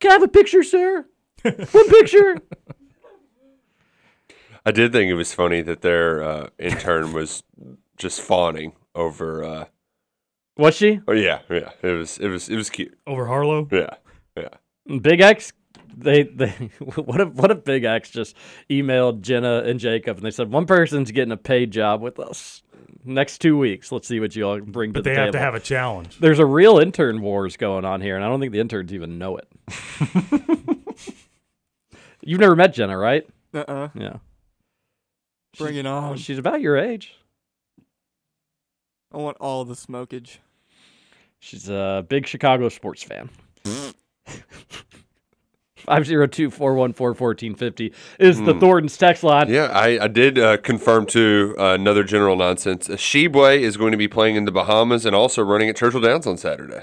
Can 0.00 0.10
I 0.10 0.12
have 0.14 0.22
a 0.22 0.28
picture, 0.28 0.62
sir? 0.62 1.06
One 1.42 1.88
picture. 1.90 2.38
I 4.66 4.70
did 4.72 4.92
think 4.92 5.10
it 5.10 5.14
was 5.14 5.32
funny 5.32 5.62
that 5.62 5.80
their 5.82 6.22
uh, 6.22 6.48
intern 6.58 7.12
was 7.12 7.42
just 7.96 8.20
fawning 8.20 8.72
over. 8.94 9.44
Uh, 9.44 9.64
Was 10.60 10.76
she? 10.76 11.00
oh 11.08 11.12
yeah, 11.12 11.40
yeah. 11.48 11.70
It 11.80 11.92
was 11.92 12.18
it 12.18 12.28
was 12.28 12.50
it 12.50 12.56
was 12.56 12.68
cute. 12.68 12.96
Over 13.06 13.24
Harlow? 13.24 13.66
Yeah, 13.72 13.94
yeah. 14.36 14.98
Big 15.00 15.22
X, 15.22 15.54
they 15.96 16.24
they 16.24 16.50
what 16.78 17.18
if 17.18 17.28
what 17.30 17.50
if 17.50 17.64
Big 17.64 17.84
X 17.84 18.10
just 18.10 18.36
emailed 18.68 19.22
Jenna 19.22 19.62
and 19.64 19.80
Jacob 19.80 20.18
and 20.18 20.26
they 20.26 20.30
said 20.30 20.52
one 20.52 20.66
person's 20.66 21.12
getting 21.12 21.32
a 21.32 21.38
paid 21.38 21.70
job 21.70 22.02
with 22.02 22.20
us 22.20 22.62
next 23.02 23.38
two 23.38 23.56
weeks. 23.56 23.90
Let's 23.90 24.06
see 24.06 24.20
what 24.20 24.36
you 24.36 24.44
all 24.44 24.60
bring 24.60 24.92
But 24.92 24.98
to 24.98 25.02
the 25.04 25.10
they 25.10 25.16
have 25.16 25.32
to 25.32 25.38
have 25.38 25.54
a 25.54 25.60
challenge. 25.60 26.18
There's 26.18 26.38
a 26.38 26.44
real 26.46 26.78
intern 26.78 27.22
wars 27.22 27.56
going 27.56 27.86
on 27.86 28.02
here, 28.02 28.16
and 28.16 28.22
I 28.22 28.28
don't 28.28 28.38
think 28.38 28.52
the 28.52 28.60
interns 28.60 28.92
even 28.92 29.16
know 29.16 29.38
it. 29.38 29.48
You've 32.22 32.40
never 32.40 32.54
met 32.54 32.74
Jenna, 32.74 32.98
right? 32.98 33.26
Uh-uh. 33.54 33.88
Yeah. 33.94 34.16
Bring 35.56 35.76
it 35.76 35.86
on. 35.86 36.18
She's 36.18 36.36
about 36.36 36.60
your 36.60 36.76
age. 36.76 37.14
I 39.10 39.16
want 39.16 39.38
all 39.40 39.64
the 39.64 39.74
smokage. 39.74 40.36
She's 41.40 41.68
a 41.68 42.04
big 42.08 42.26
Chicago 42.26 42.68
sports 42.68 43.02
fan. 43.02 43.28
502-414-1450 45.86 47.92
is 48.18 48.40
the 48.42 48.52
Hmm. 48.52 48.58
Thornton's 48.60 48.96
text 48.96 49.22
line. 49.24 49.48
Yeah, 49.48 49.64
I, 49.72 50.04
I 50.04 50.08
did 50.08 50.38
uh, 50.38 50.56
confirm 50.58 51.06
to 51.06 51.54
uh, 51.58 51.74
another 51.74 52.04
general 52.04 52.36
nonsense. 52.36 52.86
Tshiebwe 52.88 53.58
is 53.60 53.76
going 53.76 53.92
to 53.92 53.98
be 53.98 54.08
playing 54.08 54.36
in 54.36 54.44
the 54.44 54.52
Bahamas 54.52 55.06
and 55.06 55.14
also 55.16 55.42
running 55.42 55.68
at 55.68 55.76
Churchill 55.76 56.00
Downs 56.00 56.26
on 56.26 56.36
Saturday. 56.36 56.82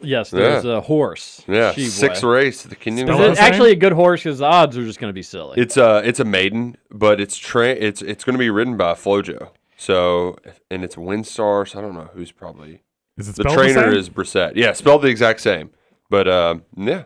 Yes, 0.00 0.30
there's 0.30 0.64
Yeah. 0.64 0.78
a 0.78 0.80
horse. 0.80 1.42
Yeah, 1.48 1.72
sixth 1.72 2.22
race. 2.24 2.62
The 2.64 2.74
Kenyan. 2.76 3.08
Is 3.08 3.38
it 3.38 3.42
actually 3.42 3.70
a 3.72 3.76
good 3.76 3.92
horse? 3.92 4.22
Because 4.24 4.40
the 4.40 4.44
odds 4.46 4.76
are 4.76 4.84
just 4.84 4.98
going 4.98 5.08
to 5.08 5.14
be 5.14 5.22
silly. 5.22 5.60
It's 5.60 5.76
a 5.76 6.02
it's 6.04 6.18
a 6.20 6.24
maiden, 6.24 6.76
but 6.90 7.20
it's 7.20 7.36
tra- 7.38 7.68
it's 7.70 8.02
it's 8.02 8.24
going 8.24 8.34
to 8.34 8.38
be 8.38 8.50
ridden 8.50 8.76
by 8.76 8.94
Flojo. 8.94 9.50
So 9.76 10.36
and 10.70 10.82
it's 10.84 10.96
Windstar. 10.96 11.66
So 11.68 11.78
I 11.78 11.82
don't 11.82 11.94
know 11.94 12.10
who's 12.12 12.32
probably 12.32 12.82
Is 13.16 13.28
it 13.28 13.36
the 13.36 13.42
spelled 13.42 13.58
the 13.58 13.62
trainer 13.62 13.90
same? 13.90 13.98
is 13.98 14.10
Brissett. 14.10 14.52
Yeah, 14.56 14.72
spelled 14.72 15.02
the 15.02 15.08
exact 15.08 15.40
same. 15.40 15.70
But 16.10 16.28
um, 16.28 16.64
yeah. 16.76 17.04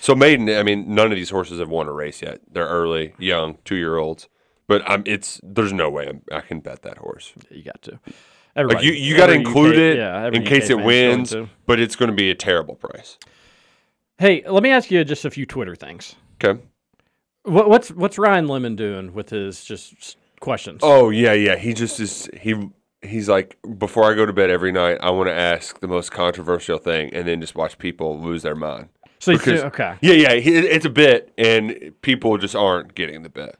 So 0.00 0.14
maiden. 0.14 0.48
I 0.48 0.62
mean, 0.62 0.94
none 0.94 1.10
of 1.10 1.16
these 1.16 1.30
horses 1.30 1.58
have 1.58 1.68
won 1.68 1.88
a 1.88 1.92
race 1.92 2.22
yet. 2.22 2.40
They're 2.50 2.66
early, 2.66 3.14
young, 3.18 3.58
two 3.64 3.76
year 3.76 3.96
olds. 3.96 4.28
But 4.66 4.82
I'm 4.88 5.02
it's 5.06 5.40
there's 5.42 5.72
no 5.72 5.90
way 5.90 6.08
I'm, 6.08 6.22
I 6.32 6.40
can 6.40 6.60
bet 6.60 6.82
that 6.82 6.98
horse. 6.98 7.32
You 7.50 7.62
got 7.62 7.82
to. 7.82 8.00
Like 8.54 8.82
you, 8.82 8.92
you 8.92 9.16
got 9.16 9.26
to 9.26 9.32
include 9.32 9.74
UK 9.74 9.80
it 9.80 9.96
yeah, 9.96 10.26
in 10.28 10.44
case 10.44 10.64
UK 10.64 10.78
it 10.78 10.84
wins, 10.84 11.34
but 11.66 11.80
it's 11.80 11.96
going 11.96 12.10
to 12.10 12.16
be 12.16 12.30
a 12.30 12.34
terrible 12.34 12.74
price. 12.74 13.18
Hey, 14.18 14.44
let 14.46 14.62
me 14.62 14.70
ask 14.70 14.90
you 14.90 15.02
just 15.04 15.24
a 15.24 15.30
few 15.30 15.46
Twitter 15.46 15.74
things. 15.74 16.16
Okay. 16.42 16.60
What, 17.44 17.68
what's 17.68 17.90
what's 17.90 18.18
Ryan 18.18 18.46
Lemond 18.46 18.76
doing 18.76 19.14
with 19.14 19.30
his 19.30 19.64
just 19.64 20.16
questions? 20.40 20.80
Oh 20.82 21.10
yeah, 21.10 21.32
yeah. 21.32 21.56
He 21.56 21.72
just 21.72 21.98
is 21.98 22.28
he 22.38 22.54
he's 23.02 23.28
like 23.28 23.56
before 23.78 24.10
I 24.10 24.14
go 24.14 24.24
to 24.26 24.32
bed 24.32 24.50
every 24.50 24.72
night, 24.72 24.98
I 25.00 25.10
want 25.10 25.28
to 25.28 25.34
ask 25.34 25.80
the 25.80 25.88
most 25.88 26.10
controversial 26.12 26.78
thing, 26.78 27.12
and 27.12 27.26
then 27.26 27.40
just 27.40 27.54
watch 27.54 27.78
people 27.78 28.20
lose 28.20 28.42
their 28.42 28.54
mind. 28.56 28.88
So 29.18 29.32
you 29.32 29.38
see- 29.38 29.58
okay. 29.60 29.96
Yeah, 30.00 30.14
yeah. 30.14 30.32
It's 30.32 30.84
a 30.84 30.90
bit, 30.90 31.32
and 31.38 31.92
people 32.02 32.36
just 32.38 32.56
aren't 32.56 32.94
getting 32.94 33.22
the 33.22 33.28
bit. 33.28 33.56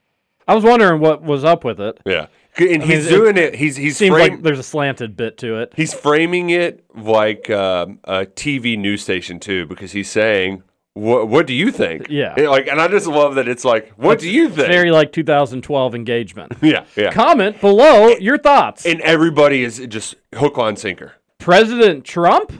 I 0.49 0.55
was 0.57 0.65
wondering 0.65 1.01
what 1.01 1.23
was 1.23 1.45
up 1.45 1.63
with 1.63 1.81
it. 1.81 2.01
Yeah, 2.05 2.27
and 2.59 2.69
I 2.69 2.71
mean, 2.79 2.81
he's 2.83 3.07
it- 3.07 3.11
doing 3.11 3.37
it. 3.37 3.55
He's 3.55 3.77
he's 3.77 3.97
seems 3.97 4.15
frame- 4.15 4.33
like 4.35 4.43
there's 4.43 4.59
a 4.59 4.63
slanted 4.65 5.17
bit 5.17 5.39
to 5.39 5.61
it. 5.61 5.73
he's 5.77 5.95
framing 5.95 6.51
it 6.51 6.85
like 6.97 7.49
um, 7.51 8.01
a 8.05 8.27
TV 8.27 8.77
news 8.77 9.03
station 9.03 9.39
too, 9.39 9.67
because 9.67 9.93
he's 9.93 10.11
saying, 10.11 10.65
"What 10.95 11.29
what 11.29 11.47
do 11.47 11.55
you 11.55 11.71
think?" 11.71 12.07
Yeah. 12.11 12.35
And, 12.37 12.49
like, 12.49 12.67
and 12.69 12.81
I 12.81 12.89
just 12.89 13.07
love 13.07 13.35
that 13.37 13.49
it's 13.49 13.65
like, 13.65 13.91
"What 13.97 14.19
do 14.19 14.29
you 14.31 14.49
think?" 14.49 14.69
Very 14.69 14.91
like 14.91 15.13
2012 15.13 15.95
engagement. 15.95 16.53
yeah, 16.63 16.85
yeah. 16.97 17.11
Comment 17.13 17.61
below 17.61 18.09
your 18.09 18.39
thoughts. 18.39 18.85
and 18.87 19.01
everybody 19.03 19.63
is 19.65 19.79
just 19.89 20.15
hook 20.35 20.59
on 20.59 20.77
sinker. 20.77 21.15
President 21.39 22.05
Trump, 22.05 22.53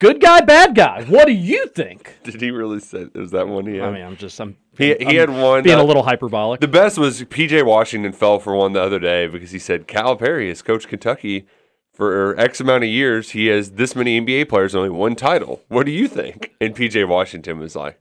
good 0.00 0.20
guy, 0.20 0.40
bad 0.40 0.74
guy. 0.74 1.04
What 1.04 1.26
do 1.26 1.32
you 1.32 1.68
think? 1.68 2.16
Did 2.24 2.40
he 2.40 2.50
really 2.50 2.80
say? 2.80 3.06
Is 3.14 3.30
that 3.30 3.46
one 3.46 3.66
he 3.66 3.76
had? 3.76 3.88
I 3.88 3.92
mean, 3.92 4.02
I'm 4.02 4.16
just 4.16 4.40
I'm 4.40 4.56
He, 4.76 4.98
I'm 4.98 5.06
he 5.06 5.16
had 5.16 5.30
one 5.30 5.62
being 5.62 5.78
uh, 5.78 5.82
a 5.82 5.84
little 5.84 6.02
hyperbolic. 6.02 6.60
The 6.60 6.68
best 6.68 6.98
was 6.98 7.22
PJ 7.22 7.64
Washington 7.64 8.12
fell 8.12 8.38
for 8.40 8.56
one 8.56 8.72
the 8.72 8.82
other 8.82 8.98
day 8.98 9.26
because 9.28 9.50
he 9.52 9.58
said 9.58 9.86
Calipari 9.86 10.48
has 10.48 10.62
coached 10.62 10.88
Kentucky 10.88 11.46
for 11.92 12.38
X 12.38 12.60
amount 12.60 12.84
of 12.84 12.90
years. 12.90 13.30
He 13.30 13.46
has 13.46 13.72
this 13.72 13.94
many 13.94 14.20
NBA 14.20 14.48
players, 14.48 14.74
only 14.74 14.90
one 14.90 15.14
title. 15.14 15.62
What 15.68 15.86
do 15.86 15.92
you 15.92 16.08
think? 16.08 16.54
And 16.60 16.74
PJ 16.74 17.06
Washington 17.08 17.58
was 17.58 17.76
like, 17.76 18.00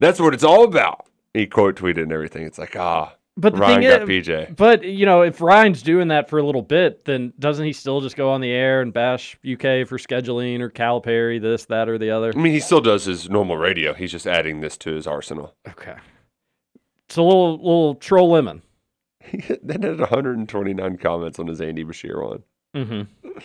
"That's 0.00 0.20
what 0.20 0.34
it's 0.34 0.44
all 0.44 0.64
about." 0.64 1.06
He 1.36 1.46
quote 1.46 1.76
tweeted 1.76 2.04
and 2.04 2.12
everything. 2.12 2.44
It's 2.44 2.58
like, 2.58 2.76
ah, 2.76 3.14
But 3.36 3.52
the 3.52 3.58
Ryan 3.60 3.80
thing 3.82 3.90
got 3.90 4.08
is, 4.10 4.26
PJ. 4.26 4.56
But 4.56 4.84
you 4.84 5.04
know, 5.04 5.20
if 5.20 5.42
Ryan's 5.42 5.82
doing 5.82 6.08
that 6.08 6.30
for 6.30 6.38
a 6.38 6.42
little 6.42 6.62
bit, 6.62 7.04
then 7.04 7.34
doesn't 7.38 7.66
he 7.66 7.74
still 7.74 8.00
just 8.00 8.16
go 8.16 8.30
on 8.30 8.40
the 8.40 8.50
air 8.50 8.80
and 8.80 8.90
bash 8.90 9.34
UK 9.44 9.86
for 9.86 9.98
scheduling 9.98 10.60
or 10.60 10.70
Calipari, 10.70 11.40
this, 11.42 11.66
that, 11.66 11.90
or 11.90 11.98
the 11.98 12.10
other? 12.10 12.32
I 12.34 12.40
mean, 12.40 12.54
he 12.54 12.60
still 12.60 12.80
does 12.80 13.04
his 13.04 13.28
normal 13.28 13.58
radio. 13.58 13.92
He's 13.92 14.12
just 14.12 14.26
adding 14.26 14.60
this 14.60 14.78
to 14.78 14.94
his 14.94 15.06
arsenal. 15.06 15.54
Okay. 15.68 15.96
It's 17.06 17.18
a 17.18 17.22
little 17.22 17.56
little 17.56 17.94
troll 17.96 18.30
lemon. 18.30 18.62
that 19.62 19.82
had 19.82 20.00
129 20.00 20.96
comments 20.96 21.38
on 21.38 21.48
his 21.48 21.60
Andy 21.60 21.84
Beshear 21.84 22.26
one. 22.26 22.44
Mm-hmm. 22.76 23.38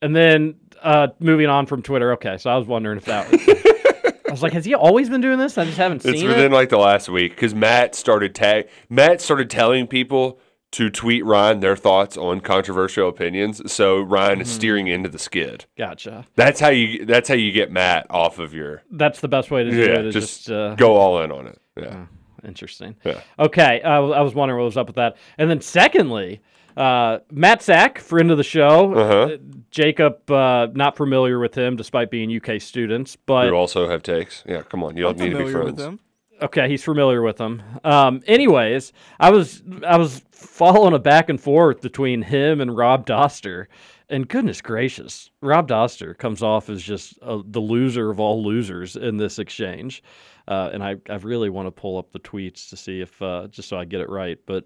And 0.00 0.14
then 0.14 0.54
uh, 0.82 1.08
moving 1.18 1.46
on 1.46 1.66
from 1.66 1.82
Twitter. 1.82 2.12
Okay, 2.12 2.38
so 2.38 2.50
I 2.50 2.56
was 2.56 2.66
wondering 2.66 2.98
if 2.98 3.04
that. 3.06 3.30
was. 3.30 3.40
I 4.28 4.30
was 4.30 4.42
like, 4.42 4.52
has 4.52 4.64
he 4.66 4.74
always 4.74 5.08
been 5.08 5.22
doing 5.22 5.38
this? 5.38 5.56
I 5.56 5.64
just 5.64 5.78
haven't 5.78 6.02
seen 6.02 6.12
it. 6.12 6.16
It's 6.16 6.24
within 6.24 6.52
it. 6.52 6.54
like 6.54 6.68
the 6.68 6.78
last 6.78 7.08
week 7.08 7.34
because 7.34 7.54
Matt 7.54 7.94
started 7.94 8.34
tag 8.34 8.68
Matt 8.90 9.22
started 9.22 9.48
telling 9.48 9.86
people 9.86 10.38
to 10.72 10.90
tweet 10.90 11.24
Ryan 11.24 11.60
their 11.60 11.76
thoughts 11.76 12.18
on 12.18 12.40
controversial 12.40 13.08
opinions. 13.08 13.72
So 13.72 14.00
Ryan 14.02 14.42
is 14.42 14.48
Mhm. 14.48 14.52
steering 14.52 14.86
into 14.86 15.08
the 15.08 15.18
skid. 15.18 15.64
Gotcha. 15.78 16.26
That's 16.36 16.60
how 16.60 16.68
you. 16.68 17.06
That's 17.06 17.26
how 17.28 17.36
you 17.36 17.52
get 17.52 17.72
Matt 17.72 18.06
off 18.10 18.38
of 18.38 18.52
your. 18.52 18.82
That's 18.90 19.20
the 19.20 19.28
best 19.28 19.50
way 19.50 19.64
to 19.64 19.70
do 19.70 19.76
yeah, 19.78 19.98
it. 19.98 20.06
Is 20.06 20.14
just, 20.14 20.36
just, 20.40 20.50
uh, 20.50 20.74
go 20.74 20.96
all 20.96 21.22
in 21.22 21.32
on 21.32 21.46
it. 21.46 21.58
Yeah. 21.76 22.04
interesting. 22.44 22.96
Yeah. 23.04 23.20
Okay, 23.38 23.80
I 23.82 23.96
I 23.96 24.20
was 24.20 24.34
wondering 24.34 24.58
what 24.60 24.66
was 24.66 24.76
up 24.76 24.88
with 24.88 24.96
that. 24.96 25.16
And 25.38 25.50
then 25.50 25.62
secondly, 25.62 26.42
uh, 26.78 27.18
Matt 27.32 27.62
Sack, 27.62 27.98
friend 27.98 28.30
of 28.30 28.36
the 28.36 28.44
show. 28.44 28.94
Uh-huh. 28.94 29.34
Uh, 29.34 29.36
Jacob, 29.70 30.30
uh, 30.30 30.68
not 30.74 30.96
familiar 30.96 31.38
with 31.38 31.56
him, 31.56 31.76
despite 31.76 32.10
being 32.10 32.34
UK 32.34 32.60
students, 32.60 33.16
but 33.16 33.46
you 33.46 33.54
also 33.54 33.88
have 33.88 34.02
takes. 34.02 34.44
Yeah, 34.46 34.62
come 34.62 34.84
on. 34.84 34.96
You 34.96 35.02
don't 35.02 35.18
need 35.18 35.30
to 35.30 35.44
be 35.44 35.50
friends. 35.50 35.66
with 35.66 35.76
them. 35.76 36.00
Okay, 36.40 36.68
he's 36.68 36.84
familiar 36.84 37.20
with 37.20 37.36
them. 37.36 37.62
Um, 37.82 38.22
anyways, 38.26 38.92
I 39.18 39.30
was 39.30 39.62
I 39.86 39.96
was 39.96 40.22
following 40.30 40.94
a 40.94 41.00
back 41.00 41.28
and 41.28 41.40
forth 41.40 41.80
between 41.80 42.22
him 42.22 42.60
and 42.60 42.76
Rob 42.76 43.04
Dauster, 43.04 43.66
and 44.08 44.28
goodness 44.28 44.60
gracious, 44.60 45.30
Rob 45.42 45.68
Dauster 45.68 46.16
comes 46.16 46.42
off 46.42 46.70
as 46.70 46.82
just 46.82 47.18
uh, 47.22 47.42
the 47.44 47.60
loser 47.60 48.10
of 48.10 48.20
all 48.20 48.42
losers 48.42 48.96
in 48.96 49.16
this 49.16 49.38
exchange. 49.38 50.02
Uh, 50.46 50.70
and 50.72 50.82
I, 50.82 50.96
I 51.10 51.16
really 51.16 51.50
want 51.50 51.66
to 51.66 51.70
pull 51.70 51.98
up 51.98 52.10
the 52.10 52.20
tweets 52.20 52.70
to 52.70 52.76
see 52.76 53.00
if 53.00 53.20
uh, 53.20 53.48
just 53.48 53.68
so 53.68 53.78
I 53.78 53.84
get 53.84 54.00
it 54.00 54.08
right. 54.08 54.38
But 54.46 54.64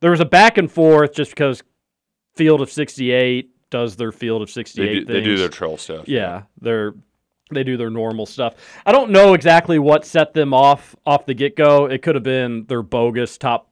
there 0.00 0.10
was 0.10 0.20
a 0.20 0.24
back 0.24 0.58
and 0.58 0.70
forth 0.70 1.14
just 1.14 1.30
because 1.32 1.62
Field 2.34 2.60
of 2.60 2.70
68 2.70 3.50
does 3.70 3.96
their 3.96 4.12
Field 4.12 4.42
of 4.42 4.50
68 4.50 4.86
They 4.86 4.94
do, 5.00 5.04
they 5.04 5.20
do 5.22 5.36
their 5.36 5.48
troll 5.48 5.76
stuff. 5.76 6.08
Yeah, 6.08 6.42
they're 6.60 6.94
they 7.52 7.64
do 7.64 7.76
their 7.76 7.90
normal 7.90 8.26
stuff. 8.26 8.54
I 8.86 8.92
don't 8.92 9.10
know 9.10 9.34
exactly 9.34 9.78
what 9.80 10.04
set 10.04 10.32
them 10.34 10.54
off 10.54 10.94
off 11.04 11.26
the 11.26 11.34
get 11.34 11.56
go. 11.56 11.86
It 11.86 12.02
could 12.02 12.14
have 12.14 12.22
been 12.24 12.64
their 12.66 12.82
bogus 12.82 13.36
top 13.38 13.68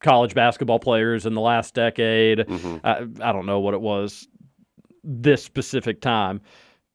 college 0.00 0.34
basketball 0.34 0.78
players 0.78 1.26
in 1.26 1.34
the 1.34 1.40
last 1.40 1.74
decade. 1.74 2.38
Mhm. 2.38 2.80
I, 2.84 3.28
I 3.28 3.32
don't 3.32 3.46
know 3.46 3.58
what 3.60 3.74
it 3.74 3.80
was 3.80 4.28
this 5.02 5.42
specific 5.42 6.00
time, 6.00 6.40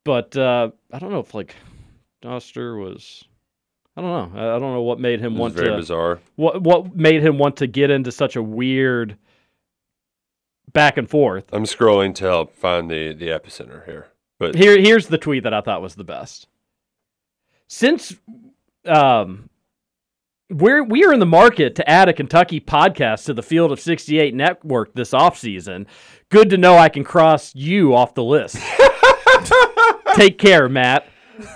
but 0.05 0.36
uh, 0.38 0.71
I 0.93 0.99
don't 0.99 1.11
know 1.11 1.19
if 1.19 1.34
like 1.34 1.55
Dauster 2.23 2.82
was. 2.82 3.25
I 3.98 4.02
don't 4.02 4.34
know. 4.34 4.39
I 4.39 4.56
I 4.56 4.60
don't 4.60 4.74
know 4.74 4.82
what 4.82 5.00
made 5.00 5.20
him 5.20 5.34
It 5.34 5.36
was 5.36 5.39
want 5.39 5.54
very 5.56 5.70
to. 5.70 5.76
bizarre. 5.78 6.20
What 6.36 6.62
what 6.62 6.96
made 6.96 7.22
him 7.22 7.38
want 7.38 7.58
to 7.58 7.68
get 7.68 7.89
into 7.92 8.12
such 8.12 8.36
a 8.36 8.42
weird 8.44 9.18
back 10.72 10.98
and 10.98 11.10
forth? 11.10 11.46
I'm 11.52 11.66
scrolling 11.66 12.16
to 12.16 12.26
help 12.26 12.56
find 12.56 12.89
the, 12.89 13.14
the 13.14 13.28
epicenter 13.28 13.86
here. 13.86 14.08
But 14.39 14.56
Here, 14.56 14.80
here's 14.80 15.08
the 15.08 15.18
tweet 15.18 15.44
that 15.44 15.54
I 15.54 15.62
thought 15.62 15.82
was 15.82 15.96
the 15.96 16.04
best. 16.06 16.48
Since 17.68 18.16
um, 18.86 19.50
we're 20.50 20.84
we 20.84 21.04
are 21.06 21.14
in 21.14 21.20
the 21.20 21.26
market 21.26 21.76
to 21.76 21.89
add 21.89 22.10
a 22.10 22.14
Kentucky 22.14 22.60
podcast 22.60 23.26
to 23.26 23.34
the 23.34 23.44
Field 23.44 23.72
of 23.72 23.80
68 23.80 24.34
network 24.34 24.94
this 24.94 25.12
offseason, 25.12 25.86
good 26.30 26.50
to 26.50 26.58
know 26.58 26.78
I 26.78 26.89
can 26.89 27.04
cross 27.04 27.54
you 27.54 27.94
off 27.94 28.14
the 28.16 28.24
list. 28.24 28.58
Take 30.16 30.38
care, 30.38 30.68
Matt. 30.70 31.08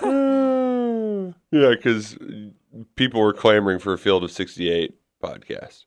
yeah, 1.50 1.70
because 1.70 2.16
people 2.94 3.20
were 3.20 3.32
clamoring 3.32 3.78
for 3.78 3.92
a 3.92 3.98
Field 3.98 4.24
of 4.24 4.30
68 4.30 4.94
podcast. 5.22 5.84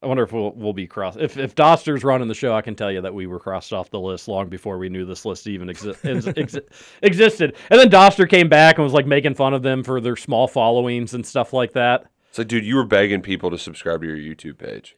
I 0.00 0.06
wonder 0.06 0.22
if 0.22 0.32
we'll, 0.32 0.52
we'll 0.52 0.72
be 0.72 0.86
crossed. 0.86 1.18
If 1.18 1.36
if 1.36 1.56
Dauster's 1.56 2.04
running 2.04 2.28
the 2.28 2.34
show, 2.34 2.54
I 2.54 2.62
can 2.62 2.76
tell 2.76 2.92
you 2.92 3.00
that 3.00 3.14
we 3.14 3.26
were 3.26 3.40
crossed 3.40 3.72
off 3.72 3.90
the 3.90 3.98
list 3.98 4.28
long 4.28 4.48
before 4.48 4.78
we 4.78 4.88
knew 4.88 5.04
this 5.04 5.24
list 5.24 5.48
even 5.48 5.66
exi- 5.66 5.96
exi- 6.36 6.62
existed. 7.02 7.56
And 7.68 7.80
then 7.80 7.90
Dauster 7.90 8.28
came 8.28 8.48
back 8.48 8.76
and 8.78 8.84
was 8.84 8.92
like 8.92 9.06
making 9.06 9.34
fun 9.34 9.54
of 9.54 9.62
them 9.62 9.82
for 9.82 10.00
their 10.00 10.14
small 10.14 10.46
followings 10.46 11.14
and 11.14 11.26
stuff 11.26 11.52
like 11.52 11.72
that. 11.72 12.06
It's 12.28 12.38
like, 12.38 12.46
dude, 12.46 12.64
you 12.64 12.76
were 12.76 12.84
begging 12.84 13.22
people 13.22 13.50
to 13.50 13.58
subscribe 13.58 14.02
to 14.02 14.06
your 14.06 14.16
YouTube 14.16 14.58
page. 14.58 14.96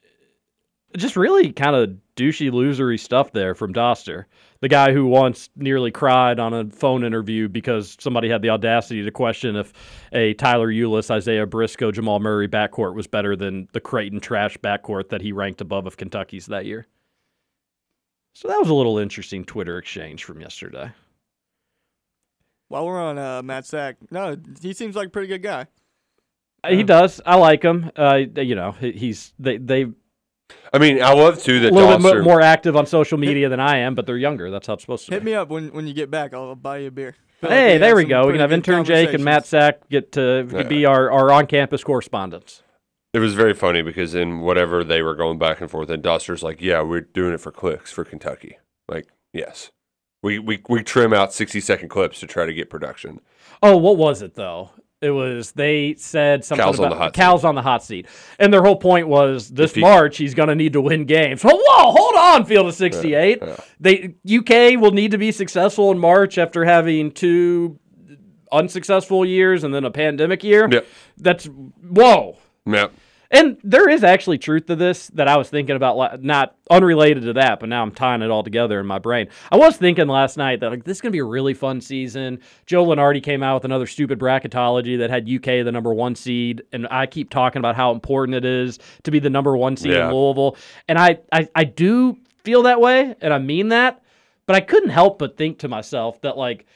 Just 0.96 1.16
really 1.16 1.52
kind 1.52 1.76
of 1.76 1.96
douchey, 2.16 2.50
losery 2.50 2.98
stuff 2.98 3.32
there 3.32 3.54
from 3.54 3.72
Dauster, 3.72 4.24
the 4.60 4.68
guy 4.68 4.92
who 4.92 5.06
once 5.06 5.48
nearly 5.56 5.90
cried 5.90 6.40
on 6.40 6.52
a 6.52 6.64
phone 6.70 7.04
interview 7.04 7.48
because 7.48 7.96
somebody 8.00 8.28
had 8.28 8.42
the 8.42 8.50
audacity 8.50 9.04
to 9.04 9.10
question 9.10 9.56
if 9.56 9.72
a 10.12 10.34
Tyler 10.34 10.68
Ulis, 10.68 11.10
Isaiah 11.10 11.46
Briscoe, 11.46 11.92
Jamal 11.92 12.18
Murray 12.18 12.48
backcourt 12.48 12.94
was 12.94 13.06
better 13.06 13.36
than 13.36 13.68
the 13.72 13.80
Creighton 13.80 14.20
trash 14.20 14.58
backcourt 14.58 15.08
that 15.10 15.22
he 15.22 15.32
ranked 15.32 15.60
above 15.60 15.86
of 15.86 15.96
Kentucky's 15.96 16.46
that 16.46 16.66
year. 16.66 16.86
So 18.34 18.48
that 18.48 18.58
was 18.58 18.68
a 18.68 18.74
little 18.74 18.98
interesting 18.98 19.44
Twitter 19.44 19.78
exchange 19.78 20.24
from 20.24 20.40
yesterday. 20.40 20.92
While 22.68 22.86
we're 22.86 23.00
on 23.00 23.18
uh, 23.18 23.42
Matt 23.42 23.66
Sack, 23.66 23.96
no, 24.10 24.36
he 24.60 24.72
seems 24.72 24.94
like 24.94 25.08
a 25.08 25.10
pretty 25.10 25.28
good 25.28 25.42
guy. 25.42 25.66
Uh, 26.62 26.70
He 26.70 26.82
does. 26.82 27.20
I 27.24 27.36
like 27.36 27.62
him. 27.62 27.90
Uh, 27.96 28.20
you 28.36 28.54
know, 28.54 28.72
he's 28.72 29.32
they 29.38 29.56
they 29.56 29.86
I 30.72 30.78
mean, 30.78 31.02
I 31.02 31.12
love 31.12 31.42
too 31.42 31.54
a 31.54 31.60
little 31.70 31.70
bit 31.98 32.00
Dauster. 32.00 32.18
mo- 32.18 32.22
more 32.22 32.40
active 32.40 32.76
on 32.76 32.86
social 32.86 33.18
media 33.18 33.48
than 33.48 33.60
I 33.60 33.78
am, 33.78 33.94
but 33.94 34.06
they're 34.06 34.16
younger. 34.16 34.50
That's 34.50 34.66
how 34.66 34.74
it's 34.74 34.82
supposed 34.82 35.04
to 35.06 35.10
be. 35.10 35.16
Hit 35.16 35.24
me 35.24 35.34
up 35.34 35.48
when, 35.48 35.72
when 35.72 35.86
you 35.86 35.94
get 35.94 36.10
back. 36.10 36.32
I'll, 36.34 36.48
I'll 36.50 36.54
buy 36.54 36.78
you 36.78 36.88
a 36.88 36.90
beer. 36.90 37.16
Feel 37.40 37.50
like 37.50 37.58
Hey, 37.58 37.72
had 37.72 37.82
there 37.82 37.96
we 37.96 38.04
go. 38.04 38.26
We 38.26 38.32
can 38.32 38.40
have 38.40 38.52
intern 38.52 38.84
Jake 38.84 39.12
and 39.14 39.24
Matt 39.24 39.46
Sack 39.46 39.88
get 39.88 40.12
to 40.12 40.46
Yeah. 40.52 40.62
be 40.64 40.84
our, 40.86 41.10
our 41.10 41.32
on 41.32 41.46
campus 41.46 41.82
correspondents. 41.82 42.62
It 43.12 43.18
was 43.18 43.34
very 43.34 43.54
funny 43.54 43.82
because 43.82 44.14
in 44.14 44.40
whatever 44.40 44.84
they 44.84 45.02
were 45.02 45.16
going 45.16 45.38
back 45.38 45.60
and 45.60 45.68
forth, 45.70 45.90
and 45.90 46.00
Dauster's 46.02 46.44
like, 46.44 46.60
"Yeah, 46.60 46.82
we're 46.82 47.00
doing 47.00 47.32
it 47.34 47.40
for 47.40 47.50
clicks 47.50 47.90
for 47.90 48.04
Kentucky." 48.04 48.58
Like, 48.88 49.08
yes, 49.32 49.70
we 50.22 50.38
we 50.38 50.62
we 50.68 50.84
trim 50.84 51.12
out 51.12 51.32
sixty 51.32 51.58
second 51.60 51.88
clips 51.88 52.20
to 52.20 52.28
try 52.28 52.46
to 52.46 52.54
get 52.54 52.70
production. 52.70 53.20
Oh, 53.64 53.76
what 53.76 53.96
was 53.96 54.22
it 54.22 54.34
though? 54.36 54.70
It 55.02 55.10
was 55.10 55.52
they 55.52 55.94
said 55.96 56.44
something 56.44 56.62
Cal's 56.62 56.78
on 56.78 56.86
about 56.86 56.94
the 56.96 57.02
hot 57.04 57.12
Cal's 57.14 57.44
on 57.44 57.54
the 57.54 57.62
hot 57.62 57.82
seat, 57.82 58.06
and 58.38 58.52
their 58.52 58.62
whole 58.62 58.76
point 58.76 59.08
was 59.08 59.48
this 59.48 59.74
he- 59.74 59.80
March 59.80 60.18
he's 60.18 60.34
going 60.34 60.50
to 60.50 60.54
need 60.54 60.74
to 60.74 60.80
win 60.82 61.06
games. 61.06 61.42
Whoa, 61.42 61.52
hold 61.58 62.14
on, 62.16 62.44
Field 62.44 62.66
of 62.66 62.74
sixty 62.74 63.14
eight. 63.14 63.42
They 63.80 64.14
UK 64.30 64.78
will 64.78 64.90
need 64.92 65.12
to 65.12 65.18
be 65.18 65.32
successful 65.32 65.90
in 65.90 65.98
March 65.98 66.36
after 66.36 66.66
having 66.66 67.12
two 67.12 67.78
unsuccessful 68.52 69.24
years 69.24 69.64
and 69.64 69.74
then 69.74 69.84
a 69.84 69.90
pandemic 69.90 70.44
year. 70.44 70.68
Yep. 70.70 70.86
That's 71.16 71.46
whoa. 71.46 72.36
Yep. 72.66 72.92
And 73.32 73.58
there 73.62 73.88
is 73.88 74.02
actually 74.02 74.38
truth 74.38 74.66
to 74.66 74.74
this 74.74 75.06
that 75.14 75.28
I 75.28 75.36
was 75.36 75.48
thinking 75.48 75.76
about, 75.76 76.20
not 76.22 76.56
unrelated 76.68 77.22
to 77.24 77.32
that, 77.34 77.60
but 77.60 77.68
now 77.68 77.80
I'm 77.82 77.92
tying 77.92 78.22
it 78.22 78.30
all 78.30 78.42
together 78.42 78.80
in 78.80 78.86
my 78.86 78.98
brain. 78.98 79.28
I 79.52 79.56
was 79.56 79.76
thinking 79.76 80.08
last 80.08 80.36
night 80.36 80.58
that 80.60 80.70
like 80.70 80.82
this 80.82 80.96
is 80.96 81.00
gonna 81.00 81.12
be 81.12 81.20
a 81.20 81.24
really 81.24 81.54
fun 81.54 81.80
season. 81.80 82.40
Joe 82.66 82.84
Lunardi 82.84 83.22
came 83.22 83.44
out 83.44 83.54
with 83.54 83.64
another 83.64 83.86
stupid 83.86 84.18
bracketology 84.18 84.98
that 84.98 85.10
had 85.10 85.28
UK 85.30 85.64
the 85.64 85.70
number 85.70 85.94
one 85.94 86.16
seed, 86.16 86.62
and 86.72 86.88
I 86.90 87.06
keep 87.06 87.30
talking 87.30 87.60
about 87.60 87.76
how 87.76 87.92
important 87.92 88.34
it 88.34 88.44
is 88.44 88.80
to 89.04 89.12
be 89.12 89.20
the 89.20 89.30
number 89.30 89.56
one 89.56 89.76
seed 89.76 89.92
Yeah. 89.92 90.08
in 90.08 90.14
Louisville, 90.14 90.56
and 90.88 90.98
I, 90.98 91.20
I 91.32 91.48
I 91.54 91.64
do 91.64 92.16
feel 92.42 92.62
that 92.64 92.80
way, 92.80 93.14
and 93.20 93.32
I 93.32 93.38
mean 93.38 93.68
that, 93.68 94.02
but 94.46 94.56
I 94.56 94.60
couldn't 94.60 94.90
help 94.90 95.20
but 95.20 95.36
think 95.36 95.58
to 95.60 95.68
myself 95.68 96.20
that 96.22 96.36
like, 96.36 96.66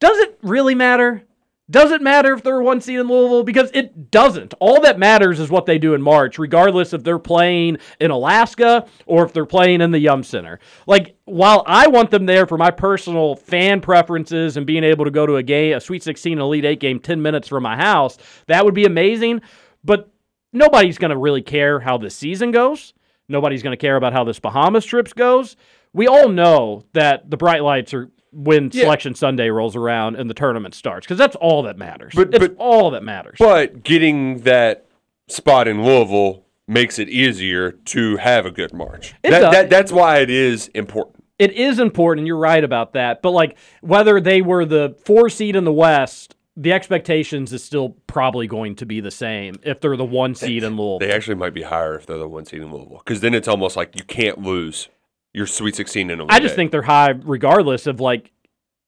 does 0.00 0.18
it 0.18 0.38
really 0.42 0.74
matter? 0.74 1.22
Does 1.70 1.92
it 1.92 2.02
matter 2.02 2.32
if 2.32 2.42
they're 2.42 2.60
one 2.60 2.80
seed 2.80 2.98
in 2.98 3.06
Louisville? 3.06 3.44
Because 3.44 3.70
it 3.72 4.10
doesn't. 4.10 4.54
All 4.58 4.80
that 4.80 4.98
matters 4.98 5.38
is 5.38 5.50
what 5.50 5.66
they 5.66 5.78
do 5.78 5.94
in 5.94 6.02
March, 6.02 6.36
regardless 6.36 6.92
if 6.92 7.04
they're 7.04 7.20
playing 7.20 7.78
in 8.00 8.10
Alaska 8.10 8.86
or 9.06 9.24
if 9.24 9.32
they're 9.32 9.46
playing 9.46 9.80
in 9.80 9.92
the 9.92 10.00
Yum 10.00 10.24
Center. 10.24 10.58
Like, 10.88 11.16
while 11.26 11.62
I 11.66 11.86
want 11.86 12.10
them 12.10 12.26
there 12.26 12.46
for 12.46 12.58
my 12.58 12.72
personal 12.72 13.36
fan 13.36 13.80
preferences 13.80 14.56
and 14.56 14.66
being 14.66 14.82
able 14.82 15.04
to 15.04 15.12
go 15.12 15.26
to 15.26 15.36
a 15.36 15.42
game, 15.44 15.76
a 15.76 15.80
Sweet 15.80 16.02
16 16.02 16.40
Elite 16.40 16.64
8 16.64 16.80
game 16.80 16.98
10 16.98 17.22
minutes 17.22 17.46
from 17.46 17.62
my 17.62 17.76
house, 17.76 18.18
that 18.46 18.64
would 18.64 18.74
be 18.74 18.84
amazing. 18.84 19.40
But 19.84 20.10
nobody's 20.52 20.98
going 20.98 21.12
to 21.12 21.16
really 21.16 21.42
care 21.42 21.78
how 21.78 21.98
this 21.98 22.16
season 22.16 22.50
goes. 22.50 22.94
Nobody's 23.28 23.62
going 23.62 23.76
to 23.76 23.80
care 23.80 23.94
about 23.94 24.12
how 24.12 24.24
this 24.24 24.40
Bahamas 24.40 24.84
trips 24.84 25.12
goes. 25.12 25.56
We 25.92 26.08
all 26.08 26.28
know 26.28 26.84
that 26.94 27.30
the 27.30 27.36
bright 27.36 27.62
lights 27.62 27.94
are 27.94 28.10
when 28.32 28.70
Yeah. 28.72 28.82
selection 28.84 29.14
Sunday 29.14 29.50
rolls 29.50 29.74
around 29.76 30.16
and 30.16 30.28
the 30.30 30.34
tournament 30.34 30.74
starts 30.74 31.06
because 31.06 31.18
that's 31.18 31.36
all 31.36 31.62
that 31.64 31.76
matters. 31.78 32.12
But- 32.14 32.28
it's 32.34 32.38
but- 32.38 32.54
all 32.58 32.90
that 32.92 33.02
matters. 33.02 33.36
But 33.38 33.82
getting 33.82 34.40
that 34.40 34.86
spot 35.28 35.68
in 35.68 35.84
Louisville 35.84 36.44
makes 36.68 36.98
it 36.98 37.08
easier 37.08 37.72
to 37.72 38.16
have 38.18 38.46
a 38.46 38.50
good 38.50 38.72
March. 38.72 39.14
That, 39.22 39.50
that, 39.52 39.70
that's 39.70 39.90
why 39.92 40.18
it 40.18 40.30
is 40.30 40.68
important. 40.68 41.16
it 41.38 41.52
is 41.52 41.78
important, 41.80 42.20
and 42.20 42.26
you're 42.28 42.36
right 42.36 42.62
about 42.62 42.92
that. 42.92 43.22
But 43.22 43.30
like 43.30 43.56
whether 43.80 44.20
they 44.20 44.42
were 44.42 44.64
the 44.64 44.96
four 45.04 45.28
seed 45.28 45.56
in 45.56 45.64
the 45.64 45.72
West, 45.72 46.36
the 46.56 46.72
expectations 46.72 47.52
is 47.52 47.64
still 47.64 47.96
probably 48.06 48.46
going 48.46 48.74
to 48.76 48.84
be 48.86 49.00
the 49.00 49.10
same 49.10 49.54
if 49.62 49.80
they're 49.80 49.96
the 49.96 50.04
one 50.04 50.34
seed 50.34 50.62
in 50.62 50.76
Louisville. 50.76 50.98
They 50.98 51.10
actually 51.12 51.36
might 51.36 51.54
be 51.54 51.62
higher 51.62 51.94
if 51.96 52.06
they're 52.06 52.18
the 52.18 52.28
one 52.28 52.44
seed 52.44 52.60
in 52.62 52.70
Louisville, 52.72 53.00
because 53.04 53.20
then 53.20 53.34
it's 53.34 53.48
almost 53.48 53.76
like 53.76 53.96
you 53.96 54.04
can't 54.04 54.38
lose 54.42 54.88
your 55.32 55.46
Sweet 55.46 55.76
16 55.76 56.10
in 56.10 56.20
a 56.20 56.26
I 56.28 56.40
just 56.40 56.54
think 56.54 56.70
they're 56.72 56.82
high 56.82 57.10
regardless 57.10 57.86
of 57.86 58.00
like 58.00 58.32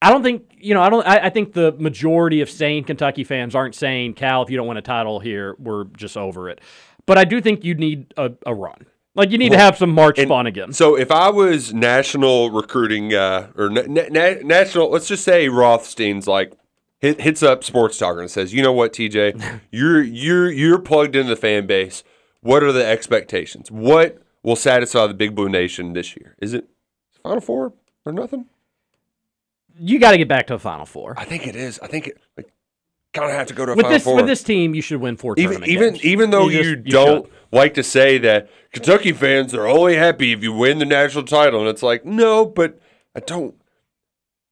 I 0.00 0.10
don't 0.10 0.22
think 0.22 0.52
you 0.58 0.74
know 0.74 0.82
I 0.82 0.90
don't 0.90 1.06
I, 1.06 1.26
I 1.26 1.30
think 1.30 1.52
the 1.52 1.72
majority 1.72 2.40
of 2.40 2.50
sane 2.50 2.84
Kentucky 2.84 3.24
fans 3.24 3.54
aren't 3.54 3.74
saying 3.74 4.14
Cal 4.14 4.42
if 4.42 4.50
you 4.50 4.56
don't 4.56 4.66
win 4.66 4.76
a 4.76 4.82
title 4.82 5.20
here 5.20 5.56
we're 5.58 5.84
just 5.84 6.16
over 6.16 6.48
it. 6.48 6.60
But 7.06 7.18
I 7.18 7.24
do 7.24 7.40
think 7.40 7.64
you 7.64 7.74
need 7.74 8.14
a, 8.16 8.32
a 8.46 8.54
run. 8.54 8.86
Like 9.14 9.30
you 9.30 9.38
need 9.38 9.52
to 9.52 9.58
have 9.58 9.76
some 9.76 9.90
March 9.90 10.18
and 10.18 10.28
fun 10.28 10.46
again. 10.46 10.72
So 10.72 10.96
if 10.96 11.10
I 11.10 11.28
was 11.28 11.74
national 11.74 12.50
recruiting 12.50 13.12
uh, 13.12 13.50
or 13.56 13.68
na- 13.68 13.82
na- 13.88 14.40
national, 14.42 14.90
let's 14.90 15.06
just 15.06 15.22
say 15.22 15.48
Rothstein's 15.48 16.26
like 16.26 16.54
hit, 16.98 17.20
hits 17.20 17.42
up 17.42 17.62
Sports 17.62 17.98
Talker 17.98 18.20
and 18.20 18.30
says, 18.30 18.54
"You 18.54 18.62
know 18.62 18.72
what, 18.72 18.94
TJ, 18.94 19.60
you're 19.70 20.00
you're 20.00 20.50
you're 20.50 20.78
plugged 20.78 21.14
into 21.14 21.28
the 21.28 21.36
fan 21.36 21.66
base. 21.66 22.02
What 22.40 22.62
are 22.62 22.72
the 22.72 22.84
expectations? 22.84 23.70
What 23.70 24.22
will 24.42 24.56
satisfy 24.56 25.06
the 25.06 25.14
Big 25.14 25.34
Blue 25.34 25.48
Nation 25.48 25.92
this 25.92 26.16
year? 26.16 26.36
Is 26.40 26.54
it 26.54 26.68
Final 27.22 27.40
Four 27.40 27.72
or 28.04 28.12
nothing? 28.12 28.46
You 29.78 29.98
got 29.98 30.10
to 30.12 30.18
get 30.18 30.28
back 30.28 30.46
to 30.48 30.54
a 30.54 30.58
Final 30.58 30.86
Four. 30.86 31.14
I 31.16 31.24
think 31.24 31.46
it 31.46 31.56
is. 31.56 31.78
I 31.80 31.86
think 31.86 32.08
it. 32.08 32.18
Like, 32.36 32.52
kind 33.14 33.30
of 33.30 33.36
have 33.36 33.46
to 33.48 33.54
go 33.54 33.66
to 33.66 33.72
a 33.72 33.76
with 33.76 33.84
Final 33.84 33.94
this 33.96 34.04
Four. 34.04 34.16
with 34.16 34.26
this 34.26 34.42
team, 34.42 34.74
you 34.74 34.82
should 34.82 35.00
win 35.00 35.16
four 35.16 35.34
even 35.38 35.64
even 35.64 35.92
games. 35.94 36.04
even 36.04 36.30
though 36.30 36.48
you, 36.48 36.58
just- 36.58 36.68
should. 36.68 36.84
don't 36.86 37.30
like 37.50 37.74
to 37.74 37.82
say 37.82 38.18
that 38.18 38.50
Kentucky 38.72 39.12
fans 39.12 39.54
are 39.54 39.66
only 39.66 39.96
happy 39.96 40.32
if 40.32 40.42
you 40.42 40.52
win 40.52 40.78
the 40.78 40.84
national 40.86 41.24
title, 41.24 41.60
and 41.60 41.68
it's 41.68 41.82
like 41.82 42.04
no, 42.04 42.44
but 42.46 42.78
I 43.14 43.20
don't. 43.20 43.54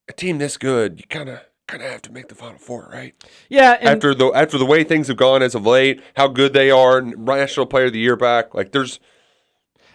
A 0.08 0.12
team 0.12 0.38
this 0.38 0.56
good, 0.56 0.98
you 0.98 1.06
kind 1.08 1.28
of 1.28 1.40
kind 1.68 1.82
of 1.84 1.90
have 1.90 2.02
to 2.02 2.12
make 2.12 2.28
the 2.28 2.34
Final 2.34 2.58
Four, 2.58 2.88
right? 2.92 3.14
Yeah, 3.48 3.76
and- 3.80 3.88
after 3.90 4.14
the 4.14 4.26
after 4.34 4.58
the 4.58 4.66
way 4.66 4.84
things 4.84 5.08
have 5.08 5.16
gone 5.16 5.42
as 5.42 5.54
of 5.54 5.64
late, 5.66 6.02
how 6.16 6.28
good 6.28 6.52
they 6.52 6.70
are, 6.70 7.00
national 7.00 7.66
player 7.66 7.86
of 7.86 7.92
the 7.92 8.00
year 8.00 8.16
back, 8.16 8.54
like 8.54 8.72
there's 8.72 8.98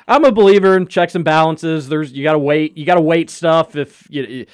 I'm 0.08 0.24
a 0.26 0.32
believer 0.32 0.78
in 0.78 0.88
checks 0.88 1.16
and 1.16 1.26
balances. 1.26 1.90
There's 1.90 2.12
you 2.12 2.24
got 2.24 2.34
to 2.34 2.40
wait. 2.40 2.78
You 2.78 2.86
got 2.86 2.96
to 2.96 3.02
wait 3.02 3.30
stuff. 3.30 3.76
If 3.76 4.08
you 4.10 4.46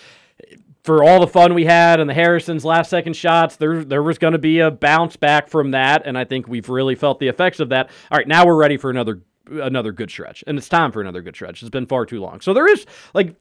for 0.84 1.04
all 1.04 1.20
the 1.20 1.28
fun 1.28 1.54
we 1.54 1.66
had 1.66 2.00
and 2.00 2.10
the 2.10 2.14
Harrison's 2.14 2.66
last 2.66 2.90
second 2.90 3.16
shots, 3.16 3.56
there 3.58 3.84
there 3.84 4.04
was 4.04 4.18
going 4.18 4.34
to 4.34 4.40
be 4.40 4.60
a 4.60 4.72
bounce 4.72 5.16
back 5.16 5.48
from 5.48 5.72
that, 5.72 6.04
and 6.06 6.18
I 6.18 6.26
think 6.26 6.48
we've 6.48 6.70
really 6.70 6.96
felt 6.96 7.20
the 7.20 7.28
effects 7.28 7.60
of 7.60 7.70
that. 7.70 7.90
All 8.12 8.18
right, 8.18 8.28
now 8.28 8.46
we're 8.46 8.56
ready 8.56 8.78
for 8.78 8.90
another 8.90 9.22
another 9.50 9.92
good 9.92 10.10
stretch, 10.10 10.44
and 10.48 10.58
it's 10.58 10.70
time 10.70 10.92
for 10.92 11.02
another 11.02 11.22
good 11.22 11.36
stretch. 11.36 11.62
It's 11.62 11.70
been 11.70 11.86
far 11.86 12.06
too 12.06 12.22
long. 12.22 12.42
So 12.42 12.54
there 12.54 12.68
is 12.68 12.86
like 13.14 13.36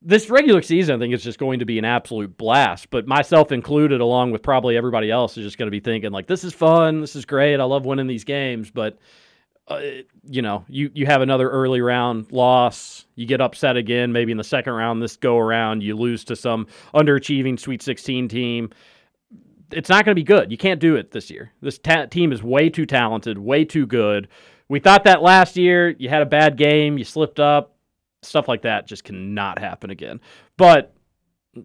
this 0.00 0.30
regular 0.30 0.62
season, 0.62 0.96
I 0.96 0.98
think 0.98 1.14
is 1.14 1.22
just 1.22 1.38
going 1.38 1.58
to 1.58 1.64
be 1.64 1.78
an 1.78 1.84
absolute 1.84 2.36
blast. 2.36 2.90
But 2.90 3.06
myself 3.06 3.52
included, 3.52 4.00
along 4.00 4.30
with 4.30 4.42
probably 4.42 4.76
everybody 4.76 5.10
else, 5.10 5.36
is 5.36 5.44
just 5.44 5.58
going 5.58 5.66
to 5.66 5.72
be 5.72 5.80
thinking 5.80 6.10
like, 6.10 6.26
"This 6.26 6.44
is 6.44 6.52
fun. 6.52 7.00
This 7.00 7.14
is 7.14 7.24
great. 7.24 7.60
I 7.60 7.64
love 7.64 7.84
winning 7.84 8.06
these 8.06 8.24
games." 8.24 8.70
But 8.70 8.98
uh, 9.68 9.80
you 10.24 10.42
know, 10.42 10.64
you 10.68 10.90
you 10.94 11.06
have 11.06 11.20
another 11.22 11.48
early 11.50 11.80
round 11.80 12.32
loss. 12.32 13.06
You 13.14 13.26
get 13.26 13.40
upset 13.40 13.76
again, 13.76 14.12
maybe 14.12 14.32
in 14.32 14.38
the 14.38 14.44
second 14.44 14.72
round. 14.72 15.02
This 15.02 15.16
go 15.16 15.36
around, 15.38 15.82
you 15.82 15.96
lose 15.96 16.24
to 16.24 16.36
some 16.36 16.66
underachieving 16.94 17.58
Sweet 17.58 17.82
16 17.82 18.28
team. 18.28 18.70
It's 19.70 19.90
not 19.90 20.04
going 20.06 20.12
to 20.14 20.18
be 20.18 20.24
good. 20.24 20.50
You 20.50 20.56
can't 20.56 20.80
do 20.80 20.96
it 20.96 21.10
this 21.10 21.30
year. 21.30 21.52
This 21.60 21.78
ta- 21.78 22.06
team 22.06 22.32
is 22.32 22.42
way 22.42 22.70
too 22.70 22.86
talented, 22.86 23.36
way 23.36 23.66
too 23.66 23.86
good. 23.86 24.28
We 24.70 24.80
thought 24.80 25.04
that 25.04 25.22
last 25.22 25.56
year. 25.56 25.90
You 25.98 26.08
had 26.08 26.22
a 26.22 26.26
bad 26.26 26.56
game. 26.56 26.96
You 26.96 27.04
slipped 27.04 27.38
up 27.40 27.74
stuff 28.22 28.48
like 28.48 28.62
that 28.62 28.86
just 28.86 29.04
cannot 29.04 29.58
happen 29.58 29.90
again. 29.90 30.20
But 30.56 30.94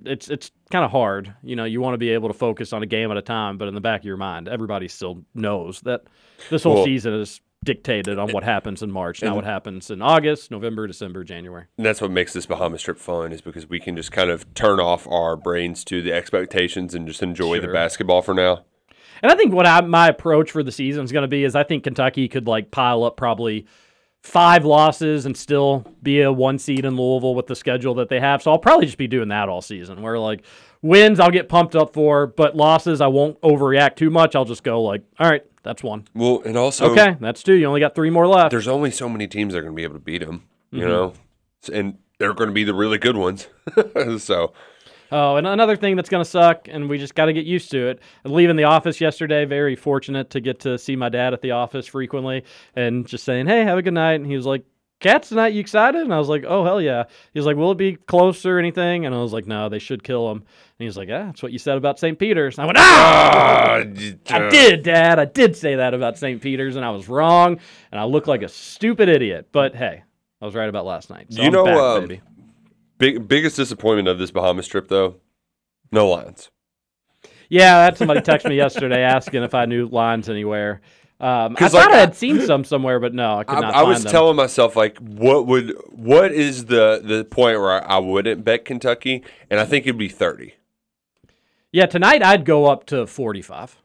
it's 0.05 0.29
it's 0.29 0.51
kind 0.71 0.83
of 0.85 0.91
hard. 0.91 1.33
You 1.43 1.55
know, 1.55 1.65
you 1.65 1.81
want 1.81 1.93
to 1.93 1.97
be 1.97 2.09
able 2.09 2.29
to 2.29 2.33
focus 2.33 2.73
on 2.73 2.83
a 2.83 2.85
game 2.85 3.11
at 3.11 3.17
a 3.17 3.21
time, 3.21 3.57
but 3.57 3.67
in 3.67 3.73
the 3.73 3.81
back 3.81 4.01
of 4.01 4.05
your 4.05 4.17
mind, 4.17 4.47
everybody 4.47 4.87
still 4.87 5.23
knows 5.33 5.81
that 5.81 6.03
this 6.49 6.63
whole 6.63 6.75
Well- 6.75 6.85
season 6.85 7.13
is 7.13 7.41
dictated 7.63 8.19
on 8.19 8.31
what 8.31 8.43
happens 8.43 8.81
in 8.81 8.91
March, 8.91 9.21
not 9.21 9.35
what 9.35 9.45
happens 9.45 9.89
in 9.89 10.01
August, 10.01 10.51
November, 10.51 10.87
December, 10.87 11.23
January. 11.23 11.65
And 11.77 11.85
that's 11.85 12.01
what 12.01 12.11
makes 12.11 12.33
this 12.33 12.45
Bahamas 12.45 12.81
trip 12.81 12.97
fun 12.97 13.31
is 13.31 13.41
because 13.41 13.69
we 13.69 13.79
can 13.79 13.95
just 13.95 14.11
kind 14.11 14.29
of 14.29 14.51
turn 14.53 14.79
off 14.79 15.07
our 15.07 15.35
brains 15.35 15.83
to 15.85 16.01
the 16.01 16.13
expectations 16.13 16.93
and 16.93 17.07
just 17.07 17.23
enjoy 17.23 17.59
the 17.59 17.67
basketball 17.67 18.21
for 18.21 18.33
now. 18.33 18.65
And 19.21 19.31
I 19.31 19.35
think 19.35 19.53
what 19.53 19.65
I, 19.65 19.79
my 19.81 20.09
approach 20.09 20.51
for 20.51 20.63
the 20.63 20.71
season 20.71 21.03
is 21.05 21.11
going 21.11 21.23
to 21.23 21.29
be 21.29 21.45
is 21.45 21.55
I 21.55 21.63
think 21.63 21.85
Kentucky 21.85 22.27
could 22.27 22.45
like 22.45 22.71
pile 22.71 23.03
up 23.03 23.15
probably 23.15 23.65
five 24.21 24.65
losses 24.65 25.25
and 25.25 25.35
still 25.35 25.85
be 26.01 26.21
a 26.21 26.31
one 26.31 26.57
seed 26.57 26.85
in 26.85 26.95
Louisville 26.95 27.35
with 27.35 27.47
the 27.47 27.55
schedule 27.55 27.93
that 27.95 28.09
they 28.09 28.19
have. 28.19 28.41
So 28.41 28.51
I'll 28.51 28.59
probably 28.59 28.85
just 28.85 28.97
be 28.97 29.07
doing 29.07 29.29
that 29.29 29.49
all 29.49 29.61
season 29.61 30.01
where 30.01 30.19
like 30.19 30.43
wins 30.81 31.19
I'll 31.19 31.31
get 31.31 31.49
pumped 31.49 31.75
up 31.75 31.93
for, 31.93 32.27
but 32.27 32.55
losses 32.55 33.01
I 33.01 33.07
won't 33.07 33.39
overreact 33.41 33.95
too 33.95 34.09
much. 34.09 34.35
I'll 34.35 34.45
just 34.45 34.63
go 34.63 34.81
like, 34.81 35.03
all 35.19 35.29
right, 35.29 35.43
that's 35.63 35.81
one. 35.83 36.07
Well, 36.13 36.41
and 36.45 36.55
also 36.57 36.91
okay, 36.91 37.15
that's 37.19 37.41
two. 37.43 37.53
You 37.55 37.65
only 37.65 37.79
got 37.79 37.95
three 37.95 38.09
more 38.09 38.27
left. 38.27 38.51
There's 38.51 38.67
only 38.67 38.91
so 38.91 39.09
many 39.09 39.27
teams 39.27 39.53
that 39.53 39.59
are 39.59 39.63
going 39.63 39.73
to 39.73 39.75
be 39.77 39.83
able 39.83 39.95
to 39.95 39.99
beat 39.99 40.19
them, 40.25 40.43
you 40.71 40.81
Mhm. 40.83 40.87
know, 40.89 41.13
and 41.73 41.97
they're 42.19 42.33
going 42.33 42.49
to 42.49 42.53
be 42.53 42.63
the 42.63 42.73
really 42.73 42.97
good 42.97 43.17
ones. 43.17 43.47
so 44.19 44.53
Oh, 45.11 45.35
and 45.35 45.45
another 45.45 45.75
thing 45.75 45.95
that's 45.95 46.09
going 46.09 46.23
to 46.23 46.29
suck, 46.29 46.67
and 46.67 46.89
we 46.89 46.97
just 46.97 47.13
got 47.13 47.25
to 47.25 47.33
get 47.33 47.45
used 47.45 47.69
to 47.69 47.87
it. 47.89 47.99
Leaving 48.23 48.55
the 48.55 48.63
office 48.63 48.99
yesterday, 48.99 49.45
very 49.45 49.75
fortunate 49.75 50.31
to 50.31 50.41
get 50.41 50.61
to 50.61 50.75
see 50.79 50.95
my 50.95 51.09
dad 51.09 51.33
at 51.33 51.41
the 51.41 51.51
office 51.51 51.85
frequently 51.85 52.43
and 52.75 53.05
just 53.07 53.23
saying, 53.23 53.45
hey, 53.45 53.63
have 53.63 53.77
a 53.77 53.83
good 53.83 53.93
night. 53.93 54.13
And 54.15 54.25
he 54.25 54.35
was 54.35 54.47
like, 54.47 54.63
Cats 55.03 55.29
tonight, 55.29 55.53
you 55.53 55.59
excited? 55.59 56.01
And 56.01 56.13
I 56.13 56.17
was 56.17 56.29
like, 56.29 56.45
oh, 56.47 56.63
hell 56.63 56.81
yeah. 56.81 57.03
He 57.33 57.39
was 57.39 57.45
like, 57.45 57.57
will 57.57 57.73
it 57.73 57.77
be 57.77 57.97
close 57.97 58.45
or 58.45 58.57
anything? 58.57 59.05
And 59.05 59.13
I 59.13 59.19
was 59.19 59.33
like, 59.33 59.45
no, 59.45 59.67
they 59.67 59.77
should 59.77 60.01
kill 60.01 60.31
him. 60.31 60.37
And 60.37 60.45
he 60.79 60.85
was 60.85 60.95
like, 60.95 61.09
yeah, 61.09 61.25
that's 61.25 61.43
what 61.43 61.51
you 61.51 61.59
said 61.59 61.77
about 61.77 61.99
St. 61.99 62.17
Peter's. 62.17 62.57
And 62.57 62.63
I 62.63 62.65
went, 62.65 62.77
ah! 62.79 63.75
I 63.75 64.49
did, 64.49 64.83
Dad. 64.83 65.19
I 65.19 65.25
did 65.25 65.57
say 65.57 65.75
that 65.75 65.93
about 65.93 66.17
St. 66.17 66.41
Peter's, 66.41 66.77
and 66.77 66.85
I 66.85 66.91
was 66.91 67.09
wrong, 67.09 67.59
and 67.91 67.99
I 67.99 68.05
look 68.05 68.27
like 68.27 68.41
a 68.41 68.47
stupid 68.49 69.09
idiot. 69.09 69.49
But 69.51 69.75
hey, 69.75 70.03
I 70.41 70.45
was 70.45 70.55
right 70.55 70.69
about 70.69 70.85
last 70.85 71.09
night. 71.09 71.27
So 71.29 71.41
you 71.41 71.47
I'm 71.47 71.53
know, 71.53 71.65
back, 71.65 71.77
um, 71.77 72.21
big 72.97 73.27
biggest 73.27 73.57
disappointment 73.57 74.07
of 74.07 74.17
this 74.17 74.31
Bahamas 74.31 74.67
trip 74.67 74.87
though, 74.87 75.17
no 75.91 76.07
lines. 76.07 76.49
Yeah, 77.49 77.77
I 77.77 77.83
had 77.83 77.97
somebody 77.97 78.21
text 78.21 78.47
me 78.47 78.55
yesterday 78.55 79.01
asking 79.01 79.43
if 79.43 79.53
I 79.53 79.65
knew 79.65 79.87
lines 79.87 80.29
anywhere. 80.29 80.81
Um, 81.23 81.55
I 81.59 81.69
thought 81.69 81.73
like, 81.85 81.89
I 81.89 81.93
I- 81.93 81.99
had 82.01 82.15
seen 82.15 82.41
some 82.41 82.63
somewhere, 82.65 82.99
but 82.99 83.13
no, 83.13 83.37
I 83.39 83.43
could 83.45 83.59
not 83.61 83.71
I 83.73 83.77
find 83.77 83.87
was 83.89 84.03
them. 84.03 84.11
telling 84.11 84.35
myself 84.35 84.75
like, 84.75 84.97
what 84.97 85.47
would 85.47 85.73
what 85.91 86.31
is 86.33 86.65
the 86.65 87.01
the 87.03 87.23
point 87.23 87.59
where 87.59 87.89
I 87.89 87.97
wouldn't 87.99 88.43
bet 88.43 88.65
Kentucky, 88.65 89.23
and 89.49 89.59
I 89.59 89.65
think 89.65 89.85
it'd 89.85 89.97
be 89.97 90.09
thirty. 90.09 90.55
yeah, 91.71 91.85
tonight 91.85 92.21
I'd 92.23 92.45
go 92.45 92.65
up 92.65 92.85
to 92.87 93.07
45. 93.07 93.77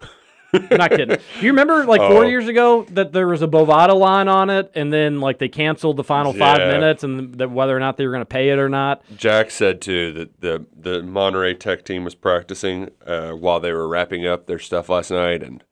I'm 0.53 0.67
not 0.79 0.91
kidding. 0.91 1.09
Do 1.09 1.17
you 1.43 1.51
remember 1.53 1.85
like 1.85 2.01
four 2.01 2.25
Oh. 2.25 2.27
years 2.27 2.49
ago 2.49 2.85
that 2.91 3.13
there 3.13 3.29
was 3.29 3.43
a 3.43 3.47
Bovada 3.47 3.95
line 3.95 4.29
on 4.29 4.49
it, 4.51 4.73
and 4.75 4.91
then 4.93 5.21
like 5.21 5.39
they 5.39 5.49
canceled 5.49 5.97
the 5.99 6.05
final 6.05 6.33
five 6.33 6.59
minutes, 6.59 7.05
and 7.05 7.35
that 7.35 7.51
whether 7.51 7.77
or 7.77 7.81
not 7.81 7.99
they 7.99 8.07
were 8.07 8.13
going 8.13 8.23
to 8.23 8.27
pay 8.27 8.49
it 8.49 8.59
or 8.59 8.69
not. 8.71 9.03
Jack 9.17 9.51
said 9.51 9.81
too 9.83 10.13
that 10.15 10.41
the 10.41 10.67
the 10.75 11.03
Monterrey 11.03 11.59
Tech 11.59 11.85
team 11.85 12.03
was 12.03 12.15
practicing 12.15 12.89
uh, 13.07 13.33
while 13.33 13.61
they 13.61 13.73
were 13.73 13.87
wrapping 13.87 14.27
up 14.27 14.47
their 14.47 14.59
stuff 14.59 14.89
last 14.89 15.11
night, 15.11 15.43
and 15.43 15.63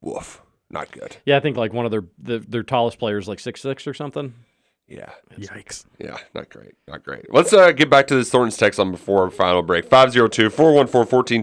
woof, 0.00 0.42
not 0.70 0.90
good. 0.92 1.16
Yeah, 1.24 1.36
I 1.36 1.40
think 1.40 1.56
like 1.56 1.72
one 1.72 1.84
of 1.84 1.90
their 1.90 2.04
the, 2.18 2.38
their 2.40 2.62
tallest 2.62 2.98
players 2.98 3.26
like 3.28 3.40
six 3.40 3.60
six 3.60 3.86
or 3.86 3.94
something. 3.94 4.34
Yeah. 4.86 5.10
Yikes. 5.36 5.84
Yeah, 5.98 6.16
not 6.34 6.48
great. 6.48 6.72
Not 6.86 7.04
great. 7.04 7.26
Let's 7.32 7.52
uh, 7.52 7.72
get 7.72 7.90
back 7.90 8.06
to 8.06 8.14
this 8.14 8.30
Thornton's 8.30 8.56
text 8.56 8.80
on 8.80 8.90
before 8.90 9.24
our 9.24 9.30
final 9.30 9.60
break. 9.62 9.84
502 9.84 10.48
414 10.48 10.88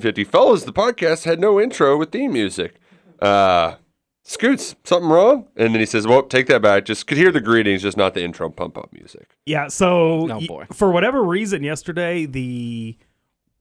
1450. 0.02 0.24
Fellas, 0.24 0.64
the 0.64 0.74
podcast 0.74 1.26
had 1.26 1.40
no 1.40 1.62
intro 1.62 1.96
with 1.96 2.12
theme 2.12 2.34
music. 2.34 2.76
Uh, 3.22 3.76
Scoots, 4.24 4.76
something 4.84 5.08
wrong? 5.12 5.48
And 5.56 5.76
then 5.76 5.80
he 5.80 5.86
says, 5.86 6.08
Well, 6.08 6.24
take 6.24 6.48
that 6.48 6.64
back. 6.64 6.86
Just 6.86 7.06
could 7.06 7.18
hear 7.18 7.32
the 7.32 7.40
greetings, 7.40 7.84
just 7.84 7.96
not 7.98 8.16
the 8.16 8.24
intro 8.24 8.50
pump 8.50 8.76
up 8.80 8.92
music. 8.92 9.36
Yeah, 9.46 9.68
so 9.68 10.28
Oh, 10.32 10.38
y- 10.40 10.48
boy. 10.48 10.66
for 10.74 10.90
whatever 10.90 11.24
reason 11.24 11.64
yesterday 11.64 12.26
the 12.26 12.98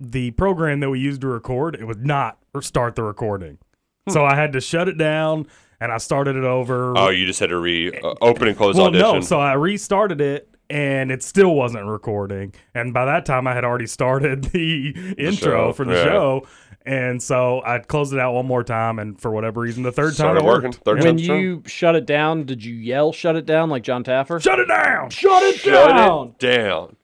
the 0.01 0.31
program 0.33 0.81
that 0.81 0.89
we 0.91 0.99
used 0.99 1.21
to 1.21 1.29
record 1.29 1.75
it 1.77 1.85
would 1.87 2.07
not 2.07 2.39
start 2.63 2.97
the 2.97 3.03
recording. 3.03 3.59
So 4.09 4.25
I 4.25 4.35
had 4.35 4.53
to 4.53 4.61
shut 4.61 4.89
it 4.89 4.99
down 4.99 5.47
and 5.81 5.91
I 5.93 5.99
started 5.99 6.37
it 6.37 6.45
over. 6.45 6.97
Oh, 6.97 7.09
you 7.09 7.27
just 7.27 7.41
had 7.41 7.49
to 7.51 7.59
re 7.59 7.91
uh, 8.03 8.15
open 8.21 8.49
and 8.49 8.57
close 8.57 8.77
well, 8.77 8.87
audition. 8.87 9.15
no, 9.15 9.21
so 9.21 9.41
I 9.41 9.55
restarted 9.55 10.21
it 10.21 10.49
and 10.71 11.11
it 11.11 11.23
still 11.23 11.55
wasn't 11.55 11.87
recording. 11.87 12.55
And 12.75 12.93
by 12.93 13.07
that 13.07 13.25
time 13.27 13.47
I 13.47 13.55
had 13.55 13.65
already 13.65 13.87
started 13.87 14.45
the, 14.53 15.15
intro 15.19 15.69
show, 15.69 15.73
for 15.73 15.85
the 15.85 15.95
yeah. 15.95 16.05
show. 16.05 16.47
And 16.87 17.23
so 17.23 17.63
I 17.65 17.79
closed 17.79 18.13
it 18.13 18.19
out 18.21 18.35
one 18.35 18.45
more 18.45 18.63
time 18.63 18.99
and 18.99 19.19
for 19.19 19.31
whatever 19.31 19.63
reason 19.63 19.83
the 19.85 19.93
third 19.93 20.13
Started 20.13 20.41
time 20.41 20.47
it 20.47 20.47
working. 20.47 20.71
worked. 20.73 20.85
Third 20.85 20.99
Yeah. 20.99 21.05
When 21.07 21.19
you 21.19 21.63
shut 21.65 21.97
it 21.97 22.05
down, 22.05 22.45
did 22.45 22.63
you 22.63 22.75
yell 22.75 23.11
"shut 23.11 23.37
it 23.37 23.47
down" 23.47 23.71
like 23.71 23.83
Jon 23.85 24.05
Taffer? 24.05 24.39
Shut 24.43 24.59
it 24.59 24.69
down! 24.69 25.09
Shut 25.09 25.43
it 25.45 25.57
Shut 25.61 25.89
down! 25.89 26.29
it 26.29 26.39
down. 26.39 26.97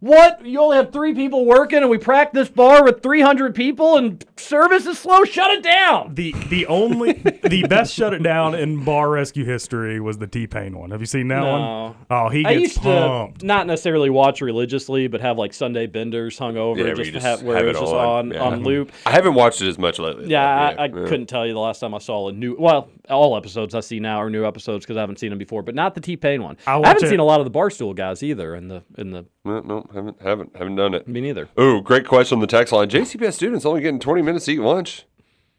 What? 0.00 0.44
You 0.44 0.60
only 0.60 0.76
have 0.76 0.92
three 0.92 1.14
people 1.14 1.44
working, 1.46 1.78
and 1.78 1.88
we 1.90 1.98
packed 1.98 2.34
this 2.34 2.48
bar 2.48 2.84
with 2.84 3.02
300 3.02 3.54
people, 3.54 3.96
and 3.96 4.24
service 4.36 4.86
is 4.86 4.98
slow. 4.98 5.24
Shut 5.24 5.50
it 5.52 5.62
down. 5.62 6.14
The 6.14 6.32
the 6.50 6.66
only 6.66 7.12
the 7.14 7.64
best 7.68 7.94
shut 7.94 8.12
it 8.12 8.22
down 8.22 8.54
in 8.54 8.84
bar 8.84 9.08
rescue 9.10 9.44
history 9.44 10.00
was 10.00 10.18
the 10.18 10.26
T 10.26 10.46
Pain 10.46 10.76
one. 10.78 10.90
Have 10.90 11.00
you 11.00 11.06
seen 11.06 11.28
that 11.28 11.40
No. 11.40 11.52
one? 11.58 11.94
Oh, 12.10 12.28
he 12.28 12.44
I 12.44 12.54
gets 12.54 12.60
used 12.74 12.82
pumped. 12.82 13.40
to 13.40 13.46
not 13.46 13.66
necessarily 13.66 14.10
watch 14.10 14.40
religiously, 14.40 15.06
but 15.08 15.20
have 15.20 15.38
like 15.38 15.52
Sunday 15.54 15.86
benders 15.86 16.38
hung 16.38 16.56
over 16.56 16.78
Yeah, 16.80 16.86
where 16.86 16.94
just 16.96 17.12
just 17.12 17.26
have 17.26 17.42
where 17.42 17.56
have 17.56 17.66
it 17.66 17.70
it 17.70 17.80
was 17.80 17.90
just 17.90 17.92
on. 17.94 18.06
on 18.06 18.30
Yeah. 18.32 18.42
on 18.42 18.62
loop. 18.64 18.92
I 19.06 19.10
haven't 19.12 19.34
watched 19.34 19.62
it 19.62 19.68
as 19.68 19.78
much 19.78 19.98
lately. 19.98 20.26
Yeah, 20.28 20.74
though. 20.74 20.82
I, 20.82 20.84
I 20.84 20.88
couldn't 20.88 21.26
tell 21.26 21.46
you 21.46 21.52
the 21.54 21.60
last 21.60 21.78
time 21.80 21.94
I 21.94 21.98
saw 21.98 22.28
a 22.28 22.32
new. 22.32 22.56
Well, 22.58 22.88
all 23.08 23.36
episodes 23.36 23.74
I 23.74 23.80
see 23.80 24.00
now 24.00 24.18
are 24.20 24.30
new 24.30 24.44
episodes 24.46 24.84
because 24.84 24.96
I 24.96 25.00
haven't 25.00 25.18
seen 25.18 25.30
them 25.30 25.38
before, 25.38 25.62
but 25.62 25.74
not 25.74 25.94
the 25.94 26.00
T 26.00 26.16
Pain 26.16 26.42
one. 26.42 26.56
I 26.66 26.78
I, 26.78 26.88
haven't 26.88 27.04
it- 27.04 27.08
seen 27.08 27.20
a 27.20 27.24
lot 27.24 27.40
of 27.40 27.44
the 27.50 27.58
Barstool 27.58 27.94
guys 27.94 28.22
either. 28.22 28.54
In 28.54 28.68
the 28.68 28.82
in 28.98 29.10
the 29.10 29.24
No, 29.44 29.60
no, 29.60 29.83
haven't, 29.92 30.20
haven't, 30.22 30.56
haven't 30.56 30.76
done 30.76 30.94
it. 30.94 31.06
me 31.08 31.20
neither. 31.20 31.48
Ooh, 31.60 31.82
great 31.82 32.06
question 32.06 32.36
on 32.36 32.40
the 32.40 32.46
text 32.46 32.72
line. 32.72 32.88
JCPS 32.88 33.34
students 33.34 33.64
only 33.66 33.80
getting 33.80 34.00
20 34.00 34.22
minutes 34.22 34.44
to 34.46 34.52
eat 34.52 34.60
lunch. 34.60 35.04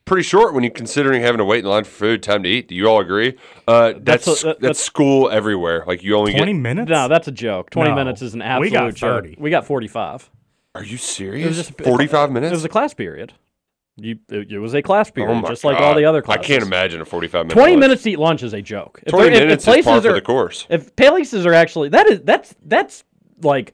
Pretty 0.05 0.23
short 0.23 0.53
when 0.53 0.63
you're 0.63 0.71
considering 0.71 1.21
having 1.23 1.39
to 1.39 1.45
wait 1.45 1.63
in 1.63 1.65
line 1.69 1.83
for 1.83 1.89
food, 1.89 2.21
time 2.23 2.43
to 2.43 2.49
eat. 2.49 2.67
Do 2.67 2.75
you 2.75 2.87
all 2.87 2.99
agree? 2.99 3.37
Uh, 3.67 3.93
that's 3.99 4.25
That's 4.25 4.43
a- 4.43 4.45
that- 4.47 4.59
that's- 4.61 4.79
school 4.79 5.29
everywhere. 5.31 5.83
Like 5.87 6.03
you 6.03 6.15
only 6.15 6.33
Twenty 6.33 6.53
get. 6.53 6.59
minutes? 6.59 6.89
No, 6.91 7.07
that's 7.07 7.27
a 7.27 7.31
joke. 7.31 7.71
Twenty 7.71 7.89
No. 7.89 7.95
minutes 7.95 8.21
is 8.21 8.35
an 8.35 8.41
absolute 8.43 8.71
We 8.71 8.77
absolute 8.77 8.91
got 8.91 8.97
joke. 8.99 9.23
30. 9.25 9.37
We 9.41 9.49
got 9.49 9.65
forty-five. 9.65 10.29
Are 10.75 10.83
you 10.83 10.97
serious? 10.97 11.47
was 11.47 11.57
just 11.57 11.81
45 11.81 12.31
minutes. 12.31 12.51
It 12.51 12.55
was 12.55 12.65
a 12.65 12.69
class 12.69 12.93
period. 12.93 13.33
You, 13.97 14.19
it, 14.29 14.51
it 14.51 14.59
was 14.59 14.73
a 14.73 14.81
class 14.81 15.09
period, 15.09 15.31
oh 15.31 15.35
my 15.41 15.47
just 15.47 15.63
like 15.63 15.77
all 15.77 15.93
God. 15.93 15.97
the 15.97 16.03
other 16.05 16.21
classes. 16.21 16.43
I 16.43 16.47
can't 16.47 16.63
imagine 16.63 16.99
a 17.01 17.05
45 17.05 17.45
minute. 17.45 17.53
Twenty 17.53 17.71
lunch. 17.71 17.79
minutes 17.79 18.03
to 18.03 18.11
eat 18.11 18.19
lunch 18.19 18.43
is 18.43 18.53
a 18.53 18.61
joke. 18.61 18.99
If 19.07 19.11
20 19.11 19.23
there- 19.29 19.33
if- 19.33 19.37
if 19.39 19.47
minutes 19.47 19.63
is 19.63 19.65
par 19.67 19.73
places 19.93 20.05
for 20.05 20.13
the 20.13 20.21
course. 20.21 20.67
If 20.69 20.95
places 20.97 21.45
are 21.47 21.53
actually 21.53 21.89
that 21.89 22.05
is 22.07 22.19
that's 22.21 22.53
that's 22.63 23.03
like 23.41 23.73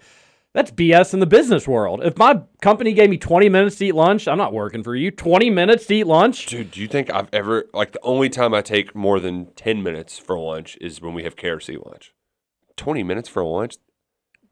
That's 0.53 0.69
BS 0.71 1.13
in 1.13 1.21
the 1.21 1.25
business 1.25 1.65
world. 1.67 2.01
If 2.03 2.17
my 2.17 2.41
company 2.61 2.91
gave 2.91 3.09
me 3.09 3.17
20 3.17 3.47
minutes 3.47 3.77
to 3.77 3.85
eat 3.85 3.95
lunch, 3.95 4.27
I'm 4.27 4.37
not 4.37 4.51
working 4.51 4.83
for 4.83 4.95
you. 4.95 5.09
20 5.09 5.49
minutes 5.49 5.85
to 5.85 5.95
eat 5.95 6.07
lunch? 6.07 6.47
Dude, 6.47 6.71
do 6.71 6.81
you 6.81 6.87
think 6.89 7.09
I've 7.13 7.29
ever 7.31 7.65
like 7.73 7.93
the 7.93 8.01
only 8.03 8.27
time 8.29 8.53
I 8.53 8.61
take 8.61 8.93
more 8.93 9.19
than 9.21 9.47
ten 9.55 9.81
minutes 9.81 10.19
for 10.19 10.37
lunch 10.37 10.77
is 10.81 11.01
when 11.01 11.13
we 11.13 11.23
have 11.23 11.37
KRC 11.37 11.77
lunch. 11.85 12.13
Twenty 12.75 13.01
minutes 13.03 13.29
for 13.29 13.43
lunch. 13.45 13.75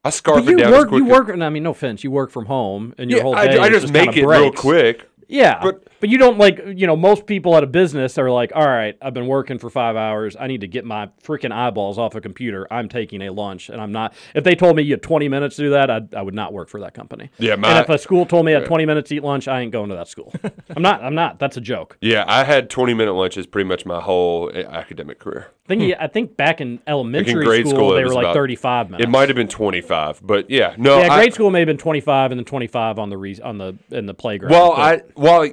I 0.05 0.11
scarf 0.11 0.45
But 0.45 0.47
it 0.47 0.51
you 0.51 0.57
down 0.57 0.73
as 0.73 0.79
work, 0.79 0.87
quick. 0.89 1.03
you 1.03 1.09
work, 1.09 1.27
and 1.27 1.43
I 1.43 1.49
mean, 1.49 1.63
no 1.63 1.71
offense, 1.71 2.05
you 2.05 2.11
work 2.11 2.31
from 2.31 2.45
home 2.45 2.93
and 2.97 3.09
your 3.09 3.17
Yeah, 3.17 3.23
whole 3.23 3.35
I- 3.35 3.47
day 3.47 3.57
I 3.57 3.67
is 3.67 3.81
just 3.81 3.93
make 3.93 4.11
kinda 4.13 4.21
it 4.21 4.25
real 4.39 4.51
quick. 4.53 5.09
Yeah, 5.27 5.59
But- 5.61 5.83
but 5.99 6.09
you 6.09 6.17
don't 6.17 6.37
like 6.37 6.61
you 6.75 6.87
know 6.87 6.95
most 6.95 7.25
people 7.25 7.55
at 7.55 7.63
a 7.63 7.67
business 7.67 8.17
are 8.17 8.29
like, 8.31 8.51
all 8.55 8.67
right, 8.67 8.97
I've 9.01 9.13
been 9.13 9.27
working 9.27 9.59
for 9.59 9.69
five 9.69 9.95
hours. 9.95 10.35
I 10.39 10.47
need 10.47 10.61
to 10.61 10.67
get 10.67 10.85
my 10.85 11.09
freaking 11.23 11.51
eyeballs 11.51 11.97
off 11.97 12.15
a 12.15 12.21
computer. 12.21 12.67
I'm 12.71 12.89
taking 12.89 13.21
a 13.21 13.31
lunch, 13.31 13.69
and 13.69 13.81
I'm 13.81 13.91
not. 13.91 14.13
If 14.35 14.43
they 14.43 14.55
told 14.55 14.75
me 14.75 14.83
you 14.83 14.93
had 14.93 15.03
20 15.03 15.29
minutes 15.29 15.55
to 15.57 15.63
do 15.63 15.69
that, 15.71 15.89
I'd, 15.89 16.13
I 16.13 16.21
would 16.21 16.33
not 16.33 16.53
work 16.53 16.69
for 16.69 16.79
that 16.81 16.93
company. 16.93 17.29
Yeah, 17.37 17.53
and 17.53 17.65
if 17.65 17.89
a 17.89 17.97
school 17.97 18.25
told 18.25 18.45
me 18.45 18.53
I 18.55 18.59
had 18.59 18.67
20 18.67 18.85
minutes 18.85 19.09
to 19.09 19.15
eat 19.15 19.23
lunch, 19.23 19.47
I 19.47 19.61
ain't 19.61 19.71
going 19.71 19.89
to 19.89 19.95
that 19.95 20.07
school. 20.07 20.33
I'm 20.75 20.81
not. 20.81 21.03
I'm 21.03 21.15
not. 21.15 21.39
That's 21.39 21.57
a 21.57 21.61
joke. 21.61 21.97
Yeah, 22.01 22.25
I 22.27 22.43
had 22.43 22.69
twenty 22.69 22.93
minute 22.93 23.13
lunches 23.13 23.45
pretty 23.47 23.67
much 23.67 23.85
my 23.85 23.99
whole 24.01 24.49
uh, 24.53 24.59
academic 24.59 25.19
career. 25.19 25.51
I 25.65 25.75
think. 25.75 25.95
I 25.99 26.07
think 26.07 26.35
back 26.37 26.61
in 26.61 26.73
Like 26.73 26.81
elementary 26.87 27.41
in 27.41 27.47
grade 27.47 27.67
school, 27.67 27.77
school, 27.77 27.93
they 27.93 28.03
were 28.03 28.13
like 28.13 28.23
about- 28.23 28.33
35 28.33 28.89
minutes. 28.91 29.07
It 29.07 29.09
might 29.09 29.29
have 29.29 29.35
been 29.35 29.47
twenty 29.47 29.81
five, 29.81 30.19
but 30.23 30.49
yeah, 30.49 30.73
no. 30.77 30.99
yeah, 30.99 31.13
I- 31.13 31.17
grade 31.19 31.33
school 31.33 31.51
may 31.51 31.59
have 31.59 31.67
been 31.67 31.77
25, 31.77 32.31
and 32.31 32.39
then 32.39 32.45
25 32.45 32.99
on 32.99 33.09
the 33.09 33.17
re- 33.17 33.39
on 33.43 33.57
the 33.57 33.77
in 33.91 34.05
the 34.05 34.13
playground. 34.13 34.51
Well, 34.51 34.71
but- 34.71 34.79
I 34.79 35.01
well 35.15 35.49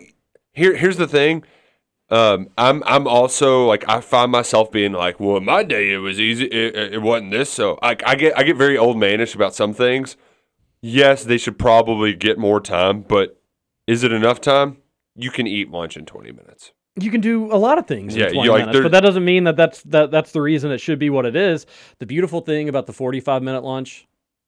here 0.57 0.75
here's 0.77 0.97
the 0.97 1.07
thing. 1.09 1.45
Um, 2.09 2.49
I'm 2.57 2.83
I'm 2.87 3.07
also 3.09 3.67
like 3.67 3.85
I 3.89 4.01
find 4.01 4.31
myself 4.31 4.71
being 4.71 4.93
like, 4.93 5.19
well, 5.19 5.37
in 5.39 5.45
my 5.45 5.63
day 5.65 5.93
it 5.93 5.99
was 5.99 6.21
easy. 6.21 6.47
It, 6.47 6.77
it 6.77 6.95
it 6.95 7.03
wasn't 7.03 7.33
this. 7.33 7.51
So 7.51 7.79
I, 7.83 7.97
I 8.07 8.15
get 8.15 8.39
I 8.39 8.43
get 8.45 8.57
very 8.57 8.79
old 8.79 8.97
manish 8.97 9.35
about 9.35 9.55
some 9.55 9.73
things. 9.75 10.17
Yes, 10.83 11.25
they 11.25 11.39
should 11.39 11.59
probably 11.59 12.15
get 12.15 12.39
more 12.39 12.61
time, 12.61 13.03
but 13.03 13.41
is 13.87 14.05
it 14.05 14.13
enough 14.13 14.41
time? 14.41 14.77
You 15.17 15.31
can 15.31 15.47
eat 15.47 15.71
lunch 15.71 15.97
in 15.97 16.05
20 16.05 16.31
minutes. 16.33 16.73
you 17.01 17.11
can 17.11 17.21
do 17.21 17.51
a 17.53 17.57
lot 17.57 17.79
of 17.79 17.87
things 17.87 18.15
Yeah, 18.15 18.27
in 18.29 18.35
you 18.35 18.45
20 18.45 18.49
like, 18.51 18.67
minutes, 18.67 18.83
but 18.83 18.93
that 18.93 19.01
doesn't 19.01 19.25
mean 19.25 19.45
that 19.45 19.57
that's 19.57 19.83
that 19.85 20.11
that's 20.13 20.31
the 20.33 20.43
reason 20.43 20.71
it 20.71 20.79
should 20.79 20.99
be 20.99 21.11
what 21.11 21.27
it 21.27 21.35
is. 21.35 21.67
The 21.99 22.07
beautiful 22.07 22.41
thing 22.41 22.69
about 22.69 22.87
the 22.87 22.93
45 22.93 23.43
minute 23.43 23.65
lunch, 23.65 24.07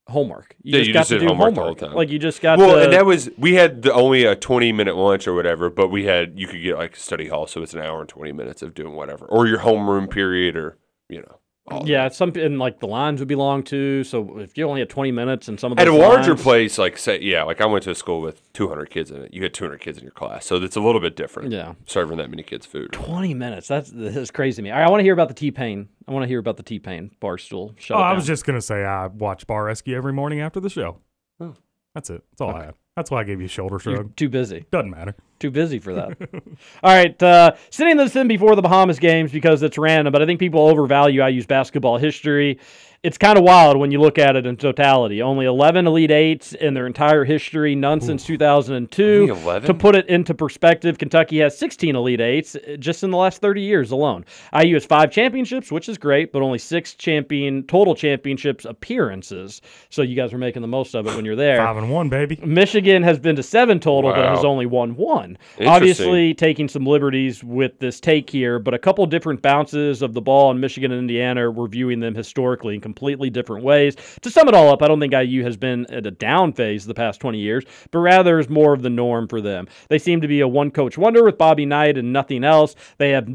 homework. 0.09 0.56
You 0.62 0.72
yeah, 0.72 0.78
just 0.78 0.89
you 0.89 0.93
got 0.93 1.01
just 1.01 1.09
to 1.10 1.18
did 1.18 1.20
do 1.20 1.28
homework, 1.28 1.55
homework. 1.55 1.78
the 1.78 1.86
time. 1.86 1.94
Like 1.94 2.09
you 2.10 2.18
just 2.18 2.40
got 2.40 2.59
well, 2.59 2.76
to. 2.76 2.85
and 2.85 2.93
that 2.93 3.06
was 3.06 3.30
we 3.36 3.55
had 3.55 3.82
the, 3.82 3.93
only 3.93 4.24
a 4.24 4.35
20 4.35 4.72
minute 4.72 4.97
lunch 4.97 5.26
or 5.26 5.35
whatever, 5.35 5.70
but 5.70 5.89
we 5.89 6.05
had 6.05 6.39
you 6.39 6.47
could 6.47 6.62
get 6.62 6.76
like 6.76 6.97
a 6.97 7.01
study 7.01 7.28
hall, 7.28 7.47
so 7.47 7.62
it's 7.62 7.74
an 7.74 7.80
hour 7.80 8.01
and 8.01 8.09
20 8.09 8.32
minutes 8.32 8.62
of 8.62 8.74
doing 8.74 8.94
whatever, 8.94 9.26
or 9.26 9.47
your 9.47 9.60
homeroom 9.60 10.10
period, 10.10 10.56
or 10.56 10.78
you 11.09 11.20
know. 11.20 11.39
Oh, 11.70 11.78
all 11.78 11.89
yeah, 11.89 12.09
some 12.09 12.32
and 12.36 12.59
like 12.59 12.81
the 12.81 12.86
lines 12.86 13.20
would 13.20 13.28
be 13.28 13.35
long 13.35 13.62
too. 13.62 14.05
So 14.05 14.39
if 14.39 14.57
you 14.57 14.66
only 14.69 14.81
had 14.81 14.89
20 14.89 15.12
minutes 15.12 15.49
and 15.49 15.59
some 15.59 15.73
of 15.73 15.78
At 15.78 15.89
a 15.89 15.93
larger 15.93 16.31
lines- 16.32 16.43
place, 16.43 16.78
like 16.78 16.97
say, 16.99 17.20
yeah, 17.20 17.43
like 17.43 17.61
I 17.61 17.66
went 17.66 17.85
to 17.85 17.90
a 17.90 17.95
school 17.95 18.20
with 18.20 18.53
200 18.53 18.90
kids 18.90 19.11
in 19.11 19.23
it. 19.23 19.35
You 19.35 19.43
had 19.43 19.55
200 19.55 19.81
kids 19.81 19.99
in 19.99 20.05
your 20.05 20.12
class, 20.12 20.47
so 20.47 20.57
it's 20.57 20.77
a 20.77 20.81
little 20.81 21.01
bit 21.01 21.16
different. 21.16 21.53
Yeah. 21.53 21.74
serving 21.86 22.19
that 22.19 22.31
many 22.31 22.43
kids 22.43 22.66
food. 22.66 22.93
20 22.93 23.35
minutes. 23.35 23.69
That's 23.69 23.90
this 23.90 24.16
is 24.16 24.31
crazy 24.31 24.57
to 24.57 24.62
me. 24.62 24.70
All 24.70 24.78
right, 24.78 24.86
I 24.86 24.90
want 24.90 25.01
to 25.01 25.05
hear 25.05 25.12
about 25.15 25.28
the 25.28 25.35
T 25.35 25.51
Pain. 25.51 25.89
I 26.07 26.12
want 26.12 26.23
to 26.24 26.28
hear 26.28 26.39
about 26.39 26.57
the 26.57 26.62
T 26.62 26.78
Pain 26.78 27.11
barstool. 27.20 27.78
Shut 27.78 27.97
oh, 27.97 28.01
it 28.01 28.05
I 28.05 28.09
down. 28.11 28.16
was 28.16 28.27
just 28.27 28.45
gonna 28.45 28.61
say 28.62 28.85
I 28.85 29.07
watch 29.07 29.47
Bar 29.47 29.65
Rescue 29.65 29.97
every 29.97 30.12
morning 30.12 30.40
after 30.40 30.61
the 30.61 30.70
show. 30.70 30.99
Oh. 31.40 31.55
That's 31.95 32.11
it. 32.11 32.23
That's 32.31 32.40
all 32.43 32.55
I 32.55 32.65
have. 32.66 32.74
That's 32.99 33.12
why 33.12 33.20
I 33.20 33.25
gave 33.25 33.39
you 33.39 33.47
a 33.47 33.49
shoulder 33.49 33.79
You're 33.85 33.95
shrug. 33.95 34.16
too 34.16 34.29
busy. 34.29 34.66
Doesn't 34.73 34.91
matter. 34.91 35.15
Too 35.39 35.53
busy 35.53 35.79
for 35.79 35.95
that. 35.95 36.19
All 36.83 36.93
right, 36.93 37.23
uh, 37.23 37.53
sitting 37.70 37.97
this 37.97 38.16
in 38.16 38.27
before 38.27 38.57
the 38.57 38.61
Bahamas 38.62 38.99
games 38.99 39.31
because 39.31 39.62
it's 39.62 39.79
random, 39.79 40.11
but 40.11 40.20
I 40.20 40.27
think 40.27 40.41
people 40.41 40.66
overvalue 40.66 41.25
IU's 41.25 41.47
basketball 41.47 41.97
history. 41.99 42.59
It's 43.05 43.16
kind 43.16 43.39
of 43.39 43.45
wild 43.45 43.77
when 43.77 43.93
you 43.93 44.01
look 44.01 44.19
at 44.19 44.35
it 44.35 44.45
in 44.45 44.57
totality. 44.57 45.23
Only 45.23 45.47
11 45.47 45.87
Elite 45.87 46.11
Eights 46.11 46.53
in 46.53 46.75
their 46.75 46.85
entire 46.85 47.25
history, 47.25 47.77
none 47.77 48.01
since 48.01 48.27
2002. 48.27 49.27
To 49.66 49.75
put 49.75 49.95
it 49.95 50.09
into 50.09 50.35
perspective, 50.35 50.99
Kentucky 50.99 51.39
has 51.39 51.57
16 51.57 51.95
Elite 51.95 52.20
Eights 52.20 52.57
uh, 52.57 52.77
just 52.81 53.05
in 53.05 53.12
the 53.12 53.16
last 53.16 53.41
30 53.41 53.62
years 53.62 53.93
alone. 53.93 54.25
IU 54.53 54.75
has 54.75 54.85
five 54.85 55.12
championships, 55.12 55.70
which 55.70 55.89
is 55.89 55.97
great, 55.97 56.33
but 56.33 56.43
only 56.43 56.59
six 56.59 56.95
champion 56.95 57.62
total 57.69 57.95
championships 57.95 58.65
appearances. 58.65 59.61
So 59.91 60.03
you 60.03 60.16
guys 60.16 60.33
are 60.33 60.39
making 60.39 60.62
the 60.62 60.69
most 60.69 60.97
of 60.97 61.07
it 61.07 61.15
when 61.15 61.25
you're 61.25 61.37
there. 61.37 61.59
Five 61.59 61.77
and 61.77 61.93
one, 61.93 62.09
baby. 62.09 62.41
Michigan 62.45 63.05
has 63.05 63.20
been 63.20 63.37
to 63.37 63.45
seven 63.45 63.79
total, 63.79 64.11
but 64.11 64.19
has 64.37 64.45
only 64.45 64.66
won 64.66 64.97
one. 64.97 65.39
Obviously, 65.65 66.35
taking 66.35 66.69
some 66.69 66.85
liberties 66.85 67.45
with 67.45 67.79
this 67.79 68.01
take 68.01 68.29
here, 68.29 68.59
but 68.59 68.75
a 68.75 68.79
couple 68.79 69.07
different 69.07 69.41
bounces 69.41 70.03
of 70.03 70.15
the 70.15 70.20
ball 70.20 70.51
in 70.51 70.59
Michigan 70.59 70.91
and 70.91 70.99
Indiana. 70.99 71.49
We're 71.49 71.69
viewing 71.69 72.01
them 72.01 72.16
historically 72.16 72.75
in 72.75 72.88
completely 72.89 73.28
different 73.28 73.65
ways. 73.65 73.94
To 74.23 74.31
sum 74.31 74.48
it 74.48 74.55
all 74.55 74.70
up, 74.70 74.82
I 74.82 74.89
don't 74.89 74.98
think 75.01 75.12
IU 75.12 75.43
has 75.44 75.56
been 75.59 75.85
at 75.93 76.06
a 76.06 76.10
down 76.10 76.55
phase 76.55 76.86
the 76.86 76.94
past 76.94 77.20
20 77.20 77.39
years, 77.39 77.65
but 77.90 77.98
rather 77.98 78.39
is 78.39 78.48
more 78.48 78.73
of 78.73 78.81
the 78.82 78.89
norm 78.90 79.28
for 79.28 79.40
them. 79.43 79.69
They 79.89 79.98
seem 79.98 80.23
to 80.23 80.28
be 80.28 80.40
a 80.40 80.48
one 80.48 80.70
coach 80.70 80.97
wonder 80.97 81.23
with 81.23 81.36
Bobby 81.36 81.66
Knight 81.66 81.98
and 81.98 82.12
nothing 82.12 82.44
else. 82.44 82.74
They 82.97 83.10
have 83.10 83.28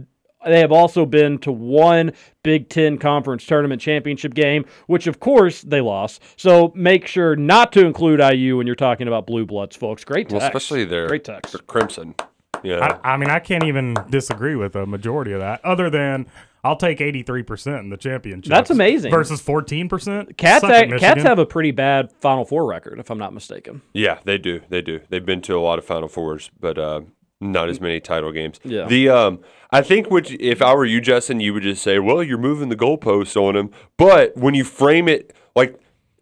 they 0.46 0.60
have 0.60 0.74
also 0.74 1.06
been 1.06 1.38
to 1.40 1.52
one 1.54 2.12
Big 2.44 2.68
Ten 2.68 2.98
Conference 2.98 3.46
Tournament 3.46 3.80
Championship 3.82 4.34
game, 4.34 4.66
which 4.88 5.08
of 5.08 5.20
course 5.22 5.62
they 5.62 5.80
lost. 5.80 6.22
So 6.36 6.74
make 6.76 7.08
sure 7.08 7.36
not 7.38 7.72
to 7.74 7.86
include 7.86 8.20
IU 8.20 8.58
when 8.58 8.68
you're 8.68 8.76
talking 8.76 9.08
about 9.08 9.26
blue 9.28 9.46
bloods, 9.46 9.76
folks. 9.78 10.04
Great 10.04 10.30
Well, 10.32 10.42
text. 10.42 10.56
especially 10.56 10.84
their, 10.84 11.08
Great 11.08 11.24
text. 11.24 11.54
their 11.54 11.62
crimson. 11.62 12.16
Yeah, 12.62 12.98
I, 13.04 13.14
I 13.14 13.18
mean, 13.18 13.30
I 13.30 13.40
can't 13.40 13.64
even 13.66 13.96
disagree 14.10 14.56
with 14.56 14.76
a 14.76 14.86
majority 14.86 15.32
of 15.32 15.40
that. 15.40 15.64
Other 15.64 15.90
than 15.90 16.26
I'll 16.64 16.78
take 16.78 17.02
eighty 17.02 17.24
three 17.24 17.44
percent 17.44 17.80
in 17.80 17.90
the 17.90 17.98
championship. 17.98 18.50
That's 18.50 18.70
amazing. 18.70 19.12
Versus 19.12 19.42
fourteen 19.42 19.90
percent. 19.90 20.38
Cats, 20.38 20.64
act- 20.64 20.98
Cats 21.00 21.24
have 21.24 21.40
a 21.40 21.46
pretty 21.46 21.72
bad 21.72 22.12
Final 22.22 22.46
Four 22.46 22.66
record, 22.66 23.00
if 23.00 23.10
I'm 23.10 23.18
not 23.18 23.34
mistaken. 23.34 23.82
yeah, 23.94 24.20
they 24.24 24.38
do. 24.38 24.62
They 24.70 24.82
do. 24.82 25.02
They've 25.10 25.26
been 25.26 25.42
to 25.44 25.58
a 25.58 25.60
lot 25.62 25.78
of 25.80 25.86
Final 25.86 26.08
Fours, 26.08 26.50
but 26.60 26.78
uh, 26.78 27.02
not 27.42 27.68
as 27.70 27.82
many 27.82 28.00
title 28.00 28.32
games. 28.32 28.60
Yeah. 28.64 28.86
The 28.86 29.10
um, 29.10 29.40
I 29.72 29.82
think 29.82 30.10
which 30.10 30.32
if 30.40 30.62
I 30.62 30.74
were 30.74 30.86
you, 30.86 31.02
Justin, 31.02 31.40
you 31.42 31.54
would 31.54 31.64
just 31.64 31.84
say, 31.84 32.00
well, 32.00 32.24
you're 32.24 32.38
moving 32.38 32.70
the 32.70 32.76
goalposts 32.78 33.36
on 33.36 33.56
them. 33.56 33.72
But 33.98 34.38
when 34.38 34.54
you 34.54 34.64
frame 34.64 35.10
it 35.10 35.34
like 35.56 35.78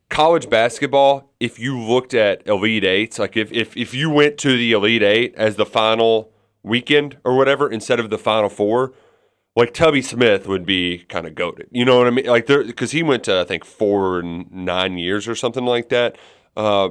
college 0.10 0.50
basketball, 0.50 1.32
if 1.40 1.60
you 1.60 1.80
looked 1.80 2.14
at 2.16 2.48
Elite 2.48 2.84
Eights, 2.84 3.20
like 3.20 3.38
if 3.38 3.52
if 3.52 3.78
if 3.78 3.94
you 3.94 4.10
went 4.10 4.38
to 4.40 4.50
the 4.58 4.72
Elite 4.72 5.04
Eight 5.04 5.36
as 5.36 5.56
the 5.56 5.66
final 5.68 6.32
weekend 6.64 7.18
or 7.24 7.36
whatever 7.38 7.70
instead 7.72 8.00
of 8.00 8.10
the 8.10 8.18
Final 8.18 8.50
Four. 8.50 8.94
Like 9.56 9.74
Tubby 9.74 10.02
Smith 10.02 10.48
would 10.48 10.66
be 10.66 11.00
kind 11.10 11.28
of 11.28 11.36
goaded, 11.36 11.68
you 11.72 11.84
know 11.84 11.98
what 11.98 12.08
I 12.08 12.12
mean? 12.12 12.26
Like 12.26 12.46
there, 12.46 12.64
because 12.64 12.92
he 12.92 13.04
went 13.04 13.26
to 13.26 13.42
I 13.42 13.44
think 13.44 13.66
four 13.66 14.20
and 14.20 14.50
nine 14.52 14.98
years 14.98 15.28
or 15.28 15.36
something 15.36 15.66
like 15.66 15.90
that. 15.90 16.18
Uh, 16.56 16.90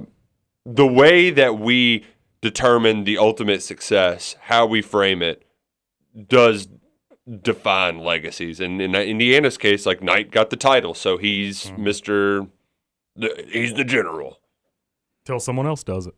the 0.66 0.87
way 0.87 1.31
that 1.31 1.59
we 1.59 2.05
determine 2.43 3.05
the 3.05 3.16
ultimate 3.16 3.62
success, 3.62 4.37
how 4.43 4.66
we 4.66 4.82
frame 4.82 5.23
it, 5.23 5.43
does 6.28 6.69
define 7.43 7.99
legacies. 7.99 8.61
And 8.61 8.81
in 8.82 8.95
Indiana's 8.95 9.57
case, 9.57 9.87
like 9.87 10.03
Knight 10.03 10.31
got 10.31 10.51
the 10.51 10.57
title, 10.57 10.93
so 10.93 11.16
he's 11.16 11.73
Mister. 11.78 12.47
He's 13.51 13.74
the 13.74 13.85
general. 13.85 14.41
till 15.24 15.41
someone 15.41 15.66
else 15.66 15.85
does 15.85 16.07
it. 16.07 16.15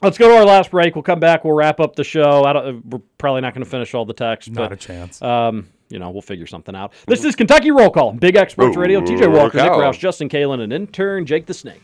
Let's 0.00 0.16
go 0.16 0.28
to 0.28 0.36
our 0.36 0.44
last 0.44 0.70
break. 0.70 0.94
We'll 0.94 1.02
come 1.02 1.18
back. 1.18 1.44
We'll 1.44 1.54
wrap 1.54 1.80
up 1.80 1.96
the 1.96 2.04
show. 2.04 2.44
I 2.44 2.52
don't, 2.52 2.86
we're 2.86 3.00
probably 3.18 3.40
not 3.40 3.54
going 3.54 3.64
to 3.64 3.70
finish 3.70 3.94
all 3.94 4.04
the 4.04 4.14
text. 4.14 4.50
Not 4.50 4.70
but, 4.70 4.72
a 4.72 4.76
chance. 4.76 5.20
Um, 5.20 5.68
you 5.88 5.98
know, 5.98 6.10
we'll 6.10 6.22
figure 6.22 6.46
something 6.46 6.74
out. 6.74 6.92
This 7.06 7.24
is 7.24 7.34
Kentucky 7.34 7.70
Roll 7.70 7.90
Call. 7.90 8.12
Big 8.12 8.36
X 8.36 8.52
Sports 8.52 8.76
Radio. 8.76 9.00
TJ 9.00 9.32
Walker, 9.32 9.56
Nick 9.56 9.66
cow. 9.66 9.78
Roush, 9.78 9.98
Justin 9.98 10.28
Kalen, 10.28 10.60
and 10.60 10.72
intern 10.72 11.26
Jake 11.26 11.46
the 11.46 11.54
Snake. 11.54 11.82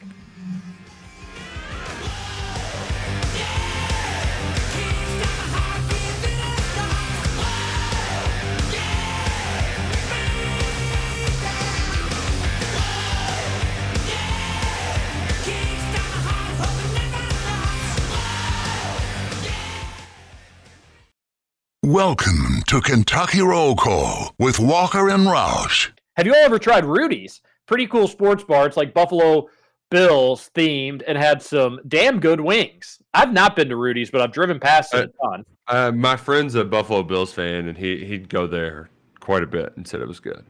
Welcome 21.95 22.65
to 22.67 22.81
Kentucky 22.81 23.41
Roll 23.41 23.77
Call 23.77 24.35
with 24.37 24.59
Walker 24.59 25.09
and 25.11 25.29
Roush. 25.29 25.93
Have 26.17 26.27
you 26.27 26.35
all 26.35 26.43
ever 26.43 26.59
tried 26.59 26.85
Rudy's? 26.85 27.41
Pretty 27.67 27.87
cool 27.87 28.09
sports 28.09 28.43
bar. 28.43 28.67
It's 28.67 28.77
like 28.77 28.93
Buffalo 28.93 29.49
Bills 29.93 30.51
themed 30.57 31.05
and 31.07 31.17
had 31.17 31.41
some 31.41 31.79
damn 31.87 32.19
good 32.19 32.41
wings. 32.41 32.99
I've 33.15 33.33
not 33.33 33.55
been 33.55 33.69
to 33.69 33.77
Rudy's, 33.77 34.11
but 34.11 34.23
I've 34.23 34.33
driven 34.33 34.59
past 34.59 34.93
it 34.93 35.09
a 35.09 35.29
ton. 35.29 35.45
Uh, 35.69 35.93
my 35.93 36.17
friend's 36.17 36.57
a 36.57 36.65
Buffalo 36.65 37.05
Bills 37.05 37.33
fan, 37.33 37.69
and 37.69 37.79
he 37.79 38.05
he'd 38.05 38.29
go 38.29 38.49
there 38.49 38.91
quite 39.21 39.45
a 39.45 39.47
bit 39.47 39.73
and 39.77 39.87
said 39.87 40.01
it 40.01 40.09
was 40.09 40.19
good. 40.19 40.45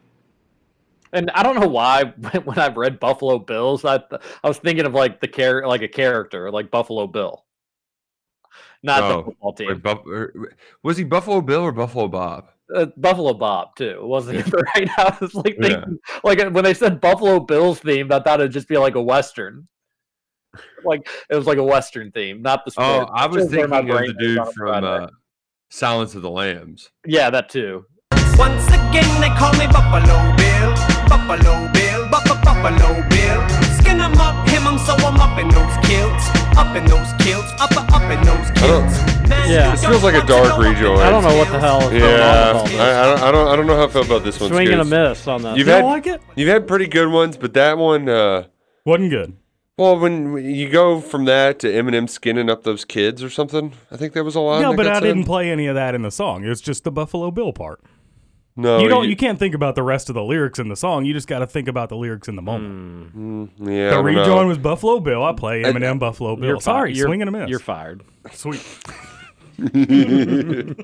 And 1.12 1.30
I 1.32 1.42
don't 1.42 1.60
know 1.60 1.68
why 1.68 2.04
when 2.44 2.58
I 2.58 2.68
read 2.68 2.98
Buffalo 2.98 3.38
Bills, 3.38 3.84
I 3.84 3.96
I 4.42 4.48
was 4.48 4.56
thinking 4.56 4.86
of 4.86 4.94
like 4.94 5.20
the 5.20 5.28
char- 5.28 5.66
like 5.66 5.82
a 5.82 5.88
character, 5.88 6.50
like 6.50 6.70
Buffalo 6.70 7.06
Bill, 7.06 7.44
not 8.84 9.00
the 9.08 9.14
Oh, 9.16 9.22
football 9.24 9.52
team. 9.54 9.68
wait, 9.68 9.82
Buff- 9.82 10.06
or- 10.06 10.32
was 10.84 10.96
he 10.96 11.02
Buffalo 11.04 11.40
Bill 11.40 11.62
or 11.62 11.72
Buffalo 11.72 12.06
Bob? 12.06 12.50
uh, 12.74 12.86
Buffalo 12.96 13.34
Bob 13.34 13.74
too. 13.76 13.98
Wasn't 14.02 14.38
even 14.38 14.52
right. 14.76 14.88
I 14.96 15.16
was 15.20 15.34
like 15.34 15.56
Yeah. 15.60 15.84
like 16.22 16.38
when 16.52 16.64
they 16.64 16.74
said 16.74 17.00
Buffalo 17.00 17.40
Bills 17.40 17.80
theme, 17.80 18.10
I 18.12 18.20
thought 18.20 18.40
it'd 18.40 18.52
just 18.52 18.68
be 18.68 18.78
like 18.78 18.94
a 18.94 19.02
western. 19.02 19.66
like 20.84 21.08
it 21.30 21.34
was 21.36 21.46
like 21.46 21.58
a 21.58 21.64
western 21.64 22.10
theme, 22.12 22.40
not 22.42 22.64
the 22.64 22.72
Oh. 22.78 23.06
I 23.12 23.26
was 23.26 23.50
thinking 23.50 23.70
my 23.70 23.78
of 23.80 23.86
the 23.86 24.14
dude 24.18 24.46
from 24.56 24.84
uh, 24.84 25.06
Silence 25.70 26.14
of 26.14 26.22
the 26.22 26.30
Lambs. 26.30 26.90
yeah, 27.06 27.28
that 27.30 27.48
too. 27.48 27.84
Once 28.36 28.66
again, 28.68 29.20
they 29.20 29.30
call 29.30 29.52
me 29.54 29.66
Buffalo 29.66 30.36
Bill. 30.36 30.70
Buffalo 31.08 31.72
Bill. 31.72 32.08
Buffalo 32.08 33.08
Bill. 33.08 33.73
Skin 34.64 34.72
'em 34.72 34.76
up, 34.76 34.78
him 34.78 34.78
'em, 34.78 34.78
so 34.78 35.06
I'm 35.06 35.20
up 35.20 35.38
in 35.38 35.48
those 35.48 35.76
kilts. 35.86 36.24
Up 36.56 36.76
in 36.76 36.84
those 36.86 37.12
kilts. 37.20 37.52
Up, 37.60 37.70
up 37.92 38.02
in 38.10 38.20
those 38.24 38.50
don't, 38.60 38.88
kilts. 38.88 38.98
Yeah. 39.48 39.66
you 39.66 39.70
This 39.72 39.84
feels 39.84 40.02
like 40.02 40.14
a 40.14 40.26
dark 40.26 40.56
go 40.56 40.58
rejoin. 40.58 40.98
I 41.00 41.10
don't 41.10 41.22
know 41.22 41.36
what 41.36 41.48
the 41.50 41.58
hell 41.60 41.80
is 41.80 41.88
going 41.90 42.02
on 42.02 42.08
Yeah, 42.10 42.62
with 42.62 42.72
all. 42.74 42.80
I, 42.80 42.90
I, 42.90 43.04
don't, 43.06 43.22
I 43.22 43.32
don't. 43.32 43.48
I 43.48 43.56
don't 43.56 43.66
know 43.66 43.76
how 43.76 43.84
I 43.84 43.88
feel 43.88 44.02
about 44.04 44.24
this 44.24 44.40
one. 44.40 44.50
Swing 44.50 44.68
and 44.68 44.80
a 44.80 44.84
Scoots. 44.84 44.90
miss 44.90 45.28
on 45.28 45.42
that. 45.42 45.56
You've 45.58 45.66
You 45.66 45.72
had 45.72 45.80
don't 45.82 45.90
like 45.90 46.06
it? 46.06 46.22
you've 46.36 46.48
had 46.48 46.66
pretty 46.66 46.86
good 46.86 47.08
ones, 47.10 47.36
but 47.36 47.52
that 47.54 47.76
one, 47.78 48.08
uh, 48.08 48.44
Wasn't 48.86 49.10
good. 49.10 49.34
well, 49.76 49.98
when 49.98 50.32
when 50.32 50.44
you 50.54 50.68
go 50.70 51.00
from 51.00 51.24
that 51.26 51.58
to 51.60 51.66
Eminem 51.68 52.08
skinning 52.08 52.48
up 52.48 52.62
those 52.62 52.84
kids 52.84 53.22
or 53.22 53.28
something, 53.30 53.72
I 53.90 53.96
think 53.96 54.12
that 54.14 54.24
was 54.24 54.34
a 54.34 54.40
lot. 54.40 54.62
No, 54.62 54.74
but 54.74 54.86
I 54.86 54.94
said. 54.94 55.00
didn't 55.00 55.24
play 55.24 55.50
any 55.50 55.66
of 55.66 55.74
that 55.74 55.94
in 55.94 56.02
the 56.02 56.10
song. 56.10 56.44
It 56.44 56.48
was 56.48 56.60
just 56.60 56.84
the 56.84 56.90
Buffalo 56.92 57.30
Bill 57.30 57.52
part. 57.52 57.80
No, 58.56 58.78
you 58.78 58.88
don't. 58.88 59.08
You, 59.08 59.16
can't 59.16 59.38
think 59.38 59.54
about 59.54 59.74
the 59.74 59.82
rest 59.82 60.08
of 60.08 60.14
the 60.14 60.22
lyrics 60.22 60.60
in 60.60 60.68
the 60.68 60.76
song. 60.76 61.04
You 61.04 61.12
just 61.12 61.26
got 61.26 61.40
to 61.40 61.46
think 61.46 61.66
about 61.66 61.88
the 61.88 61.96
lyrics 61.96 62.28
in 62.28 62.36
the 62.36 62.42
moment. 62.42 63.16
Mm, 63.16 63.48
yeah, 63.58 63.90
the 63.90 63.96
don't 63.96 64.14
know. 64.14 64.20
rejoin 64.20 64.46
was 64.46 64.58
Buffalo 64.58 65.00
Bill. 65.00 65.24
I 65.24 65.32
play 65.32 65.64
I- 65.64 65.72
Eminem, 65.72 65.98
Buffalo 65.98 66.36
Bill. 66.36 66.46
You're 66.46 66.60
Sorry, 66.60 66.90
fired. 66.90 66.96
You're, 66.96 67.08
swing 67.08 67.22
and 67.22 67.28
a 67.28 67.32
miss. 67.32 67.50
You're 67.50 67.58
fired. 67.58 68.02
Sweet. 68.32 68.62
I'm 69.58 70.76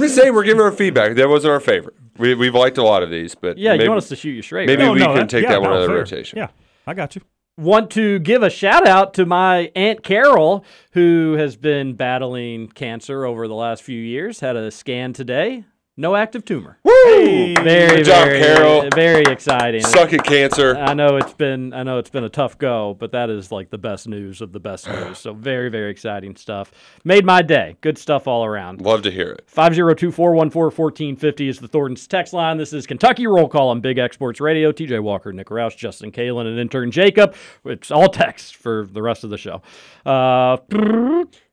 just 0.00 0.14
saying 0.14 0.34
we're 0.34 0.44
giving 0.44 0.60
our 0.60 0.72
feedback. 0.72 1.16
That 1.16 1.28
wasn't 1.28 1.52
our 1.52 1.60
favorite. 1.60 1.94
We 2.18 2.34
we've 2.34 2.54
liked 2.54 2.78
a 2.78 2.82
lot 2.82 3.02
of 3.02 3.10
these, 3.10 3.34
but 3.34 3.58
Yeah, 3.58 3.72
maybe, 3.72 3.84
you 3.84 3.90
want 3.90 4.02
us 4.02 4.08
to 4.08 4.16
shoot 4.16 4.30
you 4.32 4.42
straight. 4.42 4.66
Maybe 4.66 4.82
right? 4.82 4.92
we 4.92 4.98
no, 5.00 5.06
can 5.06 5.14
that- 5.16 5.28
take 5.28 5.44
yeah, 5.44 5.50
that 5.52 5.62
one 5.62 5.72
out 5.72 5.82
of 5.82 5.88
the 5.88 5.94
rotation. 5.94 6.38
Yeah, 6.38 6.48
I 6.86 6.94
got 6.94 7.14
you. 7.16 7.22
want 7.56 7.90
to 7.92 8.18
give 8.18 8.42
a 8.42 8.50
shout 8.50 8.86
out 8.86 9.14
to 9.14 9.26
my 9.26 9.70
aunt 9.74 10.02
Carol, 10.02 10.64
who 10.92 11.34
has 11.38 11.56
been 11.56 11.94
battling 11.94 12.68
cancer 12.68 13.24
over 13.24 13.48
the 13.48 13.54
last 13.54 13.82
few 13.82 14.00
years. 14.00 14.40
Had 14.40 14.56
a 14.56 14.70
scan 14.70 15.12
today. 15.12 15.64
No 15.94 16.16
active 16.16 16.44
tumor. 16.46 16.78
Woo! 16.84 16.92
Very, 17.04 17.96
Good 17.96 18.04
job, 18.04 18.24
very, 18.28 18.40
Carol. 18.40 18.88
very 18.94 19.24
exciting. 19.30 19.82
Suck 19.82 20.14
it, 20.14 20.24
cancer. 20.24 20.74
I 20.76 20.94
know 20.94 21.16
it's 21.18 21.34
been 21.34 21.74
I 21.74 21.82
know 21.82 21.98
it's 21.98 22.08
been 22.08 22.24
a 22.24 22.30
tough 22.30 22.56
go, 22.56 22.96
but 22.98 23.12
that 23.12 23.28
is 23.28 23.52
like 23.52 23.68
the 23.68 23.76
best 23.76 24.08
news 24.08 24.40
of 24.40 24.52
the 24.52 24.60
best 24.60 24.88
news. 24.88 25.18
So 25.18 25.34
very, 25.34 25.68
very 25.68 25.90
exciting 25.90 26.34
stuff. 26.36 26.72
Made 27.04 27.26
my 27.26 27.42
day. 27.42 27.76
Good 27.82 27.98
stuff 27.98 28.26
all 28.26 28.42
around. 28.42 28.80
Love 28.80 29.02
to 29.02 29.10
hear 29.10 29.32
it. 29.32 29.46
502-414-1450 29.54 31.48
is 31.48 31.58
the 31.58 31.68
Thornton's 31.68 32.06
text 32.06 32.32
line. 32.32 32.56
This 32.56 32.72
is 32.72 32.86
Kentucky 32.86 33.26
Roll 33.26 33.48
Call 33.48 33.68
on 33.68 33.80
Big 33.82 33.98
X 33.98 34.16
Sports 34.16 34.40
Radio. 34.40 34.72
TJ 34.72 35.02
Walker, 35.02 35.30
Nick 35.32 35.48
Roush, 35.48 35.76
Justin 35.76 36.10
Kalen, 36.10 36.46
and 36.46 36.58
intern 36.58 36.90
Jacob. 36.90 37.34
It's 37.66 37.90
all 37.90 38.08
text 38.08 38.56
for 38.56 38.86
the 38.90 39.02
rest 39.02 39.24
of 39.24 39.30
the 39.30 39.36
show. 39.38 39.60
Uh, 40.06 40.56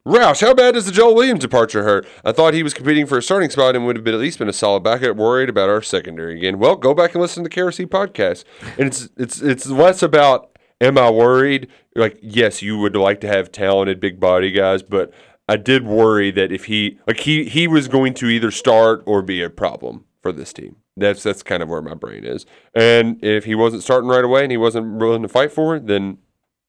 Roush, 0.08 0.42
how 0.42 0.54
bad 0.54 0.74
does 0.74 0.86
the 0.86 0.92
Joel 0.92 1.14
Williams 1.14 1.42
departure 1.42 1.84
hurt? 1.84 2.08
I 2.24 2.32
thought 2.32 2.54
he 2.54 2.64
was 2.64 2.74
competing 2.74 3.06
for 3.06 3.18
a 3.18 3.22
starting 3.22 3.50
spot 3.50 3.76
and 3.76 3.86
would 3.86 3.96
have 3.98 4.06
been 4.06 4.14
at 4.14 4.20
least 4.20 4.40
been 4.40 4.50
a 4.50 4.54
solid 4.54 4.82
backup. 4.82 5.18
Worried 5.18 5.50
about 5.50 5.70
our 5.70 5.82
secondary 5.82 6.38
again. 6.38 6.58
Well, 6.58 6.76
go 6.78 6.94
back 6.94 7.14
and 7.14 7.22
listen 7.22 7.44
to 7.44 7.50
the 7.50 7.56
KRC 7.56 7.86
podcast, 7.88 8.46
and 8.78 8.88
it's 8.88 9.10
it's 9.18 9.42
it's 9.42 9.68
less 9.68 10.02
about 10.02 10.58
am 10.82 10.98
I 10.98 11.10
worried? 11.10 11.68
Like, 11.96 12.18
yes, 12.22 12.62
you 12.62 12.78
would 12.78 12.96
like 12.96 13.20
to 13.22 13.28
have 13.28 13.52
talented 13.52 14.00
big 14.00 14.20
body 14.20 14.52
guys, 14.52 14.84
but 14.84 15.12
I 15.48 15.58
did 15.58 15.86
worry 15.86 16.32
that 16.32 16.52
if 16.52 16.66
he 16.66 17.00
like 17.06 17.20
he 17.20 17.46
he 17.46 17.68
was 17.68 17.88
going 17.88 18.14
to 18.16 18.28
either 18.28 18.52
start 18.52 19.04
or 19.06 19.22
be 19.22 19.42
a 19.42 19.50
problem 19.50 20.06
for 20.22 20.32
this 20.32 20.54
team. 20.54 20.78
That's 20.96 21.24
that's 21.24 21.44
kind 21.44 21.64
of 21.64 21.70
where 21.70 21.82
my 21.82 21.94
brain 21.94 22.24
is. 22.24 22.46
And 22.74 23.24
if 23.24 23.46
he 23.46 23.56
wasn't 23.56 23.84
starting 23.84 24.10
right 24.10 24.24
away 24.24 24.44
and 24.44 24.52
he 24.52 24.58
wasn't 24.58 24.98
willing 24.98 25.24
to 25.24 25.28
fight 25.28 25.52
for 25.52 25.76
it, 25.76 25.88
then 25.88 26.20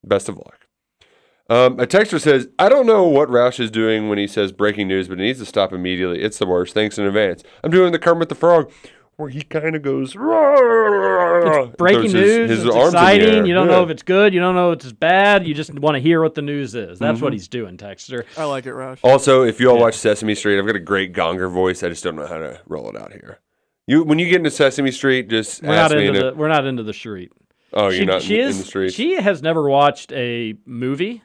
best 0.04 0.28
of 0.28 0.36
luck. 0.36 0.59
Um, 1.50 1.80
a 1.80 1.86
texter 1.86 2.20
says, 2.20 2.48
I 2.60 2.68
don't 2.68 2.86
know 2.86 3.02
what 3.04 3.28
Roush 3.28 3.58
is 3.60 3.70
doing 3.72 4.08
when 4.08 4.18
he 4.18 4.26
says 4.28 4.52
breaking 4.52 4.86
news, 4.88 5.08
but 5.08 5.18
it 5.18 5.22
needs 5.22 5.40
to 5.40 5.44
stop 5.46 5.72
immediately. 5.72 6.22
It's 6.22 6.38
the 6.38 6.46
worst. 6.46 6.72
Thanks 6.74 6.96
in 6.96 7.04
advance. 7.06 7.42
I'm 7.64 7.72
doing 7.72 7.90
the 7.90 7.98
Kermit 7.98 8.28
the 8.28 8.36
Frog, 8.36 8.70
where 9.16 9.28
he 9.30 9.42
kind 9.42 9.74
of 9.74 9.82
goes, 9.82 10.10
it's 10.10 10.16
breaking 11.76 12.10
throws 12.10 12.12
his- 12.12 12.12
news. 12.38 12.50
his 12.50 12.64
it's 12.66 12.74
arms 12.74 12.94
exciting. 12.94 13.46
You 13.46 13.54
don't 13.54 13.66
Yeah. 13.68 13.74
know 13.78 13.82
if 13.82 13.90
it's 13.90 14.02
good. 14.04 14.32
You 14.32 14.38
don't 14.40 14.54
know 14.54 14.70
if 14.70 14.80
it's 14.80 14.92
bad. 14.92 15.46
You 15.46 15.52
just 15.54 15.74
want 15.78 15.96
to 15.96 16.00
hear 16.00 16.22
what 16.22 16.34
the 16.36 16.42
news 16.42 16.74
is. 16.76 16.98
That's 17.00 17.20
what 17.20 17.30
Mhm. 17.32 17.34
he's 17.34 17.48
doing, 17.48 17.76
Texter. 17.76 18.24
I 18.38 18.44
like 18.44 18.66
it, 18.66 18.72
Roush. 18.74 18.98
Also, 19.02 19.42
if 19.42 19.58
you 19.60 19.70
all 19.70 19.78
watch 19.78 19.94
Sesame 19.94 20.36
Street, 20.36 20.58
I've 20.58 20.66
got 20.66 20.76
a 20.76 20.80
great 20.80 21.12
gonger 21.12 21.50
voice. 21.50 21.82
I 21.82 21.88
just 21.88 22.04
don't 22.04 22.14
know 22.16 22.26
how 22.26 22.38
to 22.38 22.60
roll 22.68 22.88
it 22.88 22.96
out 22.96 23.12
here. 23.12 23.40
You 23.88 24.04
when 24.04 24.20
you 24.20 24.26
get 24.26 24.36
into 24.36 24.50
Sesame 24.52 24.92
Street, 24.92 25.28
just 25.28 25.64
We're 25.64 25.74
ask 25.74 25.90
not 25.92 25.98
me. 25.98 26.06
into 26.06 26.20
the 26.20 26.32
we're 26.36 26.46
not 26.48 26.64
into 26.64 26.84
the 26.84 26.92
street. 26.94 27.32
Oh, 27.72 27.84
you're 27.84 27.92
she, 27.92 28.04
not 28.04 28.22
she 28.22 28.34
in, 28.40 28.48
is, 28.48 28.56
in 28.56 28.62
the 28.62 28.68
street. 28.68 28.92
She 28.92 29.14
has 29.20 29.42
never 29.42 29.68
watched 29.68 30.12
a 30.12 30.54
movie. 30.64 31.22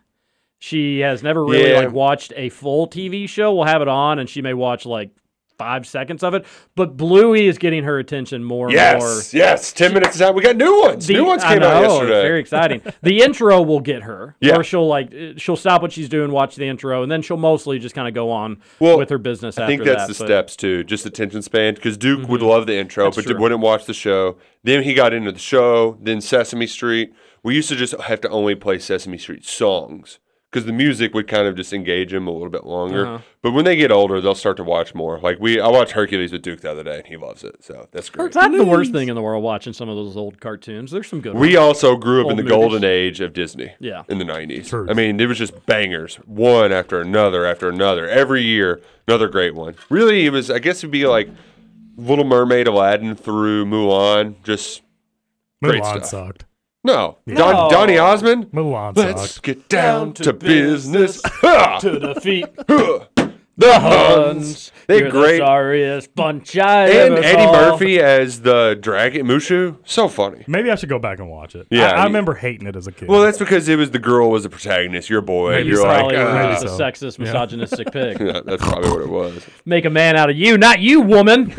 She 0.59 0.99
has 0.99 1.21
never 1.21 1.43
really 1.45 1.71
Yeah. 1.71 1.79
like 1.79 1.91
watched 1.91 2.33
a 2.35 2.49
full 2.49 2.87
TV 2.87 3.27
show. 3.27 3.53
We'll 3.53 3.65
have 3.65 3.81
it 3.81 3.87
on, 3.87 4.19
and 4.19 4.29
she 4.29 4.41
may 4.41 4.53
watch 4.53 4.85
like 4.85 5.09
five 5.57 5.87
seconds 5.87 6.21
of 6.21 6.33
it. 6.33 6.45
But 6.75 6.97
Bluey 6.97 7.47
is 7.47 7.57
getting 7.57 7.83
her 7.85 7.97
attention 7.97 8.43
more 8.43 8.67
and 8.67 8.75
more. 8.75 8.83
yes, 8.83 9.33
yes. 9.33 9.71
Ten 9.71 9.93
minutes 9.93 10.19
out. 10.19 10.35
We 10.35 10.41
got 10.41 10.57
new 10.57 10.81
ones. 10.81 11.07
The- 11.07 11.13
new 11.13 11.23
ones 11.25 11.43
came 11.43 11.63
out 11.63 11.81
know, 11.81 11.83
it's 11.83 11.93
yesterday. 11.93 12.21
Very 12.23 12.39
exciting. 12.41 12.81
the 13.03 13.21
intro 13.21 13.61
will 13.61 13.79
get 13.79 14.03
her. 14.03 14.35
Yeah. 14.41 14.57
Or 14.57 14.63
she'll 14.63 14.87
like 14.87 15.13
she'll 15.37 15.55
stop 15.55 15.81
what 15.81 15.91
she's 15.93 16.09
doing, 16.09 16.31
watch 16.31 16.55
the 16.55 16.67
intro, 16.67 17.03
and 17.03 17.11
then 17.11 17.21
she'll 17.21 17.37
mostly 17.37 17.79
just 17.79 17.95
kind 17.95 18.07
of 18.07 18.13
go 18.13 18.31
on 18.31 18.57
well, 18.79 18.97
with 18.97 19.09
her 19.11 19.17
business. 19.17 19.57
I 19.57 19.65
think 19.67 19.83
that's 19.83 20.07
that, 20.07 20.13
the 20.13 20.19
but- 20.19 20.27
steps 20.27 20.55
too, 20.57 20.83
just 20.83 21.05
attention 21.05 21.41
span. 21.41 21.75
Because 21.75 21.95
Duke 21.97 22.27
would 22.27 22.41
Mhm. 22.41 22.47
love 22.49 22.65
the 22.67 22.75
intro, 22.75 23.05
That's 23.05 23.17
but 23.17 23.25
true. 23.25 23.39
wouldn't 23.39 23.61
watch 23.61 23.85
the 23.85 23.93
show. 23.93 24.35
Then 24.63 24.83
he 24.83 24.93
got 24.93 25.13
into 25.13 25.31
the 25.31 25.39
show. 25.39 25.97
Then 26.01 26.19
Sesame 26.21 26.67
Street. 26.67 27.13
We 27.43 27.55
used 27.55 27.69
to 27.69 27.75
just 27.77 27.93
have 28.01 28.19
to 28.21 28.29
only 28.29 28.55
play 28.55 28.79
Sesame 28.79 29.17
Street 29.17 29.45
songs 29.45 30.19
because 30.55 30.65
the 30.65 30.71
music 30.71 31.13
would 31.13 31.27
kind 31.27 31.49
of 31.49 31.55
just 31.57 31.73
engage 31.73 32.11
them 32.11 32.27
a 32.27 32.31
little 32.31 32.49
bit 32.49 32.65
longer. 32.65 33.05
Uh-huh. 33.05 33.23
But 33.41 33.51
when 33.51 33.65
they 33.65 33.75
get 33.75 33.91
older, 33.91 34.21
they'll 34.21 34.33
start 34.33 34.55
to 34.55 34.63
watch 34.63 34.95
more. 34.95 35.19
Like 35.19 35.37
we, 35.37 35.59
I 35.59 35.67
watched 35.67 35.91
Hercules 35.91 36.31
with 36.31 36.43
Duke 36.43 36.61
the 36.61 36.71
other 36.71 36.81
day, 36.81 36.99
and 36.99 37.05
he 37.05 37.17
loves 37.17 37.43
it. 37.43 37.61
So 37.61 37.89
that's 37.91 38.09
great. 38.09 38.27
It's 38.27 38.37
not 38.37 38.53
the 38.53 38.63
worst 38.63 38.93
thing 38.93 39.09
in 39.09 39.15
the 39.15 39.21
world 39.21 39.43
watching 39.43 39.73
some 39.73 39.89
of 39.89 39.97
those 39.97 40.15
old 40.15 40.39
cartoons. 40.39 40.91
There's 40.91 41.09
some 41.09 41.19
good. 41.19 41.33
We 41.33 41.57
ones. 41.57 41.57
also 41.57 41.97
grew 41.97 42.23
up 42.23 42.31
in 42.31 42.37
the 42.37 42.43
movies. 42.43 42.57
golden 42.57 42.85
age 42.85 43.19
of 43.19 43.33
Disney. 43.33 43.73
Yeah. 43.81 44.03
In 44.07 44.17
the 44.17 44.23
90s. 44.23 44.89
I 44.89 44.93
mean, 44.93 45.19
it 45.19 45.25
was 45.25 45.37
just 45.37 45.65
bangers, 45.65 46.15
one 46.25 46.71
after 46.71 47.01
another 47.01 47.45
after 47.45 47.67
another. 47.67 48.07
Every 48.07 48.41
year, 48.41 48.81
another 49.09 49.27
great 49.27 49.55
one. 49.55 49.75
Really, 49.89 50.25
it 50.25 50.29
was, 50.29 50.49
I 50.49 50.59
guess 50.59 50.77
it'd 50.77 50.91
be 50.91 51.05
like 51.05 51.27
Little 51.97 52.23
Mermaid, 52.23 52.67
Aladdin 52.67 53.17
through 53.17 53.65
Mulan. 53.65 54.35
Just 54.45 54.83
great 55.61 55.83
Mulan 55.83 56.05
stuff. 56.05 56.05
sucked. 56.05 56.45
No. 56.85 57.17
No. 57.25 57.35
Don, 57.35 57.71
Donny 57.71 57.97
Osmond. 57.97 58.51
Mulan 58.51 58.95
Let's 58.95 59.31
sucked. 59.31 59.43
get 59.43 59.67
down, 59.69 60.13
to, 60.13 60.33
business. 60.33 61.21
Ha! 61.25 61.79
to 61.81 61.99
defeat 61.99 62.45
the 62.67 63.79
Huns. 63.79 63.81
Huns. 63.81 64.71
They 64.87 64.99
You're 64.99 65.09
great. 65.09 65.39
the 65.39 65.45
sorriest 65.45 66.13
bunch 66.13 66.57
I 66.57 66.87
and 66.89 67.13
ever 67.15 67.23
Eddie 67.23 67.43
saw. 67.43 67.51
Murphy 67.53 67.99
as 67.99 68.41
the 68.41 68.77
dragon 68.79 69.25
Mushu. 69.25 69.77
So 69.85 70.07
funny. 70.09 70.43
Maybe 70.47 70.69
I 70.69 70.75
should 70.75 70.89
go 70.89 70.99
back 70.99 71.19
and 71.19 71.29
watch 71.29 71.55
it. 71.55 71.65
Yeah, 71.71 71.87
I, 71.91 71.91
I 71.91 71.97
you- 72.01 72.03
remember 72.07 72.33
hating 72.35 72.67
it 72.67 72.75
as 72.75 72.85
a 72.85 72.91
kid. 72.91 73.07
Well, 73.07 73.21
that's 73.21 73.37
because 73.39 73.67
it 73.69 73.77
was 73.77 73.91
the 73.91 73.97
girl 73.99 74.29
was 74.29 74.43
the 74.43 74.49
protagonist. 74.49 75.09
You're 75.09 75.19
a 75.19 75.23
boy. 75.23 75.51
Maybe 75.51 75.69
you're 75.69 75.77
so. 75.77 75.83
like, 75.87 75.99
Probably 76.01 76.17
ah. 76.17 76.49
was 76.61 76.63
a 76.63 76.67
sexist, 76.83 77.17
Yeah. 77.17 77.23
misogynistic 77.25 77.91
pig. 77.93 78.19
Yeah, 78.19 78.41
that's 78.45 78.61
probably 78.63 78.89
what 78.91 79.01
it 79.01 79.09
was. 79.09 79.43
Make 79.63 79.85
a 79.85 79.89
man 79.89 80.17
out 80.17 80.29
of 80.29 80.35
you, 80.35 80.57
not 80.57 80.79
you, 80.81 81.01
woman. 81.01 81.51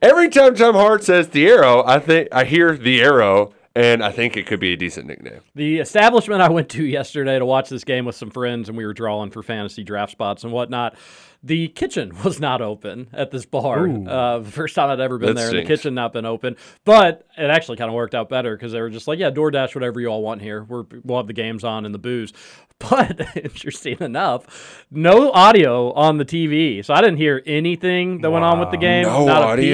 Every 0.00 0.28
time 0.28 0.54
Tom 0.54 0.74
Hart 0.76 1.02
says 1.04 1.28
the 1.28 1.46
arrow, 1.48 1.82
I 1.84 1.98
think 1.98 2.28
I 2.32 2.44
hear 2.44 2.76
the 2.76 3.02
arrow, 3.02 3.52
and 3.74 4.02
I 4.02 4.10
think 4.10 4.36
it 4.36 4.46
could 4.46 4.60
be 4.60 4.72
a 4.72 4.76
decent 4.76 5.06
nickname. 5.06 5.40
The 5.54 5.78
establishment 5.78 6.42
I 6.42 6.48
went 6.48 6.68
to 6.70 6.84
yesterday 6.84 7.38
to 7.38 7.44
watch 7.44 7.68
this 7.68 7.84
game 7.84 8.04
with 8.04 8.16
some 8.16 8.30
friends, 8.30 8.68
and 8.68 8.76
we 8.76 8.84
were 8.84 8.94
drawing 8.94 9.30
for 9.30 9.42
fantasy 9.42 9.84
draft 9.84 10.12
spots 10.12 10.42
and 10.42 10.52
whatnot. 10.52 10.96
The 11.42 11.68
kitchen 11.68 12.12
was 12.24 12.40
not 12.40 12.60
open 12.60 13.08
at 13.12 13.30
this 13.30 13.46
bar. 13.46 13.88
Uh, 13.88 14.40
the 14.40 14.50
first 14.50 14.74
time 14.74 14.90
I'd 14.90 15.00
ever 15.00 15.18
been 15.18 15.28
That 15.28 15.36
there, 15.36 15.48
and 15.50 15.58
the 15.58 15.64
kitchen 15.64 15.94
not 15.94 16.12
been 16.12 16.26
open. 16.26 16.56
But 16.84 17.26
it 17.38 17.48
actually 17.48 17.76
kind 17.76 17.88
of 17.88 17.94
worked 17.94 18.14
out 18.14 18.28
better 18.28 18.56
because 18.56 18.72
they 18.72 18.80
were 18.80 18.90
just 18.90 19.08
like, 19.08 19.18
"Yeah, 19.18 19.30
DoorDash 19.30 19.74
whatever 19.74 20.00
you 20.00 20.08
all 20.08 20.22
want 20.22 20.42
here. 20.42 20.64
We're, 20.64 20.84
we'll 21.04 21.18
have 21.18 21.26
the 21.28 21.32
games 21.32 21.64
on 21.64 21.84
and 21.84 21.94
the 21.94 21.98
booze." 21.98 22.32
But 22.80 23.36
interesting 23.36 23.98
enough, 24.00 24.86
no 24.90 25.30
audio 25.32 25.92
on 25.92 26.16
the 26.16 26.24
TV, 26.24 26.82
so 26.82 26.94
I 26.94 27.02
didn't 27.02 27.18
hear 27.18 27.42
anything 27.44 28.22
that 28.22 28.30
went 28.30 28.42
on 28.42 28.58
with 28.58 28.70
the 28.70 28.78
game. 28.78 29.02
No 29.02 29.26
not 29.26 29.42
a 29.42 29.56
peep. 29.56 29.68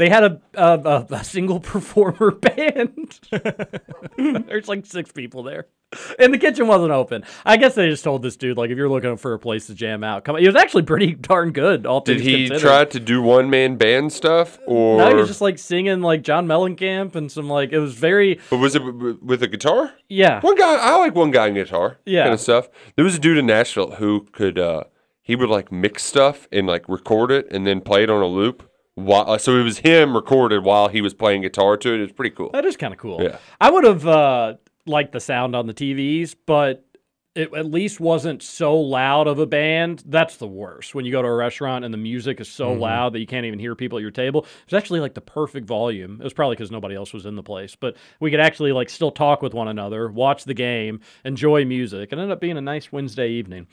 They 0.00 0.08
had 0.08 0.24
a 0.24 0.40
a, 0.54 1.06
a, 1.10 1.22
single 1.24 1.60
performer 1.72 2.30
band. 2.46 3.20
There's 4.16 4.66
like 4.66 4.86
six 4.86 5.12
people 5.12 5.42
there, 5.42 5.66
and 6.18 6.32
the 6.32 6.38
kitchen 6.38 6.66
wasn't 6.66 6.92
open. 6.92 7.22
I 7.44 7.58
guess 7.58 7.74
they 7.74 7.86
just 7.90 8.02
told 8.02 8.22
this 8.22 8.36
dude 8.36 8.56
like, 8.56 8.70
if 8.70 8.78
you're 8.78 8.88
looking 8.88 9.18
for 9.18 9.34
a 9.34 9.38
place 9.38 9.66
to 9.66 9.74
jam 9.74 10.02
out, 10.02 10.24
come. 10.24 10.36
On. 10.36 10.42
It 10.42 10.46
was 10.46 10.56
actually 10.56 10.84
pretty 10.84 11.12
darn 11.14 11.52
good. 11.52 11.84
All 11.84 12.00
Did 12.00 12.16
things 12.18 12.26
he 12.26 12.46
considered. 12.48 12.60
try 12.66 12.84
to 12.86 12.98
do 12.98 13.20
one 13.20 13.50
man 13.50 13.76
band 13.76 14.10
stuff, 14.10 14.58
or 14.66 14.96
No, 14.96 15.08
he 15.10 15.14
was 15.16 15.28
just 15.28 15.42
like 15.42 15.58
singing 15.58 16.00
like 16.00 16.22
John 16.22 16.46
Mellencamp 16.46 17.14
and 17.14 17.30
some 17.30 17.50
like 17.50 17.72
it 17.72 17.78
was 17.78 17.94
very 17.94 18.40
but 18.48 18.56
was 18.56 18.74
it 18.74 18.78
w- 18.78 19.18
with 19.22 19.42
a 19.42 19.48
guitar? 19.48 19.92
yeah. 20.08 20.40
One 20.40 20.56
guy, 20.56 20.76
I 20.76 20.96
like 20.96 21.14
one 21.14 21.30
guy 21.30 21.48
in 21.48 21.54
guitar, 21.54 21.98
Yeah. 22.06 22.22
kind 22.22 22.34
of 22.34 22.40
stuff. 22.40 22.68
There 22.96 23.04
was 23.04 23.16
a 23.16 23.18
dude 23.20 23.36
in 23.36 23.44
Nashville 23.44 23.90
who 23.96 24.26
could, 24.32 24.58
uh, 24.58 24.84
he 25.20 25.36
would 25.36 25.50
like 25.50 25.70
mix 25.70 26.04
stuff 26.04 26.48
and 26.50 26.66
like 26.66 26.88
record 26.88 27.30
it 27.30 27.48
and 27.50 27.66
then 27.66 27.82
play 27.82 28.02
it 28.02 28.08
on 28.10 28.22
a 28.22 28.26
loop. 28.26 28.66
While, 29.04 29.30
uh, 29.30 29.38
so 29.38 29.56
it 29.58 29.62
was 29.62 29.78
him 29.78 30.14
recorded 30.14 30.64
while 30.64 30.88
he 30.88 31.00
was 31.00 31.14
playing 31.14 31.42
guitar 31.42 31.76
to 31.78 31.92
it. 31.94 31.98
It 31.98 32.02
was 32.02 32.12
pretty 32.12 32.34
cool. 32.34 32.50
That 32.52 32.64
is 32.64 32.76
kind 32.76 32.92
of 32.92 32.98
cool. 32.98 33.22
Yeah. 33.22 33.38
I 33.60 33.70
would 33.70 33.84
have 33.84 34.06
uh, 34.06 34.54
like 34.86 35.12
the 35.12 35.20
sound 35.20 35.54
on 35.56 35.66
the 35.66 35.74
TVs, 35.74 36.34
but 36.46 36.84
it 37.36 37.54
at 37.54 37.64
least 37.64 38.00
wasn't 38.00 38.42
so 38.42 38.76
loud 38.76 39.28
of 39.28 39.38
a 39.38 39.46
band. 39.46 40.02
That's 40.04 40.36
the 40.38 40.48
worst. 40.48 40.96
When 40.96 41.04
you 41.04 41.12
go 41.12 41.22
to 41.22 41.28
a 41.28 41.34
restaurant 41.34 41.84
and 41.84 41.94
the 41.94 41.98
music 41.98 42.40
is 42.40 42.48
so 42.50 42.74
Mhm. 42.74 42.80
loud 42.80 43.12
that 43.12 43.20
you 43.20 43.26
can't 43.26 43.46
even 43.46 43.60
hear 43.60 43.76
people 43.76 43.98
at 43.98 44.02
your 44.02 44.10
table. 44.10 44.46
It's 44.64 44.72
actually 44.72 44.98
like 44.98 45.14
the 45.14 45.20
perfect 45.20 45.64
volume. 45.64 46.16
It 46.20 46.24
was 46.24 46.32
probably 46.32 46.56
because 46.56 46.72
nobody 46.72 46.96
else 46.96 47.12
was 47.12 47.26
in 47.26 47.36
the 47.36 47.42
place, 47.44 47.76
but 47.76 47.96
we 48.18 48.32
could 48.32 48.40
actually 48.40 48.72
like 48.72 48.90
still 48.90 49.12
talk 49.12 49.42
with 49.42 49.54
one 49.54 49.68
another, 49.68 50.08
watch 50.10 50.42
the 50.44 50.54
game, 50.54 51.00
enjoy 51.24 51.64
music, 51.64 52.10
and 52.10 52.20
ended 52.20 52.32
up 52.32 52.40
being 52.40 52.56
a 52.58 52.60
nice 52.60 52.90
Wednesday 52.90 53.30
evening. 53.30 53.68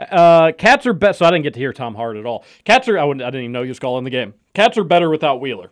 Uh, 0.00 0.52
cats 0.52 0.86
are 0.86 0.92
best. 0.92 1.18
So 1.18 1.26
I 1.26 1.30
didn't 1.30 1.44
get 1.44 1.54
to 1.54 1.60
hear 1.60 1.72
Tom 1.72 1.94
Hart 1.94 2.16
at 2.16 2.26
all. 2.26 2.44
Cats 2.64 2.88
are. 2.88 2.98
I, 2.98 3.04
wouldn't, 3.04 3.22
I 3.22 3.26
didn't 3.26 3.42
even 3.42 3.52
know 3.52 3.62
he 3.62 3.68
was 3.68 3.78
calling 3.78 4.04
the 4.04 4.10
game. 4.10 4.34
Cats 4.54 4.78
are 4.78 4.84
better 4.84 5.10
without 5.10 5.40
Wheeler. 5.40 5.70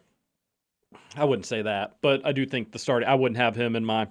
I 1.16 1.24
wouldn't 1.24 1.46
say 1.46 1.62
that, 1.62 1.96
but 2.00 2.24
I 2.24 2.32
do 2.32 2.46
think 2.46 2.72
the 2.72 2.78
start. 2.78 3.02
I 3.04 3.14
wouldn't 3.14 3.38
have 3.38 3.56
him 3.56 3.74
in 3.74 3.84
my 3.84 4.08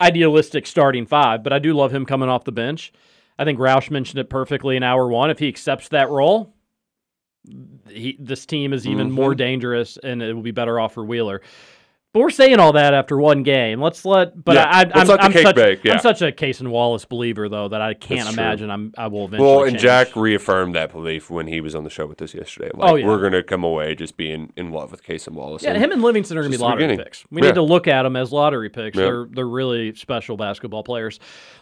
idealistic 0.00 0.66
starting 0.66 1.06
five, 1.06 1.42
but 1.42 1.52
I 1.52 1.58
do 1.58 1.72
love 1.72 1.94
him 1.94 2.04
coming 2.04 2.28
off 2.28 2.44
the 2.44 2.52
bench. 2.52 2.92
I 3.38 3.44
think 3.44 3.58
Roush 3.58 3.90
mentioned 3.90 4.18
it 4.18 4.28
perfectly 4.28 4.76
in 4.76 4.82
hour 4.82 5.08
one. 5.08 5.30
If 5.30 5.38
he 5.38 5.48
accepts 5.48 5.88
that 5.88 6.10
role, 6.10 6.54
he, 7.88 8.16
this 8.20 8.46
team 8.46 8.72
is 8.72 8.86
even 8.86 9.10
more 9.10 9.34
dangerous, 9.34 9.96
and 9.96 10.22
it 10.22 10.34
will 10.34 10.42
be 10.42 10.50
better 10.50 10.78
off 10.78 10.94
for 10.94 11.04
Wheeler. 11.04 11.40
But 12.14 12.20
we're 12.20 12.30
saying 12.30 12.60
all 12.60 12.72
that 12.74 12.94
after 12.94 13.18
one 13.18 13.42
game. 13.42 13.82
Let's 13.82 14.04
let. 14.04 14.42
But 14.44 14.54
Yeah, 14.54 14.64
I, 14.70 14.78
I, 14.82 15.00
I'm, 15.00 15.06
let 15.08 15.18
the 15.18 15.22
I'm 15.24 15.32
such, 15.32 15.56
bake, 15.56 15.82
yeah. 15.84 15.94
I'm 15.94 15.98
such 15.98 16.22
a 16.22 16.30
Cason 16.30 16.68
Wallace 16.68 17.04
believer, 17.04 17.48
though, 17.48 17.66
that 17.66 17.80
I 17.82 17.92
can't 17.92 18.20
That's 18.20 18.34
true. 18.36 18.42
imagine 18.44 18.70
I'm. 18.70 18.94
I 18.96 19.08
will 19.08 19.24
eventually. 19.24 19.48
Well, 19.50 19.62
and 19.64 19.72
change. 19.72 19.82
Jack 19.82 20.14
reaffirmed 20.14 20.76
that 20.76 20.92
belief 20.92 21.28
when 21.28 21.48
he 21.48 21.60
was 21.60 21.74
on 21.74 21.82
the 21.82 21.90
show 21.90 22.06
with 22.06 22.22
us 22.22 22.32
yesterday. 22.32 22.70
Like, 22.72 22.88
Oh, 22.88 22.94
yeah. 22.94 23.06
we're 23.06 23.18
going 23.18 23.32
to 23.32 23.42
come 23.42 23.64
away 23.64 23.96
just 23.96 24.16
being 24.16 24.52
in 24.56 24.70
love 24.70 24.92
with 24.92 25.02
Cason 25.04 25.32
Wallace. 25.32 25.64
Yeah, 25.64 25.70
and 25.72 25.82
him 25.82 25.90
and 25.90 26.02
Livingston 26.02 26.38
are 26.38 26.42
going 26.42 26.52
to 26.52 26.58
be 26.58 26.62
lottery 26.62 26.84
beginning. 26.84 27.04
picks. 27.04 27.24
We 27.32 27.42
Yeah. 27.42 27.48
need 27.48 27.54
to 27.56 27.62
look 27.62 27.88
at 27.88 28.04
them 28.04 28.14
as 28.14 28.30
lottery 28.30 28.70
picks. 28.70 28.96
They're 28.96 29.26
they're 29.28 29.48
really 29.48 29.96
special 29.96 30.36
basketball 30.36 30.84
players. 30.84 31.18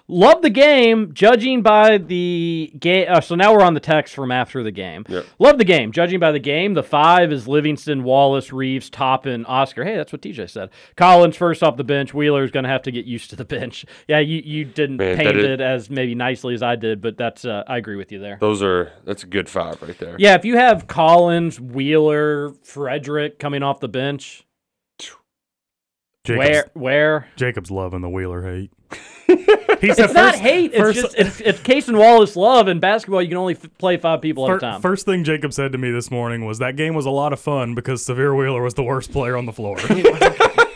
Love 0.09 0.43
the 0.43 0.51
game, 0.51 1.15
judging 1.15 1.63
by 1.63 1.97
the 1.97 2.73
game. 2.79 3.07
Uh, 3.09 3.21
so 3.23 3.35
now 3.37 3.55
we're 3.55 3.63
on 3.65 3.73
the 3.73 3.81
text 3.81 4.15
from 4.15 4.31
after 4.33 4.63
the 4.63 4.73
game. 4.73 5.07
Love 5.39 5.57
the 5.57 5.65
game, 5.65 5.93
judging 5.93 6.21
by 6.21 6.31
the 6.33 6.41
game. 6.41 6.75
The 6.75 6.83
five 6.83 7.33
is 7.33 7.49
Livingston, 7.49 8.03
Wallace, 8.03 8.53
Reeves, 8.53 8.91
Toppin, 8.91 9.47
Oscar. 9.47 9.85
Hey, 9.85 9.97
that's 9.97 10.13
what 10.13 10.21
TJ 10.21 10.42
said. 10.47 10.71
Collins 10.97 11.37
first 11.37 11.63
off 11.63 11.77
the 11.77 11.85
bench. 11.85 12.13
Wheeler's 12.15 12.51
going 12.51 12.65
to 12.65 12.71
have 12.71 12.83
to 12.83 12.91
get 12.91 13.05
used 13.05 13.31
to 13.31 13.37
the 13.37 13.45
bench. 13.45 13.85
Yeah, 14.09 14.19
you, 14.19 14.43
you 14.45 14.65
didn't 14.65 14.97
Man, 14.97 15.17
paint 15.17 15.37
is- 15.37 15.45
it 15.45 15.61
as 15.61 15.89
maybe 15.89 16.15
nicely 16.15 16.55
as 16.55 16.63
I 16.63 16.77
did, 16.77 17.01
but 17.01 17.17
that's 17.17 17.45
uh, 17.45 17.63
I 17.67 17.77
agree 17.79 17.97
with 17.97 18.11
you 18.11 18.19
there. 18.19 18.37
Those 18.41 18.63
are 18.63 18.93
that's 19.05 19.23
a 19.23 19.27
good 19.27 19.49
five 19.49 19.81
right 19.81 19.97
there. 19.99 20.17
Yeah, 20.19 20.35
if 20.35 20.45
you 20.45 20.57
have 20.57 20.87
Collins, 20.87 21.61
Wheeler, 21.61 22.51
Fredrick 22.65 23.39
coming 23.39 23.63
off 23.63 23.81
the 23.81 23.89
bench, 23.89 24.45
where 26.27 26.71
where 26.75 27.29
Jacob's 27.37 27.71
loving 27.71 28.01
the 28.01 28.09
Wheeler 28.11 28.43
hate. 28.43 28.71
it's 29.29 29.99
not 30.15 30.33
first- 30.33 30.39
hate. 30.43 30.73
It's 30.73 30.79
first- 30.81 31.01
just 31.01 31.15
it's, 31.17 31.41
it's 31.41 31.61
Cason 31.61 31.99
Wallace 31.99 32.37
love. 32.37 32.69
In 32.69 32.81
basketball, 32.81 33.23
you 33.23 33.29
can 33.29 33.37
only 33.39 33.55
f- 33.55 33.69
play 33.79 33.97
five 33.97 34.21
people 34.21 34.49
at 34.51 34.57
a 34.57 34.61
time. 34.61 34.81
First 34.81 35.07
thing 35.07 35.25
Jacob 35.25 35.53
said 35.53 35.73
to 35.73 35.79
me 35.79 35.91
this 35.91 36.11
morning 36.11 36.45
was 36.45 36.59
that 36.59 36.77
game 36.77 36.95
was 36.95 37.07
a 37.07 37.11
lot 37.11 37.33
of 37.33 37.41
fun 37.41 37.75
because 37.75 38.05
Sahvir 38.07 38.37
Wheeler 38.37 38.63
was 38.63 38.75
the 38.75 38.83
worst 38.83 39.13
player 39.13 39.37
on 39.37 39.47
the 39.47 39.53
floor. 39.53 39.79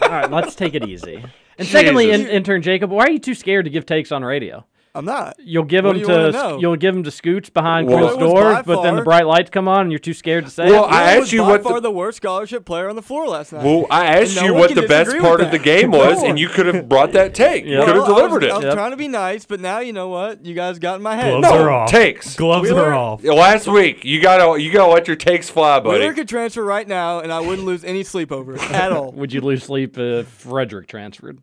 All 0.02 0.12
right, 0.12 0.30
let's 0.30 0.54
take 0.54 0.74
it 0.74 0.86
easy. 0.86 1.24
And 1.58 1.66
secondly, 1.66 2.10
in, 2.10 2.20
Jesus. 2.20 2.32
intern 2.34 2.62
Jacob, 2.62 2.90
why 2.90 3.04
are 3.06 3.10
you 3.10 3.18
too 3.18 3.34
scared 3.34 3.64
to 3.64 3.70
give 3.70 3.86
takes 3.86 4.12
on 4.12 4.22
radio? 4.24 4.64
I'm 4.96 5.04
not. 5.04 5.36
You'll 5.38 5.64
give 5.64 5.84
What 5.84 5.92
them 5.92 6.00
you 6.00 6.08
wanna 6.08 6.32
to 6.32 6.56
you'll 6.60 6.76
give 6.76 6.94
them 6.94 7.04
to 7.04 7.10
Scoots 7.10 7.50
behind 7.50 7.86
Well, 7.88 7.98
closed 7.98 8.18
doors, 8.20 8.54
by 8.56 8.62
but 8.62 8.82
then 8.82 8.96
the 8.96 9.02
bright 9.02 9.26
lights 9.26 9.50
come 9.50 9.68
on 9.68 9.82
and 9.82 9.92
you're 9.92 9.98
too 9.98 10.14
scared 10.14 10.44
to 10.46 10.50
say 10.50 10.66
Well, 10.70 10.84
it. 10.84 10.88
I 10.88 11.10
Wheeler 11.12 11.22
asked 11.22 11.32
you 11.32 11.40
was 11.42 11.46
by 11.46 11.52
what 11.52 11.62
the- 11.62 11.68
far 11.68 11.80
the 11.80 11.90
worst 11.90 12.16
scholarship 12.16 12.64
player 12.64 12.88
on 12.88 12.96
the 12.96 13.02
floor 13.02 13.26
last 13.28 13.52
night. 13.52 13.62
Well, 13.64 13.86
I 13.90 14.06
asked 14.06 14.36
no 14.36 14.44
you 14.44 14.52
one 14.54 14.60
what 14.62 14.74
the 14.74 14.82
best 14.86 15.16
part 15.18 15.40
of 15.40 15.50
the 15.50 15.58
game 15.58 15.90
was, 15.90 16.22
No. 16.22 16.28
and 16.30 16.38
you 16.38 16.48
could 16.48 16.66
have 16.66 16.88
brought 16.88 17.12
that 17.12 17.34
take. 17.34 17.64
You 17.66 17.78
could 17.80 17.88
have 17.88 17.96
I 17.96 17.98
was- 17.98 18.08
delivered 18.08 18.44
I 18.44 18.56
was, 18.56 18.64
it. 18.64 18.72
trying 18.72 18.90
to 18.92 18.96
be 18.96 19.08
nice, 19.08 19.44
but 19.44 19.60
now 19.60 19.80
you 19.80 19.92
know 19.92 20.08
what? 20.08 20.44
You 20.46 20.54
guys 20.54 20.78
got 20.78 20.96
in 20.96 21.02
my 21.02 21.14
head. 21.16 21.30
Gloves 21.40 21.54
No, 21.54 21.62
are 21.62 21.70
off. 21.70 21.90
takes. 21.90 22.34
Gloves 22.36 22.68
Wheeler- 22.70 22.86
are 22.90 22.94
off. 22.94 23.22
Last 23.24 23.66
week, 23.68 24.04
you 24.04 24.20
gotta 24.22 24.60
you 24.60 24.72
gotta 24.72 24.90
let 24.92 25.06
your 25.06 25.16
takes 25.16 25.50
fly, 25.50 25.78
buddy. 25.80 25.98
Wheeler 26.00 26.14
could 26.14 26.28
transfer 26.28 26.64
right 26.64 26.88
now, 26.88 27.18
and 27.20 27.32
I 27.32 27.40
wouldn't 27.40 27.66
lose 27.66 27.84
any 27.84 28.02
sleep 28.02 28.32
over 28.32 28.54
it 28.54 28.70
at 28.70 28.92
all. 28.92 29.12
Would 29.16 29.32
you 29.32 29.40
lose 29.40 29.62
sleep 29.64 29.98
if 29.98 30.42
Fredrick 30.44 30.86
transferred? 30.86 31.38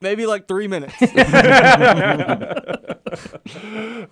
Maybe 0.00 0.26
like 0.26 0.46
three 0.46 0.68
minutes. 0.68 0.94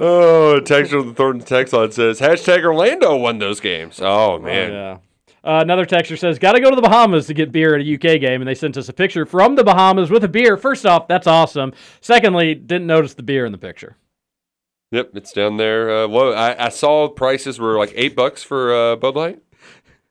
oh, 0.01 0.61
text 0.65 0.93
on 0.93 1.09
the 1.09 1.15
Thornton 1.15 1.45
text 1.45 1.73
line 1.73 1.93
says 1.93 2.21
hashtag 2.21 2.65
Orlando 2.65 3.17
won 3.17 3.39
those 3.39 3.61
games. 3.61 4.01
Oh 4.03 4.39
man, 4.39 4.73
yeah. 4.73 4.99
Uh, 5.45 5.61
another 5.61 5.85
texter 5.85 6.19
says, 6.19 6.39
"Got 6.39 6.53
to 6.53 6.61
go 6.61 6.71
to 6.71 6.77
the 6.77 6.83
Bahamas 6.83 7.27
to 7.27 7.35
get 7.35 7.53
beer 7.53 7.75
at 7.75 7.83
a 7.83 7.95
UK 7.95 8.19
game," 8.21 8.41
and 8.41 8.49
they 8.49 8.55
sent 8.55 8.77
us 8.79 8.89
a 8.89 8.95
picture 8.95 9.27
from 9.27 9.57
the 9.57 9.65
Bahamas 9.65 10.11
with 10.11 10.25
a 10.25 10.29
beer. 10.29 10.57
First 10.57 10.87
off, 10.87 11.07
that's 11.07 11.27
awesome. 11.27 11.73
Secondly, 12.01 12.55
didn't 12.55 12.87
notice 12.87 13.13
the 13.15 13.23
beer 13.23 13.45
in 13.45 13.53
the 13.53 13.59
picture. 13.59 13.97
Yep, 14.93 15.11
it's 15.15 15.33
down 15.33 15.59
there. 15.59 16.05
Uh, 16.05 16.09
well, 16.09 16.33
I, 16.35 16.55
I 16.59 16.69
saw 16.71 17.09
prices 17.09 17.59
were 17.59 17.77
like 17.77 17.93
eight 17.95 18.17
bucks 18.17 18.43
for 18.43 18.75
uh, 18.75 18.97
Bud 18.97 19.17
Light. 19.17 19.43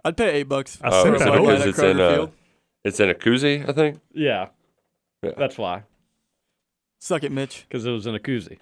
I'd 0.06 0.18
pay 0.18 0.30
eight 0.32 0.50
bucks 0.50 0.78
I 0.84 0.90
Oh, 0.90 1.04
for 1.06 1.16
a 1.16 1.20
sent 1.20 1.22
is 1.22 1.22
it 1.22 1.26
that 1.26 1.30
Bud 1.30 1.40
over. 1.40 1.52
Light 1.52 1.58
because 1.64 1.66
it's 1.66 1.80
in 1.80 1.98
Kroger 1.98 2.24
uh, 2.24 2.32
it's 2.84 3.00
in 3.00 3.10
a 3.10 3.14
koozie, 3.14 3.68
I 3.70 3.72
think. 3.72 4.02
Yeah, 4.14 4.50
Yeah. 5.24 5.32
that's 5.38 5.58
why, 5.58 5.84
Suck 7.00 7.24
it, 7.24 7.32
Mitch. 7.32 7.66
because 7.68 7.86
it 7.86 7.92
was 7.92 8.08
in 8.08 8.16
a 8.16 8.20
koozie. 8.20 8.60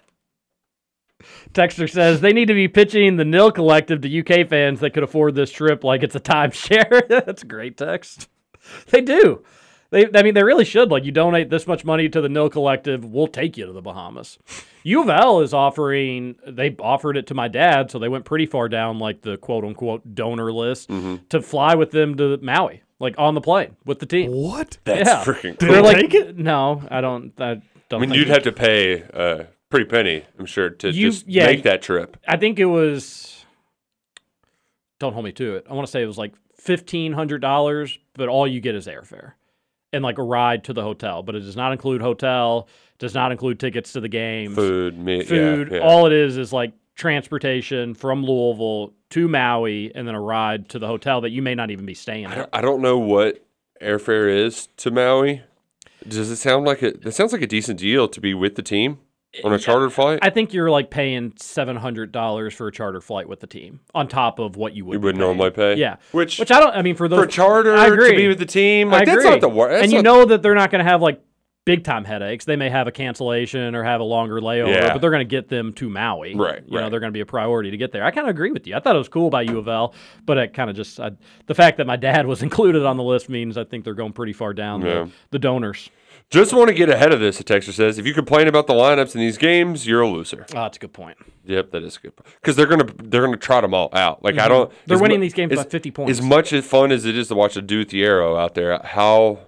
Texter 1.52 1.88
says 1.88 2.20
they 2.20 2.32
need 2.32 2.48
to 2.48 2.54
be 2.54 2.68
pitching 2.68 3.16
the 3.16 3.24
nil 3.24 3.52
collective 3.52 4.00
to 4.00 4.20
UK 4.20 4.48
fans 4.48 4.80
that 4.80 4.90
could 4.90 5.02
afford 5.02 5.34
this 5.34 5.52
trip 5.52 5.84
like 5.84 6.02
it's 6.02 6.16
a 6.16 6.20
timeshare. 6.20 7.06
That's 7.24 7.42
a 7.42 7.46
great 7.46 7.76
text. 7.76 8.28
They 8.90 9.00
do. 9.00 9.44
They, 9.90 10.06
I 10.14 10.22
mean, 10.22 10.32
they 10.32 10.42
really 10.42 10.64
should. 10.64 10.90
Like, 10.90 11.04
you 11.04 11.12
donate 11.12 11.50
this 11.50 11.66
much 11.66 11.84
money 11.84 12.08
to 12.08 12.20
the 12.22 12.28
nil 12.28 12.48
collective, 12.48 13.04
we'll 13.04 13.26
take 13.26 13.58
you 13.58 13.66
to 13.66 13.72
the 13.72 13.82
Bahamas. 13.82 14.38
U 14.84 15.02
of 15.02 15.10
L 15.10 15.40
is 15.40 15.52
offering. 15.52 16.36
They 16.46 16.74
offered 16.80 17.18
it 17.18 17.26
to 17.26 17.34
my 17.34 17.48
dad, 17.48 17.90
so 17.90 17.98
they 17.98 18.08
went 18.08 18.24
pretty 18.24 18.46
far 18.46 18.70
down, 18.70 18.98
like 18.98 19.20
the 19.20 19.36
quote 19.36 19.64
unquote 19.64 20.14
donor 20.14 20.50
list, 20.50 20.88
mm-hmm. 20.88 21.16
to 21.28 21.42
fly 21.42 21.74
with 21.74 21.90
them 21.90 22.16
to 22.16 22.38
Maui, 22.38 22.82
like 23.02 23.16
on 23.18 23.34
the 23.34 23.40
plane 23.42 23.76
with 23.84 23.98
the 23.98 24.06
team. 24.06 24.30
What? 24.32 24.78
That's 24.84 25.08
yeah. 25.10 25.24
freaking 25.24 25.58
Did 25.58 25.60
cool. 25.60 25.72
they 25.72 25.80
like, 25.80 25.96
take 25.96 26.14
it? 26.14 26.38
No, 26.38 26.82
I 26.90 27.00
don't. 27.02 27.32
I 27.38 27.54
don't. 27.54 27.64
I 27.92 27.98
mean, 27.98 28.08
think 28.10 28.14
you'd 28.20 28.28
it- 28.28 28.32
have 28.32 28.44
to 28.44 28.52
pay 28.52 29.00
a 29.00 29.48
pretty 29.68 29.84
penny, 29.86 30.24
I'm 30.38 30.46
sure, 30.46 30.70
to 30.70 30.90
You- 30.90 31.10
just 31.10 31.28
yeah, 31.28 31.46
make 31.46 31.64
that 31.64 31.82
trip. 31.82 32.16
I 32.26 32.36
think 32.38 32.58
it 32.58 32.64
was. 32.66 33.44
Don't 34.98 35.12
hold 35.12 35.24
me 35.24 35.32
to 35.32 35.56
it. 35.56 35.66
I 35.68 35.74
want 35.74 35.86
to 35.86 35.90
say 35.90 36.00
it 36.02 36.06
was 36.06 36.16
like 36.18 36.34
fifteen 36.56 37.12
hundred 37.12 37.40
dollars, 37.40 37.98
but 38.14 38.28
all 38.28 38.46
you 38.46 38.60
get 38.60 38.74
is 38.76 38.86
airfare 38.86 39.32
and 39.92 40.04
like 40.04 40.18
a 40.18 40.22
ride 40.22 40.64
to 40.64 40.72
the 40.72 40.82
hotel. 40.82 41.22
But 41.24 41.34
it 41.34 41.40
does 41.40 41.56
not 41.56 41.72
include 41.72 42.00
hotel. 42.00 42.68
Does 42.98 43.14
not 43.14 43.32
include 43.32 43.58
tickets 43.58 43.94
to 43.94 44.00
the 44.00 44.08
games, 44.08 44.54
Food, 44.54 44.96
meat, 44.96 45.26
food. 45.26 45.70
Yeah, 45.72 45.78
yeah. 45.78 45.82
All 45.84 46.06
it 46.06 46.12
is 46.12 46.36
is 46.38 46.52
like 46.52 46.72
transportation 46.94 47.94
from 47.94 48.24
Louisville 48.24 48.92
to 49.12 49.28
Maui, 49.28 49.92
and 49.94 50.06
then 50.06 50.14
a 50.14 50.20
ride 50.20 50.68
to 50.70 50.78
the 50.78 50.86
hotel 50.86 51.20
that 51.22 51.30
you 51.30 51.42
may 51.42 51.54
not 51.54 51.70
even 51.70 51.86
be 51.86 51.94
staying 51.94 52.26
I 52.26 52.30
at. 52.30 52.36
don't, 52.36 52.50
I 52.52 52.60
don't 52.60 52.82
know 52.82 52.98
what 52.98 53.44
airfare 53.80 54.28
is 54.28 54.68
to 54.78 54.90
Maui. 54.90 55.42
Does 56.06 56.30
it 56.30 56.36
sound 56.36 56.64
like 56.64 56.82
it? 56.82 57.02
That 57.02 57.12
sounds 57.12 57.32
like 57.32 57.42
a 57.42 57.46
decent 57.46 57.78
deal 57.78 58.08
to 58.08 58.20
be 58.20 58.34
with 58.34 58.56
the 58.56 58.62
team 58.62 58.98
on 59.44 59.52
a 59.52 59.54
eh, 59.54 59.58
chartered 59.58 59.92
flight. 59.92 60.18
I 60.20 60.30
think 60.30 60.52
you're 60.52 60.70
like 60.70 60.90
paying 60.90 61.32
seven 61.36 61.76
hundred 61.76 62.10
dollars 62.10 62.54
for 62.54 62.66
a 62.68 62.72
charter 62.72 63.00
flight 63.00 63.28
with 63.28 63.40
the 63.40 63.46
team 63.46 63.80
on 63.94 64.08
top 64.08 64.38
of 64.38 64.56
what 64.56 64.74
you 64.74 64.84
would 64.84 64.94
you 64.94 64.98
be 64.98 65.04
would 65.04 65.14
paying. 65.14 65.20
normally 65.20 65.50
pay. 65.50 65.74
Yeah, 65.76 65.96
which 66.10 66.38
which 66.38 66.50
I 66.50 66.58
don't. 66.58 66.74
I 66.74 66.82
mean, 66.82 66.96
for 66.96 67.08
those 67.08 67.20
for 67.20 67.26
charter 67.26 67.76
I 67.76 67.86
agree. 67.86 68.10
to 68.10 68.16
be 68.16 68.28
with 68.28 68.38
the 68.38 68.46
team, 68.46 68.88
I 68.88 68.98
like 68.98 69.06
that's 69.06 69.18
agree. 69.18 69.30
not 69.30 69.40
the 69.40 69.48
worst. 69.48 69.84
And 69.84 69.92
you 69.92 70.02
know 70.02 70.24
that 70.24 70.42
they're 70.42 70.54
not 70.54 70.70
going 70.70 70.84
to 70.84 70.90
have 70.90 71.00
like 71.00 71.22
big 71.64 71.84
time 71.84 72.04
headaches. 72.04 72.44
They 72.44 72.56
may 72.56 72.68
have 72.70 72.86
a 72.88 72.92
cancellation 72.92 73.74
or 73.74 73.84
have 73.84 74.00
a 74.00 74.04
longer 74.04 74.40
layover, 74.40 74.74
Yeah. 74.74 74.92
but 74.92 75.00
they're 75.00 75.10
going 75.10 75.26
to 75.26 75.30
get 75.30 75.48
them 75.48 75.72
to 75.74 75.88
Maui. 75.88 76.34
Right, 76.34 76.62
You 76.66 76.80
know, 76.80 76.90
they're 76.90 76.98
going 77.00 77.12
to 77.12 77.16
be 77.16 77.20
a 77.20 77.26
priority 77.26 77.70
to 77.70 77.76
get 77.76 77.92
there. 77.92 78.04
I 78.04 78.10
kind 78.10 78.26
of 78.26 78.30
agree 78.34 78.50
with 78.50 78.66
you. 78.66 78.74
I 78.74 78.80
thought 78.80 78.96
it 78.96 78.98
was 78.98 79.08
cool 79.08 79.30
by 79.30 79.42
U 79.42 79.58
of 79.58 79.68
L, 79.68 79.94
but 80.24 80.38
it 80.38 80.54
kind 80.54 80.70
of 80.70 80.76
just 80.76 80.98
I, 80.98 81.12
the 81.46 81.54
fact 81.54 81.76
that 81.78 81.86
my 81.86 81.96
dad 81.96 82.26
was 82.32 82.42
included 82.42 82.84
on 82.84 82.96
the 82.96 83.04
list 83.04 83.28
means 83.28 83.56
I 83.56 83.64
think 83.64 83.84
they're 83.84 83.94
going 83.94 84.12
pretty 84.12 84.32
far 84.32 84.52
down 84.54 84.82
Yeah. 84.82 85.04
the, 85.04 85.10
the 85.30 85.38
donors. 85.38 85.88
Just 86.30 86.54
want 86.54 86.68
to 86.68 86.74
get 86.74 86.88
ahead 86.88 87.12
of 87.12 87.20
this. 87.20 87.38
A 87.40 87.44
texter 87.44 87.72
says, 87.72 87.98
if 87.98 88.06
you 88.06 88.14
complain 88.14 88.48
about 88.48 88.66
the 88.66 88.72
lineups 88.72 89.14
in 89.14 89.20
these 89.20 89.36
games, 89.36 89.86
you're 89.86 90.00
a 90.00 90.08
loser. 90.08 90.46
Oh, 90.50 90.62
that's 90.62 90.78
a 90.78 90.80
good 90.80 90.92
point. 90.94 91.18
Yep, 91.44 91.72
that 91.72 91.82
is 91.82 91.96
a 91.98 92.00
good. 92.00 92.12
Because 92.40 92.56
they're 92.56 92.66
gonna 92.66 92.86
they're 93.04 93.22
gonna 93.24 93.36
trot 93.36 93.62
them 93.62 93.74
all 93.74 93.90
out. 93.92 94.24
Like 94.24 94.38
I 94.38 94.46
Mhm. 94.46 94.48
don't. 94.48 94.72
They're 94.86 94.98
winning 94.98 95.18
mu- 95.20 95.26
these 95.26 95.34
games 95.34 95.52
as- 95.52 95.58
by 95.64 95.64
50 95.70 95.90
points. 95.90 96.10
As 96.18 96.22
much 96.22 96.52
as 96.54 96.64
fun 96.64 96.90
as 96.90 97.04
it 97.04 97.18
is 97.18 97.28
to 97.28 97.34
watch 97.34 97.56
Adou 97.56 97.84
Thiero 97.84 98.40
out 98.40 98.54
there, 98.54 98.80
how 98.82 99.40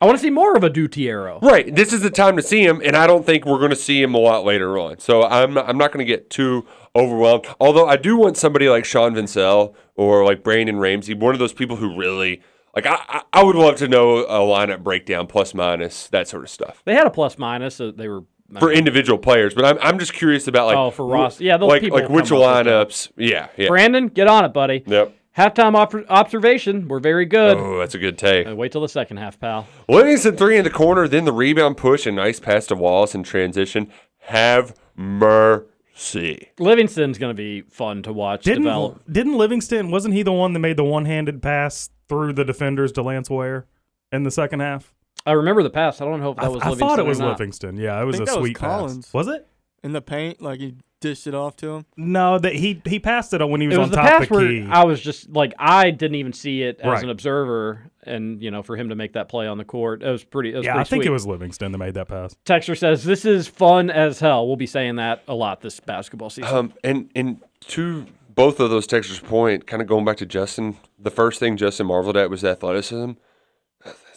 I 0.00 0.06
want 0.06 0.18
to 0.18 0.22
see 0.22 0.30
more 0.30 0.56
of 0.56 0.64
Adou 0.64 0.88
Thiero. 0.88 1.40
Right. 1.40 1.74
This 1.74 1.92
is 1.92 2.00
the 2.02 2.10
time 2.10 2.36
to 2.36 2.42
see 2.42 2.62
him, 2.64 2.80
and 2.84 2.96
I 2.96 3.06
don't 3.06 3.24
think 3.24 3.46
we're 3.46 3.58
going 3.58 3.70
to 3.70 3.76
see 3.76 4.02
him 4.02 4.14
a 4.14 4.18
lot 4.18 4.44
later 4.44 4.78
on. 4.78 4.98
So 4.98 5.22
I'm 5.24 5.56
I'm 5.56 5.78
not 5.78 5.92
going 5.92 6.04
to 6.04 6.10
get 6.10 6.30
too 6.30 6.66
overwhelmed. 6.96 7.46
Although 7.60 7.86
I 7.86 7.96
do 7.96 8.16
want 8.16 8.36
somebody 8.36 8.68
like 8.68 8.84
Sean 8.84 9.14
Vincel 9.14 9.74
or 9.94 10.24
like 10.24 10.42
Brandon 10.42 10.78
Ramsey, 10.78 11.14
one 11.14 11.32
of 11.34 11.38
those 11.38 11.52
people 11.52 11.76
who 11.76 11.96
really 11.96 12.42
like. 12.74 12.86
I 12.86 13.22
I, 13.32 13.42
would 13.42 13.56
love 13.56 13.76
to 13.76 13.88
know 13.88 14.18
a 14.18 14.38
lineup 14.40 14.82
breakdown, 14.82 15.26
plus 15.26 15.54
minus 15.54 16.08
that 16.08 16.28
sort 16.28 16.42
of 16.42 16.50
stuff 16.50 16.82
They 16.84 16.94
had 16.94 17.06
a 17.06 17.10
plus 17.10 17.38
minus. 17.38 17.76
So 17.76 17.90
they 17.90 18.08
were 18.08 18.24
for 18.58 18.72
individual 18.72 19.18
players. 19.18 19.54
But 19.54 19.64
I'm 19.64 19.78
I'm 19.80 19.98
just 19.98 20.12
curious 20.12 20.48
about 20.48 20.66
like 20.66 20.76
Oh, 20.76 20.90
for 20.90 21.06
Ross. 21.06 21.40
Yeah, 21.40 21.56
those 21.56 21.68
like 21.68 21.82
people 21.82 21.98
like 22.00 22.08
which 22.08 22.28
come 22.28 22.42
up 22.42 22.56
with 22.58 22.66
that. 22.66 22.88
lineups. 22.88 23.12
Yeah, 23.16 23.48
yeah. 23.56 23.68
Brandon, 23.68 24.08
get 24.08 24.26
on 24.26 24.44
it, 24.44 24.52
buddy. 24.52 24.82
Yep. 24.86 25.14
Halftime 25.36 25.74
op- 25.74 26.08
observation. 26.08 26.86
We're 26.86 27.00
very 27.00 27.26
good. 27.26 27.56
Oh, 27.56 27.78
that's 27.78 27.94
a 27.94 27.98
good 27.98 28.16
take. 28.18 28.46
Uh, 28.46 28.54
wait 28.54 28.70
till 28.72 28.80
the 28.82 28.88
second 28.88 29.16
half, 29.16 29.38
pal. 29.40 29.66
Livingston 29.88 30.36
three 30.36 30.56
in 30.56 30.64
the 30.64 30.70
corner, 30.70 31.08
then 31.08 31.24
the 31.24 31.32
rebound 31.32 31.76
push 31.76 32.06
and 32.06 32.14
nice 32.16 32.38
pass 32.38 32.66
to 32.68 32.76
Wallace 32.76 33.14
in 33.14 33.24
transition. 33.24 33.90
Have 34.18 34.74
mercy. 34.96 36.50
Livingston's 36.58 37.18
going 37.18 37.30
to 37.30 37.34
be 37.36 37.62
fun 37.62 38.02
to 38.04 38.12
watch 38.12 38.44
Didn't 38.44 38.62
develop. 38.62 39.02
didn't 39.10 39.36
Livingston 39.36 39.90
wasn't 39.90 40.14
he 40.14 40.22
the 40.22 40.32
one 40.32 40.52
that 40.52 40.60
made 40.60 40.76
the 40.76 40.84
one 40.84 41.04
handed 41.04 41.42
pass 41.42 41.90
through 42.08 42.32
the 42.34 42.44
defenders 42.44 42.92
to 42.92 43.02
Lance 43.02 43.28
Ware 43.28 43.66
in 44.12 44.22
the 44.22 44.30
second 44.30 44.60
half? 44.60 44.94
I 45.26 45.32
remember 45.32 45.62
the 45.62 45.70
pass. 45.70 46.00
I 46.00 46.04
don't 46.04 46.20
know 46.20 46.30
if 46.30 46.36
that 46.36 46.44
I, 46.44 46.48
was. 46.48 46.62
I 46.62 46.68
Livingston 46.70 46.86
I 46.86 46.88
thought 46.88 46.98
it 46.98 47.02
or 47.02 47.08
was 47.08 47.18
not. 47.18 47.28
Livingston. 47.30 47.76
Yeah, 47.76 48.00
it 48.00 48.04
was 48.04 48.16
think 48.16 48.28
a 48.28 48.32
that 48.32 48.38
was 48.40 48.44
sweet 48.46 48.56
Collins. 48.56 49.06
pass. 49.06 49.14
Was 49.14 49.28
it? 49.28 49.46
In 49.82 49.92
the 49.92 50.00
paint, 50.02 50.40
like 50.40 50.60
he 50.60 50.74
dished 51.08 51.26
it 51.26 51.34
off 51.34 51.54
to 51.56 51.74
him. 51.74 51.86
No, 51.96 52.38
that 52.38 52.54
he 52.54 52.80
he 52.86 52.98
passed 52.98 53.34
it 53.34 53.42
on 53.42 53.50
when 53.50 53.60
he 53.60 53.66
was, 53.66 53.76
It 53.76 53.78
was 53.80 53.86
on 53.88 53.90
the 53.90 53.96
top 53.96 54.06
pass 54.06 54.22
of 54.22 54.28
the 54.38 54.60
key. 54.62 54.66
I 54.70 54.84
was 54.84 55.00
just 55.00 55.28
like 55.30 55.52
I 55.58 55.90
didn't 55.90 56.14
even 56.16 56.32
see 56.32 56.62
it 56.62 56.80
as 56.80 56.86
Right. 56.86 57.04
an 57.04 57.10
observer, 57.10 57.90
and 58.04 58.42
you 58.42 58.50
know 58.50 58.62
for 58.62 58.76
him 58.76 58.88
to 58.88 58.94
make 58.94 59.12
that 59.12 59.28
play 59.28 59.46
on 59.46 59.58
the 59.58 59.64
court, 59.64 60.02
it 60.02 60.10
was 60.10 60.24
pretty. 60.24 60.52
It 60.52 60.56
was 60.56 60.64
yeah, 60.66 60.72
pretty 60.72 60.80
I 60.80 60.84
think 60.88 61.02
sweet. 61.02 61.08
it 61.10 61.12
was 61.12 61.26
Livingston 61.26 61.72
that 61.72 61.78
made 61.78 61.94
that 61.94 62.08
pass. 62.08 62.34
Texter 62.46 62.76
says 62.76 63.04
this 63.04 63.24
is 63.24 63.46
fun 63.46 63.90
as 63.90 64.18
hell. 64.20 64.46
We'll 64.46 64.56
be 64.56 64.66
saying 64.66 64.96
that 64.96 65.22
a 65.28 65.34
lot 65.34 65.60
this 65.60 65.78
basketball 65.80 66.30
season. 66.30 66.54
Um, 66.54 66.72
and 66.82 67.10
and 67.14 67.40
to 67.68 68.06
both 68.34 68.58
of 68.60 68.70
those 68.70 68.86
textures' 68.86 69.20
point, 69.20 69.66
kind 69.66 69.80
of 69.82 69.86
going 69.88 70.04
back 70.04 70.16
to 70.16 70.26
Justin, 70.26 70.76
the 70.98 71.10
first 71.10 71.38
thing 71.38 71.56
Justin 71.56 71.86
marveled 71.86 72.16
at 72.16 72.30
was 72.30 72.44
athleticism. 72.44 73.12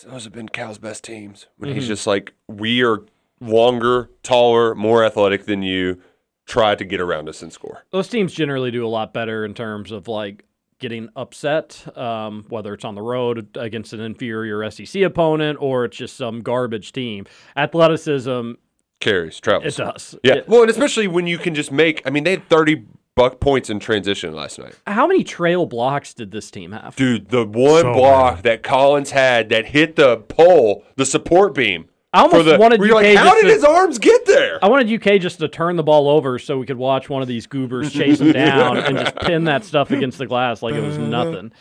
Those 0.07 0.23
have 0.23 0.33
been 0.33 0.47
Cal's 0.49 0.77
best 0.77 1.03
teams. 1.03 1.47
When 1.57 1.73
he's 1.73 1.85
Mhm. 1.85 1.87
just 1.87 2.07
like, 2.07 2.33
we 2.47 2.83
are 2.83 2.99
longer, 3.41 4.09
taller, 4.23 4.73
more 4.75 5.03
athletic 5.03 5.45
than 5.45 5.61
you. 5.63 6.01
Try 6.47 6.75
to 6.75 6.85
get 6.85 6.99
around 7.01 7.29
us 7.29 7.41
and 7.43 7.51
score. 7.53 7.83
Those 7.91 8.07
teams 8.07 8.33
generally 8.33 8.71
do 8.71 8.85
a 8.85 8.89
lot 8.89 9.13
better 9.13 9.45
in 9.45 9.53
terms 9.53 9.91
of 9.91 10.07
like 10.07 10.45
getting 10.79 11.09
upset, 11.15 11.85
um, 11.97 12.45
whether 12.49 12.73
it's 12.73 12.85
on 12.85 12.95
the 12.95 13.01
road 13.01 13.47
against 13.57 13.93
an 13.93 13.99
inferior 13.99 14.69
SEC 14.71 15.01
opponent 15.01 15.57
or 15.61 15.85
it's 15.85 15.97
just 15.97 16.15
some 16.15 16.41
garbage 16.41 16.91
team. 16.93 17.25
Athleticism, 17.55 18.51
Carries, 18.99 19.39
travels. 19.39 19.77
It 19.77 19.83
does. 19.83 20.15
Yeah. 20.23 20.35
Yeah. 20.35 20.41
Well, 20.47 20.61
and 20.61 20.71
especially 20.71 21.07
when 21.07 21.27
you 21.27 21.37
can 21.37 21.53
just 21.53 21.71
make. 21.71 22.01
I 22.07 22.09
mean, 22.09 22.23
they 22.23 22.31
had 22.31 22.49
thirty 22.49 22.85
buck 23.13 23.39
points 23.39 23.69
in 23.69 23.79
transition 23.79 24.33
last 24.33 24.57
night. 24.59 24.75
how 24.87 25.05
many 25.07 25.23
trail 25.23 25.65
blocks 25.65 26.13
did 26.13 26.31
this 26.31 26.49
team 26.49 26.71
have? 26.71 26.95
Dude, 26.95 27.29
the 27.29 27.45
one 27.45 27.81
So 27.81 27.93
block 27.93 28.41
that 28.43 28.63
Collins 28.63 29.11
had 29.11 29.49
that 29.49 29.67
hit 29.67 29.95
the 29.97 30.17
pole, 30.17 30.83
the 30.95 31.05
support 31.05 31.53
beam. 31.53 31.89
I 32.13 32.21
almost 32.21 32.45
the, 32.45 32.57
wanted 32.57 32.79
you're 32.81 32.95
UK 32.97 33.03
like, 33.03 33.17
how 33.17 33.35
did 33.35 33.43
to- 33.43 33.53
his 33.53 33.63
arms 33.63 33.99
get 33.99 34.25
there? 34.25 34.63
I 34.63 34.69
wanted 34.69 34.89
UK 34.91 35.19
just 35.19 35.39
to 35.39 35.47
turn 35.47 35.75
the 35.75 35.83
ball 35.83 36.09
over 36.09 36.39
so 36.39 36.57
we 36.57 36.65
could 36.65 36.77
watch 36.77 37.09
one 37.09 37.21
of 37.21 37.27
these 37.27 37.47
goobers 37.47 37.91
chase 37.91 38.19
him 38.21 38.31
down 38.33 38.77
and 38.77 38.97
just 38.97 39.15
pin 39.17 39.43
that 39.45 39.65
stuff 39.65 39.91
against 39.91 40.17
the 40.17 40.25
glass 40.25 40.61
like 40.63 40.73
it 40.75 40.81
was 40.81 40.97
nothing. 40.97 41.51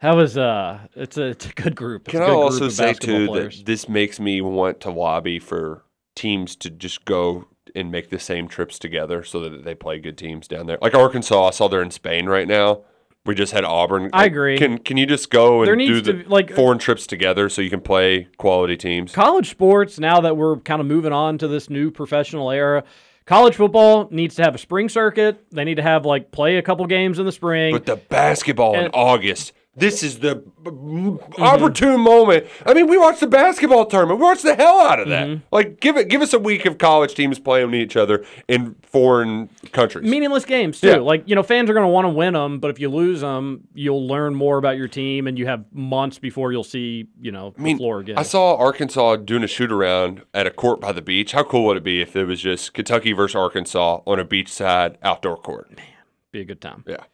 That 0.00 0.16
was 0.16 0.36
uh, 0.36 0.80
it's 0.96 1.16
a 1.18 1.26
it's 1.26 1.46
a 1.46 1.50
good 1.52 1.76
group. 1.76 2.08
It's 2.08 2.12
Can 2.12 2.22
a 2.22 2.24
I 2.24 2.28
good 2.28 2.34
also 2.36 2.58
group 2.60 2.72
say 2.72 2.92
too 2.94 3.26
players. 3.28 3.58
that 3.58 3.66
this 3.66 3.88
makes 3.88 4.18
me 4.18 4.40
want 4.40 4.80
to 4.80 4.90
lobby 4.90 5.38
for 5.38 5.84
teams 6.16 6.56
to 6.56 6.70
just 6.70 7.04
go 7.04 7.46
and 7.74 7.90
make 7.92 8.10
the 8.10 8.18
same 8.18 8.48
trips 8.48 8.78
together 8.78 9.22
so 9.22 9.40
that 9.40 9.64
they 9.64 9.74
play 9.74 10.00
good 10.00 10.18
teams 10.18 10.48
down 10.48 10.66
there. 10.66 10.78
Like 10.82 10.94
Arkansas, 10.94 11.46
I 11.46 11.50
saw 11.50 11.68
they're 11.68 11.82
in 11.82 11.90
Spain 11.92 12.26
right 12.26 12.48
now. 12.48 12.82
We 13.24 13.36
just 13.36 13.52
had 13.52 13.64
Auburn. 13.64 14.10
I 14.12 14.24
agree. 14.24 14.58
Can 14.58 14.78
can 14.78 14.96
you 14.96 15.06
just 15.06 15.30
go 15.30 15.64
There 15.64 15.74
and 15.74 15.80
do 15.86 16.00
the 16.00 16.14
be, 16.14 16.24
like- 16.24 16.52
foreign 16.52 16.78
trips 16.78 17.06
together 17.06 17.48
so 17.48 17.62
you 17.62 17.70
can 17.70 17.80
play 17.80 18.26
quality 18.36 18.76
teams? 18.76 19.12
college 19.12 19.48
sports 19.48 20.00
now 20.00 20.20
that 20.22 20.36
we're 20.36 20.56
kind 20.58 20.80
of 20.80 20.86
moving 20.88 21.12
on 21.12 21.38
to 21.38 21.46
this 21.46 21.70
new 21.70 21.90
professional 21.92 22.50
era 22.50 22.82
college 23.24 23.54
football 23.54 24.08
needs 24.10 24.34
to 24.34 24.42
have 24.42 24.54
a 24.56 24.58
spring 24.58 24.88
circuit 24.88 25.44
they 25.52 25.62
need 25.62 25.76
to 25.76 25.82
have 25.82 26.04
like 26.04 26.32
play 26.32 26.56
a 26.56 26.62
couple 26.62 26.84
games 26.86 27.20
in 27.20 27.24
the 27.26 27.30
spring 27.32 27.72
But 27.72 27.86
the 27.86 27.94
basketball 27.96 28.74
in 28.74 28.90
August, 28.92 29.52
this 29.76 30.02
is 30.02 30.18
the 30.20 30.42
Mm-hmm. 30.62 31.42
opportune 31.42 32.00
moment. 32.00 32.46
I 32.64 32.72
mean, 32.72 32.86
we 32.86 32.96
watched 32.96 33.18
the 33.20 33.26
basketball 33.26 33.84
tournament. 33.86 34.20
We 34.20 34.24
watched 34.26 34.44
the 34.44 34.54
hell 34.54 34.80
out 34.80 35.00
of 35.00 35.08
that. 35.08 35.26
Mm-hmm. 35.26 35.42
Like, 35.50 35.80
give 35.80 35.96
it, 35.96 36.08
give 36.08 36.22
us 36.22 36.32
a 36.32 36.38
week 36.38 36.66
of 36.66 36.78
college 36.78 37.14
teams 37.14 37.38
playing 37.40 37.74
each 37.74 37.96
other 37.96 38.24
in 38.46 38.76
foreign 38.82 39.48
countries. 39.72 40.08
meaningless 40.08 40.44
games 40.44 40.80
too 40.80 40.86
Yeah. 40.88 40.96
like 40.98 41.24
you 41.26 41.34
know 41.34 41.42
fans 41.42 41.68
are 41.70 41.74
going 41.74 41.84
to 41.84 41.88
want 41.90 42.04
to 42.04 42.10
win 42.10 42.34
them 42.34 42.58
but 42.60 42.70
if 42.70 42.78
you 42.78 42.88
lose 42.90 43.20
them 43.22 43.66
you'll 43.74 44.06
learn 44.06 44.34
more 44.34 44.58
about 44.58 44.76
your 44.76 44.86
team 44.88 45.26
and 45.26 45.38
you 45.38 45.46
have 45.46 45.64
months 45.72 46.18
before 46.18 46.52
you'll 46.52 46.62
see 46.62 47.06
you 47.20 47.32
know 47.32 47.54
I 47.58 47.60
mean, 47.62 47.76
the 47.76 47.80
floor 47.80 48.00
again 48.00 48.18
I 48.18 48.22
saw 48.22 48.56
Arkansas 48.56 49.16
doing 49.16 49.42
a 49.42 49.46
shoot 49.48 49.72
around 49.72 50.22
at 50.34 50.46
a 50.46 50.50
court 50.50 50.80
by 50.80 50.92
the 50.92 51.02
beach. 51.02 51.32
How 51.32 51.42
cool 51.44 51.64
would 51.66 51.78
it 51.78 51.84
be 51.84 52.00
if 52.02 52.14
it 52.14 52.24
was 52.26 52.40
just 52.40 52.74
Kentucky 52.74 53.12
versus 53.12 53.34
Arkansas 53.34 54.00
on 54.06 54.18
a 54.20 54.24
beachside 54.24 54.96
outdoor 55.02 55.38
court? 55.38 55.74
Man, 55.76 55.86
be 56.30 56.40
a 56.40 56.44
good 56.44 56.60
time 56.60 56.84
Yeah. 56.86 57.04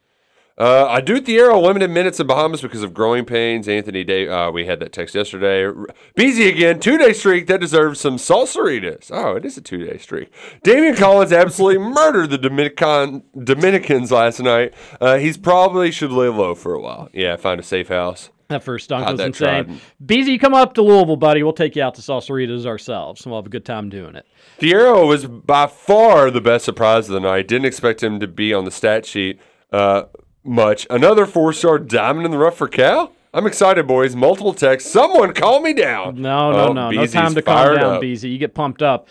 Uh, 0.59 0.87
I 0.89 1.01
do 1.01 1.21
Thiero 1.21 1.63
limited 1.63 1.89
minutes 1.91 2.19
in 2.19 2.27
Bahamas 2.27 2.63
because 2.63 2.83
of 2.83 2.93
growing 2.93 3.25
pains. 3.25 3.69
Anthony 3.69 4.03
Day, 4.03 4.27
uh, 4.27 4.51
we 4.51 4.67
had 4.67 4.81
that 4.81 4.93
text 4.93 5.15
yesterday. 5.15 5.65
R- 5.65 5.87
Beezy 6.17 6.49
again, 6.49 6.81
two 6.81 6.99
day 6.99 7.13
streak 7.13 7.47
that 7.47 7.61
deserves 7.61 8.01
some 8.01 8.17
salsaritas. 8.17 9.11
Oh, 9.13 9.37
it 9.37 9.45
is 9.45 9.57
a 9.57 9.61
two 9.61 9.85
day 9.87 9.99
streak. 9.99 10.31
Daimion 10.65 10.97
Collins 10.97 11.33
absolutely 11.33 11.79
murdered 11.95 12.31
the 12.31 12.39
Dominican 12.39 13.23
Dominicans 13.41 14.11
last 14.11 14.41
night. 14.41 14.75
Uh, 15.01 15.19
he's 15.19 15.37
probably 15.37 15.93
should 15.93 16.11
lay 16.11 16.29
low 16.29 16.57
for 16.57 16.75
a 16.75 16.81
while. 16.81 17.09
Yeah, 17.13 17.37
find 17.37 17.61
a 17.61 17.63
safe 17.63 17.87
house. 17.89 18.31
that 18.49 18.65
first 18.65 18.89
dunk 18.89 19.07
was 19.07 19.21
insane 19.21 19.79
beezy 20.05 20.39
come 20.39 20.55
up 20.55 20.73
to 20.73 20.81
louisville 20.81 21.17
buddy 21.19 21.43
we'll 21.43 21.53
take 21.53 21.77
you 21.77 21.83
out 21.83 21.95
to 21.95 22.01
salsaritas 22.01 22.65
ourselves 22.65 23.23
and 23.23 23.31
we'll 23.31 23.39
have 23.39 23.47
a 23.47 23.51
good 23.51 23.67
time 23.67 23.91
doing 23.91 24.15
it 24.17 24.25
Thiero 24.59 25.07
was 25.07 25.27
by 25.27 25.67
far 25.67 26.31
the 26.31 26.41
best 26.41 26.65
surprise 26.65 27.11
of 27.11 27.13
the 27.13 27.21
night. 27.21 27.47
Didn't 27.47 27.67
expect 27.67 28.03
him 28.03 28.19
to 28.21 28.27
be 28.27 28.55
on 28.55 28.65
the 28.65 28.71
stat 28.71 29.05
sheet 29.05 29.39
uh, 29.71 30.05
much. 30.49 30.87
Another 30.91 31.27
four 31.27 31.53
star 31.53 31.79
diamond 31.79 32.25
in 32.27 32.31
the 32.33 32.39
rough 32.39 32.57
for 32.57 32.69
Cal. 32.69 33.13
I'm 33.35 33.47
excited, 33.47 33.87
boys. 33.87 34.17
Multiple 34.17 34.55
texts. 34.55 34.91
Someone 34.91 35.35
call 35.35 35.61
me 35.61 35.75
down. 35.75 36.21
No, 36.21 36.51
no, 36.51 36.69
Oh, 36.69 36.73
no. 36.73 36.91
Beezy's 36.91 37.15
no 37.15 37.21
time 37.21 37.35
to 37.35 37.43
calm 37.43 37.77
down, 37.77 37.95
up. 37.97 38.01
Beezy. 38.01 38.31
You 38.31 38.39
get 38.39 38.55
pumped 38.55 38.83
up. 38.83 39.07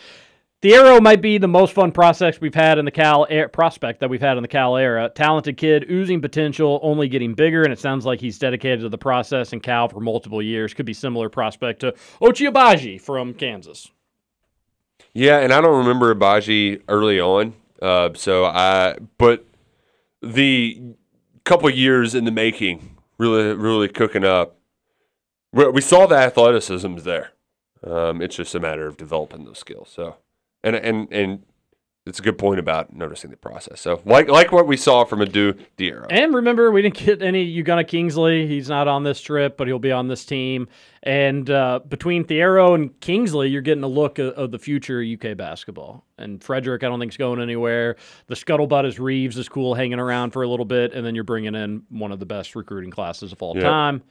Thiero 0.60 1.00
might 1.00 1.22
be 1.22 1.38
the 1.38 1.46
most 1.46 1.72
fun 1.72 1.92
prospect 1.92 2.40
we've 2.40 2.52
had 2.54 2.78
in 2.78 2.84
the 2.84 2.90
Cal 2.90 3.26
prospect 3.52 4.00
that 4.00 4.10
we've 4.10 4.20
had 4.20 4.36
in 4.36 4.42
the 4.42 4.48
Cal 4.48 4.76
era. 4.76 5.08
Talented 5.14 5.56
kid, 5.56 5.86
oozing 5.88 6.20
potential, 6.20 6.80
only 6.82 7.06
getting 7.06 7.32
bigger, 7.34 7.62
and 7.62 7.72
it 7.72 7.78
sounds 7.78 8.04
like 8.04 8.20
he's 8.20 8.40
dedicated 8.40 8.80
to 8.80 8.88
the 8.88 8.98
process 8.98 9.52
in 9.52 9.60
Cal 9.60 9.88
for 9.88 10.00
multiple 10.00 10.42
years. 10.42 10.74
Could 10.74 10.84
be 10.86 10.94
similar 10.94 11.28
prospect 11.28 11.78
to 11.80 11.92
Ochai 12.20 12.50
Agbaji 12.50 13.00
from 13.00 13.34
Kansas. 13.34 13.92
Yeah, 15.14 15.38
and 15.38 15.52
I 15.52 15.60
don't 15.60 15.78
remember 15.78 16.12
Agbaji 16.12 16.82
early 16.88 17.20
on. 17.20 17.54
Uh, 17.80 18.10
so 18.14 18.44
I, 18.44 18.96
but 19.16 19.46
the 20.22 20.82
couple 21.48 21.70
years 21.70 22.14
in 22.14 22.24
the 22.24 22.30
making, 22.30 22.96
really, 23.16 23.54
really 23.54 23.88
cooking 23.88 24.24
up. 24.24 24.56
We, 25.50 25.80
saw 25.80 26.06
the 26.06 26.14
athleticism 26.14 26.96
there. 26.96 27.30
Um, 27.82 28.20
it's 28.20 28.36
just 28.36 28.54
a 28.54 28.60
matter 28.60 28.86
of 28.86 28.98
developing 28.98 29.46
those 29.46 29.58
skills. 29.58 29.88
So, 29.90 30.16
and 30.62 30.76
and 30.76 31.10
and 31.10 31.44
it's 32.08 32.18
a 32.18 32.22
good 32.22 32.38
point 32.38 32.58
about 32.58 32.92
noticing 32.94 33.30
the 33.30 33.36
process. 33.36 33.80
So, 33.80 34.00
like 34.04 34.28
like 34.28 34.50
what 34.52 34.66
we 34.66 34.76
saw 34.76 35.04
from 35.04 35.20
Adou 35.20 35.54
Thiero. 35.76 36.06
And 36.10 36.34
remember, 36.34 36.70
we 36.70 36.82
didn't 36.82 36.96
get 36.96 37.22
any 37.22 37.62
Ugonna 37.62 37.86
Kingsley. 37.86 38.46
He's 38.46 38.68
not 38.68 38.88
on 38.88 39.04
this 39.04 39.20
trip, 39.20 39.56
but 39.56 39.66
he'll 39.66 39.78
be 39.78 39.92
on 39.92 40.08
this 40.08 40.24
team. 40.24 40.68
And 41.02 41.48
uh, 41.48 41.80
between 41.86 42.24
Thiero 42.24 42.74
and 42.74 42.98
Kingsley, 43.00 43.48
you're 43.48 43.62
getting 43.62 43.84
a 43.84 43.88
look 43.88 44.18
of, 44.18 44.34
of 44.34 44.50
the 44.50 44.58
future 44.58 45.02
UK 45.02 45.36
basketball. 45.36 46.04
And 46.18 46.40
Fredrick, 46.40 46.82
I 46.82 46.88
don't 46.88 46.98
think 46.98 47.12
is 47.12 47.16
going 47.16 47.40
anywhere. 47.40 47.96
The 48.26 48.34
scuttlebutt 48.34 48.84
is 48.86 48.98
Reeves 48.98 49.38
is 49.38 49.48
cool, 49.48 49.74
hanging 49.74 50.00
around 50.00 50.32
for 50.32 50.42
a 50.42 50.48
little 50.48 50.64
bit, 50.64 50.92
and 50.94 51.06
then 51.06 51.14
you're 51.14 51.24
bringing 51.24 51.54
in 51.54 51.82
one 51.88 52.10
of 52.12 52.18
the 52.18 52.26
best 52.26 52.56
recruiting 52.56 52.90
classes 52.90 53.32
of 53.32 53.40
all 53.42 53.54
Yeah. 53.56 53.62
time. 53.62 54.02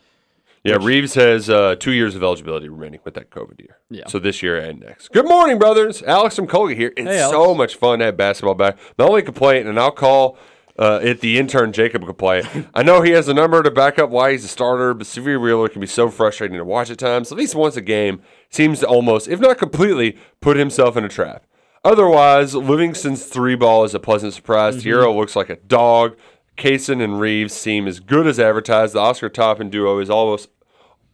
Yeah, 0.64 0.76
Which- 0.78 0.86
Reeves 0.86 1.14
has 1.16 1.50
uh, 1.50 1.76
two 1.80 1.92
years 1.92 2.16
of 2.16 2.24
eligibility 2.24 2.68
remaining 2.70 3.00
with 3.04 3.14
that 3.14 3.30
COVID 3.30 3.60
year. 3.60 3.78
Yeah. 3.90 4.08
So 4.08 4.20
this 4.20 4.42
year 4.44 4.58
and 4.58 4.80
next. 4.80 5.10
Good 5.10 5.28
morning, 5.28 5.58
brothers. 5.60 6.04
Alex 6.04 6.36
from 6.36 6.48
Colgate 6.48 6.78
here. 6.78 6.94
It's 6.98 7.08
Hey, 7.10 7.20
so 7.30 7.54
much 7.56 7.76
fun 7.76 8.00
to 8.00 8.06
have 8.06 8.18
basketball 8.18 8.56
back. 8.56 8.78
The 8.98 9.06
only 9.06 9.22
complaint, 9.22 9.68
and 9.68 9.80
I'll 9.80 9.92
call 9.92 10.38
uh, 10.78 11.00
it 11.02 11.22
the 11.22 11.38
intern 11.40 11.72
Jacob 11.74 12.06
complaint. 12.06 12.46
I 12.74 12.84
know 12.84 13.02
he 13.02 13.12
has 13.12 13.28
a 13.28 13.34
number 13.34 13.64
to 13.64 13.72
back 13.72 13.98
up 13.98 14.10
why 14.10 14.32
he's 14.32 14.44
a 14.46 14.48
starter, 14.48 14.94
but 14.94 15.08
Sahvir 15.08 15.42
Wheeler 15.42 15.70
can 15.70 15.82
be 15.82 15.88
so 15.88 16.10
frustrating 16.10 16.58
to 16.58 16.66
watch 16.66 16.90
at 16.90 16.98
times. 16.98 17.32
At 17.32 17.38
least 17.38 17.56
once 17.56 17.78
a 17.78 17.82
game 17.82 18.22
seems 18.50 18.80
to 18.82 18.88
almost, 18.88 19.28
if 19.28 19.40
not 19.40 19.58
completely, 19.58 20.18
put 20.42 20.58
himself 20.58 20.98
in 20.98 21.04
a 21.04 21.10
trap. 21.10 21.46
Otherwise, 21.84 22.54
Livingston's 22.54 23.26
three 23.26 23.56
ball 23.56 23.86
is 23.86 23.94
a 23.94 24.00
pleasant 24.00 24.34
surprise. 24.34 24.76
Mm-hmm. 24.76 24.90
Thiero 24.90 25.16
looks 25.16 25.36
like 25.36 25.50
a 25.50 25.56
dog. 25.56 26.18
Cason 26.58 27.02
and 27.02 27.20
Reeves 27.20 27.54
seem 27.54 27.88
as 27.88 28.00
good 28.00 28.28
as 28.28 28.40
advertised. 28.40 28.94
The 28.94 29.00
Oscar 29.00 29.30
Toppin 29.30 29.70
duo 29.70 30.00
is 30.00 30.10
almost 30.10 30.50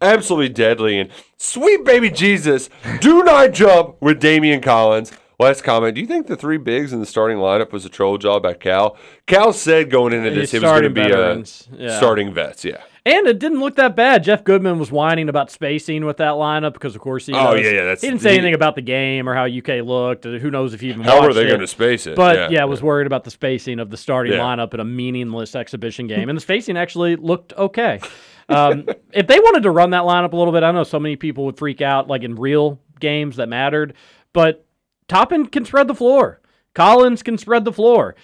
absolutely 0.01 0.49
deadly. 0.49 0.99
And 0.99 1.09
sweet 1.37 1.83
baby 1.83 2.09
Jesus, 2.09 2.69
do 2.99 3.23
not 3.23 3.51
jump 3.51 3.95
with 4.01 4.21
Daimion 4.21 4.63
Collins. 4.63 5.11
Last 5.39 5.63
comment. 5.63 5.95
Do 5.95 6.01
you 6.01 6.07
think 6.07 6.27
the 6.27 6.35
three 6.35 6.57
bigs 6.57 6.93
in 6.93 6.99
the 6.99 7.05
starting 7.05 7.37
lineup 7.37 7.71
was 7.71 7.85
a 7.85 7.89
troll 7.89 8.17
job 8.17 8.43
by 8.43 8.53
Cal? 8.53 8.97
Cal 9.27 9.53
said 9.53 9.89
going 9.89 10.13
into 10.13 10.29
this 10.31 10.53
it 10.53 10.61
was 10.61 10.71
going 10.71 10.83
to 10.83 10.89
be 10.89 11.01
veterans, 11.01 11.67
a 11.77 11.83
yeah. 11.83 11.97
starting 11.97 12.33
vets. 12.33 12.63
Yeah. 12.65 12.81
And 13.05 13.27
it 13.27 13.37
didn't 13.37 13.59
look 13.59 13.75
that 13.75 13.97
bad. 13.97 14.23
Jeff 14.23 14.45
Goodman 14.45 14.79
was 14.79 14.89
whining 14.89 15.27
about 15.27 15.51
spacing 15.51 16.05
with 16.05 16.17
that 16.17 16.35
lineup 16.35 16.71
because, 16.71 16.95
of 16.95 17.01
course, 17.01 17.25
he 17.25 17.33
Oh, 17.33 17.51
knows- 17.55 17.65
yeah, 17.65 17.71
yeah, 17.71 17.77
that's- 17.83 17.99
he 18.01 18.07
didn't 18.07 18.21
say 18.21 18.31
he- 18.31 18.37
anything 18.37 18.53
about 18.53 18.75
the 18.75 18.81
game 18.81 19.27
or 19.27 19.33
how 19.35 19.43
UK 19.43 19.81
looked. 19.81 20.25
Or 20.25 20.39
who 20.39 20.49
knows 20.49 20.73
if 20.73 20.79
he 20.79 20.87
even 20.87 21.01
How 21.01 21.21
were 21.21 21.33
they 21.33 21.45
gonna 21.49 21.67
space 21.67 22.07
it? 22.07 22.15
But 22.15 22.37
Yeah, 22.37 22.47
yeah, 22.59 22.63
was 22.63 22.81
worried 22.81 23.05
about 23.07 23.25
the 23.25 23.31
spacing 23.31 23.79
of 23.79 23.89
the 23.89 23.97
starting 23.97 24.31
Yeah. 24.31 24.39
lineup 24.39 24.73
in 24.73 24.79
a 24.79 24.85
meaningless 24.85 25.53
exhibition 25.53 26.07
game, 26.07 26.29
and 26.29 26.37
the 26.37 26.41
spacing 26.41 26.77
actually 26.77 27.17
looked 27.17 27.51
okay. 27.57 27.99
Um, 28.47 28.85
if 29.11 29.27
they 29.27 29.39
wanted 29.39 29.63
to 29.63 29.71
run 29.71 29.89
that 29.89 30.03
lineup 30.03 30.31
a 30.31 30.37
little 30.37 30.53
bit, 30.53 30.63
I 30.63 30.71
know 30.71 30.83
so 30.83 30.97
many 30.99 31.17
people 31.17 31.43
would 31.45 31.57
freak 31.57 31.81
out, 31.81 32.07
like 32.07 32.23
in 32.23 32.35
real 32.35 32.79
games 33.01 33.35
that 33.35 33.49
mattered. 33.49 33.95
But 34.31 34.65
Toppin 35.07 35.45
can 35.47 35.65
spread 35.65 35.87
the 35.87 35.95
floor. 35.95 36.39
Collins 36.73 37.23
can 37.23 37.37
spread 37.37 37.65
the 37.65 37.73
floor. 37.73 38.15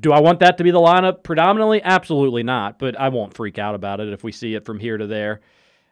Do 0.00 0.12
I 0.12 0.20
want 0.20 0.40
that 0.40 0.58
to 0.58 0.64
be 0.64 0.70
the 0.70 0.78
lineup 0.78 1.22
predominantly? 1.22 1.82
Absolutely 1.82 2.42
not. 2.42 2.78
But 2.78 2.98
I 2.98 3.08
won't 3.08 3.34
freak 3.34 3.58
out 3.58 3.74
about 3.74 4.00
it 4.00 4.12
if 4.12 4.22
we 4.24 4.32
see 4.32 4.54
it 4.54 4.64
from 4.64 4.78
here 4.78 4.96
to 4.98 5.06
there. 5.06 5.40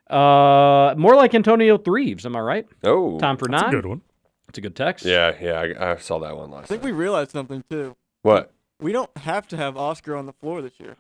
Uh, 0.09 0.95
more 0.97 1.15
like 1.15 1.35
Antonio 1.35 1.77
Threeves. 1.79 2.25
Am 2.25 2.37
I 2.37 2.41
right? 2.41 2.67
Oh, 2.85 3.19
time 3.19 3.37
for 3.37 3.47
That's 3.49 3.63
a 3.63 3.67
nine. 3.67 3.75
good 3.75 3.87
one. 3.87 4.01
It's 4.49 4.57
a 4.59 4.63
good 4.63 4.75
text. 4.75 5.05
Yeah, 5.05 5.35
yeah, 5.41 5.61
I, 5.79 5.93
I 5.93 5.97
saw 5.97 6.19
that 6.21 6.35
one 6.37 6.51
last. 6.51 6.57
I 6.57 6.61
last. 6.61 6.69
think 6.71 6.83
we 6.83 6.93
realized 6.93 7.33
something 7.33 7.63
too. 7.71 7.95
What? 8.23 8.53
We 8.81 8.93
don't 8.93 9.15
have 9.19 9.47
to 9.49 9.57
have 9.59 9.77
Oscar 9.77 10.17
on 10.17 10.25
the 10.27 10.33
floor 10.33 10.63
this 10.63 10.73
year. 10.79 10.97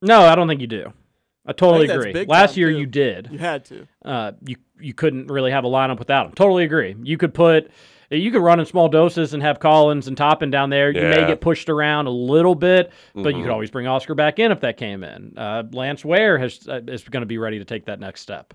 No, 0.00 0.20
I 0.20 0.36
don't 0.36 0.46
think 0.46 0.60
you 0.60 0.68
do. 0.68 0.92
I 1.44 1.52
totally 1.52 1.88
that's 1.88 2.04
agree. 2.04 2.24
Last 2.26 2.56
year 2.56 2.70
too. 2.70 2.78
you 2.78 2.86
did. 2.86 3.28
You 3.32 3.38
had 3.38 3.64
to. 3.66 3.88
Uh, 4.04 4.32
you 4.46 4.56
you 4.78 4.94
couldn't 4.94 5.26
really 5.26 5.50
have 5.50 5.64
a 5.64 5.68
lineup 5.68 5.98
without 5.98 6.26
him. 6.26 6.32
Totally 6.32 6.62
agree. 6.64 6.94
You 7.02 7.16
could 7.18 7.34
put 7.34 7.70
you 8.18 8.30
could 8.30 8.42
run 8.42 8.60
in 8.60 8.66
small 8.66 8.88
doses 8.88 9.34
and 9.34 9.42
have 9.42 9.58
Collins 9.60 10.08
and 10.08 10.16
Toppin 10.16 10.50
down 10.50 10.70
there. 10.70 10.90
You 10.90 11.00
may 11.02 11.26
get 11.26 11.40
pushed 11.40 11.68
around 11.68 12.06
a 12.06 12.10
little 12.10 12.54
bit, 12.54 12.92
but 13.14 13.34
you 13.34 13.40
Mhm. 13.40 13.42
could 13.42 13.50
always 13.52 13.70
bring 13.70 13.86
Oscar 13.86 14.14
back 14.14 14.38
in 14.38 14.52
if 14.52 14.60
that 14.60 14.76
came 14.76 15.02
in. 15.04 15.32
Uh, 15.36 15.62
Lance 15.72 16.04
Ware 16.04 16.38
has 16.38 16.66
uh, 16.68 16.80
is 16.88 17.04
going 17.04 17.22
to 17.22 17.26
be 17.26 17.38
ready 17.38 17.58
to 17.58 17.64
take 17.64 17.86
that 17.86 18.00
next 18.00 18.20
step. 18.20 18.54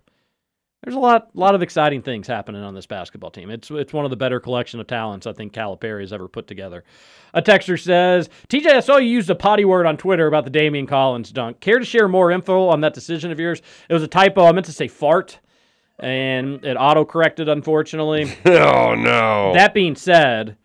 There's 0.83 0.95
a 0.95 0.99
lot 0.99 1.29
lot 1.35 1.55
of 1.55 1.63
exciting 1.63 2.01
things 2.03 2.27
happening 2.27 2.61
on 2.61 2.75
this 2.75 2.85
basketball 2.85 3.31
team. 3.31 3.49
It's 3.49 3.71
it's 3.71 3.91
one 3.93 4.05
of 4.05 4.11
the 4.11 4.15
better 4.15 4.39
collection 4.39 4.79
of 4.79 4.85
talents 4.87 5.25
I 5.25 5.33
think 5.33 5.51
Calipari 5.51 6.01
has 6.01 6.13
ever 6.13 6.27
put 6.27 6.45
together. 6.47 6.83
A 7.33 7.41
texter 7.41 7.79
says, 7.81 8.29
TJ, 8.47 8.67
I 8.67 8.79
saw 8.79 8.97
you 8.97 9.09
used 9.09 9.29
a 9.29 9.35
potty 9.35 9.65
word 9.65 9.85
on 9.87 9.97
Twitter 9.97 10.27
about 10.27 10.45
the 10.45 10.51
Daimion 10.51 10.87
Collins 10.87 11.31
dunk. 11.31 11.59
Care 11.61 11.79
to 11.79 11.85
share 11.85 12.07
more 12.07 12.31
info 12.31 12.67
on 12.67 12.81
that 12.81 12.93
decision 12.93 13.31
of 13.31 13.39
yours? 13.39 13.61
It 13.89 13.93
was 13.93 14.03
a 14.03 14.07
typo. 14.07 14.45
I 14.45 14.51
meant 14.51 14.67
to 14.67 14.71
say 14.71 14.87
fart, 14.87 15.39
and 15.99 16.63
it 16.63 16.75
auto 16.75 17.05
corrected, 17.05 17.49
unfortunately. 17.49 18.31
oh 18.45 18.95
no. 18.95 19.53
That 19.53 19.73
being 19.73 19.95
said, 19.95 20.57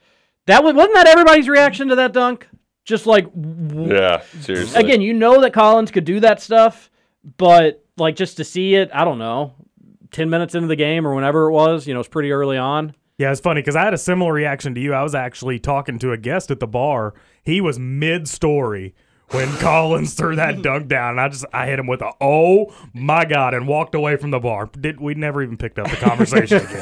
that 0.46 0.62
was 0.64 0.74
wasn't 0.74 0.94
that 0.94 1.06
everybody's 1.08 1.48
reaction 1.48 1.88
to 1.88 1.96
that 1.96 2.12
dunk? 2.12 2.48
Just 2.84 3.06
like 3.06 3.24
w- 3.34 3.94
Yeah, 3.94 4.22
seriously. 4.40 4.80
again, 4.80 5.00
you 5.00 5.14
know 5.14 5.40
that 5.40 5.52
Collins 5.52 5.90
could 5.90 6.04
do 6.04 6.20
that 6.20 6.40
stuff, 6.42 6.90
but 7.38 7.84
like 7.96 8.16
just 8.16 8.36
to 8.38 8.44
see 8.44 8.74
it, 8.74 8.90
I 8.92 9.04
don't 9.04 9.18
know, 9.18 9.54
ten 10.10 10.28
minutes 10.30 10.54
into 10.54 10.68
the 10.68 10.76
game 10.76 11.06
or 11.06 11.14
whenever 11.14 11.48
it 11.48 11.52
was, 11.52 11.86
you 11.86 11.94
know, 11.94 12.00
it's 12.00 12.08
pretty 12.08 12.32
early 12.32 12.58
on. 12.58 12.94
Yeah, 13.18 13.30
it's 13.30 13.40
funny 13.40 13.60
because 13.60 13.76
I 13.76 13.84
had 13.84 13.94
a 13.94 13.98
similar 13.98 14.32
reaction 14.32 14.74
to 14.74 14.80
you. 14.80 14.94
I 14.94 15.02
was 15.02 15.14
actually 15.14 15.60
talking 15.60 15.98
to 16.00 16.10
a 16.12 16.16
guest 16.16 16.50
at 16.50 16.58
the 16.60 16.66
bar. 16.66 17.14
He 17.44 17.60
was 17.60 17.78
mid 17.78 18.26
story 18.26 18.94
when 19.30 19.50
Collins 19.56 20.14
threw 20.14 20.36
that 20.36 20.62
dunk 20.62 20.88
down, 20.88 21.12
and 21.12 21.20
I 21.20 21.28
just 21.28 21.44
I 21.52 21.66
hit 21.66 21.78
him 21.78 21.86
with 21.86 22.02
a 22.02 22.12
oh 22.20 22.74
my 22.92 23.24
god 23.24 23.54
and 23.54 23.66
walked 23.66 23.94
away 23.94 24.16
from 24.16 24.30
the 24.30 24.38
bar. 24.38 24.68
Did 24.78 25.00
we 25.00 25.14
never 25.14 25.42
even 25.42 25.56
picked 25.56 25.78
up 25.78 25.90
the 25.90 25.96
conversation 25.96 26.58
again? 26.66 26.80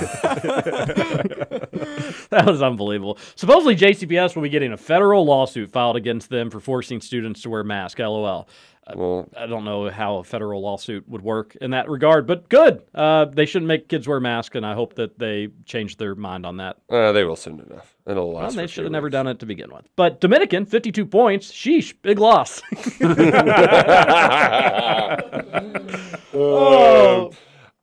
that 2.30 2.46
was 2.46 2.62
unbelievable. 2.62 3.18
Supposedly, 3.36 3.76
JCPS 3.76 4.34
will 4.34 4.42
be 4.42 4.48
getting 4.48 4.72
a 4.72 4.76
federal 4.76 5.24
lawsuit 5.24 5.70
filed 5.70 5.96
against 5.96 6.30
them 6.30 6.50
for 6.50 6.60
forcing 6.60 7.00
students 7.00 7.42
to 7.42 7.50
wear 7.50 7.64
masks. 7.64 8.00
LOL. 8.00 8.48
Well, 8.96 9.28
I 9.36 9.46
don't 9.46 9.64
know 9.64 9.90
how 9.90 10.16
a 10.16 10.24
federal 10.24 10.62
lawsuit 10.62 11.08
would 11.08 11.22
work 11.22 11.56
in 11.60 11.70
that 11.72 11.88
regard, 11.88 12.26
but 12.26 12.48
good. 12.48 12.82
Uh, 12.94 13.26
they 13.26 13.46
shouldn't 13.46 13.68
make 13.68 13.88
kids 13.88 14.08
wear 14.08 14.20
masks, 14.20 14.56
and 14.56 14.66
I 14.66 14.74
hope 14.74 14.94
that 14.94 15.18
they 15.18 15.48
change 15.64 15.96
their 15.96 16.14
mind 16.14 16.46
on 16.46 16.56
that. 16.58 16.76
uh, 16.90 17.12
they 17.12 17.24
will 17.24 17.36
soon 17.36 17.60
enough. 17.60 17.96
It'll 18.06 18.32
Well, 18.32 18.50
they 18.50 18.66
should 18.66 18.84
have 18.84 18.92
never 18.92 19.10
done 19.10 19.26
it 19.26 19.38
to 19.40 19.46
begin 19.46 19.72
with. 19.72 19.84
But 19.94 20.20
Dominican, 20.20 20.66
52 20.66 21.06
points. 21.06 21.52
Sheesh, 21.52 21.94
big 22.02 22.18
loss. 22.18 22.60
Oh. 26.32 27.32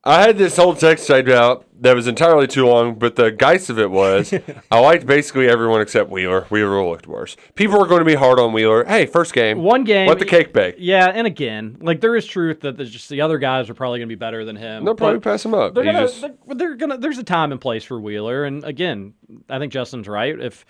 I 0.08 0.22
had 0.22 0.38
this 0.38 0.56
whole 0.56 0.74
text 0.74 1.06
typed 1.08 1.30
out 1.30 1.66
that 1.82 1.96
was 1.96 2.08
entirely 2.08 2.48
too 2.48 2.66
long, 2.66 2.96
but 2.96 3.16
the 3.18 3.30
geist 3.32 3.70
of 3.70 3.78
it 3.78 3.92
was 3.92 4.34
I 4.72 4.80
liked 4.80 5.06
basically 5.06 5.48
everyone 5.50 5.82
except 5.82 6.10
Wheeler. 6.10 6.46
Wheeler 6.50 6.84
looked 6.84 7.08
worse. 7.08 7.36
People 7.56 7.82
are 7.82 7.86
going 7.86 8.00
to 8.00 8.06
be 8.06 8.16
hard 8.16 8.40
on 8.40 8.54
Wheeler. 8.54 8.86
Hey, 8.86 9.06
first 9.06 9.34
game. 9.34 9.60
One 9.60 9.84
game. 9.84 10.08
Let 10.08 10.20
the 10.20 10.26
cake 10.26 10.54
bake. 10.54 10.76
Yeah, 10.80 11.08
and 11.08 11.28
again, 11.28 11.78
like 11.82 12.00
there 12.02 12.16
is 12.16 12.26
truth 12.26 12.62
that 12.62 12.78
there's 12.78 12.90
just 12.90 13.10
the 13.10 13.22
other 13.22 13.38
guys 13.38 13.70
are 13.70 13.74
probably 13.74 14.00
going 14.00 14.08
to 14.10 14.16
be 14.16 14.20
better 14.20 14.46
than 14.46 14.56
him. 14.56 14.86
They'll 14.86 14.96
probably 14.96 15.20
pass 15.20 15.44
him 15.46 15.54
up. 15.54 15.74
They're 15.76 15.84
He 15.84 15.92
gonna, 15.92 16.08
just- 16.08 16.22
they're, 16.22 16.56
they're 16.56 16.76
gonna. 16.76 16.98
There's 16.98 17.18
a 17.18 17.24
time 17.24 17.52
and 17.52 17.60
place 17.62 17.84
for 17.84 18.00
Wheeler, 18.00 18.46
and 18.46 18.64
again, 18.64 19.14
I 19.50 19.60
think 19.60 19.74
Justin's 19.74 20.08
right. 20.08 20.40
If 20.40 20.66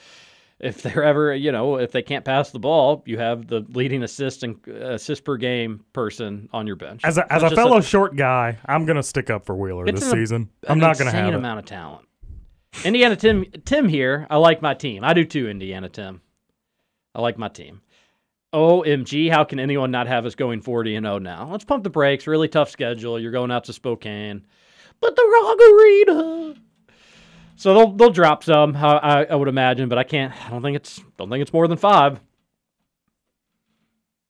if 0.60 0.82
they're 0.82 1.04
ever, 1.04 1.36
you 1.36 1.52
know, 1.52 1.78
if 1.78 1.92
they 1.92 2.02
can't 2.02 2.26
pass 2.26 2.52
the 2.52 2.60
ball, 2.60 3.04
you 3.06 3.18
have 3.18 3.48
the 3.48 3.66
leading 3.70 4.04
assist 4.04 4.44
and 4.44 4.58
uh, 4.68 4.94
assist 4.94 5.24
per 5.24 5.38
game 5.38 5.84
person 5.94 6.50
on 6.52 6.66
your 6.66 6.76
bench. 6.76 7.02
As 7.04 7.18
a, 7.18 7.32
as 7.32 7.44
a 7.44 7.52
fellow 7.52 7.82
short 7.82 8.16
guy, 8.16 8.58
I'm 8.66 8.86
gonna 8.86 9.04
stick 9.04 9.30
up 9.30 9.46
for 9.46 9.56
Wheeler 9.56 9.86
this 9.86 10.04
an- 10.04 10.12
season. 10.12 10.50
I'm 10.68 10.80
not 10.80 10.98
gonna 10.98 11.10
insane 11.12 11.26
have 11.26 11.34
it. 11.34 11.38
amount 11.38 11.60
of 11.60 11.66
talent. 11.66 12.08
Indiana 12.84 13.16
Tim 13.16 13.46
Tim 13.66 13.88
here. 13.88 14.28
I 14.30 14.38
like 14.38 14.62
my 14.62 14.74
team. 14.74 15.04
I 15.04 15.14
do 15.14 15.26
too, 15.26 15.48
Indiana 15.50 15.90
Tim. 15.90 16.22
I 17.14 17.22
like 17.22 17.38
my 17.38 17.50
team. 17.50 17.82
OMG, 18.54 19.30
how 19.30 19.44
can 19.44 19.60
anyone 19.60 19.92
not 19.92 20.08
have 20.08 20.26
us 20.26 20.36
going 20.36 20.62
40 20.62 20.96
and 20.96 21.06
0 21.06 21.20
now? 21.20 21.50
Let's 21.52 21.66
pump 21.66 21.84
the 21.84 21.90
brakes. 21.90 22.28
Really 22.28 22.48
tough 22.48 22.70
schedule. 22.70 23.20
You're 23.20 23.32
going 23.32 23.52
out 23.52 23.66
to 23.66 23.74
Spokane. 23.74 24.46
But 25.02 25.16
the 25.16 25.22
wrong 25.24 25.58
arena. 25.62 26.56
So 27.58 27.74
they'll 27.74 27.92
they'll 27.92 28.12
drop 28.12 28.44
some, 28.44 28.76
I, 28.76 29.26
I, 29.26 29.36
would 29.36 29.48
imagine, 29.48 29.90
but 29.90 29.98
I 29.98 30.04
can't. 30.04 30.32
I 30.46 30.52
don't 30.52 30.62
think 30.62 30.76
it's 30.76 31.02
don't 31.18 31.30
think 31.30 31.42
it's 31.42 31.52
more 31.52 31.68
than 31.68 31.78
five. 31.78 32.20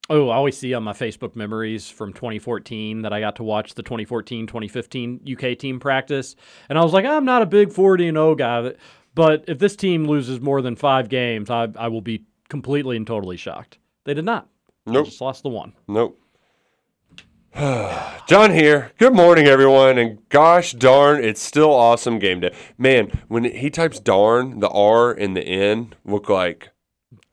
Oh, 0.10 0.30
I 0.30 0.38
always 0.38 0.58
see 0.58 0.74
on 0.74 0.84
my 0.84 0.94
Facebook 0.94 1.36
memories 1.36 1.90
from 1.90 2.14
2014 2.14 3.02
that 3.02 3.12
I 3.12 3.20
got 3.20 3.36
to 3.36 3.44
watch 3.44 3.74
the 3.74 3.84
2014-2015 3.84 5.54
UK 5.54 5.58
team 5.60 5.82
practice, 5.82 6.38
and 6.70 6.80
I 6.80 6.84
was 6.84 6.94
like, 6.94 7.04
I'm 7.04 7.26
not 7.26 7.42
a 7.42 7.46
big 7.46 7.74
40 7.74 8.08
and 8.08 8.16
0 8.16 8.36
guy, 8.36 8.72
but 9.14 9.44
if 9.50 9.60
this 9.60 9.76
team 9.76 10.06
loses 10.06 10.40
more 10.40 10.62
than 10.62 10.78
five 10.78 11.10
games, 11.10 11.50
I 11.50 11.68
I 11.78 11.90
will 11.90 12.02
be 12.02 12.24
completely 12.48 12.96
and 12.96 13.06
totally 13.06 13.36
shocked. 13.36 13.78
They 14.06 14.14
did 14.14 14.24
not. 14.24 14.48
They 14.86 14.94
Nope. 14.94 15.06
just 15.08 15.20
lost 15.20 15.44
the 15.44 15.50
one. 15.50 15.74
Nope. 15.90 16.18
John 18.28 18.52
here. 18.52 18.92
Good 19.00 19.16
morning, 19.16 19.48
everyone. 19.48 19.98
And 19.98 20.20
gosh 20.30 20.74
darn, 20.74 21.24
it's 21.24 21.42
still 21.42 21.74
awesome 21.74 22.20
game 22.20 22.40
day. 22.40 22.54
Man, 22.78 23.24
when 23.30 23.46
he 23.46 23.72
types 23.72 24.00
darn, 24.00 24.60
the 24.60 24.70
R 24.70 25.12
and 25.12 25.36
the 25.36 25.42
N 25.42 25.96
look 26.06 26.30
like 26.30 26.70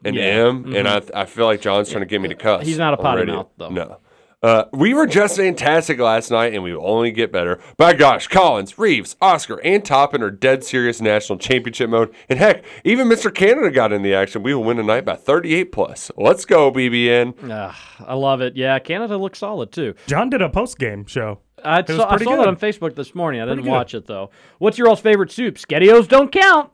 an 0.02 0.14
Yeah. 0.14 0.22
M, 0.22 0.64
and 0.74 0.88
mm-hmm. 0.88 1.14
I. 1.14 1.20
I 1.20 1.24
feel 1.26 1.44
like 1.44 1.60
John's 1.60 1.90
trying 1.90 2.00
to 2.00 2.06
get 2.06 2.22
me 2.22 2.28
to 2.28 2.34
cuss. 2.34 2.64
He's 2.64 2.78
not 2.78 2.94
a 2.94 2.96
potty 2.96 3.26
mouth, 3.26 3.50
though. 3.58 3.68
No. 3.68 3.98
Uh, 4.44 4.66
we 4.74 4.92
were 4.92 5.06
just 5.06 5.36
fantastic 5.38 5.98
last 5.98 6.30
night, 6.30 6.52
and 6.52 6.62
we 6.62 6.74
will 6.74 6.86
only 6.86 7.10
get 7.10 7.32
better. 7.32 7.58
By 7.78 7.94
gosh, 7.94 8.26
Collins, 8.26 8.78
Reeves, 8.78 9.16
Oscar, 9.18 9.58
and 9.64 9.82
Toppin 9.82 10.22
are 10.22 10.30
dead 10.30 10.62
serious 10.62 11.00
national 11.00 11.38
championship 11.38 11.88
mode. 11.88 12.14
And 12.28 12.38
heck, 12.38 12.62
even 12.84 13.08
Mr. 13.08 13.34
Canada 13.34 13.70
got 13.70 13.90
in 13.90 14.02
the 14.02 14.12
action. 14.12 14.42
We 14.42 14.52
will 14.54 14.62
win 14.62 14.76
tonight 14.76 15.06
by 15.06 15.16
38 15.16 15.72
plus. 15.72 16.10
Let's 16.18 16.44
go, 16.44 16.70
BBN. 16.70 17.34
Ah, 17.50 18.04
I 18.06 18.12
love 18.12 18.42
it. 18.42 18.54
Yeah, 18.54 18.78
Canada 18.80 19.16
looks 19.16 19.38
solid 19.38 19.72
too. 19.72 19.94
John 20.08 20.28
did 20.28 20.42
a 20.42 20.50
post 20.50 20.78
game 20.78 21.06
show. 21.06 21.38
I 21.64 21.78
It 21.78 21.88
saw, 21.88 22.06
I 22.06 22.18
saw 22.18 22.36
that 22.36 22.46
on 22.46 22.56
Facebook 22.56 22.96
this 22.96 23.14
morning. 23.14 23.40
I 23.40 23.46
didn't 23.46 23.64
watch 23.64 23.94
it 23.94 24.04
though. 24.06 24.28
What's 24.58 24.76
your 24.76 24.88
all's 24.88 25.00
favorite 25.00 25.32
soup? 25.32 25.54
Spaghettios 25.54 26.06
don't 26.06 26.30
count. 26.30 26.70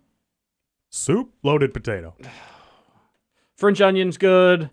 Soup, 0.90 1.30
loaded 1.44 1.72
potato. 1.72 2.16
French 3.56 3.80
onions 3.80 4.18
good. 4.18 4.70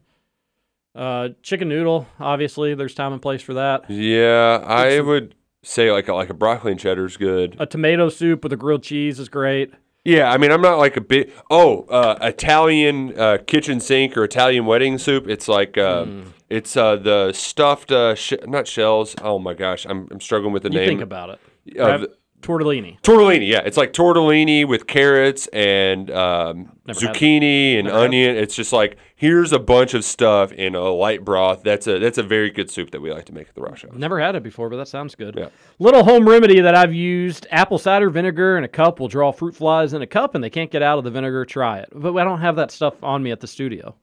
Uh, 0.98 1.30
chicken 1.44 1.70
noodle, 1.70 2.08
obviously. 2.20 2.74
There's 2.74 2.96
time 2.96 3.14
and 3.14 3.22
place 3.22 3.42
for 3.42 3.54
that. 3.54 3.90
Yeah, 3.90 4.64
I 4.66 5.00
would 5.00 5.36
say 5.64 5.92
like 5.92 6.08
a, 6.08 6.14
like 6.14 6.30
a 6.30 6.34
broccoli 6.34 6.72
and 6.72 6.80
cheddar 6.80 7.06
is 7.06 7.18
good. 7.18 7.56
A 7.60 7.66
tomato 7.66 8.10
soup 8.10 8.44
with 8.44 8.52
a 8.54 8.58
grilled 8.58 8.84
cheese 8.84 9.20
is 9.20 9.30
great. 9.30 9.74
Yeah, 10.04 10.32
I 10.32 10.38
mean 10.38 10.52
I'm 10.52 10.62
not 10.62 10.78
like 10.78 10.96
a 10.96 11.02
big 11.02 11.32
oh 11.52 11.82
uh, 11.90 12.18
Italian 12.22 13.14
uh, 13.20 13.38
kitchen 13.46 13.80
sink 13.82 14.16
or 14.16 14.24
Italian 14.24 14.66
wedding 14.66 14.98
soup. 14.98 15.28
It's 15.28 15.48
like 15.48 15.78
uh, 15.78 16.06
Hmm. 16.06 16.22
it's 16.50 16.78
uh, 16.78 16.96
the 16.96 17.34
stuffed 17.34 17.92
uh, 17.92 18.16
sh- 18.16 18.34
not 18.48 18.68
shells. 18.68 19.16
Oh 19.22 19.38
my 19.38 19.54
gosh, 19.54 19.86
I'm 19.86 20.08
I'm 20.10 20.22
struggling 20.22 20.54
with 20.54 20.64
the 20.64 20.72
You 20.72 20.80
name. 20.80 20.88
think 20.88 21.02
about 21.02 21.30
it. 21.32 21.40
The, 21.76 22.10
Tortellini. 22.42 23.02
Tortellini, 23.02 23.50
yeah, 23.50 23.62
it's 23.66 23.78
like 23.78 23.94
tortellini 23.94 24.66
with 24.66 24.86
carrots 24.88 25.48
and 25.48 26.10
um, 26.12 26.72
Never 26.86 27.00
had 27.00 27.10
it. 27.10 27.20
zucchini 27.20 27.76
and 27.80 27.86
Never 27.88 27.98
had 27.98 28.04
it. 28.04 28.08
onion. 28.08 28.36
It's 28.38 28.56
just 28.56 28.72
like 28.72 28.98
here's 29.18 29.52
a 29.52 29.60
bunch 29.60 29.94
of 29.94 30.06
stuff 30.06 30.54
in 30.54 30.76
a 30.76 30.90
light 30.90 31.26
broth. 31.26 31.64
That's 31.64 31.88
a 31.88 32.00
that's 32.00 32.18
a 32.18 32.24
very 32.24 32.50
good 32.50 32.72
soup 32.72 32.92
that 32.92 33.02
we 33.02 33.12
like 33.12 33.26
to 33.26 33.34
make 33.34 33.50
at 33.50 33.56
the 33.56 33.62
Rush 33.62 33.82
House. 33.82 33.92
Never 33.94 34.22
had 34.22 34.36
it 34.36 34.44
before, 34.44 34.70
but 34.70 34.78
that 34.78 34.88
sounds 34.88 35.16
good. 35.16 35.36
Yeah. 35.36 35.50
Little 35.80 36.06
home 36.06 36.28
remedy 36.28 36.62
that 36.62 36.76
I've 36.76 36.94
used: 36.94 37.46
apple 37.52 37.78
cider 37.78 38.10
vinegar 38.10 38.58
in 38.58 38.64
a 38.64 38.70
cup 38.70 39.02
will 39.02 39.10
draw 39.10 39.34
fruit 39.34 39.56
flies 39.56 39.94
in 39.94 40.02
a 40.02 40.08
cup, 40.08 40.36
and 40.36 40.44
they 40.44 40.50
can't 40.50 40.72
get 40.72 40.82
out 40.82 40.98
of 40.98 41.04
the 41.04 41.12
vinegar. 41.12 41.44
Try 41.44 41.80
it, 41.80 41.90
but 41.92 42.16
I 42.16 42.24
don't 42.24 42.40
have 42.40 42.56
that 42.56 42.72
stuff 42.72 43.04
on 43.04 43.22
me 43.22 43.32
at 43.32 43.42
the 43.42 43.48
studio. 43.48 43.96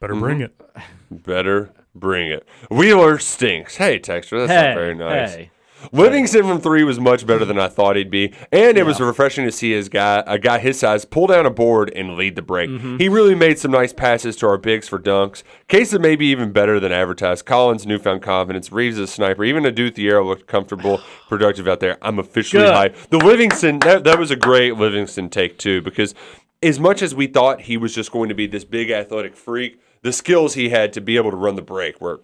Better 0.00 0.14
bring 0.14 0.38
mm-hmm. 0.38 0.80
it. 1.10 1.22
Better 1.24 1.72
bring 1.94 2.30
it. 2.30 2.46
Wheeler 2.70 3.18
stinks. 3.18 3.76
Hey, 3.76 3.98
Texture, 3.98 4.40
that's 4.40 4.52
Hey, 4.52 4.68
not 4.68 4.74
very 4.74 4.94
nice. 4.94 5.34
hey. 5.34 5.50
Livingston 5.92 6.42
from 6.42 6.60
three 6.60 6.84
was 6.84 6.98
much 7.00 7.26
better 7.26 7.44
than 7.44 7.58
I 7.58 7.68
thought 7.68 7.96
he'd 7.96 8.10
be, 8.10 8.32
and 8.52 8.76
it 8.76 8.84
was 8.84 9.00
refreshing 9.00 9.44
to 9.44 9.52
see 9.52 9.72
his 9.72 9.88
guy, 9.88 10.22
a 10.26 10.38
guy 10.38 10.58
his 10.58 10.78
size, 10.78 11.04
pull 11.04 11.26
down 11.26 11.46
a 11.46 11.50
board 11.50 11.92
and 11.94 12.16
lead 12.16 12.36
the 12.36 12.42
break. 12.42 12.70
Mm-hmm. 12.70 12.98
He 12.98 13.08
really 13.08 13.34
made 13.34 13.58
some 13.58 13.70
nice 13.70 13.92
passes 13.92 14.36
to 14.36 14.46
our 14.46 14.58
bigs 14.58 14.88
for 14.88 14.98
dunks. 14.98 15.42
Casey 15.68 15.98
maybe 15.98 16.26
even 16.26 16.52
better 16.52 16.80
than 16.80 16.92
advertised. 16.92 17.46
Collins 17.46 17.86
newfound 17.86 18.22
confidence. 18.22 18.72
Reeves 18.72 18.98
a 18.98 19.06
sniper. 19.06 19.44
Even 19.44 19.66
Adou 19.66 19.90
Thiero 19.90 20.24
looked 20.24 20.46
comfortable, 20.46 21.00
productive 21.28 21.68
out 21.68 21.80
there. 21.80 21.98
I'm 22.02 22.18
officially 22.18 22.64
Good. 22.64 22.74
high. 22.74 22.88
The 23.10 23.18
Livingston 23.18 23.78
that, 23.80 24.04
that 24.04 24.18
was 24.18 24.30
a 24.30 24.36
great 24.36 24.76
Livingston 24.76 25.28
take 25.28 25.58
too, 25.58 25.82
because 25.82 26.14
as 26.62 26.80
much 26.80 27.02
as 27.02 27.14
we 27.14 27.26
thought 27.26 27.62
he 27.62 27.76
was 27.76 27.94
just 27.94 28.10
going 28.10 28.28
to 28.28 28.34
be 28.34 28.46
this 28.46 28.64
big 28.64 28.90
athletic 28.90 29.36
freak, 29.36 29.80
the 30.02 30.12
skills 30.12 30.54
he 30.54 30.70
had 30.70 30.92
to 30.94 31.00
be 31.00 31.16
able 31.16 31.30
to 31.30 31.36
run 31.36 31.56
the 31.56 31.62
break 31.62 32.00
were 32.00 32.22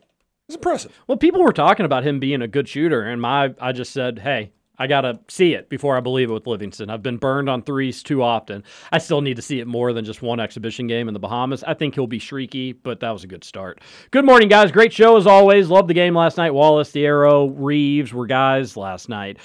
it's 0.51 0.57
impressive. 0.57 0.93
Well, 1.07 1.17
people 1.17 1.43
were 1.43 1.53
talking 1.53 1.87
about 1.87 2.05
him 2.05 2.19
being 2.19 2.43
a 2.43 2.49
good 2.49 2.69
shooter, 2.69 3.03
and 3.03 3.23
my 3.23 3.55
I 3.61 3.73
just 3.73 3.93
said, 3.93 4.19
hey. 4.19 4.53
I 4.83 4.87
gotta 4.87 5.21
see 5.29 5.53
it 5.53 5.69
before 5.69 5.95
I 5.95 6.01
believe 6.01 6.31
it 6.31 6.33
with 6.33 6.47
Livingston. 6.47 6.89
I've 6.89 7.03
been 7.03 7.19
burned 7.19 7.51
on 7.51 7.61
threes 7.63 8.03
too 8.03 8.23
often. 8.23 8.65
I 8.91 8.97
still 8.97 9.21
need 9.21 9.37
to 9.37 9.43
see 9.43 9.61
it 9.61 9.67
more 9.67 9.93
than 9.93 10.07
just 10.07 10.23
one 10.23 10.41
exhibition 10.41 10.87
game 10.87 11.07
in 11.07 11.13
the 11.13 11.21
Bahamas. 11.21 11.63
I 11.63 11.75
think 11.75 11.95
he'll 11.95 12.07
be 12.07 12.19
shrieky, 12.19 12.75
but 12.83 13.01
that 13.01 13.11
was 13.11 13.23
a 13.23 13.27
good 13.27 13.45
start. 13.45 13.83
Good 14.11 14.25
morning, 14.25 14.49
guys. 14.49 14.73
Great 14.73 14.91
show 14.91 15.19
as 15.19 15.27
always. 15.27 15.69
Loved 15.69 15.89
the 15.91 15.93
game 15.93 16.15
last 16.15 16.39
night. 16.39 16.55
Wallace, 16.55 16.91
Thiero, 16.93 17.53
Reeves 17.55 18.15
were 18.15 18.27
guys 18.27 18.75
last 18.75 19.11
night. 19.11 19.37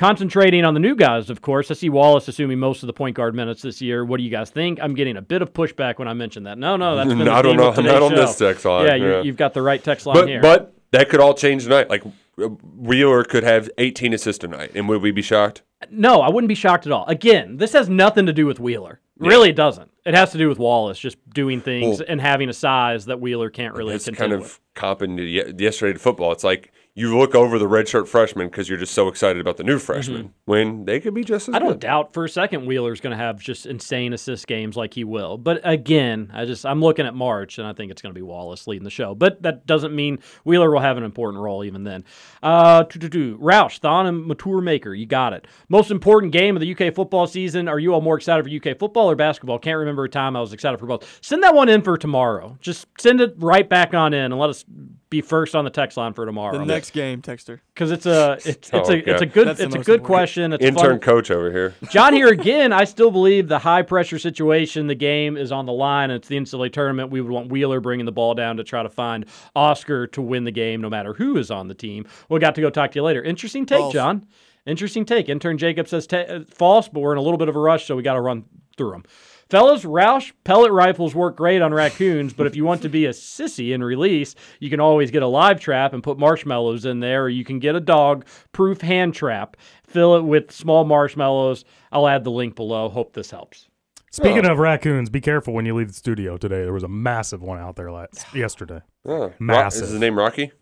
Concentrating 0.00 0.64
on 0.64 0.72
the 0.72 0.80
new 0.80 0.94
guys, 0.96 1.28
of 1.28 1.42
course. 1.42 1.70
I 1.70 1.74
see 1.74 1.90
Wallace 1.90 2.26
assuming 2.26 2.58
most 2.58 2.82
of 2.82 2.86
the 2.86 2.92
point 2.94 3.14
guard 3.14 3.34
minutes 3.34 3.60
this 3.60 3.82
year. 3.82 4.02
What 4.02 4.16
do 4.16 4.22
you 4.22 4.30
guys 4.30 4.48
think? 4.48 4.78
I'm 4.80 4.94
getting 4.94 5.18
a 5.18 5.20
bit 5.20 5.42
of 5.42 5.52
pushback 5.52 5.98
when 5.98 6.08
I 6.08 6.14
mention 6.14 6.44
that. 6.44 6.56
No, 6.56 6.78
no, 6.78 6.96
that's 6.96 7.08
been 7.14 7.18
the 7.18 7.30
I 7.30 7.42
don't 7.42 7.58
know. 7.58 7.68
of 7.68 7.74
today's 7.74 7.92
Not 7.92 8.02
on 8.04 8.10
show. 8.12 8.16
this 8.16 8.38
text 8.38 8.64
line, 8.64 8.86
Yeah, 8.86 8.94
yeah. 8.94 9.20
you've 9.20 9.36
got 9.36 9.52
the 9.52 9.60
right 9.60 9.84
text 9.84 10.06
line 10.06 10.14
But 10.16 10.28
here. 10.28 10.40
but 10.40 10.74
that 10.92 11.10
could 11.10 11.20
all 11.20 11.34
change 11.34 11.64
tonight. 11.64 11.90
Like 11.90 12.02
uh, 12.06 12.44
Wheeler 12.78 13.24
could 13.24 13.42
have 13.42 13.68
18 13.76 14.14
assists 14.14 14.38
tonight, 14.40 14.70
and 14.74 14.88
would 14.88 15.02
we 15.02 15.10
be 15.10 15.20
shocked? 15.20 15.60
No, 15.90 16.22
I 16.22 16.30
wouldn't 16.30 16.48
be 16.48 16.54
shocked 16.54 16.86
at 16.86 16.92
all. 16.92 17.04
Again, 17.04 17.58
this 17.58 17.74
has 17.74 17.90
nothing 17.90 18.24
to 18.24 18.32
do 18.32 18.46
with 18.46 18.58
Wheeler. 18.58 19.00
Really, 19.18 19.50
it 19.50 19.56
doesn't. 19.56 19.90
It 20.06 20.14
has 20.14 20.32
to 20.32 20.38
do 20.38 20.48
with 20.48 20.58
Wallace 20.58 20.98
just 20.98 21.18
doing 21.28 21.60
things 21.60 21.98
Well- 21.98 22.06
and 22.08 22.22
having 22.22 22.48
a 22.48 22.54
size 22.54 23.04
that 23.04 23.20
Wheeler 23.20 23.50
can't 23.50 23.74
really 23.74 23.94
It's 23.96 24.08
kind 24.08 24.32
of 24.32 24.40
with. 24.40 24.60
comping 24.74 25.18
to 25.18 25.22
ye- 25.22 25.52
yesterday 25.58 25.92
to 25.92 25.98
football. 25.98 26.32
It's 26.32 26.42
like 26.42 26.72
you 26.94 27.16
look 27.16 27.34
over 27.34 27.58
the 27.58 27.66
redshirt 27.66 28.08
freshman 28.08 28.48
because 28.48 28.68
you're 28.68 28.78
just 28.78 28.92
so 28.92 29.08
excited 29.08 29.40
about 29.40 29.56
the 29.56 29.62
new 29.62 29.78
freshman 29.78 30.34
when 30.44 30.84
they 30.84 30.98
could 31.00 31.14
be 31.14 31.22
just 31.22 31.48
as 31.48 31.54
Mm-hmm. 31.54 31.64
I 31.64 31.68
don't 31.68 31.80
doubt 31.80 32.12
for 32.12 32.24
a 32.24 32.28
second 32.28 32.66
Wheeler's 32.66 33.00
going 33.00 33.16
to 33.16 33.16
have 33.16 33.40
just 33.40 33.66
insane 33.66 34.12
assist 34.12 34.46
games 34.46 34.76
like 34.76 34.94
he 34.94 35.04
will. 35.04 35.36
But 35.36 35.60
again, 35.64 36.30
I 36.32 36.44
just 36.44 36.66
I'm 36.66 36.80
looking 36.80 37.06
at 37.06 37.14
March 37.14 37.58
and 37.58 37.66
I 37.66 37.72
think 37.72 37.90
it's 37.90 38.02
going 38.02 38.14
to 38.14 38.18
be 38.18 38.22
Wallace 38.22 38.66
leading 38.66 38.84
the 38.84 38.90
show. 38.90 39.14
But 39.14 39.42
that 39.42 39.66
doesn't 39.66 39.94
mean 39.94 40.18
Wheeler 40.44 40.70
will 40.70 40.80
have 40.80 40.96
an 40.96 41.04
important 41.04 41.42
role 41.42 41.64
even 41.64 41.84
then. 41.84 42.04
Uh, 42.42 42.84
Roush, 42.84 43.78
Thon, 43.78 44.06
and 44.06 44.26
Mature 44.26 44.60
Maker, 44.60 44.94
you 44.94 45.06
got 45.06 45.32
it. 45.32 45.46
Most 45.68 45.90
important 45.90 46.32
game 46.32 46.56
of 46.56 46.60
the 46.60 46.72
UK 46.72 46.94
football 46.94 47.26
season. 47.26 47.68
Are 47.68 47.78
you 47.78 47.94
all 47.94 48.00
more 48.00 48.16
excited 48.16 48.44
for 48.44 48.70
UK 48.70 48.78
football 48.78 49.10
or 49.10 49.16
basketball? 49.16 49.58
Can't 49.58 49.78
remember 49.78 50.04
a 50.04 50.08
time 50.08 50.36
I 50.36 50.40
was 50.40 50.52
excited 50.52 50.78
for 50.78 50.86
both. 50.86 51.18
Send 51.22 51.42
that 51.42 51.54
one 51.54 51.68
in 51.68 51.82
for 51.82 51.96
tomorrow. 51.96 52.56
Just 52.60 52.86
send 52.98 53.20
it 53.20 53.34
right 53.38 53.68
back 53.68 53.94
on 53.94 54.14
in 54.14 54.32
and 54.32 54.38
let 54.38 54.50
us 54.50 54.64
be 55.10 55.20
first 55.20 55.56
on 55.56 55.64
the 55.64 55.70
text 55.70 55.96
line 55.96 56.12
for 56.12 56.24
tomorrow. 56.24 56.56
The 56.56 56.64
next 56.64 56.92
game, 56.92 57.20
Texter. 57.20 57.58
because 57.74 57.90
it's 57.90 58.06
a 58.06 58.34
it's, 58.44 58.46
it's 58.46 58.70
Oh, 58.72 58.92
a 58.92 58.96
it's 58.96 59.20
a 59.22 59.26
good 59.26 59.48
That's 59.48 59.58
it's 59.60 59.74
a 59.74 59.78
good 59.78 59.96
important. 60.00 60.04
question. 60.04 60.52
It's 60.52 60.64
Intern 60.64 60.90
fun. 60.92 61.00
coach 61.00 61.30
over 61.32 61.50
here. 61.50 61.74
John 61.90 62.12
here 62.14 62.28
again. 62.28 62.72
I 62.72 62.84
still 62.84 63.10
believe 63.10 63.48
the 63.48 63.58
high 63.58 63.82
pressure 63.82 64.20
situation, 64.20 64.86
the 64.86 64.94
game 64.94 65.36
is 65.36 65.50
on 65.50 65.66
the 65.66 65.72
line. 65.72 66.12
It's 66.12 66.28
the 66.28 66.36
NCAA 66.36 66.72
tournament. 66.72 67.10
We 67.10 67.20
would 67.20 67.32
want 67.32 67.50
Wheeler 67.50 67.80
bringing 67.80 68.06
the 68.06 68.12
ball 68.12 68.34
down 68.34 68.56
to 68.58 68.64
try 68.64 68.82
to 68.84 68.88
find 68.88 69.26
Oscar 69.56 70.06
to 70.06 70.22
win 70.22 70.44
the 70.44 70.52
game, 70.52 70.80
no 70.80 70.88
matter 70.88 71.12
who 71.12 71.36
is 71.38 71.50
on 71.50 71.66
the 71.66 71.74
team. 71.74 72.06
We 72.28 72.38
got 72.38 72.54
to 72.54 72.60
go 72.60 72.70
talk 72.70 72.92
to 72.92 72.98
you 73.00 73.02
later. 73.02 73.22
Interesting 73.22 73.66
take, 73.66 73.78
False. 73.80 73.92
John. 73.92 74.26
Interesting 74.64 75.04
take. 75.04 75.28
Intern 75.28 75.58
Jacob 75.58 75.88
says 75.88 76.06
ta- 76.06 76.18
uh, 76.18 76.40
false, 76.48 76.88
but 76.88 77.00
we're 77.00 77.12
in 77.12 77.18
a 77.18 77.22
little 77.22 77.38
bit 77.38 77.48
of 77.48 77.56
a 77.56 77.58
rush, 77.58 77.86
so 77.86 77.96
we 77.96 78.02
got 78.04 78.14
to 78.14 78.20
run 78.20 78.44
through 78.76 78.92
them. 78.92 79.04
Fellas, 79.50 79.82
Roush 79.82 80.30
pellet 80.44 80.70
rifles 80.70 81.12
work 81.12 81.36
great 81.36 81.60
on 81.60 81.74
raccoons, 81.74 82.32
but 82.32 82.46
if 82.46 82.54
you 82.54 82.64
want 82.64 82.82
to 82.82 82.88
be 82.88 83.06
a 83.06 83.10
sissy 83.10 83.74
and 83.74 83.84
release, 83.84 84.36
you 84.60 84.70
can 84.70 84.78
always 84.78 85.10
get 85.10 85.24
a 85.24 85.26
live 85.26 85.58
trap 85.58 85.92
and 85.92 86.04
put 86.04 86.20
marshmallows 86.20 86.84
in 86.84 87.00
there, 87.00 87.24
or 87.24 87.28
you 87.28 87.44
can 87.44 87.58
get 87.58 87.74
a 87.74 87.80
dog 87.80 88.24
proof 88.52 88.80
hand 88.80 89.12
trap, 89.12 89.56
fill 89.84 90.14
it 90.14 90.22
with 90.22 90.52
small 90.52 90.84
marshmallows. 90.84 91.64
I'll 91.90 92.06
add 92.06 92.22
the 92.22 92.30
link 92.30 92.54
below. 92.54 92.88
Hope 92.88 93.12
this 93.12 93.32
helps. 93.32 93.66
Speaking 94.12 94.46
of 94.46 94.58
raccoons, 94.58 95.10
be 95.10 95.20
careful 95.20 95.52
when 95.52 95.66
you 95.66 95.74
leave 95.74 95.88
the 95.88 95.94
studio 95.94 96.36
today. 96.36 96.62
There 96.62 96.72
was 96.72 96.84
a 96.84 96.88
massive 96.88 97.42
one 97.42 97.58
out 97.58 97.74
there 97.74 97.90
last, 97.90 98.32
yesterday. 98.32 98.82
Oh, 99.04 99.18
Ro- 99.18 99.34
Massive. 99.40 99.84
Is 99.84 99.90
his 99.90 99.98
name 100.00 100.16
Rocky? 100.16 100.44
It 100.44 100.52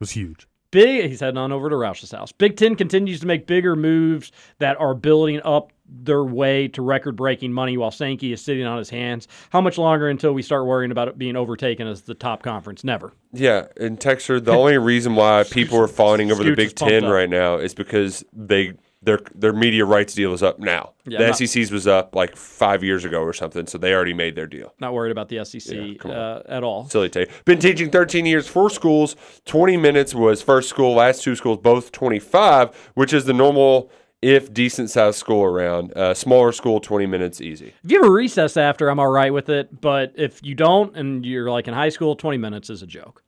was 0.00 0.12
huge. 0.12 0.48
Big, 0.70 1.10
he's 1.10 1.20
heading 1.20 1.38
on 1.38 1.50
over 1.50 1.68
to 1.68 1.76
Roush's 1.76 2.12
house. 2.12 2.30
Big 2.30 2.56
Ten 2.56 2.76
continues 2.76 3.18
to 3.20 3.26
make 3.26 3.46
bigger 3.46 3.74
moves 3.74 4.30
that 4.58 4.80
are 4.80 4.94
building 4.94 5.40
up 5.44 5.72
their 5.92 6.22
way 6.22 6.68
to 6.68 6.82
record-breaking 6.82 7.52
money, 7.52 7.76
while 7.76 7.90
Sankey 7.90 8.32
is 8.32 8.40
sitting 8.40 8.64
on 8.64 8.78
his 8.78 8.88
hands. 8.88 9.26
How 9.50 9.60
much 9.60 9.76
longer 9.76 10.08
until 10.08 10.32
we 10.32 10.42
start 10.42 10.66
worrying 10.66 10.92
about 10.92 11.08
it 11.08 11.18
being 11.18 11.34
overtaken 11.34 11.88
as 11.88 12.02
the 12.02 12.14
top 12.14 12.44
conference? 12.44 12.84
Never. 12.84 13.12
Yeah, 13.32 13.66
and 13.80 13.98
Texter, 13.98 14.42
the 14.42 14.52
only 14.52 14.78
reason 14.78 15.16
why 15.16 15.42
people 15.50 15.78
are 15.78 15.88
fawning 15.88 16.30
over 16.30 16.44
the 16.44 16.54
Big 16.54 16.76
Ten 16.76 17.04
right 17.04 17.28
now 17.28 17.56
is 17.56 17.74
because 17.74 18.24
they 18.32 18.74
their 19.02 19.18
their 19.34 19.52
media 19.52 19.84
rights 19.84 20.14
deal 20.14 20.32
is 20.32 20.42
up 20.42 20.58
now. 20.58 20.92
Yeah, 21.06 21.18
the 21.18 21.26
not- 21.28 21.36
SEC's 21.36 21.70
was 21.70 21.86
up 21.86 22.14
like 22.14 22.36
five 22.36 22.84
years 22.84 23.04
ago 23.04 23.20
or 23.22 23.32
something, 23.32 23.66
so 23.66 23.78
they 23.78 23.94
already 23.94 24.12
made 24.12 24.36
their 24.36 24.46
deal. 24.46 24.74
Not 24.78 24.92
worried 24.92 25.10
about 25.10 25.28
the 25.28 25.44
SEC 25.44 26.04
on. 26.04 26.10
uh, 26.10 26.42
at 26.46 26.62
all. 26.62 26.88
Silly 26.88 27.08
take. 27.08 27.44
Been 27.44 27.58
teaching 27.58 27.90
13 27.90 28.26
years, 28.26 28.46
four 28.46 28.68
schools. 28.68 29.16
20 29.46 29.76
minutes 29.78 30.14
was 30.14 30.42
first 30.42 30.68
school, 30.68 30.94
last 30.94 31.22
two 31.22 31.34
schools, 31.34 31.58
both 31.62 31.92
25, 31.92 32.90
which 32.94 33.12
is 33.14 33.24
the 33.24 33.32
normal, 33.32 33.90
if 34.20 34.52
decent 34.52 34.90
sized 34.90 35.16
school 35.18 35.44
around. 35.44 35.96
Uh, 35.96 36.12
smaller 36.12 36.52
school, 36.52 36.78
20 36.78 37.06
minutes, 37.06 37.40
easy. 37.40 37.72
If 37.82 37.90
you 37.90 38.02
have 38.02 38.08
a 38.08 38.12
recess 38.12 38.58
after, 38.58 38.90
I'm 38.90 39.00
all 39.00 39.10
right 39.10 39.32
with 39.32 39.48
it. 39.48 39.80
But 39.80 40.12
if 40.16 40.42
you 40.44 40.54
don't, 40.54 40.94
and 40.94 41.24
you're 41.24 41.50
like 41.50 41.68
in 41.68 41.74
high 41.74 41.88
school, 41.88 42.16
20 42.16 42.36
minutes 42.36 42.68
is 42.68 42.82
a 42.82 42.86
joke. 42.86 43.22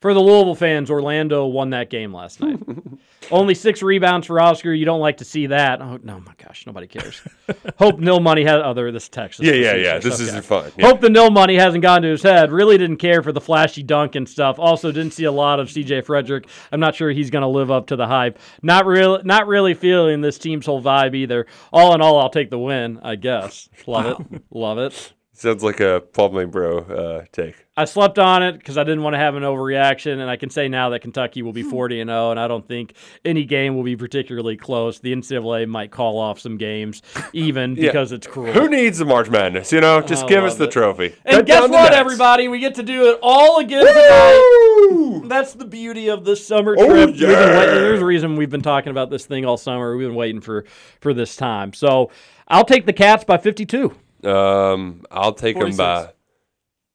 For 0.00 0.14
the 0.14 0.20
Louisville 0.20 0.54
fans, 0.54 0.90
Orlando 0.90 1.46
won 1.46 1.70
that 1.70 1.90
game 1.90 2.14
last 2.14 2.40
night. 2.40 2.58
Only 3.30 3.54
six 3.54 3.82
rebounds 3.82 4.26
for 4.26 4.40
Oscar. 4.40 4.72
You 4.72 4.86
don't 4.86 5.00
like 5.00 5.18
to 5.18 5.26
see 5.26 5.48
that. 5.48 5.82
Oh 5.82 5.98
no, 6.02 6.20
my 6.20 6.32
gosh, 6.38 6.66
nobody 6.66 6.86
cares. 6.86 7.20
Hope 7.78 7.98
nil 7.98 8.18
money 8.18 8.42
had 8.42 8.60
other 8.60 8.90
this 8.90 9.10
Texas. 9.10 9.44
Yeah, 9.44 9.52
yeah, 9.52 9.74
yeah. 9.74 9.98
This 9.98 10.18
is 10.18 10.34
fun. 10.46 10.72
Yeah. 10.78 10.86
Hope 10.86 11.02
the 11.02 11.10
nil 11.10 11.30
money 11.30 11.56
hasn't 11.56 11.82
gone 11.82 12.00
to 12.00 12.08
his 12.08 12.22
head. 12.22 12.50
Really 12.50 12.78
didn't 12.78 12.96
care 12.96 13.22
for 13.22 13.30
the 13.30 13.42
flashy 13.42 13.82
dunk 13.82 14.14
and 14.14 14.26
stuff. 14.26 14.58
Also 14.58 14.90
didn't 14.90 15.12
see 15.12 15.24
a 15.24 15.32
lot 15.32 15.60
of 15.60 15.68
CJ 15.68 16.04
Fredrick. 16.06 16.46
I'm 16.72 16.80
not 16.80 16.94
sure 16.94 17.10
he's 17.10 17.30
going 17.30 17.42
to 17.42 17.48
live 17.48 17.70
up 17.70 17.88
to 17.88 17.96
the 17.96 18.06
hype. 18.06 18.38
Not 18.62 18.86
real, 18.86 19.22
not 19.22 19.46
really 19.46 19.74
feeling 19.74 20.22
this 20.22 20.38
team's 20.38 20.64
whole 20.64 20.82
vibe 20.82 21.14
either. 21.14 21.46
All 21.74 21.94
in 21.94 22.00
all, 22.00 22.18
I'll 22.18 22.30
take 22.30 22.48
the 22.48 22.58
win. 22.58 23.00
I 23.02 23.16
guess. 23.16 23.68
Love 23.86 24.20
it. 24.32 24.42
Love 24.50 24.78
it. 24.78 25.12
Sounds 25.40 25.62
like 25.64 25.80
a 25.80 26.02
plumbing 26.12 26.50
bro 26.50 26.80
uh, 26.80 27.24
take. 27.32 27.64
I 27.74 27.86
slept 27.86 28.18
on 28.18 28.42
it 28.42 28.58
because 28.58 28.76
I 28.76 28.84
didn't 28.84 29.02
want 29.02 29.14
to 29.14 29.18
have 29.18 29.36
an 29.36 29.42
overreaction, 29.42 30.20
and 30.20 30.28
I 30.28 30.36
can 30.36 30.50
say 30.50 30.68
now 30.68 30.90
that 30.90 31.00
Kentucky 31.00 31.40
will 31.40 31.54
be 31.54 31.62
40 31.62 32.00
and 32.02 32.10
0, 32.10 32.32
and 32.32 32.38
I 32.38 32.46
don't 32.46 32.68
think 32.68 32.92
any 33.24 33.46
game 33.46 33.74
will 33.74 33.82
be 33.82 33.96
particularly 33.96 34.58
close. 34.58 34.98
The 34.98 35.14
NCAA 35.16 35.66
might 35.66 35.90
call 35.90 36.18
off 36.18 36.40
some 36.40 36.58
games, 36.58 37.00
even 37.32 37.74
Yeah. 37.76 37.86
because 37.90 38.12
it's 38.12 38.26
cruel. 38.26 38.52
Who 38.52 38.68
needs 38.68 38.98
the 38.98 39.06
March 39.06 39.30
Madness? 39.30 39.72
You 39.72 39.80
know, 39.80 40.02
just 40.02 40.24
I 40.24 40.28
give 40.28 40.44
us 40.44 40.56
the 40.56 40.64
it. 40.64 40.72
trophy. 40.72 41.14
And 41.24 41.36
Cut 41.38 41.46
guess 41.46 41.60
what, 41.62 41.70
nets. 41.70 41.96
everybody? 41.96 42.48
We 42.48 42.58
get 42.58 42.74
to 42.74 42.82
do 42.82 43.08
it 43.10 43.18
all 43.22 43.60
again 43.60 43.86
tonight. 43.86 45.22
That's 45.28 45.54
the 45.54 45.64
beauty 45.64 46.08
of 46.08 46.26
this 46.26 46.46
summer 46.46 46.76
Oh, 46.78 46.86
trip. 46.86 47.06
We've 47.12 47.20
yeah. 47.22 47.28
waiting- 47.58 47.74
there's 47.76 48.02
a 48.02 48.04
reason 48.04 48.36
we've 48.36 48.50
been 48.50 48.60
talking 48.60 48.90
about 48.90 49.08
this 49.08 49.24
thing 49.24 49.46
all 49.46 49.56
summer. 49.56 49.96
We've 49.96 50.06
been 50.06 50.16
waiting 50.16 50.42
for 50.42 50.66
for 51.00 51.14
this 51.14 51.34
time. 51.34 51.72
So 51.72 52.10
I'll 52.46 52.66
take 52.66 52.84
the 52.84 52.92
Cats 52.92 53.24
by 53.24 53.38
52. 53.38 53.94
Um, 54.24 55.04
I'll 55.10 55.32
take 55.32 55.58
them 55.58 55.74
by. 55.76 56.10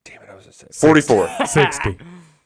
Damn 0.05 0.21
it, 0.23 0.29
I 0.29 0.35
was 0.35 0.43
gonna 0.43 0.53
say 0.53 0.67
44. 0.71 1.29
60. 1.47 1.97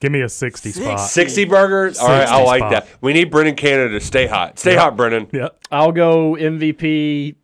Give 0.02 0.12
me 0.14 0.22
a 0.22 0.30
60 0.30 0.72
spot. 0.72 1.00
60 1.02 1.46
burgers. 1.46 2.00
All 2.00 2.08
right, 2.08 2.28
I 2.28 2.42
like 2.44 2.60
spot. 2.62 2.72
that. 2.72 2.88
We 3.02 3.12
need 3.12 3.30
Brennan 3.32 3.56
Canada 3.56 4.00
to 4.00 4.06
stay 4.06 4.28
hot. 4.28 4.58
Stay 4.58 4.72
Yep. 4.72 4.80
hot, 4.80 4.96
Brennan. 4.98 5.28
Yep. 5.34 5.60
I'll 5.72 5.92
go 5.92 6.36
MVP. 6.40 7.36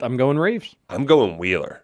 I'm 0.00 0.16
going 0.18 0.38
Reeves. 0.38 0.76
I'm 0.90 1.06
going 1.06 1.38
Wheeler. 1.38 1.80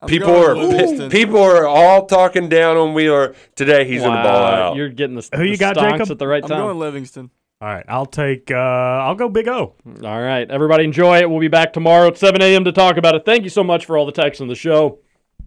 I'm 0.00 0.08
people 0.08 0.28
going 0.28 0.44
are 0.50 0.54
Livingston. 0.54 1.10
people 1.10 1.40
are 1.42 1.66
all 1.66 2.06
talking 2.06 2.48
down 2.48 2.76
on 2.76 2.94
Wheeler 2.94 3.34
today. 3.56 3.84
He's 3.84 4.02
gonna 4.02 4.22
ball 4.22 4.44
out. 4.44 4.76
You're 4.76 4.90
getting 4.90 5.16
the, 5.16 5.28
Who 5.34 5.42
you 5.42 5.56
got, 5.56 5.76
stonks 5.76 5.90
Jacob? 5.98 6.10
at 6.12 6.18
the 6.18 6.26
right 6.28 6.42
time? 6.42 6.52
I'm 6.52 6.66
going 6.66 6.78
Livingston. 6.78 7.30
All 7.64 7.70
right, 7.70 7.84
I'll 7.88 8.04
take. 8.04 8.50
Uh, 8.50 8.56
I'll 8.56 9.14
go 9.14 9.30
Big 9.30 9.48
O. 9.48 9.74
All 10.04 10.22
right, 10.22 10.50
everybody 10.50 10.84
enjoy 10.84 11.20
it. 11.20 11.30
We'll 11.30 11.40
be 11.40 11.48
back 11.48 11.72
tomorrow 11.72 12.08
at 12.08 12.18
7 12.18 12.42
a.m. 12.42 12.62
to 12.64 12.72
talk 12.72 12.98
about 12.98 13.14
it. 13.14 13.24
Thank 13.24 13.42
you 13.42 13.48
so 13.48 13.64
much 13.64 13.86
for 13.86 13.96
all 13.96 14.04
the 14.04 14.12
texts 14.12 14.42
on 14.42 14.48
the 14.48 14.54
show. 14.54 14.98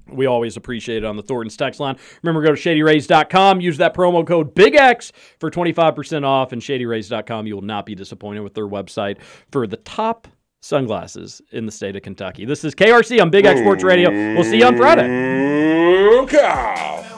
We 0.07 0.25
always 0.25 0.57
appreciate 0.57 0.97
it 0.97 1.05
on 1.05 1.15
the 1.15 1.21
Thornton's 1.21 1.55
text 1.55 1.79
line. 1.79 1.95
Remember, 2.23 2.41
go 2.41 2.55
to 2.55 2.59
shadyrays.com. 2.59 3.61
Use 3.61 3.77
that 3.77 3.93
promo 3.93 4.25
code 4.25 4.55
BIGX 4.55 5.11
for 5.39 5.51
25% 5.51 6.25
off. 6.25 6.53
And 6.53 6.59
shadyrays.com, 6.59 7.45
you 7.45 7.53
will 7.53 7.61
not 7.61 7.85
be 7.85 7.93
disappointed 7.93 8.39
with 8.39 8.55
their 8.55 8.67
website 8.67 9.21
for 9.51 9.67
the 9.67 9.77
top 9.77 10.27
sunglasses 10.59 11.39
in 11.51 11.67
the 11.67 11.71
state 11.71 11.95
of 11.95 12.01
Kentucky. 12.01 12.45
This 12.45 12.63
is 12.63 12.73
KRC 12.73 13.21
on 13.21 13.29
Big 13.29 13.45
X 13.45 13.59
Sports 13.59 13.83
Radio. 13.83 14.09
We'll 14.09 14.43
see 14.43 14.57
you 14.57 14.65
on 14.65 14.75
Friday. 14.75 15.05
cow. 16.25 17.16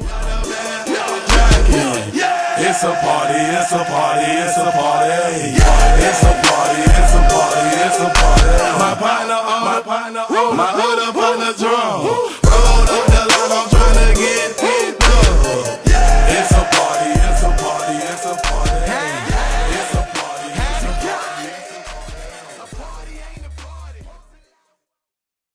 It's 2.69 2.83
a 2.83 2.93
party, 2.93 3.33
it's 3.33 3.71
a 3.71 3.83
party, 3.83 4.25
it's 4.29 4.57
a 4.57 4.69
party. 4.69 5.57
It's 5.57 6.21
a 6.21 6.33
party, 6.45 6.81
it's 6.85 7.13
a 7.15 7.21
party, 7.25 7.65
it's 7.81 7.99
a 7.99 8.09
party. 8.13 8.45
My 8.77 8.93
partner 8.93 9.33
on, 9.33 9.65
my 9.65 9.81
partner 9.81 10.25
oh, 10.29 10.51
on, 10.51 10.55
my 10.55 10.69
other 10.69 11.11
partner 11.11 11.53
drunk. 11.57 12.38